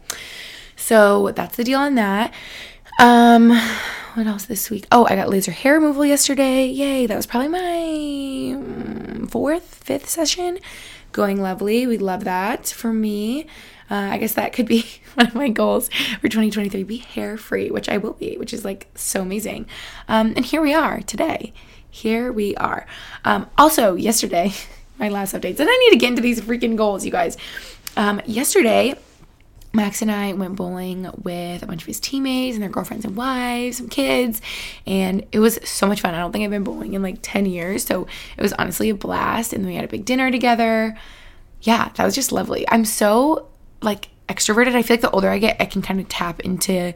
So 0.76 1.30
that's 1.32 1.56
the 1.56 1.64
deal 1.64 1.78
on 1.78 1.94
that. 1.94 2.32
Um, 2.98 3.50
what 4.14 4.26
else 4.26 4.44
this 4.46 4.70
week? 4.70 4.86
Oh, 4.92 5.06
I 5.08 5.16
got 5.16 5.28
laser 5.28 5.50
hair 5.50 5.74
removal 5.74 6.06
yesterday. 6.06 6.66
Yay! 6.66 7.06
That 7.06 7.16
was 7.16 7.26
probably 7.26 7.48
my 7.48 7.58
mm, 7.58 9.30
fourth, 9.30 9.74
fifth 9.74 10.08
session. 10.08 10.58
Going 11.10 11.40
lovely. 11.40 11.86
We 11.86 11.98
love 11.98 12.24
that 12.24 12.66
for 12.66 12.92
me. 12.92 13.46
Uh, 13.90 14.08
I 14.12 14.18
guess 14.18 14.34
that 14.34 14.52
could 14.52 14.66
be 14.66 14.86
one 15.14 15.26
of 15.26 15.34
my 15.34 15.48
goals 15.48 15.88
for 16.20 16.28
2023 16.28 16.82
be 16.84 16.96
hair 16.98 17.36
free, 17.36 17.70
which 17.70 17.88
I 17.88 17.98
will 17.98 18.14
be, 18.14 18.36
which 18.36 18.52
is 18.52 18.64
like 18.64 18.88
so 18.94 19.22
amazing. 19.22 19.66
Um, 20.08 20.32
and 20.36 20.44
here 20.44 20.62
we 20.62 20.74
are 20.74 21.00
today. 21.02 21.52
Here 21.90 22.32
we 22.32 22.56
are. 22.56 22.86
Um, 23.24 23.48
also, 23.56 23.94
yesterday, 23.94 24.52
my 24.98 25.08
last 25.08 25.34
updates, 25.34 25.60
and 25.60 25.68
I 25.68 25.76
need 25.76 25.90
to 25.90 25.96
get 25.96 26.08
into 26.08 26.22
these 26.22 26.40
freaking 26.40 26.76
goals, 26.76 27.04
you 27.04 27.12
guys. 27.12 27.36
Um, 27.96 28.20
yesterday, 28.26 28.96
Max 29.72 30.02
and 30.02 30.10
I 30.10 30.32
went 30.32 30.54
bowling 30.54 31.10
with 31.22 31.62
a 31.62 31.66
bunch 31.66 31.82
of 31.82 31.86
his 31.86 31.98
teammates 31.98 32.54
and 32.54 32.62
their 32.62 32.70
girlfriends 32.70 33.04
and 33.04 33.16
wives, 33.16 33.76
some 33.78 33.88
kids, 33.88 34.40
and 34.86 35.26
it 35.32 35.40
was 35.40 35.58
so 35.64 35.86
much 35.86 36.00
fun. 36.00 36.14
I 36.14 36.18
don't 36.18 36.30
think 36.30 36.44
I've 36.44 36.50
been 36.50 36.62
bowling 36.62 36.94
in 36.94 37.02
like 37.02 37.18
10 37.22 37.46
years, 37.46 37.84
so 37.84 38.06
it 38.36 38.42
was 38.42 38.52
honestly 38.52 38.90
a 38.90 38.94
blast. 38.94 39.52
And 39.52 39.64
then 39.64 39.68
we 39.68 39.74
had 39.74 39.84
a 39.84 39.88
big 39.88 40.04
dinner 40.04 40.30
together. 40.30 40.96
Yeah, 41.60 41.90
that 41.94 42.04
was 42.04 42.14
just 42.14 42.30
lovely. 42.30 42.64
I'm 42.68 42.84
so 42.84 43.48
like 43.84 44.08
extroverted. 44.28 44.74
I 44.74 44.82
feel 44.82 44.94
like 44.94 45.02
the 45.02 45.10
older 45.10 45.28
I 45.28 45.38
get, 45.38 45.60
I 45.60 45.66
can 45.66 45.82
kind 45.82 46.00
of 46.00 46.08
tap 46.08 46.40
into 46.40 46.94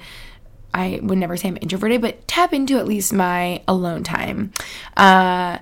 I 0.73 1.01
would 1.03 1.19
never 1.19 1.37
say 1.37 1.49
I'm 1.49 1.59
introverted, 1.61 2.03
but 2.03 2.27
tap 2.29 2.53
into 2.53 2.79
at 2.79 2.87
least 2.87 3.13
my 3.13 3.63
alone 3.67 4.03
time. 4.03 4.53
Uh, 4.97 5.59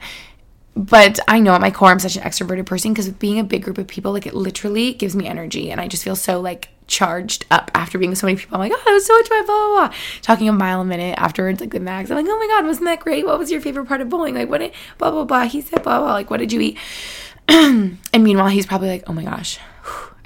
but 0.75 1.21
I 1.27 1.41
know 1.41 1.55
at 1.55 1.61
my 1.61 1.71
core 1.71 1.91
I'm 1.91 1.99
such 1.99 2.17
an 2.17 2.23
extroverted 2.23 2.67
person 2.67 2.93
because 2.93 3.09
being 3.09 3.39
a 3.39 3.45
big 3.45 3.63
group 3.63 3.79
of 3.79 3.87
people, 3.87 4.13
like 4.13 4.27
it 4.27 4.35
literally 4.35 4.93
gives 4.93 5.17
me 5.17 5.27
energy, 5.27 5.71
and 5.71 5.81
I 5.81 5.89
just 5.89 6.05
feel 6.05 6.17
so 6.17 6.41
like 6.41 6.69
charged 6.87 7.47
up 7.51 7.71
after 7.75 7.99
being 7.99 8.11
with 8.11 8.19
so 8.19 8.27
many 8.27 8.39
people. 8.39 8.57
I'm 8.57 8.61
like, 8.61 8.73
oh, 8.75 8.83
that 8.85 8.93
was 8.93 9.07
so 9.07 9.17
much 9.17 9.29
fun, 9.29 9.47
blah, 9.47 9.55
blah, 9.55 9.89
blah. 9.89 9.97
Talking 10.23 10.49
a 10.49 10.53
mile 10.53 10.81
a 10.81 10.85
minute 10.85 11.19
afterwards, 11.19 11.61
like 11.61 11.73
with 11.73 11.83
Max. 11.83 12.11
I'm 12.11 12.17
like, 12.17 12.27
oh 12.29 12.39
my 12.39 12.47
God, 12.49 12.67
wasn't 12.67 12.87
that 12.87 13.01
great? 13.01 13.25
What 13.25 13.39
was 13.39 13.51
your 13.51 13.61
favorite 13.61 13.87
part 13.87 14.01
of 14.01 14.09
bowling? 14.09 14.35
Like, 14.35 14.51
what 14.51 14.59
did, 14.59 14.73
blah, 14.99 15.11
blah, 15.11 15.25
blah. 15.25 15.45
He 15.45 15.63
said, 15.63 15.83
blah, 15.83 15.99
blah, 15.99 16.13
like, 16.13 16.31
what 16.31 16.39
did 16.39 16.53
you 16.53 16.61
eat? 16.61 16.79
and 17.49 17.99
meanwhile, 18.15 18.49
he's 18.49 18.67
probably 18.67 18.89
like, 18.89 19.05
oh 19.07 19.13
my 19.13 19.25
gosh, 19.25 19.59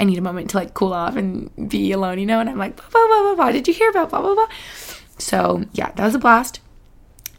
I 0.01 0.05
need 0.05 0.19
a 0.19 0.23
moment 0.23 0.51
to 0.51 0.57
like 0.57 0.73
cool 0.73 0.95
off 0.95 1.15
and 1.15 1.69
be 1.69 1.93
alone, 1.93 2.19
you 2.19 2.27
know? 2.27 2.41
And 2.41 2.49
I'm 2.49 2.59
like, 2.59 2.75
blah, 2.77 2.89
blah, 2.89 3.07
blah, 3.07 3.23
blah, 3.23 3.35
blah. 3.35 3.53
Did 3.53 3.69
you 3.69 3.75
hear 3.75 3.91
about 3.91 4.09
blah, 4.09 4.23
blah, 4.23 4.35
blah? 4.35 4.49
So 5.19 5.65
yeah, 5.75 5.93
that 5.93 6.05
was 6.05 6.15
a 6.15 6.19
blast. 6.19 6.61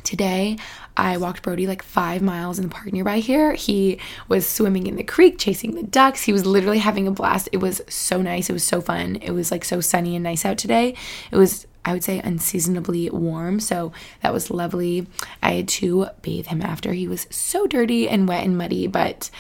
Today, 0.04 0.58
I 0.96 1.18
walked 1.18 1.42
Brody 1.42 1.66
like 1.68 1.82
five 1.82 2.22
miles 2.22 2.60
in 2.60 2.68
the 2.68 2.74
park 2.74 2.92
nearby 2.92 3.20
here. 3.20 3.54
He 3.54 4.00
was 4.28 4.48
swimming 4.48 4.88
in 4.88 4.96
the 4.96 5.04
creek, 5.04 5.38
chasing 5.40 5.74
the 5.74 5.84
ducks. 5.84 6.24
He 6.24 6.34
was 6.34 6.46
literally 6.46 6.80
having 6.80 7.08
a 7.08 7.12
blast. 7.12 7.50
It 7.52 7.58
was 7.58 7.82
so 7.88 8.22
nice. 8.22 8.50
It 8.50 8.54
was 8.54 8.64
so 8.64 8.82
fun. 8.82 9.16
It 9.18 9.32
was 9.32 9.52
like 9.52 9.64
so 9.64 9.80
sunny 9.80 10.16
and 10.16 10.24
nice 10.24 10.46
out 10.46 10.58
today. 10.58 10.96
It 11.32 11.38
was, 11.38 11.66
I 11.86 11.94
would 11.94 12.04
say, 12.04 12.20
unseasonably 12.20 13.10
warm. 13.10 13.60
So 13.60 13.92
that 14.22 14.34
was 14.34 14.52
lovely. 14.52 15.08
I 15.42 15.54
had 15.54 15.68
to 15.70 16.08
bathe 16.22 16.48
him 16.48 16.62
after. 16.62 16.94
He 16.94 17.08
was 17.08 17.26
so 17.32 17.66
dirty 17.66 18.08
and 18.10 18.28
wet 18.28 18.44
and 18.44 18.58
muddy, 18.58 18.86
but 18.88 19.32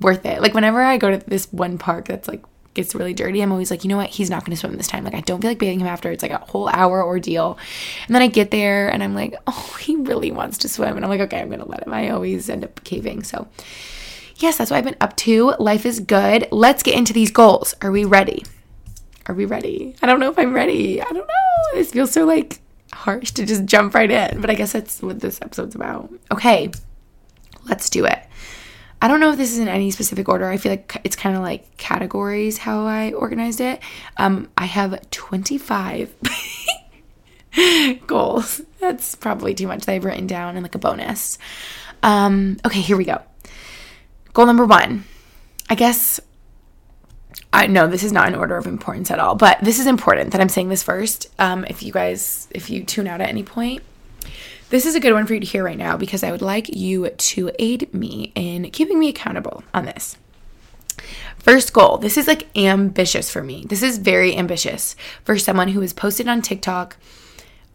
worth 0.00 0.24
it. 0.24 0.40
Like 0.40 0.54
whenever 0.54 0.82
I 0.82 0.96
go 0.96 1.10
to 1.10 1.18
this 1.18 1.52
one 1.52 1.76
park 1.76 2.08
that's 2.08 2.28
like 2.28 2.42
gets 2.74 2.94
really 2.94 3.14
dirty, 3.14 3.40
I'm 3.40 3.52
always 3.52 3.70
like, 3.70 3.84
you 3.84 3.88
know 3.88 3.96
what? 3.96 4.10
He's 4.10 4.30
not 4.30 4.44
going 4.44 4.52
to 4.52 4.56
swim 4.56 4.76
this 4.76 4.86
time. 4.86 5.04
Like, 5.04 5.14
I 5.14 5.20
don't 5.20 5.40
feel 5.40 5.50
like 5.50 5.58
bathing 5.58 5.80
him 5.80 5.86
after. 5.86 6.10
It's 6.10 6.22
like 6.22 6.32
a 6.32 6.38
whole 6.38 6.68
hour 6.68 7.04
ordeal. 7.04 7.58
And 8.06 8.14
then 8.14 8.22
I 8.22 8.28
get 8.28 8.50
there 8.50 8.88
and 8.88 9.02
I'm 9.02 9.14
like, 9.14 9.34
oh, 9.46 9.76
he 9.80 9.96
really 9.96 10.30
wants 10.30 10.58
to 10.58 10.68
swim. 10.68 10.96
And 10.96 11.04
I'm 11.04 11.10
like, 11.10 11.20
okay, 11.20 11.40
I'm 11.40 11.48
going 11.48 11.60
to 11.60 11.68
let 11.68 11.86
him. 11.86 11.92
I 11.92 12.10
always 12.10 12.48
end 12.48 12.64
up 12.64 12.82
caving. 12.84 13.24
So, 13.24 13.48
yes, 14.36 14.58
that's 14.58 14.70
what 14.70 14.76
I've 14.76 14.84
been 14.84 14.96
up 15.00 15.16
to. 15.18 15.54
Life 15.58 15.84
is 15.84 16.00
good. 16.00 16.48
Let's 16.50 16.82
get 16.82 16.94
into 16.94 17.12
these 17.12 17.30
goals. 17.30 17.74
Are 17.82 17.90
we 17.90 18.04
ready? 18.04 18.44
Are 19.26 19.34
we 19.34 19.44
ready? 19.44 19.94
I 20.02 20.06
don't 20.06 20.20
know 20.20 20.30
if 20.30 20.38
I'm 20.38 20.54
ready. 20.54 21.00
I 21.00 21.04
don't 21.04 21.16
know. 21.26 21.74
This 21.74 21.92
feels 21.92 22.12
so 22.12 22.24
like 22.24 22.60
harsh 22.92 23.30
to 23.32 23.46
just 23.46 23.64
jump 23.64 23.94
right 23.94 24.10
in, 24.10 24.40
but 24.40 24.50
I 24.50 24.54
guess 24.54 24.72
that's 24.72 25.02
what 25.02 25.20
this 25.20 25.40
episode's 25.42 25.74
about. 25.74 26.12
Okay, 26.32 26.70
let's 27.68 27.90
do 27.90 28.04
it. 28.04 28.18
I 29.02 29.08
don't 29.08 29.20
know 29.20 29.30
if 29.30 29.38
this 29.38 29.52
is 29.52 29.58
in 29.58 29.68
any 29.68 29.90
specific 29.90 30.28
order. 30.28 30.48
I 30.48 30.58
feel 30.58 30.72
like 30.72 31.00
it's 31.04 31.16
kind 31.16 31.34
of 31.34 31.42
like 31.42 31.76
categories 31.78 32.58
how 32.58 32.84
I 32.84 33.12
organized 33.12 33.60
it. 33.60 33.80
Um, 34.18 34.48
I 34.58 34.66
have 34.66 35.10
25 35.10 36.14
goals. 38.06 38.60
That's 38.78 39.14
probably 39.14 39.54
too 39.54 39.66
much 39.66 39.86
that 39.86 39.92
I've 39.92 40.04
written 40.04 40.26
down 40.26 40.56
and 40.56 40.62
like 40.62 40.74
a 40.74 40.78
bonus. 40.78 41.38
Um, 42.02 42.58
okay, 42.64 42.80
here 42.80 42.96
we 42.96 43.04
go. 43.04 43.22
Goal 44.34 44.46
number 44.46 44.66
one. 44.66 45.04
I 45.68 45.74
guess 45.76 46.20
I 47.52 47.66
know 47.66 47.86
this 47.86 48.02
is 48.02 48.12
not 48.12 48.28
in 48.28 48.34
order 48.34 48.56
of 48.56 48.66
importance 48.66 49.10
at 49.10 49.18
all, 49.18 49.34
but 49.34 49.58
this 49.62 49.78
is 49.78 49.86
important 49.86 50.32
that 50.32 50.40
I'm 50.40 50.48
saying 50.48 50.68
this 50.68 50.82
first. 50.82 51.28
Um, 51.38 51.64
if 51.68 51.82
you 51.82 51.92
guys, 51.92 52.48
if 52.50 52.70
you 52.70 52.84
tune 52.84 53.06
out 53.06 53.20
at 53.20 53.28
any 53.28 53.42
point, 53.42 53.82
this 54.70 54.86
is 54.86 54.94
a 54.94 55.00
good 55.00 55.12
one 55.12 55.26
for 55.26 55.34
you 55.34 55.40
to 55.40 55.46
hear 55.46 55.64
right 55.64 55.76
now 55.76 55.96
because 55.96 56.22
I 56.22 56.30
would 56.30 56.42
like 56.42 56.74
you 56.74 57.10
to 57.10 57.50
aid 57.58 57.92
me 57.92 58.32
in 58.34 58.70
keeping 58.70 58.98
me 58.98 59.08
accountable 59.08 59.62
on 59.74 59.84
this. 59.84 60.16
First 61.38 61.72
goal. 61.72 61.98
This 61.98 62.16
is 62.16 62.26
like 62.26 62.46
ambitious 62.56 63.30
for 63.30 63.42
me. 63.42 63.64
This 63.68 63.82
is 63.82 63.98
very 63.98 64.36
ambitious 64.36 64.94
for 65.24 65.38
someone 65.38 65.68
who 65.68 65.80
has 65.80 65.92
posted 65.92 66.28
on 66.28 66.40
TikTok 66.42 66.96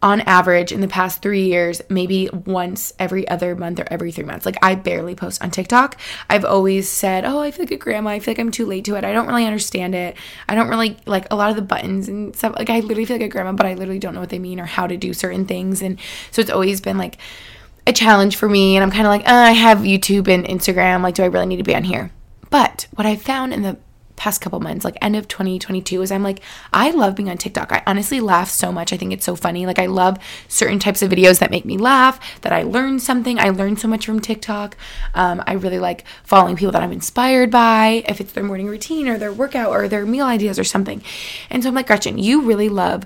on 0.06 0.20
average 0.20 0.70
in 0.70 0.80
the 0.80 0.86
past 0.86 1.20
three 1.20 1.46
years, 1.46 1.82
maybe 1.88 2.30
once 2.32 2.92
every 2.96 3.26
other 3.26 3.56
month 3.56 3.80
or 3.80 3.86
every 3.90 4.12
three 4.12 4.22
months. 4.22 4.46
Like 4.46 4.56
I 4.62 4.76
barely 4.76 5.16
post 5.16 5.42
on 5.42 5.50
TikTok. 5.50 5.98
I've 6.30 6.44
always 6.44 6.88
said, 6.88 7.24
Oh, 7.24 7.40
I 7.40 7.50
feel 7.50 7.64
like 7.64 7.72
a 7.72 7.76
grandma. 7.76 8.10
I 8.10 8.20
feel 8.20 8.30
like 8.30 8.38
I'm 8.38 8.52
too 8.52 8.66
late 8.66 8.84
to 8.84 8.94
it. 8.94 9.02
I 9.02 9.12
don't 9.12 9.26
really 9.26 9.44
understand 9.44 9.96
it. 9.96 10.16
I 10.48 10.54
don't 10.54 10.68
really 10.68 10.96
like 11.06 11.26
a 11.32 11.34
lot 11.34 11.50
of 11.50 11.56
the 11.56 11.62
buttons 11.62 12.08
and 12.08 12.36
stuff. 12.36 12.54
Like 12.56 12.70
I 12.70 12.78
literally 12.78 13.04
feel 13.04 13.16
like 13.16 13.26
a 13.26 13.28
grandma, 13.28 13.50
but 13.50 13.66
I 13.66 13.74
literally 13.74 13.98
don't 13.98 14.14
know 14.14 14.20
what 14.20 14.28
they 14.28 14.38
mean 14.38 14.60
or 14.60 14.64
how 14.64 14.86
to 14.86 14.96
do 14.96 15.12
certain 15.12 15.44
things. 15.44 15.82
And 15.82 15.98
so 16.30 16.40
it's 16.40 16.52
always 16.52 16.80
been 16.80 16.98
like 16.98 17.18
a 17.84 17.92
challenge 17.92 18.36
for 18.36 18.48
me. 18.48 18.76
And 18.76 18.84
I'm 18.84 18.92
kind 18.92 19.06
of 19.06 19.10
like, 19.10 19.28
uh, 19.28 19.32
I 19.32 19.52
have 19.52 19.78
YouTube 19.78 20.28
and 20.28 20.44
Instagram. 20.44 21.02
Like, 21.02 21.16
do 21.16 21.24
I 21.24 21.26
really 21.26 21.46
need 21.46 21.56
to 21.56 21.64
be 21.64 21.74
on 21.74 21.82
here? 21.82 22.12
But 22.48 22.86
what 22.94 23.06
I 23.06 23.16
found 23.16 23.52
in 23.52 23.62
the 23.62 23.76
past 24.16 24.40
couple 24.40 24.58
months, 24.60 24.84
like 24.84 24.96
end 25.00 25.16
of 25.16 25.28
2022, 25.28 26.02
is 26.02 26.10
I'm 26.10 26.22
like, 26.22 26.40
I 26.72 26.90
love 26.90 27.14
being 27.14 27.28
on 27.28 27.38
TikTok. 27.38 27.72
I 27.72 27.82
honestly 27.86 28.20
laugh 28.20 28.48
so 28.48 28.72
much. 28.72 28.92
I 28.92 28.96
think 28.96 29.12
it's 29.12 29.24
so 29.24 29.36
funny. 29.36 29.66
Like, 29.66 29.78
I 29.78 29.86
love 29.86 30.18
certain 30.48 30.78
types 30.78 31.02
of 31.02 31.10
videos 31.10 31.38
that 31.38 31.50
make 31.50 31.64
me 31.64 31.76
laugh, 31.76 32.18
that 32.40 32.52
I 32.52 32.62
learn 32.62 32.98
something. 32.98 33.38
I 33.38 33.50
learn 33.50 33.76
so 33.76 33.88
much 33.88 34.06
from 34.06 34.20
TikTok. 34.20 34.76
Um, 35.14 35.42
I 35.46 35.52
really 35.52 35.78
like 35.78 36.04
following 36.24 36.56
people 36.56 36.72
that 36.72 36.82
I'm 36.82 36.92
inspired 36.92 37.50
by, 37.50 38.04
if 38.08 38.20
it's 38.20 38.32
their 38.32 38.44
morning 38.44 38.66
routine 38.66 39.08
or 39.08 39.18
their 39.18 39.32
workout 39.32 39.70
or 39.70 39.88
their 39.88 40.06
meal 40.06 40.26
ideas 40.26 40.58
or 40.58 40.64
something. 40.64 41.02
And 41.50 41.62
so 41.62 41.68
I'm 41.68 41.74
like, 41.74 41.86
Gretchen, 41.86 42.18
you 42.18 42.42
really 42.42 42.68
love 42.68 43.04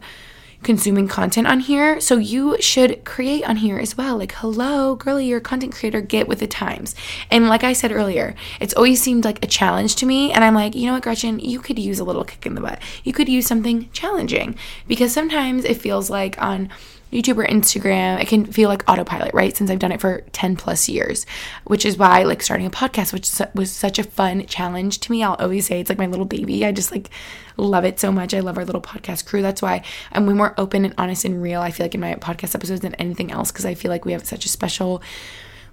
consuming 0.63 1.09
content 1.09 1.47
on 1.47 1.61
here. 1.61 2.01
So 2.01 2.19
you 2.19 2.61
should 2.61 3.05
create 3.05 3.45
on 3.49 3.57
here 3.57 3.79
as 3.79 3.97
well. 3.97 4.19
Like, 4.19 4.33
hello, 4.33 4.95
girly, 4.95 5.27
you're 5.27 5.39
a 5.39 5.43
content 5.43 5.75
creator, 5.75 6.01
get 6.01 6.29
with 6.29 6.41
the 6.41 6.47
times. 6.47 6.95
And 7.31 7.49
like 7.49 7.65
I 7.65 7.73
said 7.73 7.93
earlier, 7.93 8.35
it's 8.61 8.75
always 8.75 9.03
seemed 9.03 9.25
like 9.25 9.43
a 9.43 9.49
challenge 9.49 9.97
to 9.97 10.07
me. 10.07 10.33
And 10.33 10.45
I'm 10.45 10.55
like, 10.55 10.75
you 10.75 10.87
know 10.87 10.95
what, 10.95 11.03
Gretchen, 11.03 11.39
you 11.39 11.61
could 11.61 11.79
use 11.79 11.99
a 11.99 12.05
little 12.05 12.25
kick 12.25 12.47
in 12.47 12.55
the 12.55 12.61
butt. 12.61 12.81
You 13.05 13.13
could 13.13 13.29
use 13.29 13.47
something 13.47 13.91
challenging 13.93 14.57
because 14.87 15.13
sometimes 15.13 15.65
it 15.65 15.81
feels 15.81 16.11
like 16.11 16.41
on 16.43 16.71
YouTube 17.13 17.39
or 17.39 17.47
Instagram, 17.47 18.21
it 18.21 18.29
can 18.29 18.47
feel 18.47 18.69
like 18.69 18.89
autopilot, 18.89 19.35
right? 19.35 19.57
Since 19.57 19.71
I've 19.71 19.79
done 19.79 19.93
it 19.93 20.01
for 20.01 20.23
10 20.33 20.57
plus 20.57 20.89
years, 20.89 21.27
which 21.65 21.85
is 21.85 21.97
why 21.97 22.23
like 22.23 22.43
starting 22.43 22.67
a 22.67 22.71
podcast, 22.71 23.13
which 23.13 23.31
was 23.55 23.71
such 23.71 23.99
a 23.99 24.05
fun 24.05 24.47
challenge 24.47 25.01
to 25.01 25.13
me. 25.13 25.23
I'll 25.23 25.35
always 25.35 25.67
say 25.67 25.81
it's 25.81 25.91
like 25.91 25.99
my 25.99 26.07
little 26.07 26.25
baby. 26.25 26.65
I 26.65 26.73
just 26.73 26.93
like 26.93 27.11
love 27.57 27.85
it 27.85 27.99
so 27.99 28.13
much. 28.13 28.33
I 28.33 28.41
love 28.41 28.59
our 28.59 28.65
little 28.65 28.81
podcast 28.81 29.27
crew. 29.27 29.43
That's 29.43 29.63
why 29.63 29.83
I'm 30.13 30.27
way 30.27 30.35
more 30.35 30.55
open 30.57 30.85
and 30.85 30.95
honest 30.99 31.25
and 31.25 31.43
real, 31.43 31.61
I 31.61 31.71
feel 31.71 31.85
like 31.85 31.95
in 31.95 32.01
my 32.01 32.15
podcast 32.15 32.55
episodes 32.55 32.81
than 32.81 32.95
anything 32.95 33.33
else 33.33 33.51
because 33.51 33.67
I 33.67 33.75
feel 33.75 33.91
like 33.91 34.05
we 34.05 34.13
have 34.13 34.25
such 34.25 34.45
a 34.45 34.49
special 34.49 35.03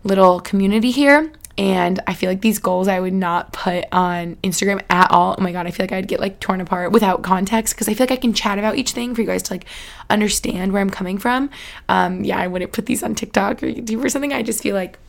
little 0.04 0.40
community 0.40 0.92
here. 0.92 1.32
And 1.58 2.00
I 2.06 2.14
feel 2.14 2.30
like 2.30 2.42
these 2.42 2.60
goals 2.60 2.88
I 2.88 3.00
would 3.00 3.14
not 3.14 3.52
put 3.52 3.86
on 3.92 4.36
Instagram 4.44 4.82
at 4.90 5.10
all. 5.10 5.36
Oh 5.38 5.42
my 5.42 5.52
God, 5.52 5.66
I 5.66 5.72
feel 5.72 5.86
like 5.86 5.92
I'd 5.92 6.08
get 6.08 6.20
like 6.20 6.40
torn 6.40 6.62
apart 6.62 6.92
without 6.92 7.24
context 7.24 7.74
because 7.74 7.90
I 7.90 7.94
feel 7.94 8.04
like 8.04 8.12
I 8.12 8.22
can 8.22 8.34
chat 8.34 8.60
about 8.60 8.76
each 8.78 8.92
thing 8.92 9.16
for 9.16 9.22
you 9.22 9.28
guys 9.28 9.44
to 9.44 9.54
like 9.54 9.66
understand 10.10 10.72
where 10.72 10.82
I'm 10.82 10.90
coming 10.90 11.18
from. 11.18 11.50
Um, 11.90 12.24
yeah, 12.24 12.38
I 12.38 12.48
wouldn't 12.48 12.74
put 12.74 12.86
these 12.86 13.02
on 13.02 13.16
TikTok 13.16 13.64
or 13.64 13.68
YouTube 13.68 14.04
or 14.04 14.10
something. 14.10 14.34
I 14.34 14.44
just 14.44 14.62
feel 14.62 14.76
like 14.76 15.00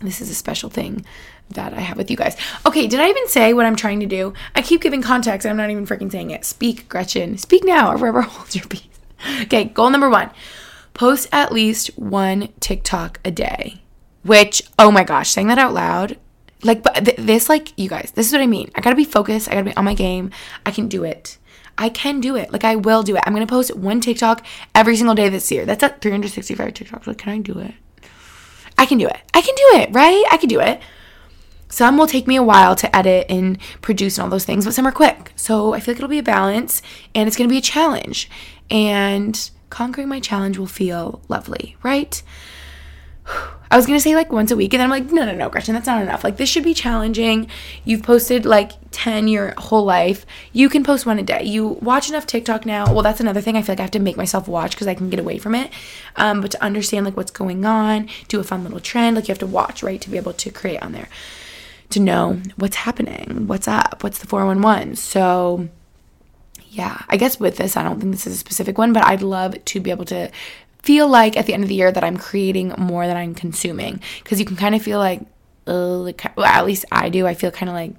this 0.00 0.20
is 0.20 0.30
a 0.30 0.34
special 0.34 0.68
thing 0.70 1.04
that 1.50 1.72
I 1.72 1.80
have 1.80 1.96
with 1.96 2.10
you 2.10 2.16
guys. 2.16 2.36
Okay, 2.66 2.86
did 2.86 3.00
I 3.00 3.08
even 3.08 3.28
say 3.28 3.54
what 3.54 3.66
I'm 3.66 3.76
trying 3.76 4.00
to 4.00 4.06
do? 4.06 4.34
I 4.54 4.62
keep 4.62 4.82
giving 4.82 5.02
context. 5.02 5.46
I'm 5.46 5.56
not 5.56 5.70
even 5.70 5.86
freaking 5.86 6.12
saying 6.12 6.30
it. 6.30 6.44
Speak, 6.44 6.88
Gretchen. 6.88 7.38
Speak 7.38 7.64
now 7.64 7.90
or 7.92 7.98
forever 7.98 8.22
hold 8.22 8.54
your 8.54 8.66
peace. 8.66 8.82
Okay, 9.42 9.64
goal 9.64 9.90
number 9.90 10.10
one 10.10 10.30
post 10.94 11.28
at 11.32 11.52
least 11.52 11.88
one 11.98 12.48
TikTok 12.60 13.20
a 13.24 13.30
day. 13.30 13.80
Which, 14.22 14.62
oh 14.78 14.90
my 14.90 15.04
gosh, 15.04 15.30
saying 15.30 15.46
that 15.48 15.58
out 15.58 15.72
loud, 15.72 16.18
like, 16.62 16.82
but 16.82 17.04
th- 17.04 17.16
this, 17.16 17.48
like, 17.48 17.72
you 17.78 17.88
guys, 17.88 18.12
this 18.14 18.26
is 18.26 18.32
what 18.32 18.42
I 18.42 18.46
mean. 18.46 18.70
I 18.74 18.80
gotta 18.80 18.96
be 18.96 19.04
focused. 19.04 19.48
I 19.48 19.52
gotta 19.52 19.70
be 19.70 19.76
on 19.76 19.84
my 19.84 19.94
game. 19.94 20.30
I 20.66 20.70
can 20.70 20.88
do 20.88 21.04
it. 21.04 21.38
I 21.78 21.88
can 21.88 22.20
do 22.20 22.36
it. 22.36 22.52
Like, 22.52 22.64
I 22.64 22.76
will 22.76 23.02
do 23.02 23.16
it. 23.16 23.22
I'm 23.26 23.32
gonna 23.32 23.46
post 23.46 23.74
one 23.74 24.00
TikTok 24.00 24.44
every 24.74 24.96
single 24.96 25.14
day 25.14 25.28
this 25.30 25.50
year. 25.50 25.64
That's 25.64 25.82
at 25.82 26.02
365 26.02 26.74
TikToks. 26.74 27.06
Like, 27.06 27.18
can 27.18 27.32
I 27.32 27.38
do 27.38 27.58
it? 27.58 27.74
I 28.76 28.86
can 28.86 28.98
do 28.98 29.06
it. 29.06 29.20
I 29.32 29.40
can 29.40 29.54
do 29.54 29.80
it, 29.80 29.90
right? 29.92 30.24
I 30.30 30.36
can 30.36 30.48
do 30.48 30.60
it. 30.60 30.80
Some 31.68 31.96
will 31.96 32.06
take 32.06 32.26
me 32.26 32.36
a 32.36 32.42
while 32.42 32.74
to 32.76 32.96
edit 32.96 33.26
and 33.30 33.58
produce 33.80 34.18
and 34.18 34.24
all 34.24 34.30
those 34.30 34.44
things, 34.44 34.64
but 34.64 34.74
some 34.74 34.86
are 34.86 34.92
quick. 34.92 35.32
So 35.36 35.72
I 35.72 35.80
feel 35.80 35.92
like 35.92 35.98
it'll 35.98 36.08
be 36.08 36.18
a 36.18 36.22
balance 36.22 36.82
and 37.14 37.28
it's 37.28 37.36
gonna 37.36 37.48
be 37.48 37.58
a 37.58 37.62
challenge. 37.62 38.28
And 38.70 39.50
conquering 39.70 40.08
my 40.08 40.20
challenge 40.20 40.58
will 40.58 40.66
feel 40.66 41.22
lovely, 41.28 41.76
right? 41.82 42.22
I 43.70 43.76
was 43.76 43.86
gonna 43.86 44.00
say 44.00 44.16
like 44.16 44.32
once 44.32 44.50
a 44.50 44.56
week, 44.56 44.74
and 44.74 44.80
then 44.80 44.86
I'm 44.86 44.90
like, 44.90 45.12
no, 45.12 45.24
no, 45.24 45.32
no, 45.32 45.48
Gretchen, 45.48 45.74
that's 45.74 45.86
not 45.86 46.02
enough. 46.02 46.24
Like, 46.24 46.38
this 46.38 46.48
should 46.48 46.64
be 46.64 46.74
challenging. 46.74 47.48
You've 47.84 48.02
posted 48.02 48.44
like 48.44 48.72
10 48.90 49.28
your 49.28 49.54
whole 49.58 49.84
life. 49.84 50.26
You 50.52 50.68
can 50.68 50.82
post 50.82 51.06
one 51.06 51.20
a 51.20 51.22
day. 51.22 51.44
You 51.44 51.78
watch 51.80 52.08
enough 52.08 52.26
TikTok 52.26 52.66
now. 52.66 52.92
Well, 52.92 53.02
that's 53.02 53.20
another 53.20 53.40
thing 53.40 53.56
I 53.56 53.62
feel 53.62 53.74
like 53.74 53.78
I 53.80 53.82
have 53.82 53.92
to 53.92 54.00
make 54.00 54.16
myself 54.16 54.48
watch 54.48 54.72
because 54.72 54.88
I 54.88 54.94
can 54.94 55.08
get 55.08 55.20
away 55.20 55.38
from 55.38 55.54
it. 55.54 55.70
Um, 56.16 56.40
but 56.40 56.50
to 56.50 56.62
understand 56.62 57.04
like 57.04 57.16
what's 57.16 57.30
going 57.30 57.64
on, 57.64 58.08
do 58.26 58.40
a 58.40 58.44
fun 58.44 58.64
little 58.64 58.80
trend, 58.80 59.14
like 59.14 59.28
you 59.28 59.32
have 59.32 59.38
to 59.38 59.46
watch, 59.46 59.84
right, 59.84 60.00
to 60.00 60.10
be 60.10 60.16
able 60.16 60.32
to 60.32 60.50
create 60.50 60.82
on 60.82 60.90
there, 60.90 61.08
to 61.90 62.00
know 62.00 62.40
what's 62.56 62.76
happening, 62.76 63.46
what's 63.46 63.68
up, 63.68 64.02
what's 64.02 64.18
the 64.18 64.26
411. 64.26 64.96
So, 64.96 65.68
yeah, 66.70 67.02
I 67.08 67.16
guess 67.16 67.38
with 67.38 67.56
this, 67.56 67.76
I 67.76 67.84
don't 67.84 68.00
think 68.00 68.12
this 68.12 68.26
is 68.26 68.34
a 68.34 68.38
specific 68.38 68.78
one, 68.78 68.92
but 68.92 69.04
I'd 69.04 69.22
love 69.22 69.64
to 69.64 69.80
be 69.80 69.92
able 69.92 70.06
to 70.06 70.28
feel 70.82 71.08
like 71.08 71.36
at 71.36 71.46
the 71.46 71.54
end 71.54 71.62
of 71.62 71.68
the 71.68 71.74
year 71.74 71.92
that 71.92 72.04
I'm 72.04 72.16
creating 72.16 72.74
more 72.78 73.06
than 73.06 73.16
I'm 73.16 73.34
consuming 73.34 74.00
because 74.22 74.38
you 74.38 74.46
can 74.46 74.56
kind 74.56 74.74
of 74.74 74.82
feel 74.82 74.98
like, 74.98 75.20
uh, 75.66 76.12
well, 76.36 76.46
at 76.46 76.64
least 76.66 76.84
I 76.90 77.08
do. 77.08 77.26
I 77.26 77.34
feel 77.34 77.50
kind 77.50 77.68
of 77.68 77.74
like, 77.74 77.92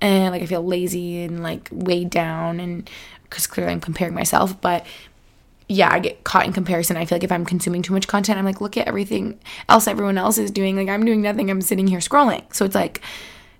eh, 0.00 0.28
like 0.30 0.42
I 0.42 0.46
feel 0.46 0.64
lazy 0.64 1.22
and 1.22 1.42
like 1.42 1.68
weighed 1.72 2.10
down, 2.10 2.60
and 2.60 2.88
because 3.24 3.46
clearly 3.46 3.72
I'm 3.72 3.80
comparing 3.80 4.14
myself. 4.14 4.60
But 4.60 4.86
yeah, 5.68 5.90
I 5.90 6.00
get 6.00 6.24
caught 6.24 6.46
in 6.46 6.52
comparison. 6.52 6.96
I 6.96 7.04
feel 7.04 7.16
like 7.16 7.24
if 7.24 7.32
I'm 7.32 7.46
consuming 7.46 7.82
too 7.82 7.94
much 7.94 8.06
content, 8.06 8.38
I'm 8.38 8.44
like, 8.44 8.60
look 8.60 8.76
at 8.76 8.86
everything 8.86 9.40
else 9.68 9.86
everyone 9.86 10.18
else 10.18 10.38
is 10.38 10.50
doing. 10.50 10.76
Like, 10.76 10.88
I'm 10.88 11.04
doing 11.04 11.22
nothing. 11.22 11.50
I'm 11.50 11.62
sitting 11.62 11.86
here 11.86 12.00
scrolling. 12.00 12.52
So 12.54 12.64
it's 12.64 12.74
like, 12.74 13.00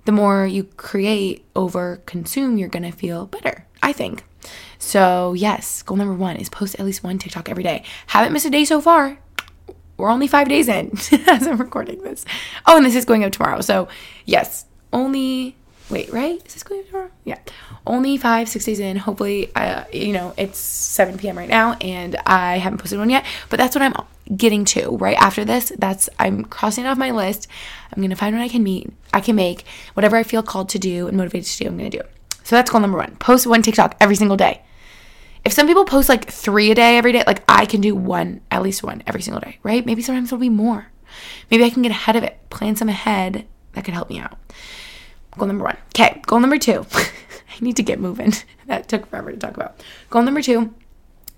the 0.05 0.13
more 0.13 0.47
you 0.47 0.65
create 0.65 1.45
over 1.57 2.03
consume, 2.07 2.59
you're 2.59 2.69
going 2.69 2.83
to 2.83 2.91
feel 2.91 3.27
better, 3.27 3.67
I 3.83 3.93
think. 3.93 4.25
So, 4.83 5.33
yes, 5.35 5.83
goal 5.83 5.97
number 5.97 6.13
one 6.13 6.37
is 6.37 6.49
post 6.49 6.75
at 6.75 6.85
least 6.85 7.05
one 7.05 7.17
TikTok 7.17 7.49
every 7.49 7.63
day. 7.63 7.85
Haven't 8.09 8.33
missed 8.33 8.47
a 8.47 8.51
day 8.51 8.65
so 8.65 8.81
far. 8.81 9.17
We're 9.97 10.11
only 10.11 10.27
five 10.27 10.49
days 10.49 10.69
in 10.69 10.91
as 11.29 11.47
I'm 11.47 11.57
recording 11.57 12.03
this. 12.03 12.25
Oh, 12.67 12.77
and 12.77 12.85
this 12.85 12.97
is 12.97 13.05
going 13.05 13.23
up 13.23 13.31
tomorrow. 13.31 13.61
So, 13.61 13.87
yes, 14.27 14.67
only 14.93 15.55
wait, 15.89 16.13
right? 16.13 16.45
Is 16.45 16.55
this 16.55 16.63
going 16.65 16.81
up 16.81 16.89
tomorrow? 16.89 17.11
Yeah. 17.25 17.39
Only 17.87 18.17
five, 18.17 18.49
six 18.49 18.65
days 18.65 18.81
in. 18.81 18.97
Hopefully, 18.97 19.55
uh, 19.55 19.85
you 19.93 20.13
know, 20.13 20.35
it's 20.37 20.59
7 20.59 21.17
p.m. 21.17 21.39
right 21.39 21.49
now 21.49 21.75
and 21.75 22.17
I 22.27 22.59
haven't 22.59 22.79
posted 22.79 22.99
one 22.99 23.09
yet, 23.09 23.25
but 23.51 23.59
that's 23.59 23.77
what 23.77 23.83
I'm 23.83 23.95
getting 24.37 24.65
to 24.67 24.97
right 24.97 25.17
after 25.17 25.45
this. 25.45 25.73
That's, 25.79 26.09
I'm 26.19 26.45
crossing 26.45 26.85
it 26.85 26.89
off 26.89 26.99
my 26.99 27.13
list. 27.13 27.47
I'm 27.93 28.03
going 28.03 28.11
to 28.11 28.17
find 28.17 28.35
what 28.35 28.43
I 28.43 28.49
can 28.49 28.65
meet, 28.65 28.93
I 29.15 29.21
can 29.21 29.37
make, 29.37 29.65
whatever 29.95 30.17
I 30.17 30.25
feel 30.25 30.43
called 30.43 30.69
to 30.71 30.81
do 30.81 31.07
and 31.07 31.17
motivated 31.17 31.49
to 31.53 31.59
do, 31.59 31.67
I'm 31.69 31.79
going 31.79 31.91
to 31.91 31.99
do. 31.99 32.05
So 32.43 32.57
that's 32.57 32.69
goal 32.69 32.81
number 32.81 32.99
one. 32.99 33.15
Post 33.17 33.47
one 33.47 33.63
TikTok 33.63 33.97
every 34.01 34.17
single 34.17 34.37
day. 34.37 34.63
If 35.45 35.53
some 35.53 35.67
people 35.67 35.85
post 35.85 36.09
like 36.09 36.31
three 36.31 36.71
a 36.71 36.75
day 36.75 36.97
every 36.97 37.13
day, 37.13 37.25
like 37.27 37.43
I 37.49 37.67
can 37.67 37.81
do 37.81 37.95
one, 37.95 38.41
at 38.51 38.63
least 38.63 38.83
one 38.83 39.03
every 39.07 39.23
single 39.23 39.41
day, 39.41 39.59
right? 39.63 39.85
Maybe 39.85 40.03
sometimes 40.03 40.29
it'll 40.29 40.39
be 40.39 40.49
more. 40.49 40.87
Maybe 41.51 41.65
I 41.65 41.71
can 41.71 41.83
get 41.83 41.91
ahead 41.91 42.17
of 42.17 42.23
it, 42.23 42.39
plan 42.51 42.77
some 42.77 42.89
ahead 42.89 43.47
that 43.73 43.85
could 43.85 43.95
help 43.95 44.09
me 44.09 44.19
out. 44.19 44.39
Goal 45.37 45.49
number 45.49 45.65
one. 45.65 45.77
Okay, 45.89 46.21
goal 46.27 46.41
number 46.41 46.59
two. 46.59 46.87
I 46.95 47.65
need 47.65 47.77
to 47.77 47.83
get 47.83 47.99
moving. 47.99 48.33
that 48.67 48.89
took 48.89 49.07
forever 49.07 49.33
to 49.33 49.39
talk 49.39 49.57
about. 49.57 49.83
Goal 50.11 50.23
number 50.23 50.43
two 50.43 50.75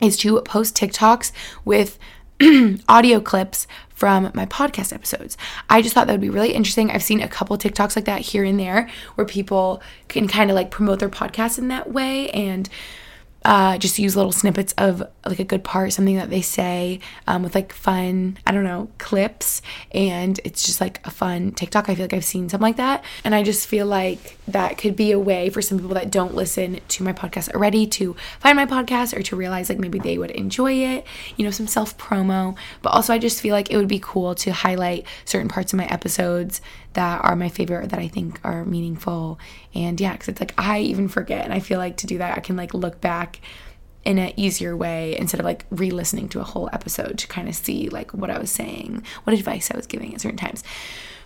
is 0.00 0.16
to 0.18 0.40
post 0.42 0.76
TikToks 0.76 1.32
with 1.64 1.98
audio 2.88 3.20
clips 3.20 3.66
from 3.88 4.30
my 4.34 4.44
podcast 4.46 4.92
episodes. 4.92 5.36
I 5.70 5.80
just 5.80 5.94
thought 5.94 6.08
that 6.08 6.12
would 6.12 6.20
be 6.20 6.30
really 6.30 6.52
interesting. 6.52 6.90
I've 6.90 7.02
seen 7.02 7.20
a 7.20 7.28
couple 7.28 7.56
TikToks 7.56 7.94
like 7.94 8.06
that 8.06 8.20
here 8.20 8.44
and 8.44 8.58
there 8.58 8.90
where 9.14 9.26
people 9.26 9.80
can 10.08 10.26
kind 10.26 10.50
of 10.50 10.56
like 10.56 10.70
promote 10.70 10.98
their 10.98 11.08
podcast 11.08 11.58
in 11.58 11.68
that 11.68 11.92
way 11.92 12.28
and 12.30 12.68
uh, 13.44 13.76
just 13.76 13.98
use 13.98 14.16
little 14.16 14.32
snippets 14.32 14.72
of 14.78 15.02
like 15.26 15.38
a 15.38 15.44
good 15.44 15.62
part, 15.62 15.92
something 15.92 16.16
that 16.16 16.30
they 16.30 16.40
say 16.40 17.00
um, 17.26 17.42
with 17.42 17.54
like 17.54 17.72
fun, 17.72 18.38
I 18.46 18.52
don't 18.52 18.64
know, 18.64 18.88
clips. 18.98 19.60
And 19.92 20.40
it's 20.44 20.64
just 20.64 20.80
like 20.80 21.06
a 21.06 21.10
fun 21.10 21.52
TikTok. 21.52 21.88
I 21.88 21.94
feel 21.94 22.04
like 22.04 22.14
I've 22.14 22.24
seen 22.24 22.48
something 22.48 22.62
like 22.62 22.76
that. 22.76 23.04
And 23.22 23.34
I 23.34 23.42
just 23.42 23.66
feel 23.68 23.86
like 23.86 24.38
that 24.48 24.78
could 24.78 24.96
be 24.96 25.12
a 25.12 25.18
way 25.18 25.50
for 25.50 25.60
some 25.60 25.78
people 25.78 25.94
that 25.94 26.10
don't 26.10 26.34
listen 26.34 26.80
to 26.88 27.04
my 27.04 27.12
podcast 27.12 27.52
already 27.54 27.86
to 27.86 28.16
find 28.40 28.56
my 28.56 28.66
podcast 28.66 29.16
or 29.16 29.22
to 29.22 29.36
realize 29.36 29.68
like 29.68 29.78
maybe 29.78 29.98
they 29.98 30.16
would 30.16 30.30
enjoy 30.30 30.72
it, 30.72 31.06
you 31.36 31.44
know, 31.44 31.50
some 31.50 31.66
self 31.66 31.96
promo. 31.98 32.56
But 32.80 32.90
also, 32.90 33.12
I 33.12 33.18
just 33.18 33.40
feel 33.40 33.54
like 33.54 33.70
it 33.70 33.76
would 33.76 33.88
be 33.88 34.00
cool 34.00 34.34
to 34.36 34.52
highlight 34.52 35.06
certain 35.24 35.48
parts 35.48 35.72
of 35.72 35.76
my 35.76 35.86
episodes 35.86 36.60
that 36.94 37.24
are 37.24 37.36
my 37.36 37.48
favorite 37.48 37.90
that 37.90 37.98
I 37.98 38.08
think 38.08 38.40
are 38.44 38.64
meaningful. 38.64 39.38
And 39.74 40.00
yeah, 40.00 40.12
because 40.12 40.28
it's 40.28 40.40
like 40.40 40.54
I 40.58 40.80
even 40.80 41.08
forget. 41.08 41.44
And 41.44 41.52
I 41.52 41.60
feel 41.60 41.78
like 41.78 41.96
to 41.98 42.06
do 42.06 42.18
that, 42.18 42.36
I 42.36 42.40
can 42.40 42.56
like 42.56 42.74
look 42.74 43.00
back 43.00 43.40
in 44.04 44.18
an 44.18 44.32
easier 44.36 44.76
way 44.76 45.16
instead 45.18 45.40
of 45.40 45.46
like 45.46 45.64
re 45.70 45.90
listening 45.90 46.28
to 46.30 46.40
a 46.40 46.44
whole 46.44 46.68
episode 46.72 47.18
to 47.18 47.26
kind 47.26 47.48
of 47.48 47.54
see 47.54 47.88
like 47.88 48.12
what 48.12 48.30
I 48.30 48.38
was 48.38 48.50
saying, 48.50 49.02
what 49.24 49.34
advice 49.34 49.70
I 49.70 49.76
was 49.76 49.86
giving 49.86 50.14
at 50.14 50.20
certain 50.20 50.38
times. 50.38 50.62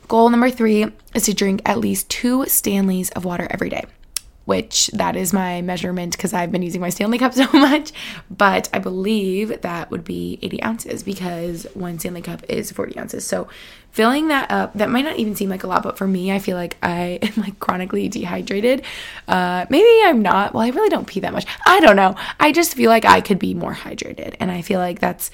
Goal 0.07 0.31
number 0.31 0.51
three 0.51 0.87
is 1.15 1.25
to 1.25 1.35
drink 1.35 1.61
at 1.67 1.79
least 1.79 2.09
two 2.09 2.47
Stanleys 2.47 3.11
of 3.11 3.25
water 3.25 3.47
every 3.51 3.69
day 3.69 3.85
which 4.49 4.87
that 4.95 5.15
is 5.15 5.35
my 5.35 5.61
measurement 5.61 6.17
because 6.17 6.33
I've 6.33 6.51
been 6.51 6.63
using 6.63 6.81
my 6.81 6.89
Stanley 6.89 7.19
cup 7.19 7.35
so 7.35 7.53
much. 7.53 7.93
But 8.31 8.71
I 8.73 8.79
believe 8.79 9.61
that 9.61 9.91
would 9.91 10.05
be 10.05 10.39
80 10.41 10.63
ounces 10.63 11.03
because 11.03 11.67
one 11.75 11.99
Stanley 11.99 12.23
cup 12.23 12.43
is 12.49 12.73
40 12.73 12.99
ounces. 12.99 13.27
So 13.27 13.47
filling 13.91 14.29
that 14.29 14.51
up, 14.51 14.73
that 14.73 14.89
might 14.89 15.05
not 15.05 15.19
even 15.19 15.37
seem 15.37 15.51
like 15.51 15.65
a 15.65 15.67
lot, 15.67 15.83
but 15.83 15.99
for 15.99 16.07
me, 16.07 16.33
I 16.33 16.39
feel 16.39 16.57
like 16.57 16.79
I 16.83 17.19
am 17.23 17.35
like 17.37 17.61
chronically 17.61 18.09
dehydrated. 18.09 18.85
Uh, 19.29 19.67
maybe 19.69 19.87
I'm 20.07 20.23
not. 20.23 20.55
Well, 20.55 20.63
I 20.63 20.71
really 20.71 20.89
don't 20.89 21.07
pee 21.07 21.21
that 21.21 21.35
much. 21.35 21.45
I 21.67 21.81
don't 21.81 21.97
know. 21.97 22.17
I 22.41 22.51
just 22.51 22.75
feel 22.75 22.89
like 22.89 23.05
I 23.05 23.21
could 23.21 23.39
be 23.39 23.53
more 23.53 23.75
hydrated. 23.75 24.35
And 24.41 24.51
I 24.51 24.63
feel 24.63 24.81
like 24.81 24.99
that's 24.99 25.31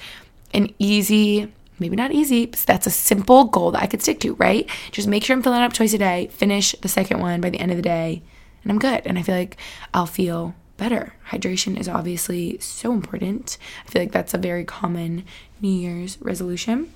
an 0.53 0.73
easy 0.77 1.53
maybe 1.79 1.95
not 1.95 2.11
easy, 2.11 2.45
but 2.47 2.59
that's 2.59 2.87
a 2.87 2.91
simple 2.91 3.45
goal 3.45 3.71
that 3.71 3.81
I 3.81 3.87
could 3.87 4.01
stick 4.01 4.19
to, 4.21 4.33
right? 4.35 4.69
Just 4.91 5.07
make 5.07 5.23
sure 5.23 5.35
I'm 5.35 5.43
filling 5.43 5.61
up 5.61 5.73
twice 5.73 5.93
a 5.93 5.97
day, 5.97 6.27
finish 6.31 6.73
the 6.81 6.87
second 6.87 7.19
one 7.19 7.41
by 7.41 7.49
the 7.49 7.59
end 7.59 7.71
of 7.71 7.75
the 7.75 7.83
day, 7.83 8.21
and 8.65 8.71
I'm 8.71 8.79
good. 8.79 9.03
And 9.05 9.17
I 9.17 9.21
feel 9.21 9.35
like 9.35 9.57
I'll 9.93 10.07
feel 10.07 10.55
better. 10.77 11.13
Hydration 11.29 11.79
is 11.79 11.87
obviously 11.87 12.57
so 12.59 12.91
important. 12.91 13.57
I 13.85 13.91
feel 13.91 14.01
like 14.01 14.11
that's 14.11 14.33
a 14.33 14.39
very 14.39 14.65
common 14.65 15.23
New 15.61 15.71
Year's 15.71 16.17
resolution. 16.19 16.91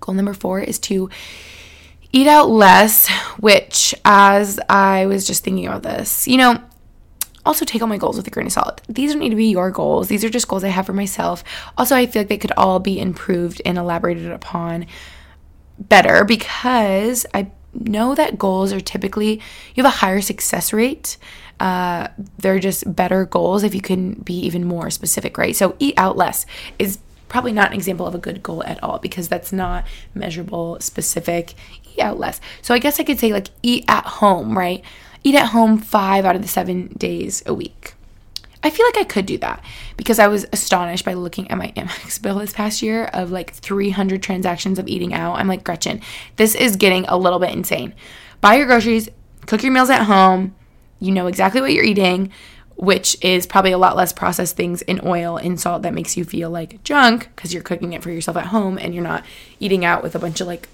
Goal 0.00 0.14
number 0.14 0.34
four 0.34 0.60
is 0.60 0.78
to 0.80 1.10
eat 2.12 2.28
out 2.28 2.48
less, 2.48 3.08
which, 3.38 3.94
as 4.04 4.60
I 4.68 5.06
was 5.06 5.26
just 5.26 5.42
thinking 5.42 5.66
about 5.66 5.82
this, 5.82 6.28
you 6.28 6.36
know, 6.36 6.62
also 7.44 7.64
take 7.64 7.82
all 7.82 7.88
my 7.88 7.98
goals 7.98 8.16
with 8.16 8.26
a 8.26 8.30
grain 8.30 8.46
of 8.46 8.52
salt. 8.52 8.80
These 8.88 9.12
don't 9.12 9.20
need 9.20 9.30
to 9.30 9.36
be 9.36 9.50
your 9.50 9.70
goals. 9.70 10.08
These 10.08 10.24
are 10.24 10.30
just 10.30 10.48
goals 10.48 10.64
I 10.64 10.68
have 10.68 10.86
for 10.86 10.92
myself. 10.92 11.42
Also, 11.76 11.96
I 11.96 12.06
feel 12.06 12.20
like 12.20 12.28
they 12.28 12.38
could 12.38 12.52
all 12.52 12.78
be 12.78 13.00
improved 13.00 13.60
and 13.66 13.76
elaborated 13.76 14.30
upon 14.30 14.86
better 15.78 16.24
because 16.24 17.26
I 17.34 17.50
know 17.74 18.14
that 18.14 18.38
goals 18.38 18.72
are 18.72 18.80
typically 18.80 19.34
you 19.74 19.82
have 19.82 19.86
a 19.86 19.96
higher 19.96 20.20
success 20.20 20.72
rate. 20.72 21.16
Uh, 21.60 22.08
they're 22.38 22.58
just 22.58 22.96
better 22.96 23.24
goals 23.24 23.62
if 23.62 23.74
you 23.74 23.80
can 23.80 24.14
be 24.14 24.34
even 24.34 24.64
more 24.64 24.90
specific 24.90 25.38
right? 25.38 25.54
So 25.54 25.76
eat 25.78 25.94
out 25.96 26.16
less 26.16 26.46
is 26.78 26.98
probably 27.28 27.52
not 27.52 27.68
an 27.68 27.74
example 27.74 28.06
of 28.06 28.14
a 28.14 28.18
good 28.18 28.42
goal 28.42 28.62
at 28.64 28.82
all 28.82 28.98
because 28.98 29.28
that's 29.28 29.52
not 29.52 29.86
measurable 30.14 30.78
specific. 30.80 31.54
Eat 31.92 32.00
out 32.00 32.18
less. 32.18 32.40
So 32.62 32.74
i 32.74 32.78
guess 32.78 33.00
i 33.00 33.04
could 33.04 33.18
say 33.18 33.32
like 33.32 33.48
eat 33.62 33.84
at 33.88 34.04
home 34.04 34.56
right? 34.56 34.82
Eat 35.22 35.36
at 35.36 35.48
home 35.48 35.78
five 35.78 36.24
out 36.24 36.36
of 36.36 36.42
the 36.42 36.48
seven 36.48 36.88
days 36.88 37.42
a 37.46 37.54
week 37.54 37.94
I 38.64 38.70
feel 38.70 38.86
like 38.86 38.96
I 38.96 39.04
could 39.04 39.26
do 39.26 39.36
that 39.38 39.62
because 39.98 40.18
I 40.18 40.26
was 40.26 40.46
astonished 40.52 41.04
by 41.04 41.12
looking 41.12 41.50
at 41.50 41.58
my 41.58 41.68
Amex 41.76 42.20
bill 42.20 42.38
this 42.38 42.54
past 42.54 42.82
year 42.82 43.04
of 43.12 43.30
like 43.30 43.52
300 43.52 44.22
transactions 44.22 44.78
of 44.78 44.88
eating 44.88 45.12
out. 45.12 45.34
I'm 45.38 45.46
like, 45.46 45.62
Gretchen, 45.62 46.00
this 46.36 46.54
is 46.54 46.76
getting 46.76 47.04
a 47.06 47.18
little 47.18 47.38
bit 47.38 47.52
insane. 47.52 47.94
Buy 48.40 48.54
your 48.54 48.66
groceries, 48.66 49.10
cook 49.46 49.62
your 49.62 49.72
meals 49.72 49.90
at 49.90 50.04
home. 50.04 50.54
You 50.98 51.12
know 51.12 51.26
exactly 51.26 51.60
what 51.60 51.74
you're 51.74 51.84
eating, 51.84 52.32
which 52.76 53.22
is 53.22 53.46
probably 53.46 53.72
a 53.72 53.78
lot 53.78 53.96
less 53.96 54.12
processed 54.12 54.56
things 54.56 54.80
in 54.82 55.00
oil 55.04 55.36
and 55.36 55.60
salt 55.60 55.82
that 55.82 55.92
makes 55.92 56.16
you 56.16 56.24
feel 56.24 56.48
like 56.48 56.82
junk 56.82 57.28
because 57.36 57.52
you're 57.52 57.62
cooking 57.62 57.92
it 57.92 58.02
for 58.02 58.10
yourself 58.10 58.38
at 58.38 58.46
home 58.46 58.78
and 58.78 58.94
you're 58.94 59.04
not 59.04 59.24
eating 59.60 59.84
out 59.84 60.02
with 60.02 60.14
a 60.14 60.18
bunch 60.18 60.40
of 60.40 60.46
like 60.46 60.68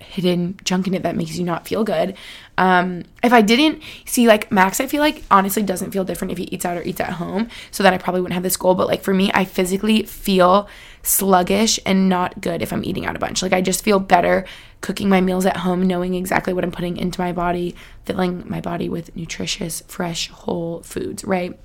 hidden 0.00 0.58
junk 0.64 0.86
in 0.86 0.94
it 0.94 1.02
that 1.02 1.16
makes 1.16 1.36
you 1.36 1.44
not 1.44 1.68
feel 1.68 1.84
good. 1.84 2.16
Um, 2.60 3.04
if 3.22 3.32
I 3.32 3.40
didn't 3.40 3.82
see 4.04 4.26
like 4.26 4.52
Max, 4.52 4.80
I 4.80 4.86
feel 4.86 5.00
like 5.00 5.24
honestly 5.30 5.62
doesn't 5.62 5.92
feel 5.92 6.04
different 6.04 6.30
if 6.30 6.36
he 6.36 6.44
eats 6.44 6.66
out 6.66 6.76
or 6.76 6.82
eats 6.82 7.00
at 7.00 7.12
home. 7.12 7.48
So 7.70 7.82
then 7.82 7.94
I 7.94 7.98
probably 7.98 8.20
wouldn't 8.20 8.34
have 8.34 8.42
this 8.42 8.58
goal. 8.58 8.74
But 8.74 8.86
like 8.86 9.02
for 9.02 9.14
me, 9.14 9.30
I 9.32 9.46
physically 9.46 10.02
feel 10.02 10.68
sluggish 11.02 11.80
and 11.86 12.10
not 12.10 12.42
good 12.42 12.60
if 12.60 12.70
I'm 12.70 12.84
eating 12.84 13.06
out 13.06 13.16
a 13.16 13.18
bunch. 13.18 13.40
Like 13.40 13.54
I 13.54 13.62
just 13.62 13.82
feel 13.82 13.98
better 13.98 14.44
cooking 14.82 15.08
my 15.08 15.22
meals 15.22 15.46
at 15.46 15.56
home, 15.56 15.86
knowing 15.86 16.12
exactly 16.12 16.52
what 16.52 16.62
I'm 16.62 16.70
putting 16.70 16.98
into 16.98 17.18
my 17.18 17.32
body, 17.32 17.74
filling 18.04 18.44
my 18.46 18.60
body 18.60 18.90
with 18.90 19.16
nutritious, 19.16 19.82
fresh, 19.88 20.28
whole 20.28 20.82
foods, 20.82 21.24
right? 21.24 21.58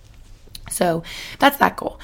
So 0.72 1.04
that's 1.40 1.58
that 1.58 1.76
goal. 1.76 2.00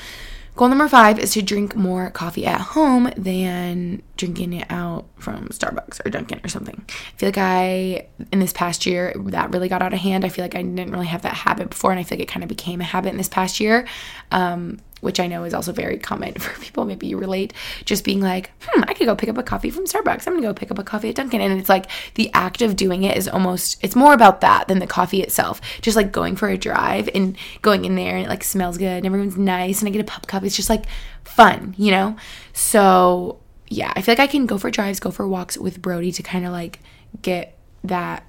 Goal 0.56 0.68
number 0.68 0.88
five 0.90 1.18
is 1.18 1.32
to 1.34 1.42
drink 1.42 1.76
more 1.76 2.10
coffee 2.12 2.46
at 2.46 2.60
home 2.60 3.12
than 3.16 4.04
drinking 4.18 4.54
it 4.54 4.68
out 4.70 5.06
from 5.18 5.48
Starbucks 5.48 6.06
or 6.06 6.10
Dunkin' 6.10 6.42
or 6.44 6.50
something. 6.50 6.84
I 6.88 7.18
feel 7.18 7.28
like 7.28 7.38
I, 7.38 8.08
in 8.32 8.40
this 8.40 8.52
past 8.52 8.86
year, 8.86 9.14
that 9.18 9.52
really 9.52 9.70
got 9.70 9.82
out 9.82 9.94
of 9.94 10.00
hand. 10.00 10.26
I 10.26 10.30
feel 10.30 10.44
like 10.44 10.56
I 10.56 10.62
didn't 10.62 10.92
really 10.92 11.08
have 11.08 11.22
that 11.22 11.34
habit 11.34 11.70
before, 11.70 11.92
and 11.92 12.00
I 12.00 12.04
feel 12.04 12.18
like 12.18 12.24
it 12.24 12.32
kind 12.32 12.44
of 12.44 12.50
became 12.50 12.82
a 12.82 12.84
habit 12.84 13.10
in 13.10 13.18
this 13.18 13.30
past 13.30 13.60
year. 13.60 13.88
Um, 14.32 14.80
which 15.02 15.20
I 15.20 15.28
know 15.28 15.44
is 15.44 15.54
also 15.54 15.72
very 15.72 15.98
common 15.98 16.34
for 16.40 16.60
people. 16.62 16.86
Maybe 16.86 17.08
you 17.08 17.18
relate, 17.18 17.54
just 17.86 18.04
being 18.04 18.22
like, 18.22 18.52
hmm, 18.62 18.84
I 18.88 18.94
could 18.94 19.06
go 19.06 19.16
pick 19.16 19.30
up 19.30 19.38
a 19.38 19.44
coffee 19.44 19.70
from 19.70 19.86
Starbucks. 19.86 20.28
I'm 20.28 20.34
gonna 20.34 20.48
go 20.48 20.54
pick 20.54 20.72
up 20.72 20.80
a 20.80 20.84
coffee 20.84 21.10
at 21.10 21.16
Dunkin'. 21.16 21.42
And 21.42 21.60
it's 21.60 21.70
like 21.70 21.90
the 22.16 22.32
act 22.34 22.62
of 22.62 22.76
doing 22.76 23.04
it 23.04 23.18
is 23.18 23.28
almost, 23.28 23.84
it's 23.84 23.96
more 23.96 24.14
about 24.14 24.42
that 24.42 24.68
than 24.68 24.80
the 24.80 24.88
coffee 24.88 25.22
itself. 25.22 25.60
Just 25.82 25.98
like 25.98 26.12
going 26.12 26.36
for 26.36 26.48
a 26.48 26.58
drive 26.58 27.10
and 27.14 27.38
going 27.62 27.86
in 27.86 27.96
there 27.96 28.16
and 28.16 28.26
it 28.26 28.30
like 28.30 28.44
smells 28.44 28.78
good 28.78 28.98
and 28.98 29.06
everyone's 29.06 29.38
nice 29.38 29.80
and 29.82 29.88
I 29.90 29.92
get 29.92 30.02
a 30.02 30.06
pup 30.06 30.28
cup. 30.28 30.44
It's 30.44 30.56
just 30.56 30.70
like 30.70 30.86
fun, 31.24 31.76
you 31.78 31.92
know? 31.92 32.16
So 32.54 33.40
yeah, 33.68 33.94
I 33.96 34.02
feel 34.02 34.14
like 34.14 34.20
I 34.20 34.28
can 34.28 34.46
go 34.46 34.58
for 34.58 34.70
drives, 34.70 35.00
go 35.00 35.12
for 35.12 35.28
walks 35.28 35.58
with 35.58 35.82
Brody 35.82 36.12
to 36.12 36.24
kind 36.24 36.46
of 36.46 36.52
like 36.52 36.80
get 37.22 37.58
that 37.84 38.26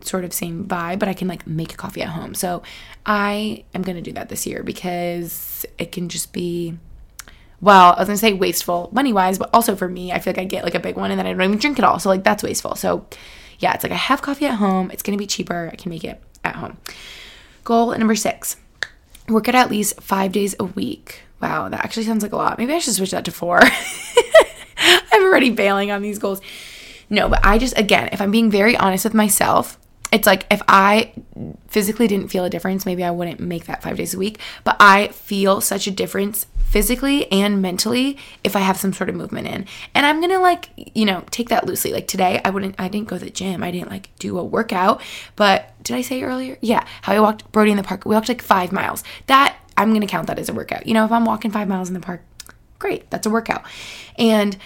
sort 0.00 0.24
of 0.24 0.32
same 0.32 0.64
vibe, 0.64 0.98
but 0.98 1.08
I 1.08 1.14
can 1.14 1.28
like 1.28 1.46
make 1.46 1.72
a 1.72 1.76
coffee 1.76 2.02
at 2.02 2.08
home. 2.08 2.34
So 2.34 2.62
I 3.06 3.64
am 3.74 3.82
going 3.82 3.96
to 3.96 4.02
do 4.02 4.12
that 4.12 4.28
this 4.28 4.46
year 4.46 4.62
because 4.62 5.66
it 5.78 5.92
can 5.92 6.08
just 6.08 6.32
be, 6.32 6.78
well, 7.60 7.94
I 7.94 8.00
was 8.00 8.08
going 8.08 8.16
to 8.16 8.20
say 8.20 8.32
wasteful 8.32 8.90
money 8.92 9.12
wise, 9.12 9.38
but 9.38 9.50
also 9.52 9.74
for 9.76 9.88
me, 9.88 10.12
I 10.12 10.18
feel 10.18 10.32
like 10.32 10.38
I 10.38 10.44
get 10.44 10.64
like 10.64 10.74
a 10.74 10.80
big 10.80 10.96
one 10.96 11.10
and 11.10 11.18
then 11.18 11.26
I 11.26 11.32
don't 11.32 11.42
even 11.42 11.58
drink 11.58 11.78
it 11.78 11.84
all. 11.84 11.98
So 11.98 12.08
like 12.08 12.24
that's 12.24 12.42
wasteful. 12.42 12.74
So 12.76 13.06
yeah, 13.58 13.74
it's 13.74 13.82
like 13.82 13.92
I 13.92 13.96
have 13.96 14.22
coffee 14.22 14.46
at 14.46 14.54
home. 14.54 14.90
It's 14.90 15.02
going 15.02 15.16
to 15.16 15.22
be 15.22 15.26
cheaper. 15.26 15.70
I 15.72 15.76
can 15.76 15.90
make 15.90 16.04
it 16.04 16.22
at 16.44 16.56
home. 16.56 16.78
Goal 17.64 17.96
number 17.96 18.14
six 18.14 18.56
work 19.28 19.48
out 19.48 19.54
at 19.54 19.70
least 19.70 20.00
five 20.00 20.32
days 20.32 20.54
a 20.58 20.64
week. 20.64 21.22
Wow, 21.40 21.68
that 21.68 21.84
actually 21.84 22.04
sounds 22.04 22.22
like 22.22 22.32
a 22.32 22.36
lot. 22.36 22.58
Maybe 22.58 22.72
I 22.72 22.78
should 22.78 22.94
switch 22.94 23.12
that 23.12 23.24
to 23.26 23.30
four. 23.30 23.60
I'm 24.78 25.22
already 25.22 25.50
bailing 25.50 25.90
on 25.90 26.02
these 26.02 26.18
goals. 26.18 26.40
No, 27.10 27.28
but 27.28 27.44
I 27.44 27.58
just, 27.58 27.78
again, 27.78 28.08
if 28.12 28.20
I'm 28.20 28.30
being 28.30 28.50
very 28.50 28.76
honest 28.76 29.04
with 29.04 29.14
myself, 29.14 29.78
it's 30.10 30.26
like 30.26 30.46
if 30.50 30.62
I 30.68 31.12
physically 31.68 32.06
didn't 32.06 32.28
feel 32.28 32.44
a 32.44 32.50
difference, 32.50 32.86
maybe 32.86 33.04
I 33.04 33.10
wouldn't 33.10 33.40
make 33.40 33.66
that 33.66 33.82
five 33.82 33.96
days 33.96 34.14
a 34.14 34.18
week. 34.18 34.40
But 34.64 34.76
I 34.80 35.08
feel 35.08 35.60
such 35.60 35.86
a 35.86 35.90
difference 35.90 36.46
physically 36.68 37.30
and 37.32 37.62
mentally 37.62 38.18
if 38.44 38.54
I 38.54 38.60
have 38.60 38.76
some 38.76 38.92
sort 38.92 39.08
of 39.08 39.16
movement 39.16 39.46
in. 39.46 39.66
And 39.94 40.04
I'm 40.04 40.20
gonna 40.20 40.40
like, 40.40 40.68
you 40.94 41.04
know, 41.04 41.24
take 41.30 41.48
that 41.48 41.66
loosely. 41.66 41.92
Like 41.92 42.06
today, 42.06 42.40
I 42.44 42.50
wouldn't, 42.50 42.74
I 42.78 42.88
didn't 42.88 43.08
go 43.08 43.18
to 43.18 43.24
the 43.24 43.30
gym. 43.30 43.62
I 43.62 43.70
didn't 43.70 43.90
like 43.90 44.10
do 44.18 44.38
a 44.38 44.44
workout. 44.44 45.00
But 45.36 45.72
did 45.82 45.96
I 45.96 46.02
say 46.02 46.22
earlier? 46.22 46.58
Yeah, 46.60 46.86
how 47.02 47.14
I 47.14 47.20
walked 47.20 47.50
Brody 47.52 47.70
in 47.70 47.76
the 47.76 47.82
park. 47.82 48.04
We 48.04 48.14
walked 48.14 48.28
like 48.28 48.42
five 48.42 48.72
miles. 48.72 49.02
That, 49.26 49.56
I'm 49.76 49.92
gonna 49.92 50.06
count 50.06 50.26
that 50.26 50.38
as 50.38 50.48
a 50.48 50.54
workout. 50.54 50.86
You 50.86 50.94
know, 50.94 51.04
if 51.04 51.12
I'm 51.12 51.24
walking 51.24 51.50
five 51.50 51.68
miles 51.68 51.88
in 51.88 51.94
the 51.94 52.00
park, 52.00 52.22
great, 52.78 53.10
that's 53.10 53.26
a 53.26 53.30
workout. 53.30 53.64
And 54.16 54.56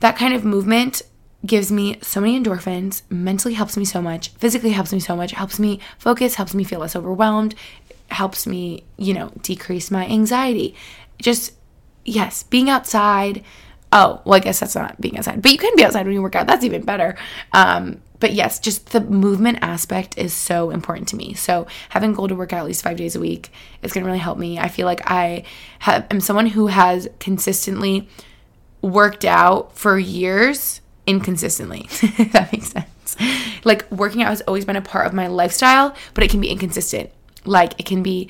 that 0.00 0.16
kind 0.16 0.34
of 0.34 0.44
movement 0.44 1.02
gives 1.44 1.70
me 1.70 1.98
so 2.02 2.20
many 2.20 2.40
endorphins, 2.40 3.02
mentally 3.10 3.54
helps 3.54 3.76
me 3.76 3.84
so 3.84 4.00
much, 4.00 4.28
physically 4.30 4.70
helps 4.70 4.92
me 4.92 5.00
so 5.00 5.14
much, 5.14 5.32
helps 5.32 5.58
me 5.58 5.80
focus, 5.98 6.36
helps 6.36 6.54
me 6.54 6.64
feel 6.64 6.80
less 6.80 6.96
overwhelmed, 6.96 7.54
helps 8.08 8.46
me, 8.46 8.84
you 8.96 9.12
know, 9.12 9.32
decrease 9.42 9.90
my 9.90 10.06
anxiety. 10.06 10.74
Just, 11.20 11.52
yes, 12.04 12.42
being 12.44 12.70
outside. 12.70 13.44
Oh, 13.92 14.20
well, 14.24 14.34
I 14.34 14.40
guess 14.40 14.60
that's 14.60 14.74
not 14.74 15.00
being 15.00 15.16
outside, 15.18 15.42
but 15.42 15.52
you 15.52 15.58
can 15.58 15.76
be 15.76 15.84
outside 15.84 16.06
when 16.06 16.14
you 16.14 16.22
work 16.22 16.34
out. 16.34 16.46
That's 16.46 16.64
even 16.64 16.84
better. 16.84 17.16
Um, 17.52 18.00
but 18.18 18.32
yes, 18.32 18.58
just 18.58 18.90
the 18.92 19.00
movement 19.00 19.58
aspect 19.62 20.16
is 20.18 20.32
so 20.32 20.70
important 20.70 21.08
to 21.08 21.16
me. 21.16 21.34
So 21.34 21.66
having 21.90 22.12
goal 22.12 22.28
to 22.28 22.34
work 22.34 22.52
out 22.52 22.60
at 22.60 22.66
least 22.66 22.82
five 22.82 22.96
days 22.96 23.14
a 23.14 23.20
week 23.20 23.50
is 23.82 23.92
going 23.92 24.04
to 24.04 24.06
really 24.06 24.18
help 24.18 24.38
me. 24.38 24.58
I 24.58 24.68
feel 24.68 24.86
like 24.86 25.08
I 25.10 25.44
have, 25.80 26.06
am 26.10 26.20
someone 26.20 26.46
who 26.46 26.68
has 26.68 27.08
consistently 27.20 28.08
worked 28.80 29.24
out 29.24 29.76
for 29.76 29.98
years 29.98 30.80
inconsistently. 31.06 31.88
that 32.32 32.50
makes 32.52 32.68
sense. 32.68 33.16
Like 33.64 33.90
working 33.90 34.22
out 34.22 34.28
has 34.28 34.40
always 34.42 34.64
been 34.64 34.76
a 34.76 34.82
part 34.82 35.06
of 35.06 35.12
my 35.12 35.26
lifestyle, 35.26 35.94
but 36.14 36.24
it 36.24 36.30
can 36.30 36.40
be 36.40 36.48
inconsistent. 36.48 37.10
Like 37.44 37.78
it 37.78 37.86
can 37.86 38.02
be, 38.02 38.28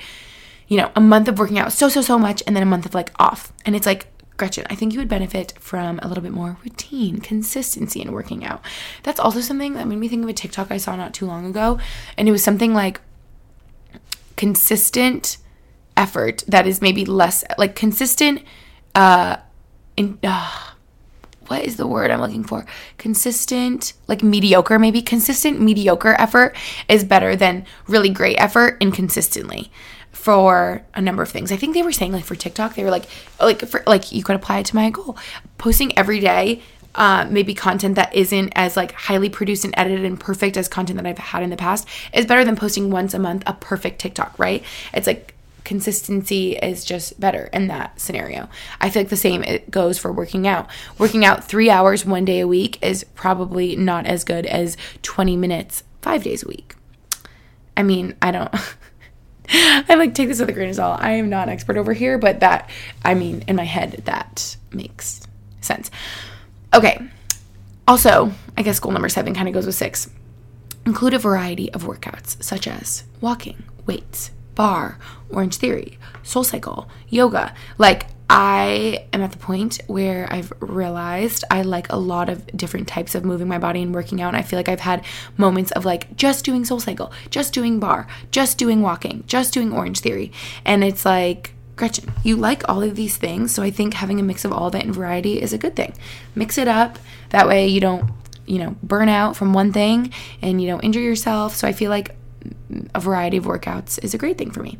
you 0.69 0.77
know, 0.77 0.91
a 0.95 1.01
month 1.01 1.29
of 1.29 1.39
working 1.39 1.59
out 1.59 1.73
so, 1.73 1.89
so, 1.89 2.03
so 2.03 2.19
much 2.19 2.43
and 2.47 2.55
then 2.55 2.63
a 2.63 2.67
month 2.67 2.87
of 2.87 2.95
like 2.95 3.11
off. 3.19 3.53
And 3.65 3.75
it's 3.75 3.87
like, 3.87 4.07
Gretchen, 4.37 4.67
I 4.69 4.75
think 4.75 4.93
you 4.93 4.99
would 4.99 5.09
benefit 5.09 5.55
from 5.59 5.99
a 6.03 6.09
little 6.09 6.23
bit 6.23 6.33
more 6.33 6.59
routine, 6.63 7.21
consistency 7.21 8.03
in 8.03 8.13
working 8.13 8.45
out. 8.45 8.63
That's 9.03 9.19
also 9.19 9.41
something 9.41 9.73
that 9.75 9.89
made 9.89 9.99
me 9.99 10.09
think 10.09 10.25
of 10.25 10.29
a 10.29 10.35
TikTok 10.35 10.71
I 10.71 10.77
saw 10.77 10.95
not 10.95 11.15
too 11.15 11.27
long 11.27 11.47
ago. 11.47 11.79
And 12.19 12.29
it 12.29 12.33
was 12.33 12.45
something 12.45 12.75
like 12.75 13.01
consistent 14.37 15.39
effort 15.97 16.45
that 16.47 16.67
is 16.67 16.83
maybe 16.83 17.07
less 17.07 17.43
like 17.57 17.75
consistent 17.75 18.43
uh 18.95 19.39
in 19.97 20.19
uh, 20.23 20.66
what 21.49 21.65
is 21.65 21.77
the 21.77 21.87
word 21.87 22.11
I'm 22.11 22.21
looking 22.21 22.45
for? 22.45 22.67
Consistent, 22.99 23.93
like 24.07 24.23
mediocre, 24.23 24.79
maybe 24.79 25.03
consistent 25.03 25.61
mediocre 25.61 26.15
effort 26.19 26.57
is 26.89 27.05
better 27.05 27.37
than 27.37 27.67
really 27.87 28.11
great 28.11 28.37
effort 28.37 28.77
inconsistently 28.81 29.71
for 30.13 30.83
a 30.95 31.01
number 31.01 31.23
of 31.23 31.29
things. 31.29 31.53
I 31.53 31.57
think 31.57 31.75
they 31.75 31.83
were 31.83 31.93
saying 31.93 32.13
like 32.13 32.25
for 32.25 32.35
TikTok, 32.35 32.75
they 32.75 32.85
were 32.85 32.91
like 32.91 33.07
like 33.41 33.61
for 33.67 33.83
like 33.87 34.13
you 34.13 34.25
could 34.25 34.37
apply 34.37 34.59
it 34.59 34.67
to 34.67 34.75
my 34.75 34.91
goal. 34.91 35.17
Posting 35.59 35.97
every 35.97 36.21
day 36.21 36.63
uh, 36.97 37.27
maybe 37.31 37.55
content 37.55 37.95
that 37.95 38.15
isn't 38.15 38.53
as 38.57 38.77
like 38.77 38.93
highly 38.93 39.29
produced 39.29 39.65
and 39.65 39.75
edited 39.77 40.05
and 40.05 40.19
perfect 40.19 40.57
as 40.57 40.67
content 40.67 40.97
that 40.97 41.07
I've 41.07 41.19
had 41.19 41.43
in 41.43 41.51
the 41.51 41.57
past 41.57 41.87
is 42.13 42.27
better 42.27 42.45
than 42.45 42.57
posting 42.57 42.91
once 42.91 43.15
a 43.15 43.19
month 43.19 43.43
a 43.47 43.53
perfect 43.53 44.01
TikTok, 44.01 44.39
right? 44.39 44.65
It's 44.95 45.07
like 45.07 45.35
consistency 45.67 46.53
is 46.53 46.85
just 46.85 47.19
better 47.19 47.51
in 47.53 47.67
that 47.67 48.01
scenario. 48.01 48.49
I 48.81 48.89
feel 48.89 49.03
like 49.03 49.11
the 49.11 49.17
same 49.17 49.43
it 49.43 49.69
goes 49.69 49.99
for 49.99 50.13
working 50.13 50.47
out. 50.47 50.71
Working 50.97 51.25
out 51.25 51.45
3 51.45 51.69
hours 51.69 52.07
one 52.07 52.25
day 52.25 52.41
a 52.41 52.47
week 52.47 52.79
is 52.83 53.03
probably 53.03 53.75
not 53.75 54.07
as 54.07 54.23
good 54.23 54.47
as 54.47 54.77
20 55.03 55.37
minutes 55.37 55.83
5 56.03 56.23
days 56.23 56.45
a 56.45 56.49
week. 56.49 56.77
I 57.77 57.83
mean, 57.83 58.15
I 58.23 58.31
don't 58.31 58.49
I 59.49 59.95
like 59.97 60.15
take 60.15 60.29
this 60.29 60.39
with 60.39 60.49
a 60.49 60.53
grain 60.53 60.71
of 60.71 60.77
salt. 60.77 61.03
I 61.03 61.13
am 61.13 61.29
not 61.29 61.49
an 61.49 61.53
expert 61.53 61.77
over 61.77 61.93
here, 61.93 62.17
but 62.17 62.41
that 62.41 62.71
I 63.05 63.15
mean, 63.15 63.43
in 63.49 63.57
my 63.57 63.65
head 63.65 64.03
that 64.05 64.57
makes 64.71 65.21
sense. 65.61 65.91
Okay. 66.73 67.01
Also, 67.89 68.33
I 68.57 68.63
guess 68.63 68.79
goal 68.79 68.93
number 68.93 69.09
7 69.09 69.35
kind 69.35 69.49
of 69.49 69.55
goes 69.55 69.67
with 69.67 69.75
6. 69.75 70.11
Include 70.87 71.15
a 71.15 71.19
variety 71.19 71.73
of 71.73 71.83
workouts 71.83 72.41
such 72.41 72.69
as 72.69 73.03
walking, 73.21 73.65
weights, 73.85 74.31
barre, 74.57 74.99
Orange 75.31 75.57
Theory, 75.57 75.99
Soul 76.25 76.43
Cycle, 76.43 76.89
yoga. 77.09 77.55
Like, 77.79 78.07
I 78.29 79.07
am 79.13 79.23
at 79.23 79.31
the 79.31 79.39
point 79.39 79.81
where 79.87 80.27
I've 80.33 80.53
realized 80.59 81.45
I 81.49 81.63
like 81.63 81.93
a 81.93 81.97
lot 81.97 82.29
of 82.29 82.45
different 82.49 82.89
types 82.89 83.15
of 83.15 83.25
moving 83.25 83.47
my 83.47 83.59
body 83.59 83.83
and 83.83 83.95
working 83.95 84.21
out. 84.21 84.29
And 84.29 84.37
I 84.37 84.43
feel 84.43 84.59
like 84.59 84.69
I've 84.69 84.81
had 84.81 85.05
moments 85.37 85.71
of 85.73 85.85
like 85.85 86.17
just 86.17 86.45
doing 86.45 86.65
Soul 86.65 86.81
Cycle, 86.81 87.13
just 87.31 87.53
doing 87.53 87.79
barre, 87.79 88.09
just 88.33 88.59
doing 88.59 88.83
walking, 88.83 89.23
just 89.29 89.55
doing 89.55 89.73
Orange 89.73 90.01
Theory. 90.01 90.33
And 90.65 90.83
it's 90.83 91.05
like, 91.05 91.53
Gretchen, 91.77 92.13
you 92.25 92.37
like 92.37 92.69
all 92.69 92.83
of 92.83 92.97
these 92.97 93.17
things. 93.17 93.55
So 93.55 93.63
I 93.63 93.71
think 93.71 93.95
having 93.95 94.19
a 94.19 94.25
mix 94.25 94.45
of 94.45 94.53
all 94.53 94.71
that 94.71 94.85
and 94.85 94.95
variety 94.95 95.41
is 95.41 95.53
a 95.53 95.59
good 95.59 95.77
thing. 95.77 95.95
Mix 96.35 96.59
it 96.59 96.67
up. 96.67 96.99
That 97.31 97.47
way 97.47 97.69
you 97.69 97.81
don't, 97.81 98.11
you 98.47 98.59
know, 98.59 98.75
burn 98.83 99.09
out 99.09 99.37
from 99.37 99.53
one 99.53 99.73
thing 99.73 100.13
and 100.43 100.61
you 100.61 100.67
don't 100.67 100.83
injure 100.83 101.01
yourself. 101.01 101.55
So 101.55 101.69
I 101.69 101.73
feel 101.73 101.91
like 101.91 102.16
a 102.95 103.01
variety 103.01 103.37
of 103.37 103.45
workouts 103.45 104.03
is 104.03 104.15
a 104.15 104.19
great 104.19 104.39
thing 104.39 104.51
for 104.51 104.63
me. 104.63 104.79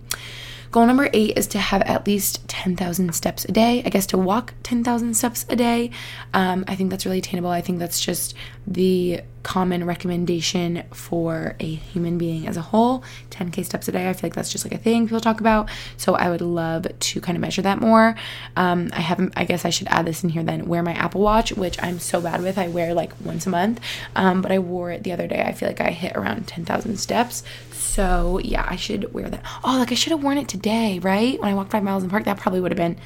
Goal 0.73 0.87
number 0.87 1.09
eight 1.13 1.39
is 1.39 1.47
to 1.49 1.59
have 1.59 1.83
at 1.83 2.07
least 2.07 2.47
10,000 2.49 3.15
steps 3.15 3.45
a 3.45 3.53
day. 3.53 3.83
I 3.85 3.89
guess 3.89 4.07
to 4.07 4.19
walk 4.19 4.55
10,000 4.63 5.15
steps 5.15 5.47
a 5.49 5.57
day. 5.57 5.91
Um, 6.35 6.65
I 6.69 6.75
think 6.75 6.91
that's 6.91 7.07
really 7.07 7.19
attainable. 7.19 7.51
I 7.51 7.61
think 7.61 7.79
that's 7.79 8.01
just 8.01 8.35
the 8.67 9.21
common 9.47 9.87
recommendation 9.87 10.83
for 10.93 11.55
a 11.61 11.75
human 11.77 12.19
being 12.19 12.49
as 12.49 12.57
a 12.57 12.61
whole. 12.61 13.05
10k 13.31 13.65
steps 13.65 13.87
a 13.87 13.93
day 13.93 14.09
i 14.11 14.13
feel 14.13 14.23
like 14.25 14.35
that's 14.35 14.51
just 14.51 14.65
like 14.65 14.75
a 14.75 14.79
thing 14.79 15.07
people 15.07 15.21
talk 15.21 15.39
about. 15.39 15.69
So 15.97 16.17
i 16.17 16.29
would 16.29 16.41
love 16.41 16.89
to 16.99 17.21
kind 17.21 17.37
of 17.37 17.43
measure 17.43 17.63
that 17.63 17.81
more. 17.81 18.17
Um, 18.57 18.91
i 18.93 19.01
haven't 19.01 19.35
i 19.37 19.45
guess 19.45 19.65
i 19.65 19.71
should 19.71 19.87
add 19.87 20.05
this 20.05 20.25
in 20.25 20.31
here 20.31 20.43
then. 20.43 20.67
Wear 20.67 20.83
my 20.83 20.95
apple 20.95 21.21
watch 21.21 21.53
which 21.53 21.81
i'm 21.81 22.01
so 22.01 22.21
bad 22.21 22.43
with. 22.43 22.59
I 22.59 22.67
wear 22.67 22.93
like 22.93 23.13
once 23.25 23.47
a 23.47 23.51
month. 23.51 23.81
Um, 24.17 24.43
but 24.43 24.51
i 24.51 24.59
wore 24.59 24.91
it 24.91 25.05
the 25.05 25.13
other 25.13 25.29
day. 25.29 25.41
I 25.41 25.53
feel 25.53 25.69
like 25.69 25.81
i 25.81 25.91
hit 25.91 26.17
around 26.17 26.49
10000 26.49 26.97
steps. 26.97 27.45
So 27.71 28.41
yeah 28.43 28.67
i 28.69 28.75
should 28.75 29.15
wear 29.15 29.31
that. 29.31 29.45
Oh 29.63 29.79
like 29.79 29.93
i 29.93 29.95
should 29.95 30.11
have 30.11 30.25
worn 30.25 30.39
it 30.39 30.49
today 30.49 30.99
right? 30.99 31.41
When 31.41 31.49
i 31.53 31.55
walked 31.55 31.71
five 31.71 31.85
miles 31.85 32.03
in 32.03 32.09
the 32.09 32.13
park 32.13 32.25
that 32.25 32.37
probably 32.37 32.61
would 32.61 32.73
have 32.73 32.77
been 32.77 32.97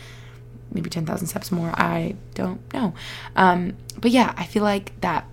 maybe 0.72 0.88
10,000 0.88 1.26
steps 1.26 1.50
more. 1.50 1.70
I 1.74 2.14
don't 2.34 2.60
know. 2.72 2.94
Um, 3.34 3.76
but 4.00 4.12
yeah, 4.12 4.32
I 4.36 4.44
feel 4.46 4.62
like 4.62 4.98
that 5.00 5.26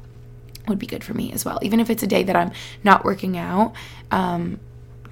would 0.68 0.80
be 0.80 0.88
good 0.88 1.04
for 1.04 1.14
me 1.14 1.32
as 1.32 1.46
well. 1.46 1.60
Even 1.62 1.80
if 1.80 1.90
it's 1.90 2.04
a 2.04 2.08
day 2.08 2.24
that 2.24 2.36
I'm 2.36 2.52
not 2.84 3.04
working 3.06 3.38
out, 3.38 3.74
um, 4.12 4.60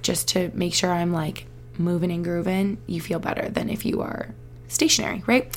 just 0.02 0.28
to 0.28 0.50
make 0.54 0.74
sure 0.74 0.90
I'm 0.90 1.12
like 1.12 1.46
moving 1.78 2.10
and 2.10 2.24
grooving, 2.24 2.78
you 2.86 3.00
feel 3.00 3.18
better 3.18 3.48
than 3.48 3.68
if 3.68 3.84
you 3.84 4.00
are 4.02 4.28
stationary, 4.68 5.22
right? 5.26 5.54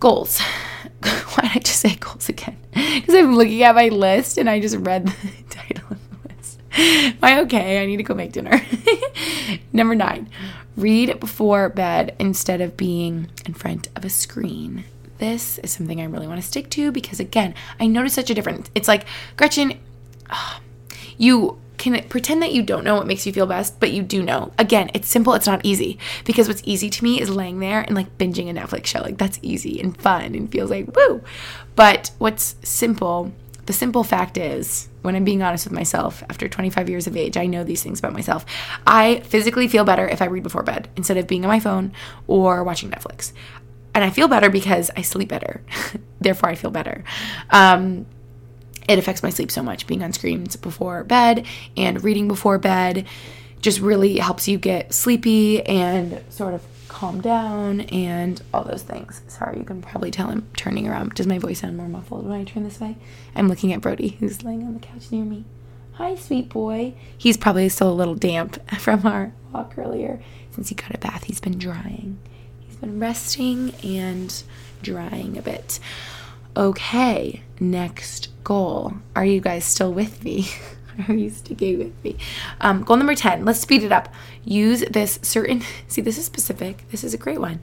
Goals. 0.00 0.40
Why 1.02 1.42
did 1.42 1.50
I 1.56 1.58
just 1.58 1.80
say 1.80 1.96
goals 1.96 2.28
again? 2.28 2.56
Because 2.72 3.14
I'm 3.14 3.36
looking 3.36 3.62
at 3.62 3.74
my 3.74 3.88
list 3.88 4.38
and 4.38 4.48
I 4.48 4.60
just 4.60 4.76
read 4.76 5.06
the 5.06 5.44
title 5.50 5.84
of 5.90 5.98
the 6.10 6.34
list. 6.34 6.60
Am 6.76 7.18
I 7.22 7.40
okay? 7.42 7.82
I 7.82 7.86
need 7.86 7.98
to 7.98 8.02
go 8.02 8.14
make 8.14 8.32
dinner. 8.32 8.60
Number 9.72 9.94
nine, 9.94 10.28
read 10.76 11.20
before 11.20 11.68
bed 11.68 12.16
instead 12.18 12.60
of 12.60 12.76
being 12.76 13.28
in 13.46 13.54
front 13.54 13.88
of 13.94 14.04
a 14.04 14.10
screen 14.10 14.84
this 15.22 15.58
is 15.58 15.70
something 15.70 16.00
I 16.00 16.04
really 16.04 16.26
want 16.26 16.40
to 16.40 16.46
stick 16.46 16.68
to 16.70 16.90
because, 16.90 17.20
again, 17.20 17.54
I 17.78 17.86
notice 17.86 18.12
such 18.12 18.28
a 18.28 18.34
difference. 18.34 18.68
It's 18.74 18.88
like, 18.88 19.06
Gretchen, 19.36 19.78
you 21.16 21.60
can 21.78 22.02
pretend 22.08 22.42
that 22.42 22.52
you 22.52 22.62
don't 22.62 22.82
know 22.82 22.96
what 22.96 23.06
makes 23.06 23.24
you 23.24 23.32
feel 23.32 23.46
best, 23.46 23.78
but 23.78 23.92
you 23.92 24.02
do 24.02 24.20
know. 24.20 24.52
Again, 24.58 24.90
it's 24.94 25.08
simple, 25.08 25.34
it's 25.34 25.46
not 25.46 25.60
easy. 25.62 25.96
Because 26.24 26.48
what's 26.48 26.62
easy 26.64 26.90
to 26.90 27.04
me 27.04 27.20
is 27.20 27.30
laying 27.30 27.60
there 27.60 27.82
and 27.82 27.94
like 27.94 28.18
binging 28.18 28.50
a 28.50 28.52
Netflix 28.52 28.86
show. 28.86 29.00
Like 29.00 29.18
that's 29.18 29.38
easy 29.42 29.80
and 29.80 29.96
fun 29.96 30.34
and 30.34 30.50
feels 30.50 30.70
like 30.70 30.94
woo. 30.94 31.22
But 31.76 32.10
what's 32.18 32.56
simple, 32.64 33.32
the 33.66 33.72
simple 33.72 34.02
fact 34.02 34.36
is, 34.36 34.88
when 35.02 35.14
I'm 35.14 35.24
being 35.24 35.42
honest 35.42 35.66
with 35.66 35.72
myself, 35.72 36.24
after 36.30 36.48
25 36.48 36.88
years 36.90 37.06
of 37.06 37.16
age, 37.16 37.36
I 37.36 37.46
know 37.46 37.62
these 37.62 37.82
things 37.82 38.00
about 38.00 38.12
myself. 38.12 38.44
I 38.86 39.20
physically 39.20 39.68
feel 39.68 39.84
better 39.84 40.08
if 40.08 40.20
I 40.20 40.26
read 40.26 40.42
before 40.42 40.64
bed 40.64 40.88
instead 40.96 41.16
of 41.16 41.28
being 41.28 41.44
on 41.44 41.48
my 41.48 41.60
phone 41.60 41.92
or 42.26 42.64
watching 42.64 42.90
Netflix 42.90 43.32
and 43.94 44.04
I 44.04 44.10
feel 44.10 44.28
better 44.28 44.50
because 44.50 44.90
I 44.96 45.02
sleep 45.02 45.28
better. 45.28 45.62
Therefore, 46.20 46.48
I 46.48 46.54
feel 46.54 46.70
better. 46.70 47.04
Um, 47.50 48.06
it 48.88 48.98
affects 48.98 49.22
my 49.22 49.30
sleep 49.30 49.50
so 49.50 49.62
much 49.62 49.86
being 49.86 50.02
on 50.02 50.12
screens 50.12 50.56
before 50.56 51.04
bed 51.04 51.46
and 51.76 52.02
reading 52.02 52.28
before 52.28 52.58
bed 52.58 53.06
just 53.60 53.80
really 53.80 54.18
helps 54.18 54.48
you 54.48 54.58
get 54.58 54.92
sleepy 54.92 55.62
and 55.64 56.22
sort 56.30 56.52
of 56.52 56.62
calm 56.88 57.20
down 57.20 57.80
and 57.82 58.42
all 58.52 58.64
those 58.64 58.82
things. 58.82 59.22
Sorry, 59.28 59.58
you 59.58 59.64
can 59.64 59.82
probably 59.82 60.10
tell 60.10 60.28
I'm 60.28 60.48
turning 60.56 60.88
around. 60.88 61.14
Does 61.14 61.26
my 61.26 61.38
voice 61.38 61.60
sound 61.60 61.76
more 61.76 61.88
muffled 61.88 62.26
when 62.26 62.40
I 62.40 62.44
turn 62.44 62.64
this 62.64 62.80
way? 62.80 62.96
I'm 63.34 63.48
looking 63.48 63.72
at 63.72 63.80
Brody, 63.80 64.08
who's 64.20 64.42
laying 64.42 64.64
on 64.64 64.74
the 64.74 64.80
couch 64.80 65.10
near 65.10 65.24
me. 65.24 65.44
Hi, 65.92 66.16
sweet 66.16 66.48
boy. 66.48 66.94
He's 67.16 67.36
probably 67.36 67.68
still 67.68 67.90
a 67.90 67.94
little 67.94 68.14
damp 68.14 68.58
from 68.78 69.06
our 69.06 69.32
walk 69.52 69.74
earlier. 69.76 70.22
Since 70.50 70.68
he 70.68 70.74
got 70.74 70.94
a 70.94 70.98
bath, 70.98 71.24
he's 71.24 71.40
been 71.40 71.58
drying. 71.58 72.18
Been 72.82 72.98
resting 72.98 73.76
and 73.84 74.42
drying 74.82 75.38
a 75.38 75.42
bit. 75.42 75.78
Okay, 76.56 77.44
next 77.60 78.30
goal. 78.42 78.94
Are 79.14 79.24
you 79.24 79.40
guys 79.40 79.64
still 79.64 79.92
with 79.92 80.24
me? 80.24 80.48
Are 81.08 81.14
you 81.14 81.30
sticking 81.30 81.78
with 81.78 82.02
me? 82.02 82.16
Um, 82.60 82.82
goal 82.82 82.96
number 82.96 83.14
10. 83.14 83.44
Let's 83.44 83.60
speed 83.60 83.84
it 83.84 83.92
up. 83.92 84.12
Use 84.44 84.80
this 84.90 85.20
certain, 85.22 85.62
see, 85.86 86.00
this 86.00 86.18
is 86.18 86.24
specific. 86.24 86.82
This 86.90 87.04
is 87.04 87.14
a 87.14 87.18
great 87.18 87.40
one. 87.40 87.60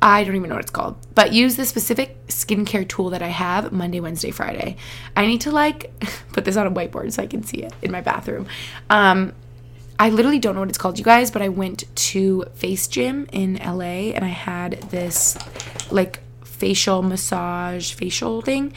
I 0.00 0.24
don't 0.24 0.34
even 0.34 0.48
know 0.48 0.54
what 0.54 0.64
it's 0.64 0.70
called, 0.70 0.96
but 1.14 1.34
use 1.34 1.56
the 1.56 1.66
specific 1.66 2.26
skincare 2.28 2.88
tool 2.88 3.10
that 3.10 3.20
I 3.20 3.28
have 3.28 3.70
Monday, 3.70 4.00
Wednesday, 4.00 4.30
Friday. 4.30 4.76
I 5.14 5.26
need 5.26 5.42
to 5.42 5.50
like 5.50 5.92
put 6.32 6.46
this 6.46 6.56
on 6.56 6.66
a 6.66 6.70
whiteboard 6.70 7.12
so 7.12 7.22
I 7.22 7.26
can 7.26 7.42
see 7.42 7.58
it 7.58 7.74
in 7.82 7.92
my 7.92 8.00
bathroom. 8.00 8.46
Um, 8.88 9.34
I 10.00 10.10
literally 10.10 10.38
don't 10.38 10.54
know 10.54 10.60
what 10.60 10.68
it's 10.68 10.78
called, 10.78 10.98
you 10.98 11.04
guys, 11.04 11.30
but 11.30 11.42
I 11.42 11.48
went 11.48 11.84
to 11.94 12.44
Face 12.54 12.86
Gym 12.86 13.26
in 13.32 13.54
LA 13.56 14.12
and 14.14 14.24
I 14.24 14.28
had 14.28 14.80
this 14.90 15.36
like 15.90 16.20
facial 16.58 17.02
massage 17.02 17.92
facial 17.92 18.42
thing 18.42 18.72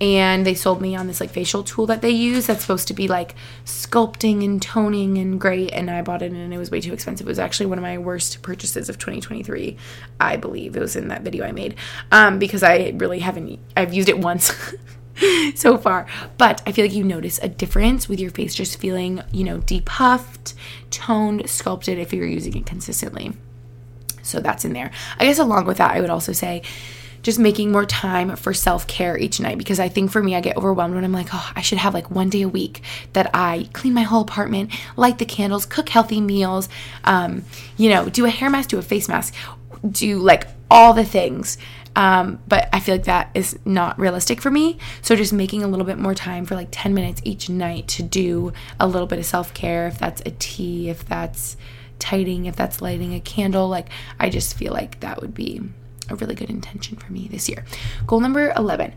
and 0.00 0.46
they 0.46 0.54
sold 0.54 0.80
me 0.80 0.96
on 0.96 1.06
this 1.06 1.20
like 1.20 1.28
facial 1.28 1.62
tool 1.62 1.84
that 1.84 2.00
they 2.00 2.08
use 2.08 2.46
that's 2.46 2.62
supposed 2.62 2.88
to 2.88 2.94
be 2.94 3.08
like 3.08 3.34
sculpting 3.66 4.42
and 4.42 4.62
toning 4.62 5.18
and 5.18 5.38
great 5.38 5.70
and 5.72 5.90
I 5.90 6.00
bought 6.00 6.22
it 6.22 6.32
and 6.32 6.54
it 6.54 6.56
was 6.56 6.70
way 6.70 6.80
too 6.80 6.94
expensive. 6.94 7.26
It 7.26 7.30
was 7.30 7.38
actually 7.38 7.66
one 7.66 7.76
of 7.78 7.82
my 7.82 7.98
worst 7.98 8.40
purchases 8.40 8.88
of 8.88 8.96
2023. 8.96 9.76
I 10.18 10.36
believe 10.36 10.76
it 10.76 10.80
was 10.80 10.96
in 10.96 11.08
that 11.08 11.22
video 11.22 11.44
I 11.44 11.52
made 11.52 11.74
um 12.10 12.38
because 12.38 12.62
I 12.62 12.92
really 12.96 13.18
haven't 13.18 13.58
I've 13.76 13.92
used 13.92 14.08
it 14.08 14.18
once 14.18 14.50
so 15.54 15.78
far. 15.78 16.06
But 16.38 16.62
I 16.66 16.72
feel 16.72 16.84
like 16.84 16.94
you 16.94 17.04
notice 17.04 17.38
a 17.42 17.48
difference 17.48 18.08
with 18.08 18.20
your 18.20 18.30
face 18.30 18.54
just 18.54 18.78
feeling, 18.78 19.22
you 19.32 19.44
know, 19.44 19.58
depuffed, 19.58 20.54
toned, 20.90 21.48
sculpted 21.48 21.98
if 21.98 22.12
you're 22.12 22.26
using 22.26 22.56
it 22.56 22.66
consistently. 22.66 23.32
So 24.22 24.40
that's 24.40 24.64
in 24.64 24.72
there. 24.72 24.90
I 25.18 25.26
guess 25.26 25.38
along 25.38 25.66
with 25.66 25.78
that, 25.78 25.92
I 25.92 26.00
would 26.00 26.10
also 26.10 26.32
say 26.32 26.62
just 27.22 27.38
making 27.40 27.72
more 27.72 27.84
time 27.84 28.36
for 28.36 28.54
self 28.54 28.86
care 28.86 29.18
each 29.18 29.40
night 29.40 29.58
because 29.58 29.80
I 29.80 29.88
think 29.88 30.12
for 30.12 30.22
me, 30.22 30.36
I 30.36 30.40
get 30.40 30.56
overwhelmed 30.56 30.94
when 30.94 31.04
I'm 31.04 31.12
like, 31.12 31.28
oh, 31.32 31.52
I 31.56 31.60
should 31.60 31.78
have 31.78 31.92
like 31.92 32.10
one 32.10 32.30
day 32.30 32.42
a 32.42 32.48
week 32.48 32.82
that 33.14 33.30
I 33.34 33.68
clean 33.72 33.94
my 33.94 34.02
whole 34.02 34.22
apartment, 34.22 34.70
light 34.96 35.18
the 35.18 35.24
candles, 35.24 35.66
cook 35.66 35.88
healthy 35.88 36.20
meals, 36.20 36.68
um, 37.04 37.44
you 37.76 37.90
know, 37.90 38.08
do 38.08 38.26
a 38.26 38.30
hair 38.30 38.48
mask, 38.48 38.68
do 38.68 38.78
a 38.78 38.82
face 38.82 39.08
mask, 39.08 39.34
do 39.90 40.18
like 40.18 40.46
all 40.70 40.92
the 40.92 41.04
things. 41.04 41.58
Um, 41.96 42.38
but 42.46 42.68
I 42.72 42.78
feel 42.80 42.94
like 42.94 43.04
that 43.04 43.30
is 43.34 43.58
not 43.64 43.98
realistic 43.98 44.40
for 44.40 44.50
me. 44.50 44.78
So 45.00 45.16
just 45.16 45.32
making 45.32 45.64
a 45.64 45.66
little 45.66 45.86
bit 45.86 45.98
more 45.98 46.14
time 46.14 46.44
for 46.44 46.54
like 46.54 46.68
10 46.70 46.94
minutes 46.94 47.22
each 47.24 47.48
night 47.48 47.88
to 47.88 48.02
do 48.02 48.52
a 48.78 48.86
little 48.86 49.08
bit 49.08 49.18
of 49.18 49.24
self 49.24 49.52
care, 49.54 49.88
if 49.88 49.98
that's 49.98 50.20
a 50.26 50.30
tea, 50.38 50.90
if 50.90 51.06
that's 51.06 51.56
tidying, 51.98 52.44
if 52.44 52.54
that's 52.54 52.82
lighting 52.82 53.14
a 53.14 53.20
candle, 53.20 53.68
like 53.68 53.88
I 54.20 54.28
just 54.28 54.56
feel 54.56 54.72
like 54.72 55.00
that 55.00 55.22
would 55.22 55.34
be 55.34 55.62
a 56.08 56.14
really 56.14 56.34
good 56.34 56.50
intention 56.50 56.96
for 56.98 57.10
me 57.10 57.28
this 57.28 57.48
year. 57.48 57.64
Goal 58.06 58.20
number 58.20 58.52
11 58.56 58.92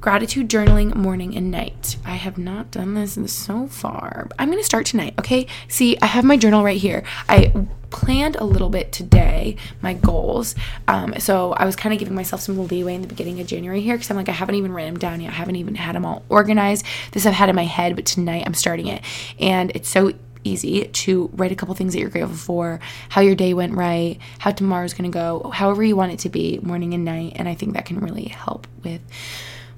gratitude 0.00 0.48
journaling 0.48 0.94
morning 0.94 1.36
and 1.36 1.50
night. 1.50 1.96
I 2.04 2.14
have 2.14 2.38
not 2.38 2.70
done 2.70 2.94
this 2.94 3.18
so 3.32 3.66
far. 3.66 4.28
I'm 4.38 4.48
going 4.48 4.58
to 4.58 4.64
start 4.64 4.86
tonight, 4.86 5.14
okay? 5.18 5.46
See, 5.68 5.98
I 6.00 6.06
have 6.06 6.24
my 6.24 6.36
journal 6.36 6.64
right 6.64 6.80
here. 6.80 7.02
I 7.28 7.52
planned 7.90 8.36
a 8.36 8.44
little 8.44 8.70
bit 8.70 8.92
today 8.92 9.56
my 9.82 9.92
goals. 9.92 10.54
Um, 10.88 11.14
so 11.18 11.52
I 11.52 11.66
was 11.66 11.76
kind 11.76 11.92
of 11.92 11.98
giving 11.98 12.14
myself 12.14 12.40
some 12.40 12.66
leeway 12.66 12.94
in 12.94 13.02
the 13.02 13.08
beginning 13.08 13.40
of 13.40 13.46
January 13.46 13.80
here 13.80 13.96
because 13.96 14.10
I'm 14.10 14.16
like, 14.16 14.28
I 14.28 14.32
haven't 14.32 14.54
even 14.54 14.72
written 14.72 14.94
them 14.94 15.00
down 15.00 15.20
yet. 15.20 15.32
I 15.32 15.34
haven't 15.34 15.56
even 15.56 15.74
had 15.74 15.96
them 15.96 16.06
all 16.06 16.24
organized. 16.28 16.86
This 17.12 17.26
I've 17.26 17.34
had 17.34 17.48
in 17.48 17.56
my 17.56 17.64
head, 17.64 17.96
but 17.96 18.06
tonight 18.06 18.44
I'm 18.46 18.54
starting 18.54 18.86
it. 18.86 19.02
And 19.38 19.70
it's 19.74 19.88
so 19.88 20.12
easy 20.44 20.86
to 20.86 21.30
write 21.34 21.52
a 21.52 21.54
couple 21.54 21.74
things 21.74 21.92
that 21.92 22.00
you're 22.00 22.08
grateful 22.08 22.34
for, 22.34 22.80
how 23.10 23.20
your 23.20 23.34
day 23.34 23.52
went 23.52 23.74
right, 23.74 24.18
how 24.38 24.50
tomorrow's 24.50 24.94
going 24.94 25.10
to 25.10 25.14
go, 25.14 25.50
however 25.52 25.82
you 25.82 25.96
want 25.96 26.12
it 26.12 26.20
to 26.20 26.30
be, 26.30 26.58
morning 26.62 26.94
and 26.94 27.04
night. 27.04 27.34
And 27.36 27.46
I 27.46 27.54
think 27.54 27.74
that 27.74 27.84
can 27.84 28.00
really 28.00 28.24
help 28.28 28.66
with 28.82 29.02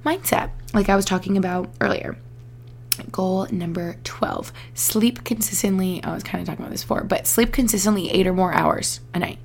mindset, 0.05 0.51
like 0.75 0.89
I 0.89 0.97
was 0.97 1.05
talking 1.05 1.37
about 1.37 1.71
earlier. 1.81 2.17
Goal 3.11 3.47
number 3.51 3.97
12 4.05 4.53
sleep 4.75 5.25
consistently. 5.25 6.03
I 6.05 6.13
was 6.15 6.23
kind 6.23 6.41
of 6.41 6.47
talking 6.47 6.65
about 6.65 6.73
this 6.73 6.83
before, 6.83 7.05
but 7.05 7.27
sleep 7.27 7.53
consistently 7.53 8.11
eight 8.11 8.27
or 8.27 8.33
more 8.33 8.53
hours 8.53 9.01
a 9.15 9.19
night 9.19 9.39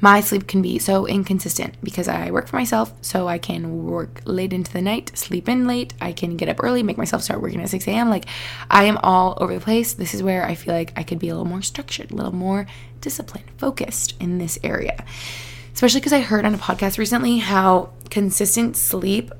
my 0.00 0.20
sleep 0.20 0.46
can 0.46 0.60
be 0.60 0.78
so 0.78 1.06
inconsistent 1.06 1.74
because 1.82 2.06
I 2.06 2.30
work 2.30 2.48
for 2.48 2.56
myself, 2.56 2.92
so 3.00 3.28
I 3.28 3.38
can 3.38 3.86
work 3.86 4.20
late 4.24 4.52
into 4.52 4.72
the 4.72 4.82
night, 4.82 5.16
sleep 5.16 5.48
in 5.48 5.66
late. 5.66 5.94
I 6.00 6.12
can 6.12 6.36
get 6.36 6.50
up 6.50 6.62
early, 6.62 6.82
make 6.82 6.98
myself 6.98 7.22
start 7.22 7.40
working 7.40 7.62
at 7.62 7.70
6 7.70 7.88
a.m. 7.88 8.10
Like, 8.10 8.26
I 8.70 8.84
am 8.84 8.98
all 8.98 9.38
over 9.40 9.54
the 9.54 9.60
place. 9.60 9.94
This 9.94 10.12
is 10.12 10.22
where 10.22 10.44
I 10.44 10.54
feel 10.54 10.74
like 10.74 10.92
I 10.96 11.02
could 11.02 11.18
be 11.18 11.28
a 11.28 11.32
little 11.32 11.48
more 11.48 11.62
structured, 11.62 12.10
a 12.10 12.14
little 12.14 12.34
more 12.34 12.66
disciplined, 13.00 13.46
focused 13.56 14.14
in 14.20 14.36
this 14.38 14.58
area. 14.62 15.02
Especially 15.72 16.00
because 16.00 16.12
I 16.12 16.20
heard 16.20 16.44
on 16.44 16.54
a 16.54 16.58
podcast 16.58 16.98
recently 16.98 17.38
how 17.38 17.90
consistent 18.10 18.76
sleep, 18.76 19.32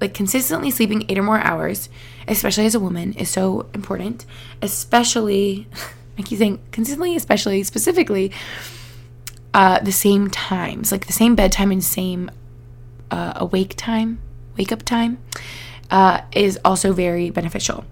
like 0.00 0.14
consistently 0.14 0.70
sleeping 0.70 1.04
eight 1.08 1.18
or 1.18 1.22
more 1.22 1.40
hours, 1.40 1.88
especially 2.28 2.66
as 2.66 2.74
a 2.74 2.80
woman, 2.80 3.12
is 3.14 3.30
so 3.30 3.66
important. 3.74 4.26
Especially, 4.62 5.66
I 6.18 6.22
keep 6.22 6.38
saying 6.38 6.60
consistently, 6.72 7.16
especially, 7.16 7.62
specifically 7.62 8.32
uh, 9.52 9.80
the 9.80 9.92
same 9.92 10.30
times, 10.30 10.90
like 10.90 11.06
the 11.06 11.12
same 11.12 11.34
bedtime 11.34 11.70
and 11.70 11.82
same 11.82 12.30
uh, 13.10 13.34
awake 13.36 13.74
time, 13.76 14.20
wake 14.56 14.72
up 14.72 14.82
time, 14.82 15.18
uh, 15.90 16.22
is 16.32 16.58
also 16.64 16.92
very 16.92 17.30
beneficial 17.30 17.84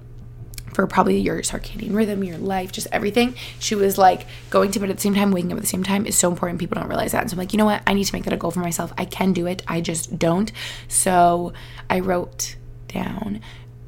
for 0.72 0.86
probably 0.86 1.18
your 1.18 1.42
circadian 1.42 1.94
rhythm, 1.94 2.24
your 2.24 2.38
life, 2.38 2.72
just 2.72 2.86
everything. 2.92 3.34
She 3.58 3.74
was 3.74 3.98
like, 3.98 4.26
going 4.50 4.70
to 4.72 4.80
bed 4.80 4.90
at 4.90 4.96
the 4.96 5.02
same 5.02 5.14
time, 5.14 5.30
waking 5.30 5.52
up 5.52 5.58
at 5.58 5.62
the 5.62 5.68
same 5.68 5.82
time 5.82 6.06
is 6.06 6.16
so 6.16 6.30
important. 6.30 6.60
People 6.60 6.76
don't 6.76 6.88
realize 6.88 7.12
that. 7.12 7.22
And 7.22 7.30
so 7.30 7.34
I'm 7.34 7.38
like, 7.38 7.52
you 7.52 7.58
know 7.58 7.64
what? 7.64 7.82
I 7.86 7.94
need 7.94 8.04
to 8.04 8.14
make 8.14 8.24
that 8.24 8.32
a 8.32 8.36
goal 8.36 8.50
for 8.50 8.60
myself. 8.60 8.92
I 8.96 9.04
can 9.04 9.32
do 9.32 9.46
it. 9.46 9.62
I 9.68 9.80
just 9.80 10.18
don't. 10.18 10.50
So 10.88 11.52
I 11.88 12.00
wrote 12.00 12.56
down 12.88 13.40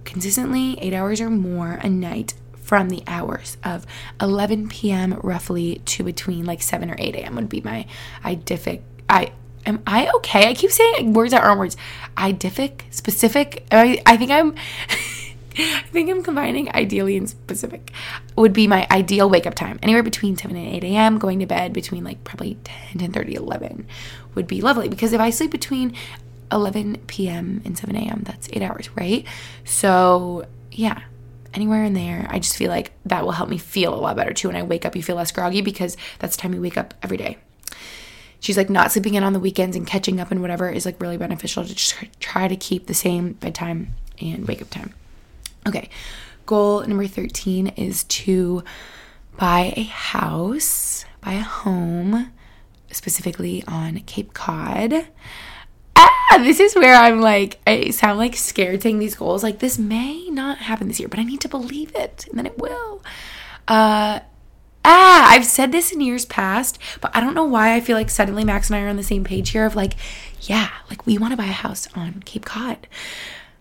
consistently 0.05 0.79
eight 0.81 0.95
hours 0.95 1.21
or 1.21 1.31
more 1.31 1.73
a 1.83 1.89
night 1.89 2.35
from 2.65 2.89
the 2.89 3.03
hours 3.07 3.57
of 3.63 3.87
11 4.21 4.69
p.m. 4.69 5.19
roughly 5.23 5.83
to 5.85 6.03
between 6.03 6.47
like 6.47 6.63
7 6.63 6.91
or 6.91 6.97
8 6.99 7.15
a.m. 7.17 7.37
would 7.37 7.49
be 7.49 7.61
my 7.61 7.87
idific. 8.25 8.81
I 9.09 9.33
am 9.67 9.83
I 9.87 10.11
okay? 10.17 10.49
I 10.49 10.55
keep 10.55 10.71
saying 10.71 11.13
words 11.13 11.33
that 11.33 11.43
aren't 11.45 11.59
words. 11.59 11.77
Idific 12.17 12.83
specific. 12.91 13.67
I, 13.71 14.01
I 14.07 14.17
think 14.17 14.31
I'm. 14.31 14.55
I 15.57 15.83
think 15.93 16.11
I'm 16.11 16.23
combining 16.23 16.75
ideally 16.75 17.17
and 17.17 17.29
specific. 17.29 17.93
Would 18.37 18.53
be 18.53 18.67
my 18.67 18.87
ideal 18.91 19.31
wake 19.31 19.47
up 19.47 19.55
time. 19.55 19.79
Anywhere 19.83 20.03
between 20.03 20.37
7 20.37 20.57
and 20.57 20.75
8 20.77 20.85
a.m. 20.85 21.19
Going 21.19 21.39
to 21.41 21.47
bed 21.47 21.73
between 21.73 22.05
like 22.05 22.25
probably 22.25 22.59
10, 22.65 22.99
10 22.99 23.13
30, 23.13 23.35
11 23.35 23.87
would 24.35 24.47
be 24.47 24.61
lovely. 24.61 24.89
Because 24.89 25.13
if 25.13 25.21
I 25.21 25.31
sleep 25.31 25.51
between 25.51 25.95
11 26.51 26.99
p.m. 27.07 27.63
and 27.65 27.79
7 27.79 27.95
a.m., 27.97 28.23
that's 28.25 28.49
eight 28.53 28.63
hours, 28.63 28.89
right? 28.97 29.27
So 29.65 30.47
yeah, 30.73 31.03
anywhere 31.55 31.85
in 31.85 31.95
there. 31.95 32.27
I 32.29 32.39
just 32.39 32.57
feel 32.57 32.71
like 32.71 32.93
that 33.07 33.25
will 33.25 33.33
help 33.33 33.49
me 33.49 33.59
feel 33.59 33.95
a 33.95 33.97
lot 33.97 34.17
better 34.17 34.33
too. 34.33 34.49
When 34.49 34.57
I 34.57 34.63
wake 34.63 34.85
up, 34.85 34.97
you 34.97 35.03
feel 35.03 35.17
less 35.17 35.33
groggy 35.33 35.61
because 35.61 35.97
that's 36.19 36.37
the 36.37 36.43
time 36.43 36.55
you 36.55 36.61
wake 36.61 36.77
up 36.77 36.95
every 37.03 37.17
day. 37.17 37.39
She's 38.41 38.57
like 38.57 38.69
not 38.69 38.93
sleeping 38.93 39.15
in 39.15 39.23
on 39.23 39.33
the 39.33 39.41
weekends 39.41 39.77
and 39.77 39.87
catching 39.87 40.21
up 40.21 40.31
and 40.31 40.43
whatever 40.43 40.69
is 40.69 40.85
like 40.85 41.01
really 41.01 41.17
beneficial 41.17 41.65
to 41.65 41.75
just 41.75 41.95
try 42.21 42.47
to 42.47 42.57
keep 42.57 42.87
the 42.87 42.95
same 42.95 43.33
bedtime 43.35 43.95
and 44.21 44.47
wake 44.47 44.61
up 44.61 44.69
time. 44.69 44.93
Okay, 45.67 45.89
goal 46.47 46.83
number 46.83 47.07
13 47.07 47.69
is 47.69 48.05
to 48.05 48.63
buy 49.37 49.73
a 49.77 49.85
house, 49.85 51.05
buy 51.21 51.33
a 51.35 51.41
home, 51.41 52.33
specifically 52.91 53.65
on 53.67 54.01
Cape 54.01 54.35
Cod 54.35 55.07
ah, 56.35 56.39
this 56.43 56.61
is 56.61 56.75
where 56.75 56.95
I'm 56.95 57.21
like, 57.21 57.61
I 57.67 57.91
sound 57.91 58.19
like 58.19 58.37
scared 58.37 58.83
saying 58.83 58.99
these 58.99 59.15
goals. 59.15 59.43
Like, 59.43 59.59
this 59.59 59.79
may 59.79 60.29
not 60.29 60.59
happen 60.59 60.89
this 60.89 61.01
year, 61.01 61.09
but 61.09 61.19
I 61.19 61.25
need 61.25 61.41
to 61.43 61.49
believe 61.49 61.95
it, 61.95 62.27
and 62.29 62.39
then 62.39 62.47
it 62.47 62.59
will. 62.59 63.03
Uh, 63.69 64.21
ah, 64.85 65.31
I've 65.31 65.45
said 65.45 65.73
this 65.73 65.93
in 65.93 66.01
years 66.01 66.25
past, 66.25 66.79
but 67.01 67.15
I 67.15 67.21
don't 67.21 67.35
know 67.35 67.45
why 67.45 67.75
I 67.75 67.81
feel 67.81 67.97
like 67.97 68.11
suddenly 68.11 68.45
Max 68.45 68.69
and 68.69 68.77
I 68.77 68.83
are 68.83 68.89
on 68.89 68.97
the 68.97 69.03
same 69.03 69.25
page 69.25 69.51
here 69.51 69.67
of 69.67 69.77
like, 69.77 69.95
yeah, 70.43 70.71
like 70.91 71.07
we 71.07 71.19
want 71.19 71.33
to 71.33 71.37
buy 71.37 71.47
a 71.47 71.53
house 71.53 71.89
on 71.95 72.23
Cape 72.25 72.45
Cod 72.45 72.87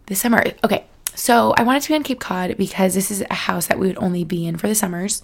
this 0.08 0.20
summer. 0.20 0.44
Okay. 0.64 0.86
So 1.16 1.54
I 1.58 1.64
wanted 1.64 1.84
to 1.84 1.90
be 1.90 1.96
on 1.96 2.04
Cape 2.04 2.20
Cod 2.20 2.58
because 2.58 2.96
this 2.96 3.12
is 3.12 3.24
a 3.30 3.34
house 3.34 3.68
that 3.68 3.80
we 3.80 3.88
would 3.88 3.98
only 3.98 4.24
be 4.24 4.46
in 4.46 4.58
for 4.58 4.68
the 4.68 4.76
summers, 4.76 5.22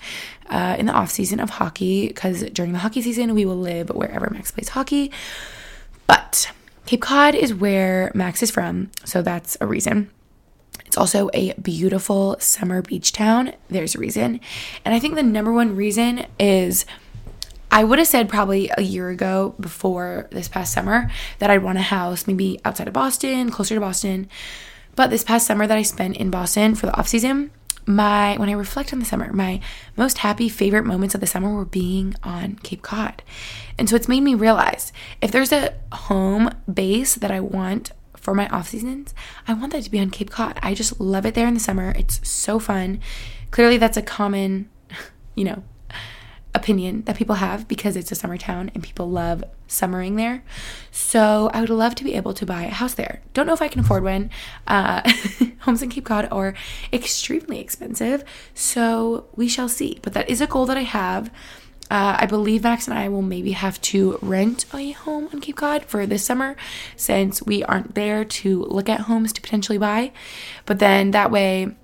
uh, 0.50 0.76
in 0.78 0.86
the 0.86 0.94
off 0.94 1.12
season 1.12 1.40
of 1.40 1.50
hockey. 1.50 2.08
Because 2.08 2.44
during 2.52 2.74
the 2.74 2.80
hockey 2.80 3.02
season, 3.02 3.34
we 3.34 3.46
will 3.46 3.58
live 3.58 3.90
wherever 3.90 4.30
Max 4.30 4.52
plays 4.52 4.70
hockey. 4.70 5.12
But 6.08 6.52
Cape 6.86 7.02
Cod 7.02 7.36
is 7.36 7.54
where 7.54 8.12
Max 8.16 8.42
is 8.42 8.52
from, 8.52 8.90
so 9.06 9.22
that's 9.22 9.58
a 9.62 9.68
reason. 9.68 10.10
It's 10.86 10.98
also 10.98 11.30
a 11.36 11.54
beautiful 11.54 12.36
summer 12.40 12.82
beach 12.82 13.12
town. 13.12 13.54
There's 13.68 13.94
a 13.94 14.00
reason. 14.00 14.40
And 14.84 14.96
I 14.96 15.00
think 15.00 15.14
the 15.14 15.22
number 15.22 15.54
one 15.54 15.76
reason 15.76 16.26
is 16.40 16.88
I 17.70 17.84
would 17.84 18.00
have 18.00 18.08
said 18.08 18.28
probably 18.28 18.72
a 18.76 18.82
year 18.82 19.10
ago 19.10 19.54
before 19.60 20.28
this 20.32 20.48
past 20.48 20.74
summer 20.74 21.12
that 21.38 21.52
I'd 21.52 21.62
want 21.62 21.78
a 21.78 21.84
house 21.84 22.26
maybe 22.26 22.60
outside 22.66 22.88
of 22.88 22.94
Boston, 22.96 23.52
closer 23.52 23.76
to 23.76 23.82
Boston. 23.82 24.28
But 25.00 25.12
this 25.12 25.24
past 25.24 25.48
summer 25.48 25.66
that 25.66 25.78
I 25.78 25.84
spent 25.84 26.18
in 26.18 26.30
Boston 26.30 26.76
for 26.76 26.86
the 26.86 26.94
off 27.00 27.08
season, 27.08 27.52
my 27.86 28.36
when 28.36 28.50
I 28.50 28.52
reflect 28.52 28.92
on 28.92 29.00
the 29.00 29.06
summer, 29.06 29.32
my 29.32 29.62
most 29.96 30.18
happy 30.18 30.50
favorite 30.50 30.84
moments 30.84 31.16
of 31.16 31.22
the 31.22 31.26
summer 31.26 31.56
were 31.56 31.64
being 31.64 32.16
on 32.22 32.56
Cape 32.64 32.82
Cod. 32.82 33.24
And 33.78 33.90
so 33.90 33.96
it's 33.96 34.10
made 34.10 34.20
me 34.20 34.36
realize 34.36 34.92
if 35.22 35.32
there's 35.32 35.54
a 35.54 35.74
home 35.94 36.50
base 36.70 37.16
that 37.16 37.32
I 37.32 37.40
want 37.40 37.94
for 38.18 38.36
my 38.36 38.50
off 38.50 38.68
seasons, 38.68 39.14
I 39.48 39.54
want 39.54 39.72
that 39.72 39.84
to 39.84 39.90
be 39.90 40.02
on 40.02 40.10
Cape 40.10 40.32
Cod. 40.32 40.60
I 40.62 40.74
just 40.74 41.00
love 41.00 41.26
it 41.26 41.34
there 41.34 41.48
in 41.48 41.54
the 41.54 41.62
summer. 41.62 41.94
It's 41.96 42.20
so 42.28 42.60
fun. 42.60 43.00
Clearly 43.52 43.78
that's 43.78 43.96
a 43.96 44.02
common, 44.02 44.70
you 45.36 45.46
know, 45.46 45.64
opinion 46.60 47.04
that 47.04 47.16
people 47.16 47.36
have 47.36 47.68
because 47.68 47.96
it's 47.96 48.12
a 48.12 48.16
summer 48.16 48.38
town 48.38 48.72
and 48.74 48.84
people 48.84 49.10
love 49.10 49.44
summering 49.68 50.16
there. 50.16 50.44
So 50.92 51.50
I 51.54 51.62
would 51.62 51.70
love 51.70 51.96
to 51.96 52.04
be 52.04 52.14
able 52.16 52.34
to 52.34 52.46
buy 52.46 52.64
a 52.64 52.70
house 52.70 52.94
there. 52.94 53.22
Don't 53.34 53.48
know 53.48 53.54
if 53.54 53.62
I 53.62 53.68
can 53.68 53.82
afford 53.82 54.04
one. 54.04 54.30
Uh, 54.68 55.02
homes 55.60 55.82
in 55.82 55.90
Cape 55.90 56.06
Cod 56.06 56.28
are 56.32 56.54
extremely 56.92 57.60
expensive. 57.60 58.24
So 58.54 59.28
we 59.36 59.48
shall 59.48 59.70
see. 59.70 60.00
But 60.02 60.14
that 60.14 60.30
is 60.30 60.42
a 60.42 60.48
goal 60.48 60.66
that 60.66 60.78
I 60.78 60.84
have. 60.84 61.30
Uh, 61.92 62.18
I 62.20 62.28
believe 62.28 62.64
Max 62.64 62.88
and 62.88 62.98
I 62.98 63.10
will 63.10 63.24
maybe 63.24 63.54
have 63.54 63.82
to 63.82 64.20
rent 64.22 64.66
a 64.74 64.92
home 64.92 65.28
on 65.34 65.42
Cape 65.42 65.56
Cod 65.56 65.86
for 65.86 66.06
this 66.06 66.24
summer 66.24 66.56
since 66.96 67.42
we 67.42 67.64
aren't 67.64 67.96
there 67.96 68.24
to 68.24 68.64
look 68.66 68.90
at 68.90 69.02
homes 69.02 69.34
to 69.34 69.42
potentially 69.42 69.80
buy. 69.80 70.12
But 70.68 70.78
then 70.78 71.12
that 71.12 71.32
way, 71.32 71.76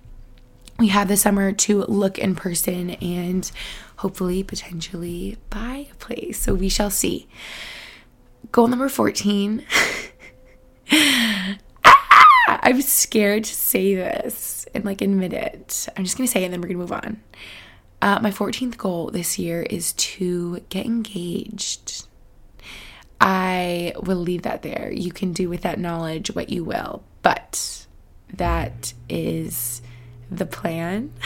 we 0.77 0.89
have 0.89 1.07
the 1.07 1.17
summer 1.17 1.53
to 1.53 1.83
look 1.83 2.19
in 2.19 2.35
person 2.35 2.91
and 2.91 3.49
hopefully 4.05 4.43
potentially 4.43 5.35
buy 5.49 5.87
a 5.91 5.95
place. 5.95 6.39
So 6.39 6.53
we 6.53 6.69
shall 6.69 6.91
see. 6.91 7.27
Goal 8.51 8.67
number 8.67 8.87
14. 8.87 9.65
ah, 10.91 11.57
I'm 12.47 12.83
scared 12.83 13.45
to 13.45 13.53
say 13.55 13.95
this 13.95 14.67
and 14.75 14.85
like 14.85 15.01
admit 15.01 15.33
it. 15.33 15.87
I'm 15.97 16.03
just 16.03 16.17
to 16.27 16.31
say 16.31 16.43
it 16.43 16.45
and 16.45 16.53
then 16.53 16.61
we're 16.61 16.67
to 16.67 16.75
move 16.75 16.91
on. 16.91 17.19
Uh, 17.99 18.19
my 18.21 18.29
14th 18.29 18.77
goal 18.77 19.09
this 19.09 19.39
year 19.39 19.63
is 19.63 19.93
to 19.93 20.59
get 20.69 20.85
engaged. 20.85 22.05
I 23.19 23.93
will 24.03 24.17
leave 24.17 24.43
that 24.43 24.61
there. 24.61 24.91
You 24.93 25.11
can 25.11 25.33
do 25.33 25.49
with 25.49 25.61
that 25.61 25.79
knowledge 25.79 26.29
what 26.35 26.49
you 26.51 26.63
will, 26.63 27.03
but 27.23 27.87
that 28.31 28.93
is 29.09 29.81
the 30.29 30.45
plan. 30.45 31.11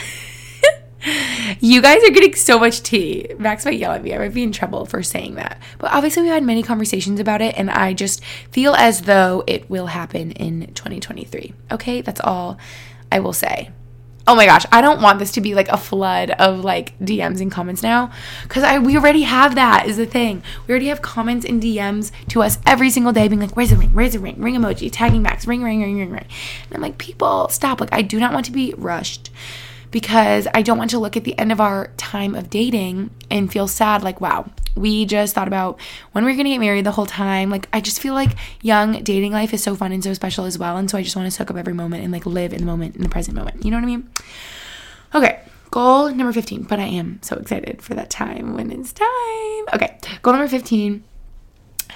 you 1.60 1.82
guys 1.82 2.04
are 2.04 2.12
getting 2.12 2.36
so 2.36 2.60
much 2.60 2.84
tea. 2.84 3.28
Max 3.38 3.66
might 3.66 3.80
yell 3.80 3.92
at 3.92 4.04
me. 4.04 4.14
I 4.14 4.18
might 4.18 4.34
be 4.34 4.44
in 4.44 4.52
trouble 4.52 4.86
for 4.86 5.04
saying 5.04 5.36
that. 5.36 5.60
But 5.78 5.92
obviously, 5.92 6.24
we 6.24 6.30
had 6.30 6.44
many 6.44 6.64
conversations 6.64 7.20
about 7.20 7.42
it, 7.42 7.56
and 7.58 7.70
I 7.70 7.94
just 7.94 8.24
feel 8.52 8.74
as 8.76 9.02
though 9.02 9.44
it 9.48 9.70
will 9.70 9.88
happen 9.88 10.32
in 10.32 10.74
2023. 10.74 11.54
Okay, 11.72 12.02
that's 12.02 12.22
all 12.22 12.58
I 13.12 13.20
will 13.20 13.34
say. 13.34 13.72
Oh 14.30 14.36
my 14.36 14.46
gosh, 14.46 14.64
I 14.72 14.82
don't 14.82 15.02
want 15.02 15.18
this 15.18 15.32
to 15.32 15.42
be 15.42 15.56
like 15.56 15.70
a 15.70 15.78
flood 15.78 16.30
of 16.30 16.64
like 16.64 16.98
DMs 17.00 17.42
and 17.42 17.52
comments 17.52 17.82
now 17.82 18.12
cuz 18.48 18.62
I 18.62 18.78
we 18.78 18.96
already 18.96 19.24
have 19.24 19.56
that 19.56 19.88
is 19.88 19.98
the 19.98 20.06
thing. 20.06 20.44
We 20.68 20.72
already 20.72 20.90
have 20.90 21.02
comments 21.02 21.48
and 21.48 21.60
DMs 21.60 22.12
to 22.28 22.44
us 22.44 22.60
every 22.64 22.92
single 22.92 23.12
day 23.12 23.28
being 23.28 23.42
like 23.42 23.56
where's 23.56 23.72
the 23.72 23.78
ring? 23.78 23.90
Where's 23.92 24.14
the 24.14 24.20
ring? 24.20 24.36
Ring 24.38 24.54
emoji, 24.54 24.92
tagging 24.92 25.24
Max, 25.24 25.48
ring 25.48 25.64
ring 25.64 25.82
ring 25.82 25.98
ring 25.98 26.12
ring. 26.12 26.26
And 26.66 26.76
I'm 26.76 26.82
like 26.82 27.00
people, 27.00 27.50
stop. 27.50 27.82
Like 27.82 27.92
I 27.92 28.04
do 28.04 28.20
not 28.20 28.32
want 28.32 28.46
to 28.46 28.52
be 28.52 28.76
rushed 28.78 29.32
because 29.92 30.48
I 30.54 30.62
don't 30.62 30.78
want 30.78 30.92
to 30.92 31.00
look 31.00 31.18
at 31.18 31.24
the 31.24 31.38
end 31.38 31.52
of 31.52 31.60
our 31.60 31.88
time 31.98 32.36
of 32.36 32.50
dating 32.50 33.10
and 33.30 33.52
feel 33.52 33.68
sad 33.68 34.04
like, 34.04 34.22
wow, 34.22 34.50
we 34.76 35.06
just 35.06 35.34
thought 35.34 35.48
about 35.48 35.80
when 36.12 36.26
we 36.26 36.32
are 36.32 36.36
going 36.36 36.46
to 36.46 36.52
get 36.52 36.60
married 36.60 36.86
the 36.86 36.92
whole 36.92 37.06
time. 37.06 37.50
Like, 37.50 37.68
I 37.74 37.82
just 37.82 38.00
feel 38.00 38.14
like 38.14 38.38
young 38.62 39.04
dating 39.04 39.32
life 39.32 39.54
is 39.54 39.64
so 39.64 39.76
fun 39.76 39.92
and 39.92 40.04
so 40.04 40.14
special 40.14 40.46
as 40.46 40.58
well. 40.58 40.78
And 40.78 40.90
so 40.90 40.98
I 40.98 41.04
just 41.04 41.16
want 41.16 41.26
to 41.26 41.32
soak 41.32 41.50
up 41.50 41.58
every 41.58 41.74
moment 41.74 42.04
and 42.04 42.14
like 42.14 42.26
live 42.26 42.54
in 42.54 42.60
the 42.60 42.66
moment, 42.66 42.96
in 42.96 43.02
the 43.02 43.10
present 43.10 43.36
moment. 43.36 43.66
You 43.66 43.72
know 43.72 43.78
what 43.78 43.84
I 43.84 43.88
mean? 43.88 44.10
Okay, 45.16 45.42
goal 45.72 46.10
number 46.10 46.34
15. 46.34 46.64
But 46.64 46.80
I 46.80 46.86
am 46.86 47.20
so 47.22 47.36
excited 47.38 47.82
for 47.82 47.96
that 47.96 48.10
time 48.10 48.54
when 48.54 48.72
it's 48.72 48.94
time. 48.94 49.66
Okay, 49.74 49.98
goal 50.22 50.34
number 50.34 50.48
15 50.48 51.04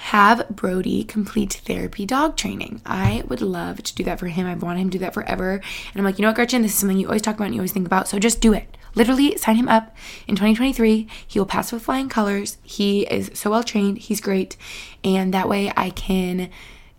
have 0.04 0.46
Brody 0.50 1.02
complete 1.02 1.62
therapy 1.64 2.04
dog 2.04 2.36
training. 2.36 2.82
I 2.84 3.22
would 3.26 3.40
love 3.40 3.82
to 3.82 3.94
do 3.94 4.04
that 4.04 4.18
for 4.18 4.26
him. 4.26 4.46
I've 4.46 4.62
wanted 4.62 4.80
him 4.80 4.90
to 4.90 4.98
do 4.98 5.02
that 5.02 5.14
forever. 5.14 5.52
And 5.54 5.96
I'm 5.96 6.04
like, 6.04 6.18
you 6.18 6.22
know 6.22 6.28
what, 6.28 6.36
Gretchen, 6.36 6.60
this 6.60 6.72
is 6.72 6.78
something 6.78 6.98
you 6.98 7.06
always 7.06 7.22
talk 7.22 7.36
about 7.36 7.46
and 7.46 7.54
you 7.54 7.60
always 7.62 7.72
think 7.72 7.86
about. 7.86 8.06
So 8.06 8.18
just 8.18 8.42
do 8.42 8.52
it. 8.52 8.76
Literally 8.94 9.38
sign 9.38 9.56
him 9.56 9.66
up 9.66 9.96
in 10.28 10.36
2023. 10.36 11.08
He 11.26 11.38
will 11.38 11.46
pass 11.46 11.72
with 11.72 11.82
flying 11.82 12.10
colors. 12.10 12.58
He 12.62 13.04
is 13.04 13.30
so 13.32 13.48
well 13.48 13.62
trained. 13.62 13.96
He's 13.96 14.20
great. 14.20 14.58
And 15.02 15.32
that 15.32 15.48
way 15.48 15.72
I 15.74 15.88
can 15.88 16.50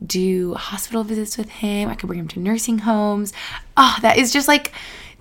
do 0.04 0.56
hospital 0.56 1.04
visits 1.04 1.38
with 1.38 1.50
him. 1.50 1.90
I 1.90 1.94
could 1.94 2.08
bring 2.08 2.20
him 2.20 2.28
to 2.30 2.40
nursing 2.40 2.80
homes. 2.80 3.34
Oh, 3.78 3.98
that 4.02 4.18
is 4.18 4.34
just 4.34 4.48
like 4.48 4.72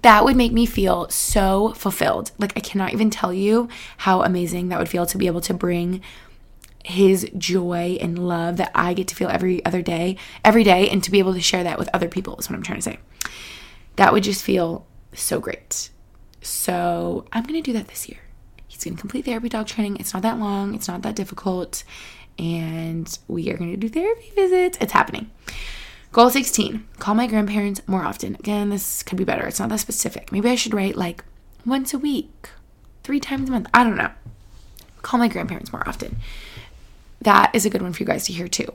that 0.04 0.24
would 0.24 0.36
make 0.36 0.52
me 0.52 0.66
feel 0.66 1.08
so 1.08 1.74
fulfilled. 1.74 2.30
Like 2.38 2.52
I 2.56 2.60
cannot 2.60 2.92
even 2.92 3.08
tell 3.08 3.32
you 3.32 3.68
how 3.98 4.22
amazing 4.22 4.68
that 4.68 4.78
would 4.78 4.88
feel 4.88 5.06
to 5.06 5.18
be 5.18 5.26
able 5.26 5.40
to 5.42 5.54
bring 5.54 6.02
his 6.84 7.28
joy 7.36 7.96
and 8.00 8.28
love 8.28 8.58
that 8.58 8.70
I 8.74 8.92
get 8.92 9.08
to 9.08 9.14
feel 9.14 9.28
every 9.28 9.64
other 9.64 9.82
day, 9.82 10.16
every 10.44 10.62
day, 10.62 10.88
and 10.88 11.02
to 11.02 11.10
be 11.10 11.18
able 11.18 11.32
to 11.34 11.40
share 11.40 11.64
that 11.64 11.78
with 11.78 11.88
other 11.92 12.08
people 12.08 12.36
is 12.36 12.48
what 12.48 12.56
I'm 12.56 12.62
trying 12.62 12.78
to 12.78 12.82
say. 12.82 12.98
That 13.96 14.12
would 14.12 14.22
just 14.22 14.44
feel 14.44 14.86
so 15.14 15.40
great. 15.40 15.90
So 16.42 17.26
I'm 17.32 17.44
going 17.44 17.60
to 17.60 17.62
do 17.62 17.72
that 17.72 17.88
this 17.88 18.08
year. 18.08 18.18
He's 18.68 18.84
going 18.84 18.96
to 18.96 19.00
complete 19.00 19.24
therapy 19.24 19.48
dog 19.48 19.66
training. 19.66 19.96
It's 19.96 20.12
not 20.12 20.22
that 20.22 20.38
long, 20.38 20.74
it's 20.74 20.88
not 20.88 21.02
that 21.02 21.16
difficult. 21.16 21.84
And 22.38 23.18
we 23.28 23.50
are 23.50 23.56
going 23.56 23.70
to 23.70 23.76
do 23.76 23.88
therapy 23.88 24.30
visits. 24.34 24.76
It's 24.80 24.92
happening. 24.92 25.30
Goal 26.12 26.30
16 26.30 26.86
call 26.98 27.14
my 27.14 27.26
grandparents 27.26 27.80
more 27.88 28.04
often. 28.04 28.34
Again, 28.36 28.68
this 28.68 29.02
could 29.02 29.18
be 29.18 29.24
better. 29.24 29.46
It's 29.46 29.58
not 29.58 29.68
that 29.70 29.80
specific. 29.80 30.30
Maybe 30.30 30.50
I 30.50 30.54
should 30.54 30.74
write 30.74 30.96
like 30.96 31.24
once 31.64 31.94
a 31.94 31.98
week, 31.98 32.50
three 33.02 33.20
times 33.20 33.48
a 33.48 33.52
month. 33.52 33.68
I 33.72 33.84
don't 33.84 33.96
know. 33.96 34.10
Call 35.02 35.18
my 35.18 35.28
grandparents 35.28 35.72
more 35.72 35.86
often 35.88 36.16
that 37.24 37.54
is 37.54 37.66
a 37.66 37.70
good 37.70 37.82
one 37.82 37.92
for 37.92 38.02
you 38.02 38.06
guys 38.06 38.24
to 38.26 38.32
hear 38.32 38.48
too, 38.48 38.72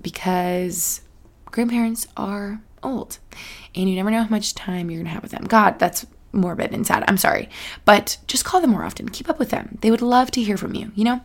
because 0.00 1.02
grandparents 1.46 2.08
are 2.16 2.60
old 2.82 3.18
and 3.74 3.88
you 3.88 3.94
never 3.94 4.10
know 4.10 4.22
how 4.22 4.28
much 4.28 4.54
time 4.54 4.90
you're 4.90 5.00
gonna 5.00 5.14
have 5.14 5.22
with 5.22 5.32
them. 5.32 5.44
God, 5.44 5.78
that's 5.78 6.06
morbid 6.32 6.72
and 6.72 6.86
sad. 6.86 7.04
I'm 7.06 7.18
sorry. 7.18 7.48
But 7.84 8.18
just 8.26 8.44
call 8.44 8.60
them 8.60 8.70
more 8.70 8.84
often. 8.84 9.08
Keep 9.08 9.28
up 9.28 9.38
with 9.38 9.50
them. 9.50 9.78
They 9.82 9.90
would 9.90 10.02
love 10.02 10.30
to 10.32 10.42
hear 10.42 10.56
from 10.56 10.74
you, 10.74 10.90
you 10.94 11.04
know? 11.04 11.20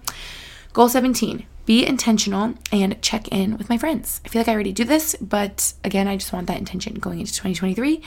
Goal 0.74 0.90
17 0.90 1.46
be 1.68 1.86
intentional 1.86 2.54
and 2.72 3.00
check 3.02 3.28
in 3.28 3.58
with 3.58 3.68
my 3.68 3.78
friends. 3.78 4.22
I 4.24 4.30
feel 4.30 4.40
like 4.40 4.48
I 4.48 4.54
already 4.54 4.72
do 4.72 4.86
this, 4.86 5.18
but 5.20 5.74
again, 5.84 6.08
I 6.08 6.16
just 6.16 6.32
want 6.32 6.48
that 6.48 6.58
intention 6.58 6.94
going 6.96 7.20
into 7.20 7.34
2023 7.34 8.02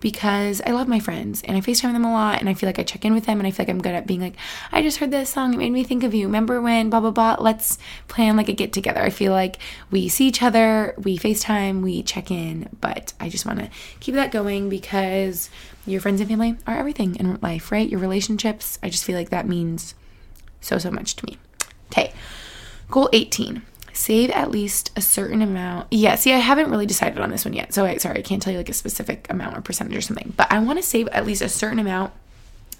because 0.00 0.60
I 0.66 0.72
love 0.72 0.86
my 0.86 1.00
friends 1.00 1.42
and 1.44 1.56
I 1.56 1.62
FaceTime 1.62 1.94
them 1.94 2.04
a 2.04 2.12
lot 2.12 2.40
and 2.40 2.48
I 2.48 2.52
feel 2.52 2.68
like 2.68 2.78
I 2.78 2.82
check 2.82 3.06
in 3.06 3.14
with 3.14 3.24
them 3.24 3.40
and 3.40 3.46
I 3.46 3.52
feel 3.52 3.64
like 3.64 3.70
I'm 3.70 3.80
good 3.80 3.94
at 3.94 4.06
being 4.06 4.20
like, 4.20 4.34
I 4.70 4.82
just 4.82 4.98
heard 4.98 5.10
this 5.10 5.30
song, 5.30 5.54
it 5.54 5.56
made 5.56 5.72
me 5.72 5.82
think 5.82 6.04
of 6.04 6.12
you. 6.12 6.26
Remember 6.26 6.60
when 6.60 6.90
blah 6.90 7.00
blah 7.00 7.10
blah? 7.10 7.36
Let's 7.40 7.78
plan 8.06 8.36
like 8.36 8.50
a 8.50 8.52
get 8.52 8.74
together. 8.74 9.00
I 9.00 9.08
feel 9.08 9.32
like 9.32 9.56
we 9.90 10.10
see 10.10 10.28
each 10.28 10.42
other, 10.42 10.94
we 10.98 11.16
FaceTime, 11.16 11.80
we 11.80 12.02
check 12.02 12.30
in, 12.30 12.68
but 12.82 13.14
I 13.18 13.30
just 13.30 13.46
want 13.46 13.60
to 13.60 13.70
keep 13.98 14.14
that 14.16 14.30
going 14.30 14.68
because 14.68 15.48
your 15.86 16.02
friends 16.02 16.20
and 16.20 16.28
family 16.28 16.58
are 16.66 16.76
everything 16.76 17.16
in 17.16 17.38
life, 17.40 17.72
right? 17.72 17.88
Your 17.88 18.00
relationships, 18.00 18.78
I 18.82 18.90
just 18.90 19.04
feel 19.04 19.16
like 19.16 19.30
that 19.30 19.48
means 19.48 19.94
so 20.60 20.76
so 20.76 20.90
much 20.90 21.16
to 21.16 21.24
me. 21.24 21.38
Okay. 21.90 22.12
Goal 22.90 23.08
18 23.12 23.62
save 23.96 24.30
at 24.30 24.50
least 24.50 24.92
a 24.94 25.00
certain 25.00 25.42
amount. 25.42 25.88
Yeah, 25.90 26.16
see, 26.16 26.32
I 26.32 26.38
haven't 26.38 26.70
really 26.70 26.86
decided 26.86 27.18
on 27.18 27.30
this 27.30 27.44
one 27.44 27.54
yet. 27.54 27.72
So, 27.72 27.84
I, 27.84 27.96
sorry, 27.96 28.18
I 28.18 28.22
can't 28.22 28.42
tell 28.42 28.52
you 28.52 28.58
like 28.58 28.68
a 28.68 28.74
specific 28.74 29.26
amount 29.30 29.56
or 29.56 29.62
percentage 29.62 29.96
or 29.96 30.02
something, 30.02 30.34
but 30.36 30.52
I 30.52 30.58
want 30.58 30.78
to 30.78 30.82
save 30.82 31.08
at 31.08 31.26
least 31.26 31.42
a 31.42 31.48
certain 31.48 31.78
amount 31.78 32.12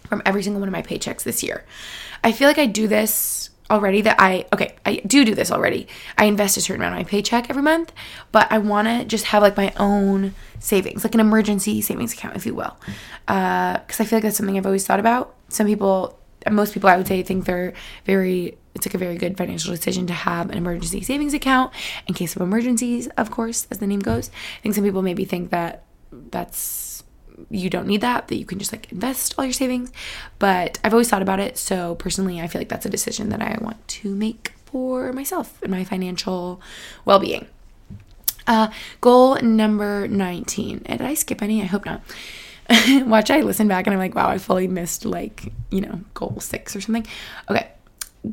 from 0.07 0.23
every 0.25 0.43
single 0.43 0.61
one 0.61 0.69
of 0.69 0.73
my 0.73 0.83
paychecks 0.83 1.23
this 1.23 1.43
year. 1.43 1.65
I 2.23 2.33
feel 2.33 2.49
like 2.49 2.59
I 2.59 2.67
do 2.67 2.87
this 2.87 3.51
already 3.71 4.03
that 4.03 4.17
I, 4.21 4.47
okay, 4.53 4.77
I 4.85 4.97
do 5.07 5.25
do 5.25 5.35
this 5.35 5.51
already. 5.51 5.89
I 6.17 6.27
invest 6.27 6.57
a 6.57 6.61
certain 6.61 6.83
amount 6.83 7.01
of 7.01 7.07
my 7.07 7.11
paycheck 7.11 7.51
every 7.51 7.63
month, 7.63 7.93
but 8.31 8.51
I 8.53 8.59
want 8.59 8.87
to 8.87 9.05
just 9.05 9.27
have 9.27 9.43
like 9.43 9.57
my 9.57 9.73
own 9.77 10.35
savings, 10.61 11.03
like 11.03 11.15
an 11.15 11.21
emergency 11.21 11.81
savings 11.81 12.13
account, 12.13 12.37
if 12.37 12.47
you 12.47 12.55
will. 12.55 12.77
Because 13.27 14.01
uh, 14.01 14.03
I 14.03 14.05
feel 14.05 14.19
like 14.19 14.23
that's 14.23 14.37
something 14.37 14.57
I've 14.57 14.67
always 14.67 14.87
thought 14.87 15.01
about. 15.01 15.35
Some 15.49 15.67
people, 15.67 16.19
most 16.51 16.75
people 16.75 16.89
I 16.89 16.97
would 16.97 17.07
say 17.07 17.23
think 17.23 17.45
they're 17.45 17.73
very 18.05 18.57
it's 18.75 18.87
like 18.87 18.95
a 18.95 18.99
very 18.99 19.17
good 19.17 19.37
financial 19.39 19.75
decision 19.75 20.07
to 20.07 20.13
have 20.13 20.51
an 20.51 20.59
emergency 20.59 21.01
savings 21.01 21.33
account 21.33 21.73
in 22.07 22.15
case 22.15 22.37
of 22.37 22.43
emergencies, 22.43 23.07
of 23.17 23.31
course, 23.31 23.67
as 23.71 23.79
the 23.79 23.87
name 23.87 24.01
goes. 24.01 24.31
I 24.59 24.63
think 24.63 24.75
some 24.75 24.85
people 24.85 25.03
maybe 25.03 25.25
think 25.25 25.51
that 25.51 25.85
that's 26.13 27.03
you 27.51 27.69
don't 27.71 27.87
need 27.87 28.01
that, 28.01 28.29
that 28.29 28.37
you 28.37 28.45
can 28.45 28.59
just 28.59 28.73
like 28.73 28.91
invest 28.93 29.35
all 29.37 29.45
your 29.45 29.53
savings. 29.53 29.93
But 30.39 30.79
I've 30.85 30.93
always 30.93 31.09
thought 31.09 31.23
about 31.23 31.41
it. 31.41 31.59
So 31.59 31.95
personally, 31.97 32.41
I 32.41 32.49
feel 32.49 32.61
like 32.61 32.69
that's 32.69 32.87
a 32.87 32.91
decision 32.91 33.31
that 33.31 33.43
I 33.43 33.59
want 33.61 33.87
to 33.89 34.15
make 34.15 34.53
for 34.67 35.13
myself 35.13 35.61
and 35.63 35.71
my 35.71 35.85
financial 35.85 36.61
well 37.05 37.19
being. 37.19 37.47
Uh, 38.47 38.69
goal 39.01 39.37
number 39.41 40.07
19. 40.07 40.79
Did 40.81 41.03
I 41.03 41.15
skip 41.15 41.43
any? 41.43 41.63
I 41.63 41.67
hope 41.67 41.85
not. 41.85 42.03
Watch 43.07 43.31
I 43.31 43.41
listen 43.41 43.69
back 43.69 43.87
and 43.87 43.95
I'm 43.95 44.01
like, 44.01 44.15
wow, 44.15 44.29
I 44.29 44.39
fully 44.39 44.69
missed 44.69 45.05
like, 45.05 45.53
you 45.71 45.81
know, 45.81 46.01
goal 46.15 46.39
six 46.41 46.75
or 46.75 46.81
something. 46.81 47.07
Okay. 47.51 47.69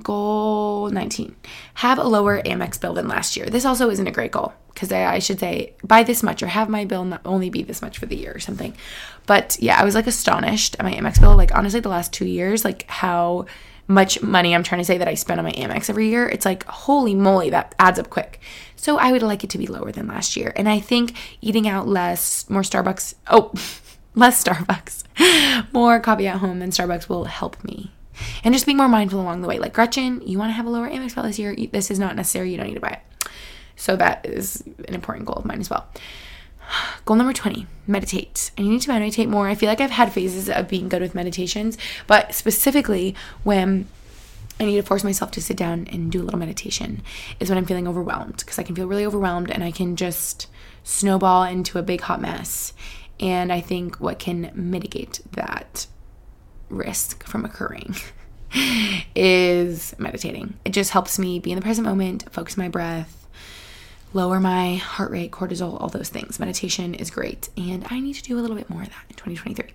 goal 0.01 0.89
19 0.89 1.35
have 1.75 1.99
a 1.99 2.03
lower 2.03 2.41
Amex 2.41 2.79
bill 2.79 2.93
than 2.93 3.07
last 3.07 3.37
year. 3.37 3.45
This 3.47 3.65
also 3.65 3.89
isn't 3.89 4.07
a 4.07 4.11
great 4.11 4.31
goal 4.31 4.53
because 4.73 4.91
I, 4.91 5.15
I, 5.15 5.19
should 5.19 5.39
say 5.39 5.73
buy 5.83 6.01
this 6.01 6.23
much 6.23 6.41
or 6.41 6.47
have 6.47 6.67
my 6.67 6.83
bill 6.85 7.05
not 7.05 7.21
only 7.25 7.51
be 7.51 7.61
this 7.61 7.81
much 7.81 7.99
for 7.99 8.07
the 8.07 8.15
year 8.15 8.33
or 8.33 8.39
something. 8.39 8.73
But 9.27 9.57
yeah, 9.59 9.79
I 9.79 9.83
was 9.83 9.93
like 9.95 10.07
astonished 10.07 10.75
at 10.79 10.85
my 10.85 10.93
Amex 10.93 11.19
bill. 11.19 11.35
Like 11.35 11.53
honestly, 11.53 11.79
the 11.79 11.89
last 11.89 12.11
two 12.11 12.25
years, 12.25 12.65
like 12.65 12.89
how 12.89 13.45
much 13.87 14.21
money 14.21 14.55
I'm 14.55 14.63
trying 14.63 14.81
to 14.81 14.85
say 14.85 14.97
that 14.97 15.07
I 15.07 15.13
spend 15.13 15.39
on 15.39 15.45
my 15.45 15.51
Amex 15.51 15.89
every 15.89 16.09
year. 16.09 16.27
It's 16.27 16.45
like, 16.45 16.63
holy 16.65 17.13
moly, 17.13 17.49
that 17.49 17.75
adds 17.79 17.99
up 17.99 18.09
quick. 18.09 18.39
So 18.75 18.97
I 18.97 19.11
would 19.11 19.21
like 19.21 19.43
it 19.43 19.49
to 19.51 19.57
be 19.57 19.67
lower 19.67 19.91
than 19.91 20.07
last 20.07 20.35
year. 20.35 20.53
And 20.55 20.67
I 20.67 20.79
think 20.79 21.15
eating 21.41 21.67
out 21.67 21.87
less, 21.87 22.49
more 22.49 22.63
Starbucks, 22.63 23.15
oh, 23.27 23.51
less 24.15 24.43
Starbucks, 24.43 25.03
more 25.73 25.99
coffee 25.99 26.27
at 26.27 26.37
home 26.37 26.59
than 26.59 26.69
Starbucks 26.69 27.09
will 27.09 27.25
help 27.25 27.63
me. 27.63 27.91
And 28.43 28.53
just 28.53 28.65
being 28.65 28.77
more 28.77 28.87
mindful 28.87 29.19
along 29.19 29.41
the 29.41 29.47
way. 29.47 29.57
Like 29.57 29.73
Gretchen, 29.73 30.21
you 30.25 30.37
want 30.37 30.49
to 30.49 30.53
have 30.53 30.65
a 30.65 30.69
lower 30.69 30.89
Amex 30.89 31.15
bill 31.15 31.23
this 31.23 31.39
year. 31.39 31.55
This 31.71 31.89
is 31.89 31.99
not 31.99 32.15
necessary. 32.15 32.51
You 32.51 32.57
don't 32.57 32.67
need 32.67 32.75
to 32.75 32.79
buy 32.79 32.89
it. 32.89 33.27
So 33.75 33.95
that 33.95 34.25
is 34.25 34.63
an 34.87 34.93
important 34.93 35.25
goal 35.25 35.37
of 35.37 35.45
mine 35.45 35.59
as 35.59 35.69
well. 35.69 35.87
Goal 37.05 37.17
number 37.17 37.33
20 37.33 37.67
meditate. 37.87 38.51
I 38.57 38.61
need 38.61 38.81
to 38.81 38.89
meditate 38.89 39.27
more. 39.27 39.47
I 39.47 39.55
feel 39.55 39.67
like 39.67 39.81
I've 39.81 39.91
had 39.91 40.13
phases 40.13 40.49
of 40.49 40.67
being 40.67 40.89
good 40.89 41.01
with 41.01 41.15
meditations, 41.15 41.77
but 42.07 42.33
specifically 42.33 43.15
when 43.43 43.87
I 44.59 44.65
need 44.65 44.75
to 44.75 44.83
force 44.83 45.03
myself 45.03 45.31
to 45.31 45.41
sit 45.41 45.57
down 45.57 45.87
and 45.91 46.11
do 46.11 46.21
a 46.21 46.23
little 46.23 46.39
meditation 46.39 47.01
is 47.39 47.49
when 47.49 47.57
I'm 47.57 47.65
feeling 47.65 47.87
overwhelmed 47.87 48.37
because 48.37 48.59
I 48.59 48.63
can 48.63 48.75
feel 48.75 48.87
really 48.87 49.05
overwhelmed 49.05 49.49
and 49.49 49.63
I 49.63 49.71
can 49.71 49.95
just 49.95 50.47
snowball 50.83 51.43
into 51.43 51.79
a 51.79 51.83
big 51.83 52.01
hot 52.01 52.21
mess. 52.21 52.73
And 53.19 53.51
I 53.51 53.61
think 53.61 53.97
what 53.97 54.19
can 54.19 54.51
mitigate 54.53 55.21
that 55.33 55.87
risk 56.69 57.23
from 57.23 57.45
occurring 57.45 57.95
is 59.15 59.95
meditating. 59.97 60.55
It 60.65 60.71
just 60.71 60.91
helps 60.91 61.19
me 61.19 61.39
be 61.39 61.51
in 61.51 61.55
the 61.55 61.61
present 61.61 61.87
moment, 61.87 62.31
focus 62.31 62.57
my 62.57 62.67
breath, 62.67 63.27
lower 64.13 64.39
my 64.39 64.75
heart 64.75 65.11
rate, 65.11 65.31
cortisol, 65.31 65.79
all 65.81 65.89
those 65.89 66.09
things. 66.09 66.39
Meditation 66.39 66.93
is 66.93 67.09
great. 67.09 67.49
And 67.57 67.85
I 67.89 67.99
need 67.99 68.13
to 68.15 68.23
do 68.23 68.37
a 68.37 68.41
little 68.41 68.55
bit 68.55 68.69
more 68.69 68.81
of 68.81 68.89
that 68.89 69.03
in 69.09 69.15
2023. 69.15 69.73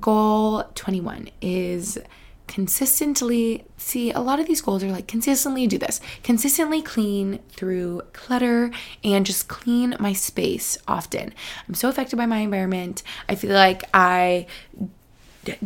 Goal 0.00 0.64
21 0.74 1.28
is 1.40 1.98
consistently 2.46 3.64
see 3.76 4.10
a 4.12 4.20
lot 4.20 4.38
of 4.38 4.46
these 4.46 4.60
goals 4.60 4.84
are 4.84 4.90
like 4.90 5.08
consistently 5.08 5.66
do 5.66 5.78
this 5.78 6.00
consistently 6.22 6.82
clean 6.82 7.38
through 7.50 8.02
clutter 8.12 8.70
and 9.02 9.24
just 9.24 9.48
clean 9.48 9.96
my 9.98 10.12
space 10.12 10.76
often 10.86 11.32
i'm 11.66 11.74
so 11.74 11.88
affected 11.88 12.16
by 12.16 12.26
my 12.26 12.38
environment 12.38 13.02
i 13.28 13.34
feel 13.34 13.52
like 13.52 13.82
i 13.94 14.46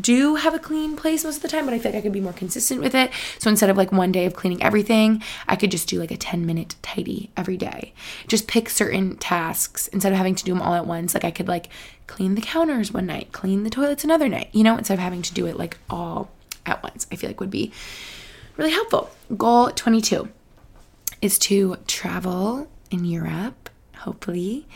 do 0.00 0.36
have 0.36 0.54
a 0.54 0.58
clean 0.58 0.96
place 0.96 1.24
most 1.24 1.36
of 1.36 1.42
the 1.42 1.48
time, 1.48 1.64
but 1.64 1.74
I 1.74 1.78
feel 1.78 1.92
like 1.92 1.98
I 1.98 2.02
could 2.02 2.12
be 2.12 2.20
more 2.20 2.32
consistent 2.32 2.80
with 2.80 2.94
it. 2.94 3.10
So 3.38 3.50
instead 3.50 3.70
of 3.70 3.76
like 3.76 3.92
one 3.92 4.12
day 4.12 4.26
of 4.26 4.34
cleaning 4.34 4.62
everything, 4.62 5.22
I 5.46 5.56
could 5.56 5.70
just 5.70 5.88
do 5.88 5.98
like 5.98 6.10
a 6.10 6.16
10 6.16 6.44
minute 6.46 6.76
tidy 6.82 7.30
every 7.36 7.56
day. 7.56 7.92
Just 8.26 8.48
pick 8.48 8.68
certain 8.68 9.16
tasks 9.16 9.88
instead 9.88 10.12
of 10.12 10.18
having 10.18 10.34
to 10.34 10.44
do 10.44 10.52
them 10.52 10.62
all 10.62 10.74
at 10.74 10.86
once. 10.86 11.14
Like 11.14 11.24
I 11.24 11.30
could 11.30 11.48
like 11.48 11.68
clean 12.06 12.34
the 12.34 12.40
counters 12.40 12.92
one 12.92 13.06
night, 13.06 13.32
clean 13.32 13.64
the 13.64 13.70
toilets 13.70 14.04
another 14.04 14.28
night, 14.28 14.48
you 14.52 14.64
know, 14.64 14.76
instead 14.76 14.94
of 14.94 15.00
having 15.00 15.22
to 15.22 15.34
do 15.34 15.46
it 15.46 15.56
like 15.56 15.78
all 15.88 16.30
at 16.68 16.82
once. 16.82 17.06
I 17.10 17.16
feel 17.16 17.30
like 17.30 17.40
would 17.40 17.50
be 17.50 17.72
really 18.56 18.72
helpful. 18.72 19.10
Goal 19.36 19.70
22 19.70 20.28
is 21.22 21.38
to 21.38 21.76
travel 21.86 22.68
in 22.90 23.04
Europe, 23.04 23.70
hopefully, 23.96 24.66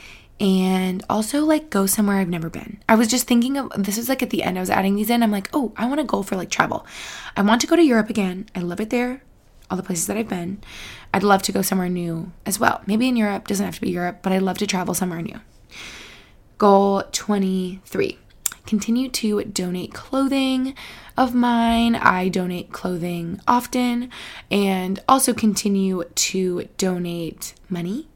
and 0.40 1.04
also 1.08 1.44
like 1.44 1.70
go 1.70 1.86
somewhere 1.86 2.16
I've 2.16 2.28
never 2.28 2.50
been. 2.50 2.82
I 2.88 2.96
was 2.96 3.08
just 3.08 3.26
thinking 3.26 3.56
of 3.56 3.70
this 3.76 3.96
was 3.96 4.08
like 4.08 4.22
at 4.22 4.30
the 4.30 4.42
end, 4.42 4.58
I 4.58 4.60
was 4.60 4.70
adding 4.70 4.96
these 4.96 5.10
in. 5.10 5.22
I'm 5.22 5.30
like, 5.30 5.48
oh, 5.52 5.72
I 5.76 5.86
want 5.86 6.00
to 6.00 6.04
go 6.04 6.22
for 6.22 6.36
like 6.36 6.50
travel. 6.50 6.86
I 7.36 7.42
want 7.42 7.60
to 7.60 7.66
go 7.66 7.76
to 7.76 7.82
Europe 7.82 8.10
again. 8.10 8.46
I 8.54 8.60
love 8.60 8.80
it 8.80 8.90
there, 8.90 9.22
all 9.70 9.76
the 9.76 9.82
places 9.82 10.06
that 10.06 10.16
I've 10.16 10.28
been. 10.28 10.60
I'd 11.14 11.22
love 11.22 11.42
to 11.42 11.52
go 11.52 11.62
somewhere 11.62 11.88
new 11.88 12.32
as 12.46 12.58
well. 12.58 12.82
Maybe 12.86 13.08
in 13.08 13.16
Europe, 13.16 13.46
doesn't 13.46 13.64
have 13.64 13.76
to 13.76 13.80
be 13.80 13.90
Europe, 13.90 14.20
but 14.22 14.32
I'd 14.32 14.42
love 14.42 14.58
to 14.58 14.66
travel 14.66 14.94
somewhere 14.94 15.22
new. 15.22 15.40
Goal 16.58 17.02
23 17.12 18.18
continue 18.66 19.08
to 19.08 19.44
donate 19.44 19.92
clothing 19.92 20.74
of 21.16 21.34
mine. 21.34 21.94
I 21.94 22.28
donate 22.28 22.72
clothing 22.72 23.40
often 23.46 24.10
and 24.50 25.00
also 25.08 25.34
continue 25.34 26.04
to 26.04 26.68
donate 26.78 27.54
money 27.68 28.08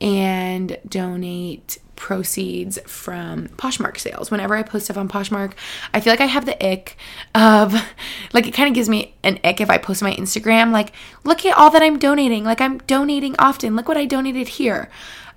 and 0.00 0.78
donate 0.88 1.78
proceeds 2.00 2.78
from 2.86 3.48
Poshmark 3.48 3.98
sales. 3.98 4.30
Whenever 4.30 4.56
I 4.56 4.62
post 4.62 4.86
stuff 4.86 4.96
on 4.96 5.06
Poshmark, 5.06 5.52
I 5.92 6.00
feel 6.00 6.12
like 6.12 6.22
I 6.22 6.26
have 6.26 6.46
the 6.46 6.56
ick 6.66 6.96
of 7.34 7.74
like 8.32 8.46
it 8.46 8.54
kind 8.54 8.68
of 8.68 8.74
gives 8.74 8.88
me 8.88 9.14
an 9.22 9.38
ick 9.44 9.60
if 9.60 9.68
I 9.68 9.76
post 9.76 10.02
my 10.02 10.14
Instagram 10.14 10.72
like 10.72 10.92
look 11.24 11.44
at 11.44 11.56
all 11.56 11.70
that 11.70 11.82
I'm 11.82 11.98
donating. 11.98 12.42
Like 12.42 12.62
I'm 12.62 12.78
donating 12.78 13.36
often. 13.38 13.76
Look 13.76 13.86
what 13.86 13.98
I 13.98 14.06
donated 14.06 14.48
here. 14.48 14.90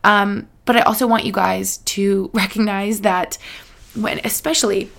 Um 0.05 0.47
but 0.66 0.78
I 0.78 0.82
also 0.82 1.05
want 1.05 1.26
you 1.26 1.34
guys 1.34 1.80
to 1.80 2.32
recognize 2.34 3.01
that 3.01 3.38
when 3.96 4.20
especially 4.24 4.89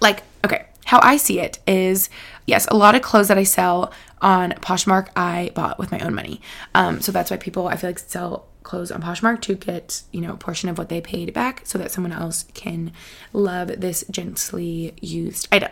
like 0.00 0.22
okay 0.44 0.66
how 0.86 1.00
i 1.02 1.16
see 1.16 1.40
it 1.40 1.58
is 1.66 2.10
yes 2.46 2.66
a 2.70 2.76
lot 2.76 2.94
of 2.94 3.02
clothes 3.02 3.28
that 3.28 3.38
i 3.38 3.42
sell 3.42 3.92
on 4.20 4.52
poshmark 4.52 5.08
i 5.16 5.50
bought 5.54 5.78
with 5.78 5.92
my 5.92 5.98
own 6.00 6.14
money. 6.14 6.40
Um, 6.74 7.00
so 7.00 7.12
that's 7.12 7.30
why 7.30 7.36
people 7.36 7.68
i 7.68 7.76
feel 7.76 7.90
like 7.90 7.98
sell 7.98 8.46
clothes 8.62 8.90
on 8.90 9.02
poshmark 9.02 9.42
to 9.42 9.54
get 9.54 10.02
you 10.10 10.20
know 10.20 10.32
a 10.32 10.36
portion 10.36 10.68
of 10.68 10.78
what 10.78 10.88
they 10.88 11.00
paid 11.00 11.32
back 11.34 11.60
so 11.64 11.78
that 11.78 11.90
someone 11.90 12.12
else 12.12 12.44
can 12.54 12.92
love 13.32 13.68
this 13.80 14.04
gently 14.10 14.94
used 15.00 15.46
item. 15.52 15.70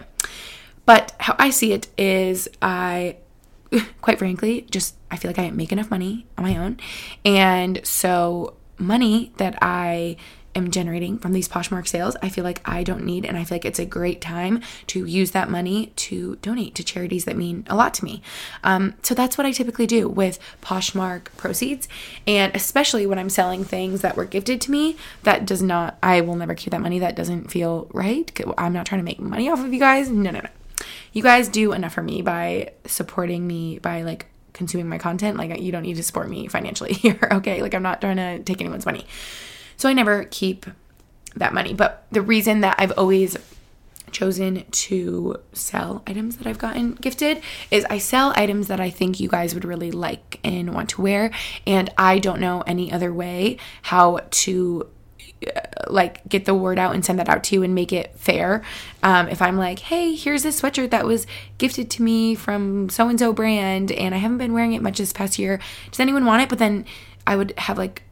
But 0.85 1.15
how 1.19 1.35
i 1.39 1.51
see 1.51 1.73
it 1.73 1.89
is 1.99 2.49
i 2.61 3.17
quite 4.03 4.19
frankly 4.19 4.67
just 4.71 4.95
i 5.11 5.17
feel 5.17 5.31
like 5.31 5.39
i 5.39 5.51
make 5.51 5.73
enough 5.73 5.91
money 5.91 6.27
on 6.37 6.45
my 6.45 6.57
own. 6.57 6.79
And 7.25 7.81
so 7.85 8.55
money 8.79 9.33
that 9.39 9.57
i 9.63 10.17
am 10.55 10.71
generating 10.71 11.19
from 11.19 11.33
these 11.33 11.49
Poshmark 11.49 11.87
sales, 11.87 12.17
I 12.23 12.29
feel 12.29 12.45
like 12.45 12.61
I 12.65 12.83
don't 12.83 13.05
need, 13.05 13.25
and 13.25 13.37
I 13.37 13.45
feel 13.45 13.57
like 13.57 13.65
it's 13.65 13.79
a 13.79 13.87
great 13.87 14.21
time 14.21 14.61
to 14.89 15.05
use 15.05 15.31
that 15.33 15.51
money 15.51 15.93
to 15.97 16.37
donate 16.37 16.75
to 16.77 16.85
charities 16.85 17.25
that 17.25 17.37
mean 17.37 17.65
a 17.69 17.77
lot 17.77 17.95
to 17.95 18.05
me. 18.05 18.23
Um, 18.63 18.95
so 19.03 19.15
that's 19.15 19.39
what 19.39 19.47
I 19.47 19.53
typically 19.53 19.87
do 19.87 20.09
with 20.09 20.39
Poshmark 20.63 21.25
proceeds, 21.37 21.89
and 22.27 22.55
especially 22.55 23.07
when 23.07 23.19
I'm 23.19 23.31
selling 23.31 23.65
things 23.65 24.03
that 24.03 24.17
were 24.17 24.25
gifted 24.25 24.61
to 24.63 24.71
me. 24.71 24.97
That 25.23 25.47
does 25.47 25.63
not, 25.63 25.99
I 26.03 26.21
will 26.21 26.37
never 26.37 26.55
keep 26.55 26.73
that 26.73 26.81
money. 26.81 26.99
That 26.99 27.17
doesn't 27.17 27.51
feel 27.51 27.89
right. 27.93 28.31
I'm 28.59 28.73
not 28.73 28.87
trying 28.87 29.01
to 29.01 29.05
make 29.05 29.21
money 29.21 29.49
off 29.49 29.65
of 29.65 29.73
you 29.73 29.81
guys. 29.81 30.11
No, 30.11 30.31
no, 30.31 30.41
no. 30.41 30.49
You 31.13 31.23
guys 31.23 31.49
do 31.49 31.73
enough 31.73 31.95
for 31.95 32.03
me 32.03 32.23
by 32.23 32.73
supporting 32.87 33.47
me 33.47 33.79
by 33.79 34.03
like 34.03 34.27
consuming 34.53 34.89
my 34.89 34.99
content. 34.99 35.37
Like 35.37 35.61
you 35.61 35.73
don't 35.73 35.83
need 35.83 35.97
to 35.97 36.03
support 36.03 36.29
me 36.29 36.49
financially 36.49 36.93
here. 36.95 37.29
Okay, 37.31 37.63
like 37.63 37.75
I'm 37.75 37.83
not 37.83 38.01
trying 38.01 38.17
to 38.17 38.43
take 38.43 38.61
anyone's 38.61 38.87
money. 38.87 39.07
So 39.83 39.89
I 39.89 39.95
never 39.95 40.27
keep 40.31 40.65
that 41.35 41.53
money. 41.53 41.75
But 41.75 42.07
the 42.13 42.23
reason 42.23 42.61
that 42.61 42.77
I've 42.79 42.93
always 42.97 43.37
chosen 44.13 44.65
to 44.71 45.35
sell 45.55 46.05
items 46.07 46.37
that 46.37 46.47
I've 46.47 46.59
gotten 46.59 46.93
gifted 46.93 47.43
is 47.69 47.85
I 47.87 47.99
sell 47.99 48.33
items 48.37 48.69
that 48.69 48.79
I 48.79 48.91
think 48.91 49.19
you 49.19 49.29
guys 49.29 49.55
would 49.55 49.65
really 49.65 49.91
like 49.91 50.39
and 50.45 50.73
want 50.73 50.91
to 50.91 51.03
wear 51.03 51.33
and 51.67 51.93
I 51.99 52.21
don't 52.21 52.39
know 52.39 52.63
any 52.65 52.93
other 52.93 53.13
way 53.13 53.57
how 53.83 54.21
to 54.31 54.89
uh, 55.49 55.61
like 55.89 56.29
get 56.29 56.45
the 56.45 56.55
word 56.55 56.79
out 56.79 56.95
and 56.95 57.05
send 57.05 57.19
that 57.19 57.29
out 57.29 57.43
to 57.43 57.57
you 57.57 57.65
and 57.65 57.75
make 57.75 57.93
it 57.93 58.17
fair. 58.17 58.63
Um, 59.03 59.27
if 59.27 59.43
I'm 59.43 59.59
like, 59.59 59.81
hey, 59.81 60.15
here's 60.15 60.45
this 60.45 60.61
sweatshirt 60.61 60.91
that 60.91 61.07
was 61.07 61.27
gifted 61.59 61.91
to 61.91 62.05
me 62.05 62.37
from 62.37 62.89
so 62.89 63.09
and 63.09 63.19
so 63.19 63.33
brand 63.33 63.91
and 63.91 64.15
I 64.15 64.19
haven't 64.19 64.39
been 64.39 64.53
wearing 64.53 64.75
it 64.75 64.83
much 64.83 64.99
this 64.99 65.13
past 65.13 65.41
year. 65.41 65.59
Does 65.91 65.99
anyone 65.99 66.25
want 66.25 66.43
it? 66.43 66.49
But 66.49 66.61
then 66.61 66.85
I 67.27 67.35
would 67.35 67.53
have 67.59 67.79
like 67.79 68.03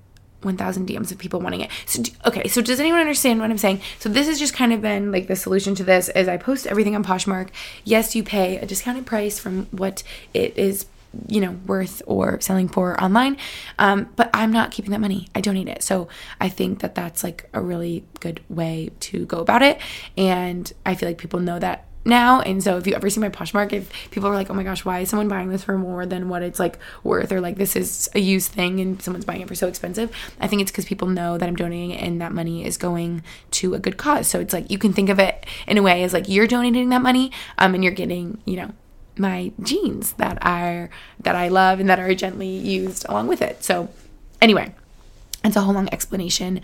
1000 0.43 0.89
DMs 0.89 1.13
of 1.13 1.19
people 1.19 1.41
wanting 1.41 1.61
it. 1.61 1.71
So 1.87 2.03
okay, 2.27 2.49
so 2.49 2.63
does 2.63 2.81
anyone 2.81 3.01
understand 3.01 3.41
what 3.41 3.51
I'm 3.51 3.59
saying? 3.59 3.81
So 3.99 4.09
this 4.09 4.27
has 4.27 4.39
just 4.39 4.55
kind 4.55 4.73
of 4.73 4.81
been 4.81 5.13
like 5.13 5.27
the 5.27 5.37
solution 5.37 5.75
to 5.77 5.85
this 5.85 6.09
is 6.11 6.29
I 6.29 6.37
post 6.37 6.67
everything 6.67 6.95
on 6.95 7.05
Poshmark. 7.05 7.51
Yes, 7.85 8.15
you 8.15 8.23
pay 8.23 8.59
a 8.59 8.67
discounted 8.67 9.07
price 9.07 9.39
from 9.39 9.67
what 9.67 10.03
it 10.35 10.57
is 10.57 10.87
you 11.27 11.41
know 11.41 11.53
worth 11.67 12.03
or 12.07 12.41
selling 12.41 12.69
for 12.69 13.03
online 13.03 13.37
um, 13.81 14.09
but 14.15 14.31
i'm 14.33 14.53
not 14.53 14.71
keeping 14.71 14.93
that 14.93 15.01
money 15.01 15.27
i 15.35 15.41
donate 15.41 15.69
it 15.69 15.83
so 15.83 16.07
i 16.41 16.49
think 16.49 16.79
that 16.81 16.95
that's 16.95 17.25
like 17.25 17.49
a 17.53 17.61
really 17.61 18.05
good 18.21 18.41
way 18.49 18.91
to 19.01 19.27
go 19.27 19.39
about 19.39 19.61
it 19.61 19.81
and 20.17 20.73
i 20.87 20.95
feel 20.95 21.09
like 21.09 21.19
people 21.19 21.41
know 21.41 21.59
that 21.59 21.85
now. 22.05 22.41
And 22.41 22.63
so 22.63 22.79
if 22.79 22.87
you 22.87 22.95
ever 22.95 23.11
see 23.11 23.21
my 23.21 23.29
Poshmark, 23.29 23.73
if 23.73 23.93
people 24.11 24.29
are 24.29 24.35
like, 24.35 24.49
oh 24.51 24.55
my 24.55 24.63
gosh, 24.63 24.85
why 24.85 25.01
is 25.01 25.11
someone 25.11 25.29
buying 25.29 25.51
this 25.51 25.65
for 25.65 25.77
more 25.77 26.07
than 26.07 26.29
what 26.29 26.43
it's 26.43 26.59
like 26.59 26.79
worth, 27.03 27.31
or 27.31 27.41
like 27.41 27.57
this 27.57 27.77
is 27.77 28.09
a 28.15 28.21
used 28.21 28.53
thing 28.53 28.81
and 28.81 29.03
someone's 29.03 29.25
buying 29.25 29.43
it 29.43 29.49
for 29.49 29.55
so 29.55 29.69
expensive, 29.69 30.11
I 30.41 30.47
think 30.47 30.63
it's 30.63 30.71
because 30.71 30.87
people 30.87 31.09
know 31.09 31.37
that 31.37 31.49
I'm 31.49 31.57
donating 31.57 31.95
and 31.95 32.21
that 32.21 32.33
money 32.33 32.65
is 32.65 32.77
going 32.77 33.23
to 33.53 33.75
a 33.75 33.79
good 33.79 33.97
cause. 33.97 34.29
So 34.29 34.41
it's 34.41 34.55
like 34.55 34.71
you 34.71 34.79
can 34.79 34.93
think 34.93 35.09
of 35.09 35.19
it 35.19 35.45
in 35.67 35.77
a 35.77 35.83
way 35.83 36.03
as 36.03 36.13
like 36.13 36.29
you're 36.29 36.47
donating 36.47 36.89
that 36.89 37.03
money, 37.03 37.33
um, 37.59 37.75
and 37.75 37.85
you're 37.85 37.93
getting, 37.93 38.41
you 38.45 38.57
know, 38.57 38.71
my 39.19 39.53
jeans 39.63 40.13
that 40.15 40.39
are 40.41 40.89
that 41.21 41.37
I 41.37 41.49
love 41.49 41.81
and 41.81 41.91
that 41.91 42.01
are 42.01 42.15
gently 42.15 42.49
used 42.49 43.05
along 43.09 43.29
with 43.29 43.43
it. 43.43 43.63
So 43.63 43.91
anyway, 44.41 44.75
it's 45.45 45.57
a 45.57 45.61
whole 45.61 45.75
long 45.75 45.89
explanation 45.93 46.63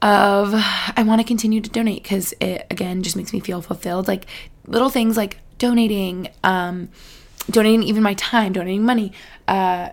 of 0.00 0.52
I 0.54 1.02
want 1.04 1.20
to 1.20 1.26
continue 1.26 1.60
to 1.60 1.70
donate 1.70 2.02
because 2.02 2.32
it 2.40 2.66
again 2.70 3.02
just 3.02 3.16
makes 3.16 3.32
me 3.32 3.40
feel 3.40 3.60
fulfilled. 3.60 4.08
Like 4.08 4.26
little 4.66 4.90
things 4.90 5.16
like 5.16 5.38
donating, 5.58 6.28
um, 6.44 6.88
donating 7.50 7.82
even 7.82 8.02
my 8.02 8.14
time, 8.14 8.52
donating 8.52 8.84
money, 8.84 9.12
uh, 9.48 9.90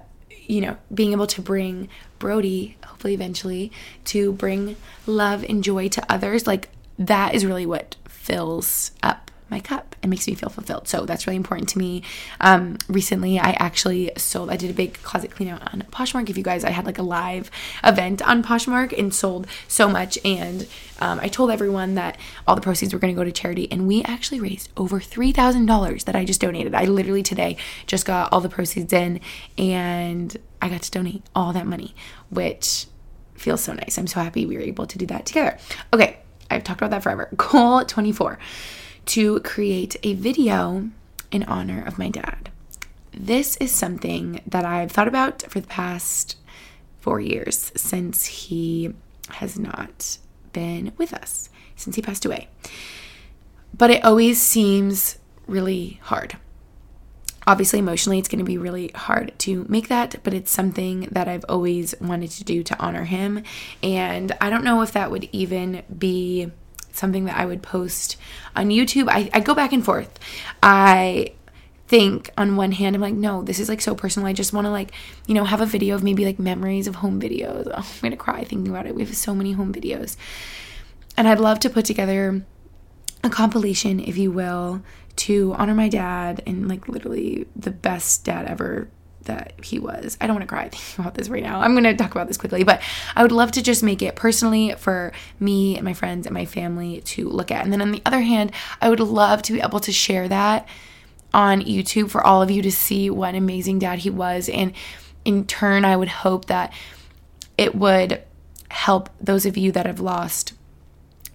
you 0.47 0.61
know, 0.61 0.77
being 0.93 1.11
able 1.11 1.27
to 1.27 1.41
bring 1.41 1.89
Brody, 2.19 2.77
hopefully 2.85 3.13
eventually, 3.13 3.71
to 4.05 4.31
bring 4.33 4.75
love 5.05 5.43
and 5.43 5.63
joy 5.63 5.87
to 5.89 6.11
others, 6.11 6.45
like 6.45 6.69
that 6.99 7.33
is 7.33 7.45
really 7.45 7.65
what 7.65 7.95
fills 8.07 8.91
up 9.03 9.31
my 9.55 9.61
cup 9.61 9.95
and 10.03 10.09
makes 10.09 10.27
me 10.27 10.35
feel 10.35 10.49
fulfilled. 10.49 10.87
So 10.87 11.05
that's 11.05 11.25
really 11.25 11.37
important 11.37 11.69
to 11.69 11.77
me. 11.77 12.03
Um, 12.41 12.77
recently, 12.89 13.39
I 13.39 13.51
actually 13.51 14.11
sold, 14.17 14.49
I 14.49 14.57
did 14.57 14.69
a 14.69 14.73
big 14.73 15.01
closet 15.01 15.31
clean 15.31 15.47
out 15.47 15.73
on 15.73 15.81
Poshmark. 15.83 16.29
If 16.29 16.37
you 16.37 16.43
guys, 16.43 16.65
I 16.65 16.71
had 16.71 16.85
like 16.85 16.97
a 16.97 17.03
live 17.03 17.49
event 17.81 18.21
on 18.27 18.43
Poshmark 18.43 18.97
and 18.97 19.15
sold 19.15 19.47
so 19.69 19.87
much. 19.87 20.19
And 20.25 20.67
um, 20.99 21.21
I 21.21 21.29
told 21.29 21.51
everyone 21.51 21.95
that 21.95 22.17
all 22.45 22.55
the 22.55 22.61
proceeds 22.61 22.93
were 22.93 22.99
going 22.99 23.15
to 23.15 23.17
go 23.17 23.23
to 23.23 23.31
charity. 23.31 23.71
And 23.71 23.87
we 23.87 24.03
actually 24.03 24.41
raised 24.41 24.69
over 24.75 24.99
$3,000 24.99 26.03
that 26.03 26.15
I 26.17 26.25
just 26.25 26.41
donated. 26.41 26.75
I 26.75 26.83
literally 26.83 27.23
today 27.23 27.55
just 27.87 28.05
got 28.05 28.33
all 28.33 28.41
the 28.41 28.49
proceeds 28.49 28.91
in 28.91 29.21
and 29.57 30.35
I 30.61 30.67
got 30.67 30.81
to 30.81 30.91
donate 30.91 31.23
all 31.33 31.53
that 31.53 31.65
money, 31.65 31.95
which 32.29 32.87
feels 33.35 33.61
so 33.61 33.71
nice. 33.71 33.97
I'm 33.97 34.07
so 34.07 34.19
happy 34.19 34.45
we 34.45 34.57
were 34.57 34.63
able 34.63 34.85
to 34.85 34.97
do 34.97 35.05
that 35.05 35.25
together. 35.25 35.57
Okay, 35.93 36.19
I've 36.51 36.65
talked 36.65 36.81
about 36.81 36.91
that 36.91 37.03
forever. 37.03 37.29
Goal 37.37 37.85
24 37.85 38.37
to 39.15 39.39
create 39.39 39.95
a 40.03 40.13
video 40.13 40.89
in 41.31 41.41
honor 41.43 41.81
of 41.87 41.97
my 41.97 42.09
dad. 42.09 42.49
This 43.13 43.55
is 43.61 43.71
something 43.71 44.41
that 44.45 44.65
I've 44.65 44.91
thought 44.91 45.07
about 45.07 45.41
for 45.43 45.61
the 45.61 45.67
past 45.67 46.35
four 46.99 47.21
years 47.21 47.71
since 47.77 48.25
he 48.25 48.93
has 49.29 49.57
not 49.57 50.17
been 50.51 50.91
with 50.97 51.13
us, 51.13 51.47
since 51.77 51.95
he 51.95 52.01
passed 52.01 52.25
away. 52.25 52.49
But 53.73 53.89
it 53.89 54.03
always 54.03 54.41
seems 54.41 55.17
really 55.47 56.01
hard. 56.03 56.35
Obviously, 57.47 57.79
emotionally, 57.79 58.19
it's 58.19 58.27
going 58.27 58.39
to 58.39 58.43
be 58.43 58.57
really 58.57 58.89
hard 58.95 59.31
to 59.39 59.65
make 59.69 59.87
that, 59.87 60.17
but 60.25 60.33
it's 60.33 60.51
something 60.51 61.07
that 61.09 61.29
I've 61.29 61.45
always 61.47 61.95
wanted 62.01 62.31
to 62.31 62.43
do 62.43 62.63
to 62.63 62.77
honor 62.81 63.05
him. 63.05 63.43
And 63.81 64.35
I 64.41 64.49
don't 64.49 64.65
know 64.65 64.81
if 64.81 64.91
that 64.91 65.09
would 65.09 65.29
even 65.31 65.83
be 65.97 66.51
something 66.97 67.25
that 67.25 67.37
I 67.37 67.45
would 67.45 67.61
post 67.61 68.17
on 68.55 68.69
YouTube. 68.69 69.07
I, 69.09 69.29
I 69.33 69.39
go 69.39 69.53
back 69.53 69.73
and 69.73 69.83
forth. 69.83 70.19
I 70.61 71.33
think 71.87 72.31
on 72.35 72.55
one 72.55 72.71
hand 72.71 72.95
i'm 72.95 73.01
like 73.01 73.13
no 73.13 73.43
this 73.43 73.59
is 73.59 73.69
like 73.69 73.79
so 73.79 73.93
personal 73.93 74.27
i 74.27 74.33
just 74.33 74.53
want 74.53 74.65
to 74.65 74.71
like 74.71 74.91
you 75.27 75.35
know 75.35 75.43
have 75.43 75.61
a 75.61 75.65
video 75.65 75.93
of 75.93 76.03
maybe 76.03 76.25
like 76.25 76.39
memories 76.39 76.87
of 76.87 76.95
home 76.95 77.21
videos 77.21 77.67
oh, 77.67 77.73
i'm 77.77 78.01
gonna 78.01 78.17
cry 78.17 78.43
thinking 78.43 78.69
about 78.69 78.87
it 78.87 78.95
we 78.95 79.03
have 79.03 79.15
so 79.15 79.35
many 79.35 79.51
home 79.51 79.71
videos 79.71 80.17
and 81.15 81.27
i'd 81.27 81.39
love 81.39 81.59
to 81.59 81.69
put 81.69 81.85
together 81.85 82.43
a 83.23 83.29
compilation 83.29 83.99
if 83.99 84.17
you 84.17 84.31
will 84.31 84.81
to 85.15 85.53
honor 85.57 85.75
my 85.75 85.87
dad 85.87 86.41
and 86.47 86.67
like 86.67 86.87
literally 86.87 87.45
the 87.55 87.71
best 87.71 88.25
dad 88.25 88.45
ever 88.47 88.89
that 89.25 89.53
he 89.63 89.79
was. 89.79 90.17
I 90.19 90.27
don't 90.27 90.35
want 90.35 90.43
to 90.43 90.53
cry 90.53 90.63
thinking 90.69 91.03
about 91.03 91.13
this 91.15 91.29
right 91.29 91.43
now. 91.43 91.61
I'm 91.61 91.73
going 91.73 91.83
to 91.83 91.95
talk 91.95 92.11
about 92.11 92.27
this 92.27 92.37
quickly, 92.37 92.63
but 92.63 92.81
I 93.15 93.21
would 93.21 93.31
love 93.31 93.51
to 93.53 93.61
just 93.61 93.83
make 93.83 94.01
it 94.01 94.15
personally 94.15 94.73
for 94.77 95.11
me 95.39 95.75
and 95.75 95.85
my 95.85 95.93
friends 95.93 96.25
and 96.25 96.33
my 96.33 96.45
family 96.45 97.01
to 97.01 97.29
look 97.29 97.51
at. 97.51 97.63
And 97.63 97.71
then 97.71 97.81
on 97.81 97.91
the 97.91 98.01
other 98.05 98.21
hand, 98.21 98.51
I 98.81 98.89
would 98.89 98.99
love 98.99 99.41
to 99.43 99.53
be 99.53 99.61
able 99.61 99.79
to 99.81 99.91
share 99.91 100.27
that 100.27 100.67
on 101.33 101.61
YouTube 101.61 102.09
for 102.09 102.25
all 102.25 102.41
of 102.41 102.49
you 102.49 102.61
to 102.61 102.71
see 102.71 103.09
what 103.09 103.29
an 103.29 103.35
amazing 103.35 103.79
dad 103.79 103.99
he 103.99 104.09
was. 104.09 104.47
And 104.47 104.73
in 105.25 105.45
turn, 105.45 105.83
I 105.83 105.97
would 105.97 106.07
hope 106.07 106.45
that 106.45 106.71
it 107.57 107.75
would 107.75 108.23
help 108.69 109.09
those 109.19 109.45
of 109.45 109.57
you 109.57 109.71
that 109.73 109.85
have 109.85 109.99
lost 109.99 110.53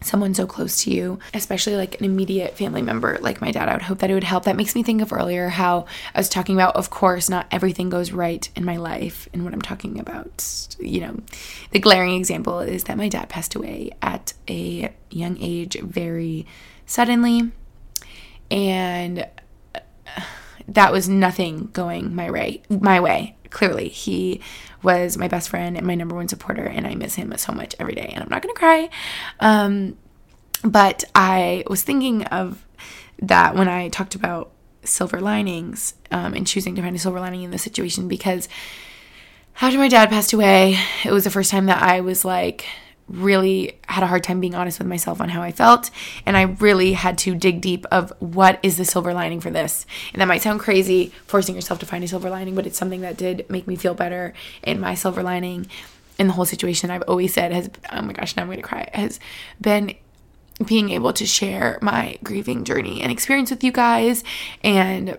someone 0.03 0.35
so 0.35 0.47
close 0.47 0.83
to 0.85 0.91
you, 0.91 1.19
especially 1.35 1.77
like 1.77 1.99
an 1.99 2.05
immediate 2.05 2.57
family 2.57 2.83
member 2.83 3.19
like 3.21 3.41
my 3.41 3.51
dad. 3.51 3.69
I 3.69 3.75
would 3.75 3.83
hope 3.83 3.99
that 3.99 4.11
it 4.11 4.15
would 4.15 4.25
help. 4.25 4.45
That 4.45 4.57
makes 4.57 4.75
me 4.75 4.83
think 4.83 5.03
of 5.03 5.13
earlier 5.13 5.49
how 5.49 5.87
I 6.15 6.19
was 6.19 6.29
talking 6.29 6.55
about, 6.55 6.77
of 6.77 6.91
course, 6.91 7.29
not 7.29 7.47
everything 7.51 7.91
goes 7.91 8.13
right 8.13 8.49
in 8.57 8.65
my 8.65 8.77
life. 8.77 9.29
And 9.33 9.45
what 9.45 9.53
I'm 9.53 9.63
talking 9.63 9.99
about, 9.99 10.77
you 10.79 11.01
know, 11.01 11.19
the 11.71 11.79
glaring 11.79 12.15
example 12.15 12.61
is 12.61 12.85
that 12.85 12.97
my 12.97 13.09
dad 13.09 13.29
passed 13.29 13.55
away 13.55 13.93
at 14.01 14.33
a 14.49 14.93
young 15.11 15.37
age 15.41 15.79
very 15.81 16.47
suddenly. 16.87 17.53
And 18.51 19.27
uh, 19.75 19.81
that 20.67 20.93
was 20.93 21.09
nothing 21.09 21.69
going 21.73 22.15
my 22.15 22.31
way 22.31 22.63
my 22.69 23.01
way 23.01 23.37
clearly 23.51 23.89
he 23.89 24.41
was 24.83 25.17
my 25.17 25.29
best 25.29 25.49
friend 25.49 25.77
and 25.77 25.87
my 25.87 25.95
number 25.95 26.15
one 26.15 26.29
supporter 26.29 26.65
and 26.65 26.87
i 26.87 26.95
miss 26.95 27.15
him 27.15 27.33
so 27.37 27.53
much 27.53 27.75
every 27.79 27.95
day 27.95 28.11
and 28.15 28.23
i'm 28.23 28.29
not 28.29 28.43
gonna 28.43 28.55
cry. 28.55 28.89
Um, 29.41 29.97
but 30.63 31.05
i 31.15 31.65
was 31.69 31.83
thinking 31.83 32.25
of 32.27 32.65
that 33.21 33.55
when 33.55 33.69
i 33.69 33.89
talked 33.89 34.15
about 34.15 34.51
silver 34.83 35.21
linings 35.21 35.95
um, 36.11 36.35
and 36.35 36.47
choosing 36.47 36.75
to 36.75 36.83
find 36.83 36.97
a 36.97 36.99
silver 36.99 37.21
lining 37.21 37.43
in 37.43 37.51
the 37.51 37.59
situation 37.59 38.09
because 38.09 38.49
after 39.61 39.79
my 39.79 39.89
dad 39.89 40.09
passed 40.09 40.33
away 40.33 40.79
it 41.05 41.13
was 41.13 41.25
the 41.25 41.31
first 41.31 41.51
time 41.51 41.67
that 41.67 41.83
i 41.83 42.01
was 42.01 42.25
like 42.25 42.67
really 43.11 43.79
had 43.89 44.03
a 44.03 44.07
hard 44.07 44.25
time 44.25 44.41
being 44.41 44.55
honest 44.55 44.79
with 44.79 44.89
myself 44.89 45.21
on 45.21 45.29
how 45.29 45.43
I 45.43 45.53
felt. 45.53 45.91
And 46.25 46.37
I 46.37 46.43
really 46.43 46.93
had 46.93 47.19
to 47.19 47.35
dig 47.35 47.61
deep 47.61 47.87
of 47.91 48.13
what 48.21 48.59
is 48.63 48.77
the 48.77 48.85
silver 48.85 49.13
lining 49.13 49.41
for 49.41 49.51
this. 49.51 49.87
And 50.13 50.21
that 50.21 50.29
might 50.29 50.43
sound 50.43 50.61
crazy 50.61 51.13
forcing 51.27 51.55
yourself 51.55 51.81
to 51.81 51.87
find 51.87 52.05
a 52.05 52.09
silver 52.09 52.31
lining, 52.31 52.55
but 52.55 52.67
it's 52.67 52.79
something 52.79 53.01
that 53.01 53.17
did 53.17 53.49
make 53.51 53.67
me 53.67 53.77
feel 53.77 53.95
better 53.95 54.33
and 54.63 54.81
my 54.81 54.95
silver 54.95 55.23
lining. 55.23 55.67
In 56.19 56.27
the 56.27 56.35
whole 56.35 56.45
situation 56.45 56.91
I've 56.91 57.05
always 57.09 57.33
said 57.33 57.51
has 57.51 57.71
oh 57.91 58.03
my 58.03 58.13
gosh, 58.13 58.37
now 58.37 58.43
I'm 58.43 58.49
going 58.49 58.59
to 58.59 58.63
cry 58.63 58.91
has 58.93 59.19
been 59.61 59.95
being 60.67 60.91
able 60.91 61.13
to 61.15 61.25
share 61.25 61.79
my 61.81 62.19
grieving 62.23 62.65
journey 62.65 63.01
and 63.01 63.11
experience 63.11 63.51
with 63.51 63.65
you 63.65 63.73
guys. 63.73 64.23
And 64.63 65.19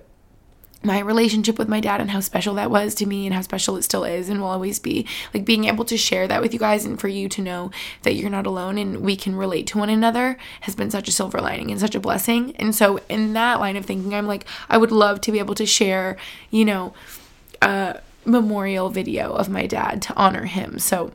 my 0.84 1.00
relationship 1.00 1.60
with 1.60 1.68
my 1.68 1.80
dad 1.80 2.02
and 2.02 2.10
how 2.10 2.20
special 2.20 2.56
that 2.56 2.72
was 2.72 2.96
to 2.96 3.06
me 3.06 3.26
and 3.26 3.36
how 3.36 3.42
special 3.42 3.78
it 3.78 3.84
still 3.84 4.04
is 4.04 4.30
and 4.30 4.42
will 4.42 4.48
always 4.48 4.80
be. 4.80 5.06
Like 5.34 5.46
being 5.46 5.66
able 5.66 5.86
to 5.86 5.98
share 5.98 6.28
that 6.28 6.42
with 6.42 6.54
you 6.54 6.60
guys 6.60 6.86
and 6.86 7.00
for 7.00 7.08
you 7.08 7.30
to 7.30 7.42
know 7.42 7.72
that 8.04 8.16
you're 8.16 8.30
not 8.30 8.48
alone 8.48 8.78
and 8.78 9.02
we 9.02 9.16
can 9.16 9.36
relate 9.36 9.68
to 9.68 9.78
one 9.78 9.90
another 9.90 10.38
has 10.62 10.76
been 10.76 10.92
such 10.92 11.08
a 11.08 11.12
silver 11.12 11.40
lining 11.40 11.72
and 11.72 11.80
such 11.80 11.96
a 11.96 12.00
blessing. 12.00 12.56
And 12.58 12.74
so, 12.74 13.00
in 13.10 13.34
that 13.34 13.60
line 13.60 13.76
of 13.76 13.86
thinking, 13.86 14.14
I'm 14.14 14.28
like, 14.28 14.46
I 14.70 14.78
would 14.78 14.92
love 14.92 15.22
to 15.22 15.32
be 15.32 15.40
able 15.40 15.56
to 15.56 15.66
share, 15.66 16.18
you 16.50 16.66
know, 16.66 16.94
a 17.62 18.00
memorial 18.26 18.90
video 18.90 19.34
of 19.34 19.50
my 19.50 19.68
dad 19.68 20.02
to 20.04 20.16
honor 20.16 20.46
him. 20.46 20.80
So, 20.80 21.12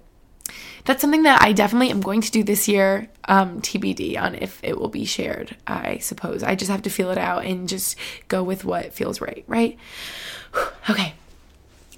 that's 0.85 1.01
something 1.01 1.25
that 1.25 1.43
I 1.43 1.53
definitely 1.53 1.91
am 1.91 2.01
going 2.01 2.21
to 2.21 2.31
do 2.31 2.43
this 2.43 2.69
year. 2.69 3.09
Um, 3.29 3.61
TBD 3.61 4.21
on 4.21 4.37
if 4.37 4.61
it 4.63 4.79
will 4.79 4.89
be 4.89 5.05
shared, 5.05 5.57
I 5.67 5.99
suppose. 5.99 6.43
I 6.43 6.55
just 6.55 6.71
have 6.71 6.83
to 6.83 6.91
feel 6.91 7.11
it 7.11 7.19
out 7.19 7.45
and 7.45 7.69
just 7.69 7.97
go 8.29 8.43
with 8.43 8.65
what 8.65 8.93
feels 8.93 9.21
right, 9.21 9.45
right? 9.47 9.79
okay. 10.91 11.15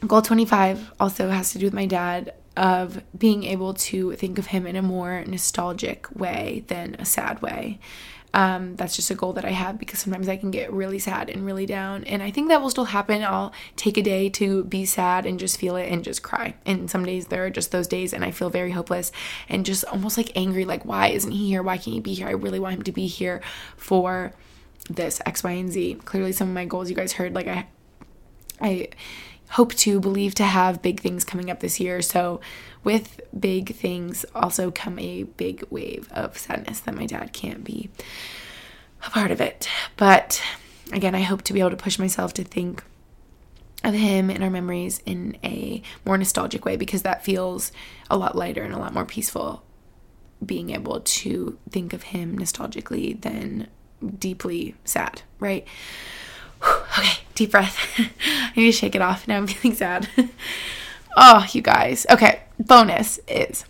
Goal 0.07 0.23
25 0.23 0.93
also 1.01 1.29
has 1.29 1.53
to 1.53 1.59
do 1.59 1.67
with 1.67 1.75
my 1.75 1.87
dad 1.87 2.33
of 2.57 3.03
being 3.17 3.45
able 3.45 3.75
to 3.75 4.13
think 4.13 4.39
of 4.39 4.47
him 4.47 4.67
in 4.67 4.77
a 4.77 4.83
more 4.83 5.25
nostalgic 5.27 6.09
way 6.15 6.65
than 6.69 6.97
a 6.99 7.05
sad 7.05 7.41
way. 7.43 7.79
Um, 8.35 8.77
that's 8.77 8.95
just 8.95 9.11
a 9.11 9.15
goal 9.15 9.33
that 9.35 9.45
I 9.45 9.51
have 9.51 9.79
because 9.79 10.01
sometimes 10.01 10.29
I 10.29 10.37
can 10.37 10.51
get 10.51 10.73
really 10.73 10.99
sad 10.99 11.31
and 11.31 11.47
really 11.47 11.67
down. 11.67 12.05
And 12.05 12.23
I 12.23 12.31
think 12.31 12.49
that 12.49 12.61
will 12.61 12.71
still 12.71 12.85
happen. 12.85 13.23
I'll 13.25 13.53
take 13.77 13.97
a 13.97 14.03
day 14.03 14.29
to 14.31 14.65
be 14.65 14.85
sad 14.85 15.25
and 15.25 15.41
just 15.41 15.59
feel 15.59 15.77
it 15.77 15.91
and 15.91 16.05
just 16.05 16.23
cry. 16.23 16.55
And 16.67 16.91
some 16.91 17.05
days 17.05 17.27
there 17.27 17.47
are 17.47 17.51
just 17.51 17.73
those 17.73 17.87
days 17.87 18.13
and 18.13 18.25
I 18.25 18.31
feel 18.31 18.51
very 18.51 18.73
hopeless 18.73 19.13
and 19.49 19.65
just 19.65 19.85
almost 19.87 20.17
like 20.17 20.31
angry 20.37 20.65
like, 20.65 20.85
why 20.85 21.09
isn't 21.09 21.33
he 21.33 21.49
here? 21.49 21.63
Why 21.63 21.77
can't 21.79 21.95
he 21.95 22.01
be 22.01 22.15
here? 22.15 22.29
I 22.29 22.33
really 22.33 22.61
want 22.61 22.77
him 22.77 22.83
to 22.83 22.93
be 22.93 23.07
here 23.07 23.41
for 23.77 24.33
this 24.89 25.21
X, 25.27 25.45
Y, 25.45 25.53
and 25.53 25.71
Z. 25.71 25.97
Clearly, 26.05 26.33
some 26.33 26.49
of 26.49 26.55
my 26.55 26.65
goals 26.65 26.91
you 26.91 26.97
guys 26.97 27.13
heard, 27.13 27.35
like, 27.35 27.47
I, 27.47 27.67
I, 28.61 28.89
hope 29.53 29.75
to 29.75 29.99
believe 29.99 30.35
to 30.35 30.45
have 30.45 30.83
big 30.83 31.01
things 31.01 31.25
coming 31.25 31.51
up 31.51 31.61
this 31.61 31.81
year. 31.81 32.03
So, 32.03 32.39
with 32.85 33.21
big 33.39 33.75
things, 33.75 34.25
also 34.35 34.71
come 34.71 34.99
a 34.99 35.25
big 35.25 35.65
wave 35.71 36.09
of 36.13 36.39
sadness 36.39 36.81
that 36.81 36.95
my 36.95 37.07
dad 37.07 37.33
can't 37.33 37.65
be 37.65 37.91
a 39.07 39.11
part 39.11 39.31
of 39.31 39.41
it. 39.41 39.69
But 39.97 40.43
again, 40.93 41.15
I 41.15 41.23
hope 41.23 41.43
to 41.43 41.53
be 41.53 41.61
able 41.61 41.71
to 41.71 41.77
push 41.77 41.99
myself 41.99 42.33
to 42.35 42.45
think 42.45 42.83
of 43.85 43.95
him 43.95 44.29
and 44.31 44.43
our 44.43 44.51
memories 44.51 45.01
in 45.07 45.37
a 45.45 45.83
more 46.05 46.19
nostalgic 46.19 46.65
way 46.65 46.77
because 46.77 47.03
that 47.03 47.25
feels 47.25 47.71
a 48.11 48.17
lot 48.17 48.37
lighter 48.37 48.63
and 48.63 48.75
a 48.75 48.79
lot 48.79 48.93
more 48.93 49.05
peaceful 49.05 49.63
being 50.45 50.71
able 50.71 51.01
to 51.01 51.59
think 51.71 51.93
of 51.93 52.05
him 52.05 52.39
nostalgically 52.39 53.21
than 53.21 53.69
deeply 54.19 54.75
sad, 54.85 55.23
right? 55.39 55.67
Okay, 56.99 57.19
deep 57.37 57.53
breath. 57.53 57.79
I 57.99 58.53
need 58.57 58.67
to 58.67 58.73
shake 58.73 58.97
it 58.97 59.03
off. 59.03 59.29
Now 59.29 59.37
I'm 59.37 59.47
feeling 59.47 59.77
sad. 59.77 60.09
oh, 61.19 61.47
you 61.53 61.61
guys. 61.61 62.07
Okay, 62.09 62.41
bonus 62.59 63.19
is 63.29 63.65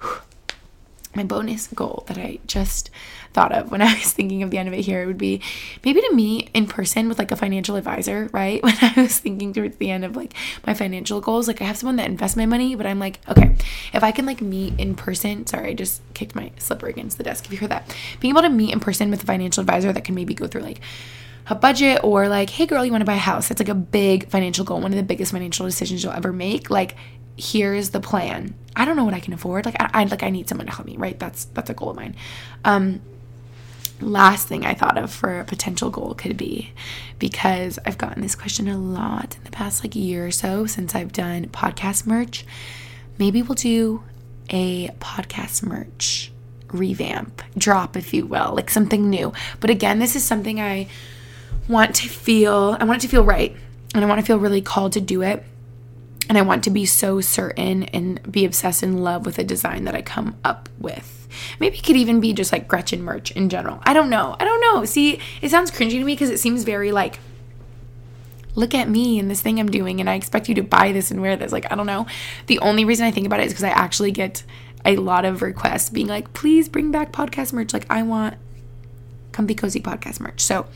my 1.14 1.24
bonus 1.24 1.68
goal 1.68 2.04
that 2.08 2.18
I 2.18 2.40
just 2.46 2.90
thought 3.32 3.52
of 3.52 3.70
when 3.70 3.80
I 3.82 3.94
was 3.94 4.12
thinking 4.12 4.42
of 4.42 4.50
the 4.50 4.58
end 4.58 4.68
of 4.68 4.74
it 4.74 4.84
here 4.84 5.06
would 5.06 5.18
be 5.18 5.40
maybe 5.84 6.00
to 6.00 6.14
meet 6.14 6.50
in 6.52 6.66
person 6.66 7.08
with 7.08 7.18
like 7.18 7.30
a 7.30 7.36
financial 7.36 7.76
advisor, 7.76 8.28
right? 8.32 8.62
When 8.68 8.76
I 8.80 8.92
was 8.96 9.18
thinking 9.18 9.52
towards 9.52 9.76
the 9.76 9.90
end 9.90 10.04
of 10.04 10.16
like 10.16 10.34
my 10.66 10.74
financial 10.74 11.20
goals, 11.20 11.46
like 11.46 11.62
I 11.62 11.64
have 11.64 11.76
someone 11.76 11.96
that 11.96 12.08
invests 12.08 12.36
my 12.36 12.46
money, 12.46 12.74
but 12.74 12.86
I'm 12.86 12.98
like, 12.98 13.20
okay, 13.28 13.56
if 13.94 14.02
I 14.02 14.10
can 14.10 14.26
like 14.26 14.40
meet 14.40 14.78
in 14.78 14.94
person, 14.94 15.46
sorry, 15.46 15.70
I 15.70 15.74
just 15.74 16.02
kicked 16.14 16.34
my 16.34 16.50
slipper 16.58 16.88
against 16.88 17.16
the 17.16 17.24
desk 17.24 17.46
if 17.46 17.52
you 17.52 17.58
heard 17.58 17.70
that. 17.70 17.94
Being 18.20 18.34
able 18.34 18.42
to 18.42 18.50
meet 18.50 18.72
in 18.72 18.80
person 18.80 19.10
with 19.10 19.22
a 19.22 19.26
financial 19.26 19.60
advisor 19.60 19.92
that 19.92 20.04
can 20.04 20.14
maybe 20.14 20.34
go 20.34 20.48
through 20.48 20.62
like 20.62 20.80
a 21.48 21.54
budget 21.54 22.00
or 22.04 22.28
like, 22.28 22.50
hey 22.50 22.66
girl, 22.66 22.84
you 22.84 22.90
want 22.90 23.00
to 23.02 23.06
buy 23.06 23.14
a 23.14 23.18
house. 23.18 23.48
That's 23.48 23.60
like 23.60 23.68
a 23.68 23.74
big 23.74 24.28
financial 24.28 24.64
goal, 24.64 24.80
one 24.80 24.92
of 24.92 24.96
the 24.96 25.02
biggest 25.02 25.32
financial 25.32 25.66
decisions 25.66 26.02
you'll 26.02 26.12
ever 26.12 26.32
make. 26.32 26.70
Like, 26.70 26.96
here's 27.36 27.90
the 27.90 28.00
plan. 28.00 28.54
I 28.76 28.84
don't 28.84 28.96
know 28.96 29.04
what 29.04 29.14
I 29.14 29.20
can 29.20 29.32
afford. 29.32 29.64
Like, 29.64 29.76
I, 29.80 29.90
I 29.94 30.04
like 30.04 30.22
I 30.22 30.30
need 30.30 30.48
someone 30.48 30.66
to 30.66 30.72
help 30.72 30.86
me, 30.86 30.96
right? 30.96 31.18
That's 31.18 31.46
that's 31.46 31.70
a 31.70 31.74
goal 31.74 31.90
of 31.90 31.96
mine. 31.96 32.16
Um, 32.64 33.00
last 34.00 34.46
thing 34.46 34.64
I 34.64 34.74
thought 34.74 34.96
of 34.98 35.12
for 35.12 35.40
a 35.40 35.44
potential 35.44 35.90
goal 35.90 36.14
could 36.14 36.36
be 36.36 36.72
because 37.18 37.78
I've 37.84 37.98
gotten 37.98 38.22
this 38.22 38.34
question 38.36 38.68
a 38.68 38.78
lot 38.78 39.36
in 39.36 39.44
the 39.44 39.50
past 39.50 39.82
like 39.82 39.96
year 39.96 40.26
or 40.26 40.30
so 40.30 40.66
since 40.66 40.94
I've 40.94 41.12
done 41.12 41.46
podcast 41.46 42.06
merch. 42.06 42.44
Maybe 43.18 43.42
we'll 43.42 43.56
do 43.56 44.04
a 44.50 44.88
podcast 45.00 45.62
merch 45.62 46.30
revamp, 46.72 47.42
drop, 47.56 47.96
if 47.96 48.12
you 48.12 48.26
will, 48.26 48.54
like 48.54 48.70
something 48.70 49.08
new. 49.08 49.32
But 49.60 49.70
again, 49.70 49.98
this 49.98 50.14
is 50.14 50.22
something 50.22 50.60
I 50.60 50.88
want 51.68 51.94
to 51.96 52.08
feel, 52.08 52.76
I 52.80 52.84
want 52.84 53.02
it 53.02 53.06
to 53.06 53.10
feel 53.10 53.24
right. 53.24 53.54
And 53.94 54.04
I 54.04 54.08
want 54.08 54.20
to 54.20 54.26
feel 54.26 54.38
really 54.38 54.60
called 54.60 54.92
to 54.92 55.00
do 55.00 55.22
it. 55.22 55.44
And 56.28 56.36
I 56.36 56.42
want 56.42 56.64
to 56.64 56.70
be 56.70 56.84
so 56.84 57.20
certain 57.20 57.84
and 57.84 58.20
be 58.30 58.44
obsessed 58.44 58.82
in 58.82 58.98
love 58.98 59.24
with 59.24 59.38
a 59.38 59.44
design 59.44 59.84
that 59.84 59.94
I 59.94 60.02
come 60.02 60.36
up 60.44 60.68
with. 60.78 61.26
Maybe 61.58 61.78
it 61.78 61.84
could 61.84 61.96
even 61.96 62.20
be 62.20 62.32
just 62.32 62.52
like 62.52 62.68
Gretchen 62.68 63.02
merch 63.02 63.30
in 63.30 63.48
general. 63.48 63.80
I 63.84 63.94
don't 63.94 64.10
know. 64.10 64.36
I 64.38 64.44
don't 64.44 64.60
know. 64.60 64.84
See, 64.84 65.20
it 65.40 65.50
sounds 65.50 65.70
cringy 65.70 65.92
to 65.92 66.04
me 66.04 66.14
because 66.14 66.30
it 66.30 66.38
seems 66.38 66.64
very 66.64 66.92
like, 66.92 67.18
look 68.54 68.74
at 68.74 68.88
me 68.88 69.18
and 69.18 69.30
this 69.30 69.40
thing 69.40 69.58
I'm 69.60 69.70
doing, 69.70 70.00
and 70.00 70.10
I 70.10 70.14
expect 70.14 70.48
you 70.48 70.54
to 70.56 70.62
buy 70.62 70.92
this 70.92 71.10
and 71.10 71.22
wear 71.22 71.36
this. 71.36 71.52
Like, 71.52 71.70
I 71.70 71.76
don't 71.76 71.86
know. 71.86 72.06
The 72.46 72.58
only 72.58 72.84
reason 72.84 73.06
I 73.06 73.10
think 73.10 73.26
about 73.26 73.40
it 73.40 73.46
is 73.46 73.52
because 73.52 73.64
I 73.64 73.70
actually 73.70 74.10
get 74.10 74.42
a 74.84 74.96
lot 74.96 75.24
of 75.24 75.42
requests 75.42 75.90
being 75.90 76.08
like, 76.08 76.32
please 76.32 76.68
bring 76.68 76.90
back 76.90 77.12
podcast 77.12 77.52
merch. 77.52 77.72
Like, 77.72 77.86
I 77.88 78.02
want 78.02 78.34
comfy 79.32 79.54
cozy 79.54 79.80
podcast 79.80 80.20
merch. 80.20 80.40
So 80.40 80.66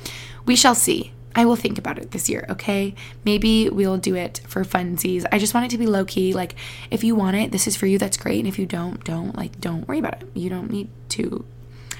we 0.47 0.56
shall 0.56 0.74
see. 0.74 1.12
I 1.35 1.47
will 1.47 1.56
think 1.56 1.78
about 1.78 1.98
it 1.98 2.10
this 2.10 2.28
year, 2.28 2.44
okay? 2.51 2.94
Maybe 3.24 3.70
we'll 3.70 3.97
do 3.97 4.14
it 4.14 4.43
for 4.47 4.64
funsies. 4.64 5.24
I 5.32 5.39
just 5.39 5.55
want 5.55 5.66
it 5.66 5.70
to 5.70 5.78
be 5.78 5.86
low 5.86 6.05
key. 6.05 6.35
Like, 6.35 6.55
if 6.90 7.02
you 7.02 7.14
want 7.14 7.36
it, 7.36 7.52
this 7.52 7.66
is 7.66 7.77
for 7.77 7.86
you, 7.86 7.98
that's 7.98 8.16
great. 8.16 8.40
And 8.40 8.48
if 8.48 8.59
you 8.59 8.66
don't, 8.66 9.02
don't, 9.05 9.35
like, 9.35 9.59
don't 9.59 9.89
worry 9.89 9.98
about 9.98 10.23
it. 10.23 10.28
You 10.35 10.51
don't 10.51 10.70
need 10.70 10.89
to 11.10 11.44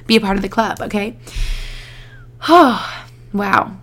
be 0.07 0.17
a 0.17 0.21
part 0.21 0.37
of 0.37 0.43
the 0.43 0.49
club, 0.49 0.81
okay? 0.83 1.17
Oh, 2.49 3.07
wow. 3.33 3.77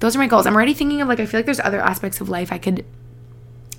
Those 0.00 0.16
are 0.16 0.18
my 0.18 0.26
goals. 0.26 0.46
I'm 0.46 0.56
already 0.56 0.74
thinking 0.74 1.00
of, 1.00 1.08
like, 1.08 1.20
I 1.20 1.26
feel 1.26 1.38
like 1.38 1.46
there's 1.46 1.60
other 1.60 1.80
aspects 1.80 2.20
of 2.20 2.28
life 2.28 2.52
I 2.52 2.58
could 2.58 2.84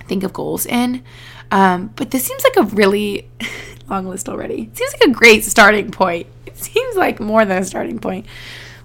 think 0.06 0.22
of 0.22 0.32
goals 0.32 0.64
in. 0.64 1.02
Um, 1.50 1.92
but 1.96 2.10
this 2.10 2.24
seems 2.24 2.42
like 2.42 2.56
a 2.56 2.74
really 2.74 3.28
long 3.90 4.06
list 4.06 4.28
already. 4.30 4.62
It 4.62 4.78
seems 4.78 4.92
like 4.94 5.10
a 5.10 5.12
great 5.12 5.44
starting 5.44 5.90
point. 5.90 6.26
It 6.46 6.56
seems 6.56 6.96
like 6.96 7.20
more 7.20 7.44
than 7.44 7.60
a 7.60 7.64
starting 7.64 7.98
point 7.98 8.26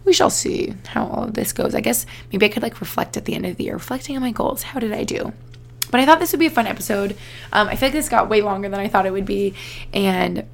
we 0.08 0.14
shall 0.14 0.30
see 0.30 0.74
how 0.88 1.06
all 1.06 1.26
of 1.26 1.34
this 1.34 1.52
goes. 1.52 1.76
I 1.76 1.82
guess 1.82 2.06
maybe 2.32 2.46
I 2.46 2.50
could 2.50 2.64
like 2.64 2.80
reflect 2.80 3.18
at 3.18 3.26
the 3.26 3.36
end 3.36 3.46
of 3.46 3.58
the 3.58 3.66
year, 3.66 3.74
reflecting 3.74 4.16
on 4.16 4.22
my 4.22 4.32
goals. 4.32 4.64
How 4.64 4.80
did 4.80 4.94
I 4.94 5.04
do? 5.04 5.34
But 5.92 6.00
I 6.00 6.06
thought 6.06 6.20
this 6.20 6.32
would 6.32 6.40
be 6.40 6.48
a 6.48 6.52
fun 6.52 6.66
episode. 6.66 7.16
Um, 7.52 7.68
I 7.68 7.76
feel 7.76 7.88
like 7.88 7.94
this 7.94 8.10
got 8.10 8.30
way 8.30 8.42
longer 8.42 8.70
than 8.70 8.80
I 8.80 8.88
thought 8.88 9.06
it 9.06 9.12
would 9.12 9.26
be. 9.26 9.54
And 9.94 10.46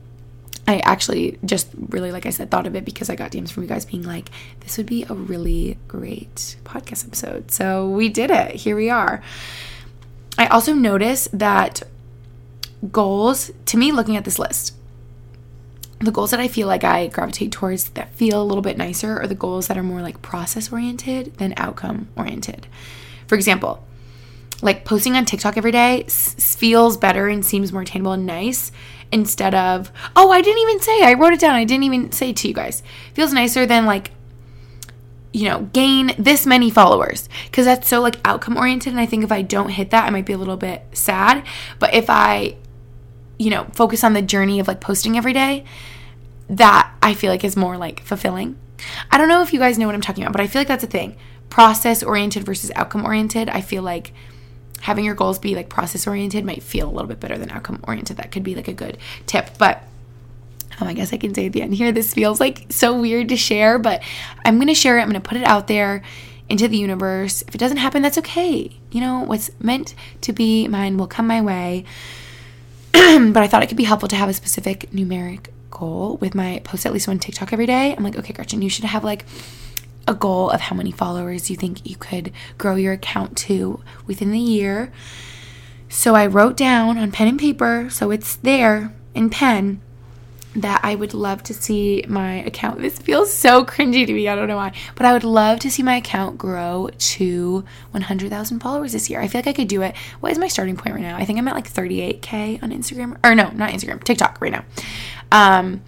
I 0.68 0.80
actually 0.80 1.38
just 1.46 1.70
really, 1.90 2.12
like 2.12 2.26
I 2.26 2.32
said, 2.32 2.50
thought 2.50 2.66
of 2.66 2.76
it 2.76 2.84
because 2.84 3.10
I 3.10 3.16
got 3.16 3.32
DMs 3.32 3.52
from 3.52 3.64
you 3.64 3.70
guys 3.70 3.86
being 3.86 4.04
like, 4.04 4.30
this 4.62 4.78
would 4.78 4.86
be 4.88 5.06
a 5.08 5.14
really 5.14 5.78
great 5.88 6.56
podcast 6.64 7.06
episode. 7.06 7.52
So 7.52 7.88
we 7.88 8.10
did 8.10 8.32
it. 8.32 8.56
Here 8.56 8.76
we 8.76 8.90
are. 8.90 9.22
I 10.38 10.48
also 10.48 10.74
noticed 10.74 11.38
that 11.38 11.84
goals, 12.92 13.52
to 13.68 13.78
me, 13.78 13.92
looking 13.92 14.18
at 14.18 14.26
this 14.26 14.40
list, 14.40 14.76
the 16.04 16.12
goals 16.12 16.32
that 16.32 16.40
I 16.40 16.48
feel 16.48 16.68
like 16.68 16.84
I 16.84 17.08
gravitate 17.08 17.52
towards 17.52 17.90
that 17.90 18.14
feel 18.14 18.42
a 18.42 18.44
little 18.44 18.62
bit 18.62 18.78
nicer 18.78 19.20
are 19.20 19.28
the 19.28 19.36
goals 19.36 19.68
that 19.68 19.78
are 19.78 19.84
more 19.84 20.02
like 20.02 20.22
process 20.22 20.72
oriented 20.72 21.38
than 21.38 21.54
outcome 21.58 22.10
oriented. 22.16 22.68
For 23.28 23.36
example, 23.36 23.84
like 24.62 24.86
posting 24.86 25.16
on 25.16 25.26
TikTok 25.26 25.58
every 25.58 25.72
day 25.72 26.04
s- 26.04 26.56
feels 26.56 26.98
better 26.98 27.28
and 27.28 27.46
seems 27.46 27.74
more 27.74 27.82
attainable 27.82 28.14
and 28.14 28.26
nice 28.26 28.72
instead 29.12 29.54
of, 29.54 29.92
oh, 30.16 30.32
I 30.32 30.42
didn't 30.42 30.62
even 30.62 30.80
say, 30.80 31.04
I 31.04 31.14
wrote 31.14 31.34
it 31.34 31.40
down, 31.40 31.56
I 31.56 31.66
didn't 31.66 31.84
even 31.84 32.12
say 32.12 32.34
to 32.34 32.48
you 32.48 32.54
guys. 32.54 32.82
Feels 33.14 33.34
nicer 33.34 33.66
than 33.66 33.86
like, 33.86 34.12
you 35.32 35.50
know, 35.50 35.70
gain 35.74 36.14
this 36.18 36.46
many 36.46 36.70
followers 36.70 37.28
because 37.46 37.66
that's 37.66 37.88
so 37.88 38.02
like 38.02 38.18
outcome 38.26 38.58
oriented. 38.58 38.94
And 38.94 39.00
I 39.00 39.06
think 39.06 39.24
if 39.24 39.32
I 39.32 39.42
don't 39.42 39.70
hit 39.70 39.92
that, 39.92 40.06
I 40.06 40.10
might 40.10 40.26
be 40.26 40.34
a 40.34 40.38
little 40.38 40.58
bit 40.58 40.84
sad. 40.94 41.46
But 41.80 41.94
if 41.94 42.10
I, 42.10 42.56
you 43.38 43.50
know, 43.50 43.66
focus 43.74 44.04
on 44.04 44.14
the 44.14 44.22
journey 44.22 44.60
of 44.60 44.68
like 44.68 44.82
posting 44.82 45.18
every 45.18 45.34
day, 45.34 45.66
that 46.50 46.94
I 47.02 47.14
feel 47.14 47.32
like 47.32 47.44
is 47.44 47.56
more 47.56 47.78
like 47.78 48.02
fulfilling. 48.02 48.58
I 49.12 49.18
don't 49.18 49.30
know 49.30 49.42
if 49.42 49.54
you 49.54 49.60
guys 49.60 49.78
know 49.78 49.86
what 49.86 49.96
I'm 49.96 50.02
talking 50.02 50.24
about, 50.24 50.34
but 50.34 50.42
I 50.42 50.48
feel 50.48 50.60
like 50.60 50.68
that's 50.68 50.84
a 50.84 50.88
thing. 50.88 51.16
Process 51.50 52.04
oriented 52.04 52.44
versus 52.44 52.72
outcome 52.76 53.06
oriented. 53.06 53.50
I 53.50 53.62
feel 53.62 53.84
like 53.84 54.14
having 54.82 55.06
your 55.06 55.16
goals 55.16 55.40
be 55.40 55.56
like 55.56 55.70
process 55.70 56.06
oriented 56.08 56.44
might 56.44 56.62
feel 56.62 56.90
a 56.90 56.92
little 56.92 57.08
bit 57.08 57.20
better 57.20 57.38
than 57.38 57.50
outcome 57.52 57.80
oriented. 57.88 58.18
That 58.18 58.32
could 58.32 58.44
be 58.44 58.56
like 58.56 58.68
a 58.68 58.74
good 58.74 58.98
tip. 59.26 59.58
But 59.58 59.82
um, 60.80 60.88
I 60.88 60.94
guess 60.94 61.14
I 61.14 61.18
can 61.18 61.34
say 61.34 61.46
at 61.46 61.54
the 61.54 61.62
end 61.62 61.74
here, 61.74 61.92
this 61.92 62.14
feels 62.14 62.40
like 62.40 62.66
so 62.70 63.00
weird 63.00 63.30
to 63.30 63.38
share, 63.38 63.78
but 63.80 64.04
I'm 64.44 64.56
going 64.56 64.68
to 64.68 64.74
share 64.74 64.98
it. 64.98 65.02
I'm 65.02 65.10
going 65.10 65.22
to 65.22 65.28
put 65.28 65.38
it 65.38 65.46
out 65.46 65.68
there 65.68 66.04
into 66.50 66.68
the 66.68 66.78
universe. 66.78 67.44
If 67.48 67.56
it 67.56 67.60
doesn't 67.60 67.78
happen, 67.78 68.02
that's 68.02 68.18
okay. 68.18 68.78
You 68.92 69.02
know, 69.02 69.22
what's 69.22 69.52
meant 69.60 69.96
to 70.22 70.34
be 70.34 70.68
mine 70.68 70.98
will 70.98 71.08
come 71.08 71.28
my 71.28 71.42
way. 71.42 71.86
but 73.34 73.44
I 73.44 73.48
thought 73.48 73.64
it 73.64 73.68
could 73.68 73.78
be 73.78 73.84
helpful 73.84 74.10
to 74.10 74.16
have 74.16 74.30
a 74.30 74.34
specific 74.34 74.92
numeric 74.92 75.48
goal 75.72 76.18
with 76.18 76.36
my 76.36 76.62
post 76.64 76.86
at 76.86 76.94
least 76.94 77.08
one 77.08 77.18
TikTok 77.18 77.52
every 77.52 77.66
day. 77.66 77.96
I'm 77.96 78.04
like, 78.04 78.18
okay, 78.18 78.34
Gretchen, 78.34 78.62
you 78.62 78.70
should 78.70 78.86
have 78.86 79.04
like 79.04 79.26
a 80.08 80.14
goal 80.14 80.50
of 80.52 80.62
how 80.62 80.76
many 80.76 80.92
followers 80.92 81.50
you 81.50 81.56
think 81.56 81.90
you 81.90 81.96
could 81.96 82.32
grow 82.58 82.76
your 82.76 82.94
account 82.94 83.36
to 83.38 83.82
within 84.06 84.32
the 84.32 84.40
year. 84.40 84.92
So 85.90 86.16
I 86.16 86.28
wrote 86.28 86.56
down 86.56 86.98
on 86.98 87.12
pen 87.12 87.28
and 87.28 87.40
paper, 87.40 87.88
so 87.90 88.12
it's 88.12 88.36
there 88.36 88.94
in 89.16 89.30
pen, 89.30 89.82
that 90.56 90.82
I 90.84 90.96
would 90.96 91.14
love 91.14 91.44
to 91.44 91.54
see 91.54 92.04
my 92.08 92.36
account. 92.44 92.82
This 92.82 93.00
feels 93.00 93.34
so 93.34 93.66
cringy 93.66 94.06
to 94.06 94.14
me. 94.14 94.28
I 94.28 94.36
don't 94.36 94.48
know 94.48 94.58
why. 94.58 94.74
But 94.96 95.06
I 95.06 95.14
would 95.14 95.24
love 95.24 95.60
to 95.62 95.72
see 95.72 95.84
my 95.84 95.96
account 95.96 96.38
grow 96.38 96.90
to 96.98 97.64
100,000 97.92 98.60
followers 98.60 98.92
this 98.92 99.10
year. 99.10 99.20
I 99.20 99.28
feel 99.28 99.40
like 99.40 99.48
I 99.48 99.54
could 99.54 99.68
do 99.68 99.82
it. 99.82 99.96
What 100.20 100.32
is 100.32 100.38
my 100.38 100.48
starting 100.48 100.78
point 100.78 100.96
right 100.96 101.02
now? 101.02 101.18
I 101.18 101.26
think 101.26 101.40
I'm 101.40 101.48
at 101.48 101.56
like 101.56 101.72
38K 101.72 102.62
on 102.62 102.72
Instagram. 102.72 103.18
Or 103.24 103.34
no, 103.34 103.50
not 103.50 103.72
Instagram, 103.72 104.04
TikTok 104.04 104.40
right 104.42 104.52
now. 104.52 104.66
Um, 105.32 105.82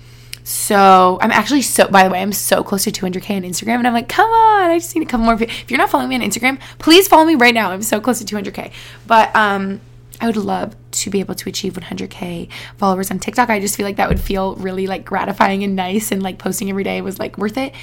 so 0.43 1.17
I'm 1.21 1.31
actually 1.31 1.63
so, 1.63 1.87
by 1.87 2.03
the 2.03 2.09
way, 2.09 2.21
I'm 2.21 2.33
so 2.33 2.63
close 2.63 2.83
to 2.83 2.91
200K 2.91 3.37
on 3.37 3.43
Instagram. 3.43 3.77
And 3.77 3.87
I'm 3.87 3.93
like, 3.93 4.09
come 4.09 4.29
on, 4.29 4.69
I 4.71 4.77
just 4.77 4.95
need 4.95 5.03
a 5.03 5.09
couple 5.09 5.25
more. 5.25 5.41
If 5.41 5.69
you're 5.69 5.77
not 5.77 5.89
following 5.89 6.09
me 6.09 6.15
on 6.15 6.21
Instagram, 6.21 6.59
please 6.79 7.07
follow 7.07 7.25
me 7.25 7.35
right 7.35 7.53
now. 7.53 7.71
I'm 7.71 7.81
so 7.81 7.99
close 7.99 8.23
to 8.23 8.25
200K. 8.25 8.71
But, 9.07 9.35
um, 9.35 9.81
I 10.21 10.27
would 10.27 10.37
love 10.37 10.75
to 10.91 11.09
be 11.09 11.19
able 11.19 11.35
to 11.35 11.49
achieve 11.49 11.73
100k 11.73 12.49
followers 12.77 13.11
on 13.11 13.19
TikTok. 13.19 13.49
I 13.49 13.59
just 13.59 13.75
feel 13.75 13.85
like 13.85 13.97
that 13.97 14.09
would 14.09 14.19
feel 14.19 14.55
really 14.55 14.87
like 14.87 15.05
gratifying 15.05 15.63
and 15.63 15.75
nice 15.75 16.11
and 16.11 16.23
like 16.23 16.37
posting 16.37 16.69
every 16.69 16.83
day 16.83 17.01
was 17.01 17.19
like 17.19 17.37
worth 17.37 17.57
it. 17.57 17.73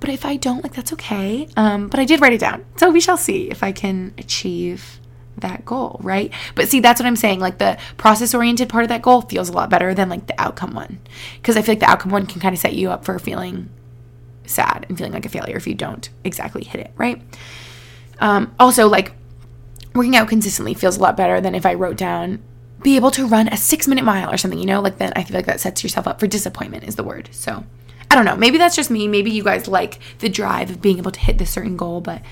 But 0.00 0.10
if 0.10 0.24
I 0.24 0.36
don't, 0.36 0.62
like 0.62 0.74
that's 0.74 0.92
okay. 0.94 1.48
Um, 1.56 1.88
but 1.88 2.00
I 2.00 2.04
did 2.04 2.20
write 2.20 2.32
it 2.32 2.40
down. 2.40 2.64
So 2.76 2.90
we 2.90 3.00
shall 3.00 3.16
see 3.16 3.50
if 3.50 3.62
I 3.62 3.72
can 3.72 4.14
achieve 4.18 4.98
that 5.36 5.64
goal, 5.64 6.00
right? 6.02 6.32
But 6.54 6.68
see, 6.68 6.80
that's 6.80 7.00
what 7.00 7.06
I'm 7.06 7.16
saying. 7.16 7.40
Like 7.40 7.58
the 7.58 7.78
process 7.96 8.34
oriented 8.34 8.68
part 8.68 8.84
of 8.84 8.88
that 8.88 9.02
goal 9.02 9.22
feels 9.22 9.48
a 9.48 9.52
lot 9.52 9.70
better 9.70 9.94
than 9.94 10.08
like 10.08 10.26
the 10.26 10.40
outcome 10.40 10.74
one. 10.74 11.00
Because 11.36 11.56
I 11.56 11.62
feel 11.62 11.72
like 11.72 11.80
the 11.80 11.90
outcome 11.90 12.12
one 12.12 12.26
can 12.26 12.40
kind 12.40 12.54
of 12.54 12.58
set 12.58 12.74
you 12.74 12.90
up 12.90 13.04
for 13.04 13.18
feeling 13.18 13.68
sad 14.46 14.86
and 14.88 14.96
feeling 14.96 15.12
like 15.12 15.26
a 15.26 15.28
failure 15.28 15.56
if 15.56 15.66
you 15.66 15.74
don't 15.74 16.08
exactly 16.24 16.64
hit 16.64 16.80
it, 16.80 16.92
right? 16.96 17.22
Um, 18.18 18.54
also, 18.58 18.88
like 18.88 19.12
working 19.94 20.16
out 20.16 20.28
consistently 20.28 20.74
feels 20.74 20.96
a 20.96 21.00
lot 21.00 21.16
better 21.16 21.40
than 21.40 21.54
if 21.54 21.66
I 21.66 21.74
wrote 21.74 21.96
down 21.96 22.42
be 22.82 22.96
able 22.96 23.10
to 23.10 23.26
run 23.26 23.48
a 23.48 23.56
six 23.56 23.86
minute 23.86 24.04
mile 24.04 24.32
or 24.32 24.36
something, 24.36 24.58
you 24.58 24.66
know, 24.66 24.80
like 24.80 24.98
then 24.98 25.12
I 25.16 25.24
feel 25.24 25.36
like 25.36 25.46
that 25.46 25.60
sets 25.60 25.82
yourself 25.82 26.06
up 26.06 26.18
for 26.18 26.26
disappointment, 26.26 26.84
is 26.84 26.96
the 26.96 27.04
word. 27.04 27.28
So 27.32 27.64
I 28.10 28.14
don't 28.14 28.24
know. 28.24 28.36
Maybe 28.36 28.58
that's 28.58 28.76
just 28.76 28.90
me. 28.90 29.06
Maybe 29.06 29.30
you 29.30 29.44
guys 29.44 29.68
like 29.68 29.98
the 30.18 30.28
drive 30.28 30.70
of 30.70 30.80
being 30.80 30.98
able 30.98 31.12
to 31.12 31.20
hit 31.20 31.38
this 31.38 31.50
certain 31.50 31.76
goal, 31.76 32.00
but 32.00 32.22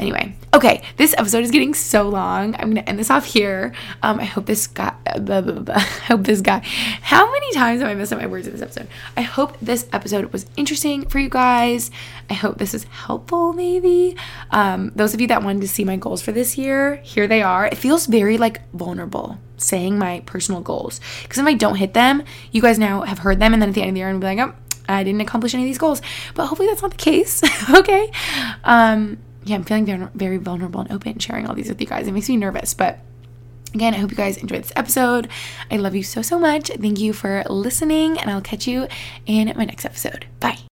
Anyway, 0.00 0.34
okay, 0.54 0.82
this 0.96 1.14
episode 1.18 1.44
is 1.44 1.50
getting 1.50 1.74
so 1.74 2.08
long. 2.08 2.54
I'm 2.54 2.70
gonna 2.70 2.80
end 2.86 2.98
this 2.98 3.10
off 3.10 3.26
here. 3.26 3.74
Um, 4.02 4.18
I 4.18 4.24
hope 4.24 4.46
this 4.46 4.66
got. 4.66 4.96
Blah, 5.20 5.42
blah, 5.42 5.58
blah. 5.58 5.74
I 5.74 5.80
hope 5.80 6.22
this 6.22 6.40
guy. 6.40 6.60
How 6.60 7.30
many 7.30 7.52
times 7.52 7.82
have 7.82 7.90
I 7.90 7.94
messed 7.94 8.12
up 8.12 8.18
my 8.18 8.26
words 8.26 8.46
in 8.46 8.52
this 8.52 8.62
episode? 8.62 8.88
I 9.16 9.22
hope 9.22 9.58
this 9.60 9.86
episode 9.92 10.32
was 10.32 10.46
interesting 10.56 11.04
for 11.06 11.18
you 11.18 11.28
guys. 11.28 11.90
I 12.30 12.34
hope 12.34 12.56
this 12.56 12.72
is 12.72 12.84
helpful. 12.84 13.52
Maybe 13.52 14.16
um, 14.50 14.92
those 14.94 15.12
of 15.12 15.20
you 15.20 15.26
that 15.26 15.42
wanted 15.42 15.60
to 15.62 15.68
see 15.68 15.84
my 15.84 15.96
goals 15.96 16.22
for 16.22 16.32
this 16.32 16.56
year, 16.56 16.96
here 16.96 17.26
they 17.26 17.42
are. 17.42 17.66
It 17.66 17.76
feels 17.76 18.06
very 18.06 18.38
like 18.38 18.62
vulnerable 18.72 19.38
saying 19.58 19.98
my 19.98 20.22
personal 20.24 20.62
goals 20.62 21.00
because 21.22 21.38
if 21.38 21.44
I 21.44 21.54
don't 21.54 21.74
hit 21.74 21.92
them, 21.92 22.22
you 22.52 22.62
guys 22.62 22.78
now 22.78 23.02
have 23.02 23.18
heard 23.18 23.40
them, 23.40 23.52
and 23.52 23.60
then 23.60 23.68
at 23.68 23.74
the 23.74 23.82
end 23.82 23.90
of 23.90 23.94
the 23.94 23.98
year, 23.98 24.08
I'm 24.08 24.20
be 24.20 24.26
like, 24.26 24.38
oh, 24.38 24.54
I 24.88 25.04
didn't 25.04 25.20
accomplish 25.20 25.52
any 25.54 25.64
of 25.64 25.68
these 25.68 25.78
goals. 25.78 26.00
But 26.34 26.46
hopefully 26.46 26.68
that's 26.68 26.82
not 26.82 26.92
the 26.92 26.96
case. 26.96 27.42
okay. 27.70 28.10
Um, 28.64 29.18
yeah, 29.50 29.56
I'm 29.56 29.64
feeling 29.64 30.08
very, 30.14 30.36
vulnerable 30.36 30.80
and 30.80 30.92
open 30.92 31.18
sharing 31.18 31.46
all 31.46 31.54
these 31.54 31.68
with 31.68 31.80
you 31.80 31.86
guys. 31.86 32.06
It 32.06 32.12
makes 32.12 32.28
me 32.28 32.36
nervous, 32.36 32.72
but 32.72 33.00
Again, 33.72 33.94
I 33.94 33.98
hope 33.98 34.10
you 34.10 34.16
guys 34.16 34.36
enjoyed 34.36 34.64
this 34.64 34.72
episode. 34.74 35.28
I 35.70 35.76
love 35.76 35.94
you 35.94 36.02
so, 36.02 36.22
so 36.22 36.40
much. 36.40 36.70
Thank 36.70 36.98
you 36.98 37.12
for 37.12 37.44
listening, 37.48 38.18
and 38.18 38.28
I'll 38.28 38.40
catch 38.40 38.66
you 38.66 38.88
in 39.26 39.52
my 39.56 39.64
next 39.64 39.84
episode. 39.84 40.26
Bye. 40.40 40.60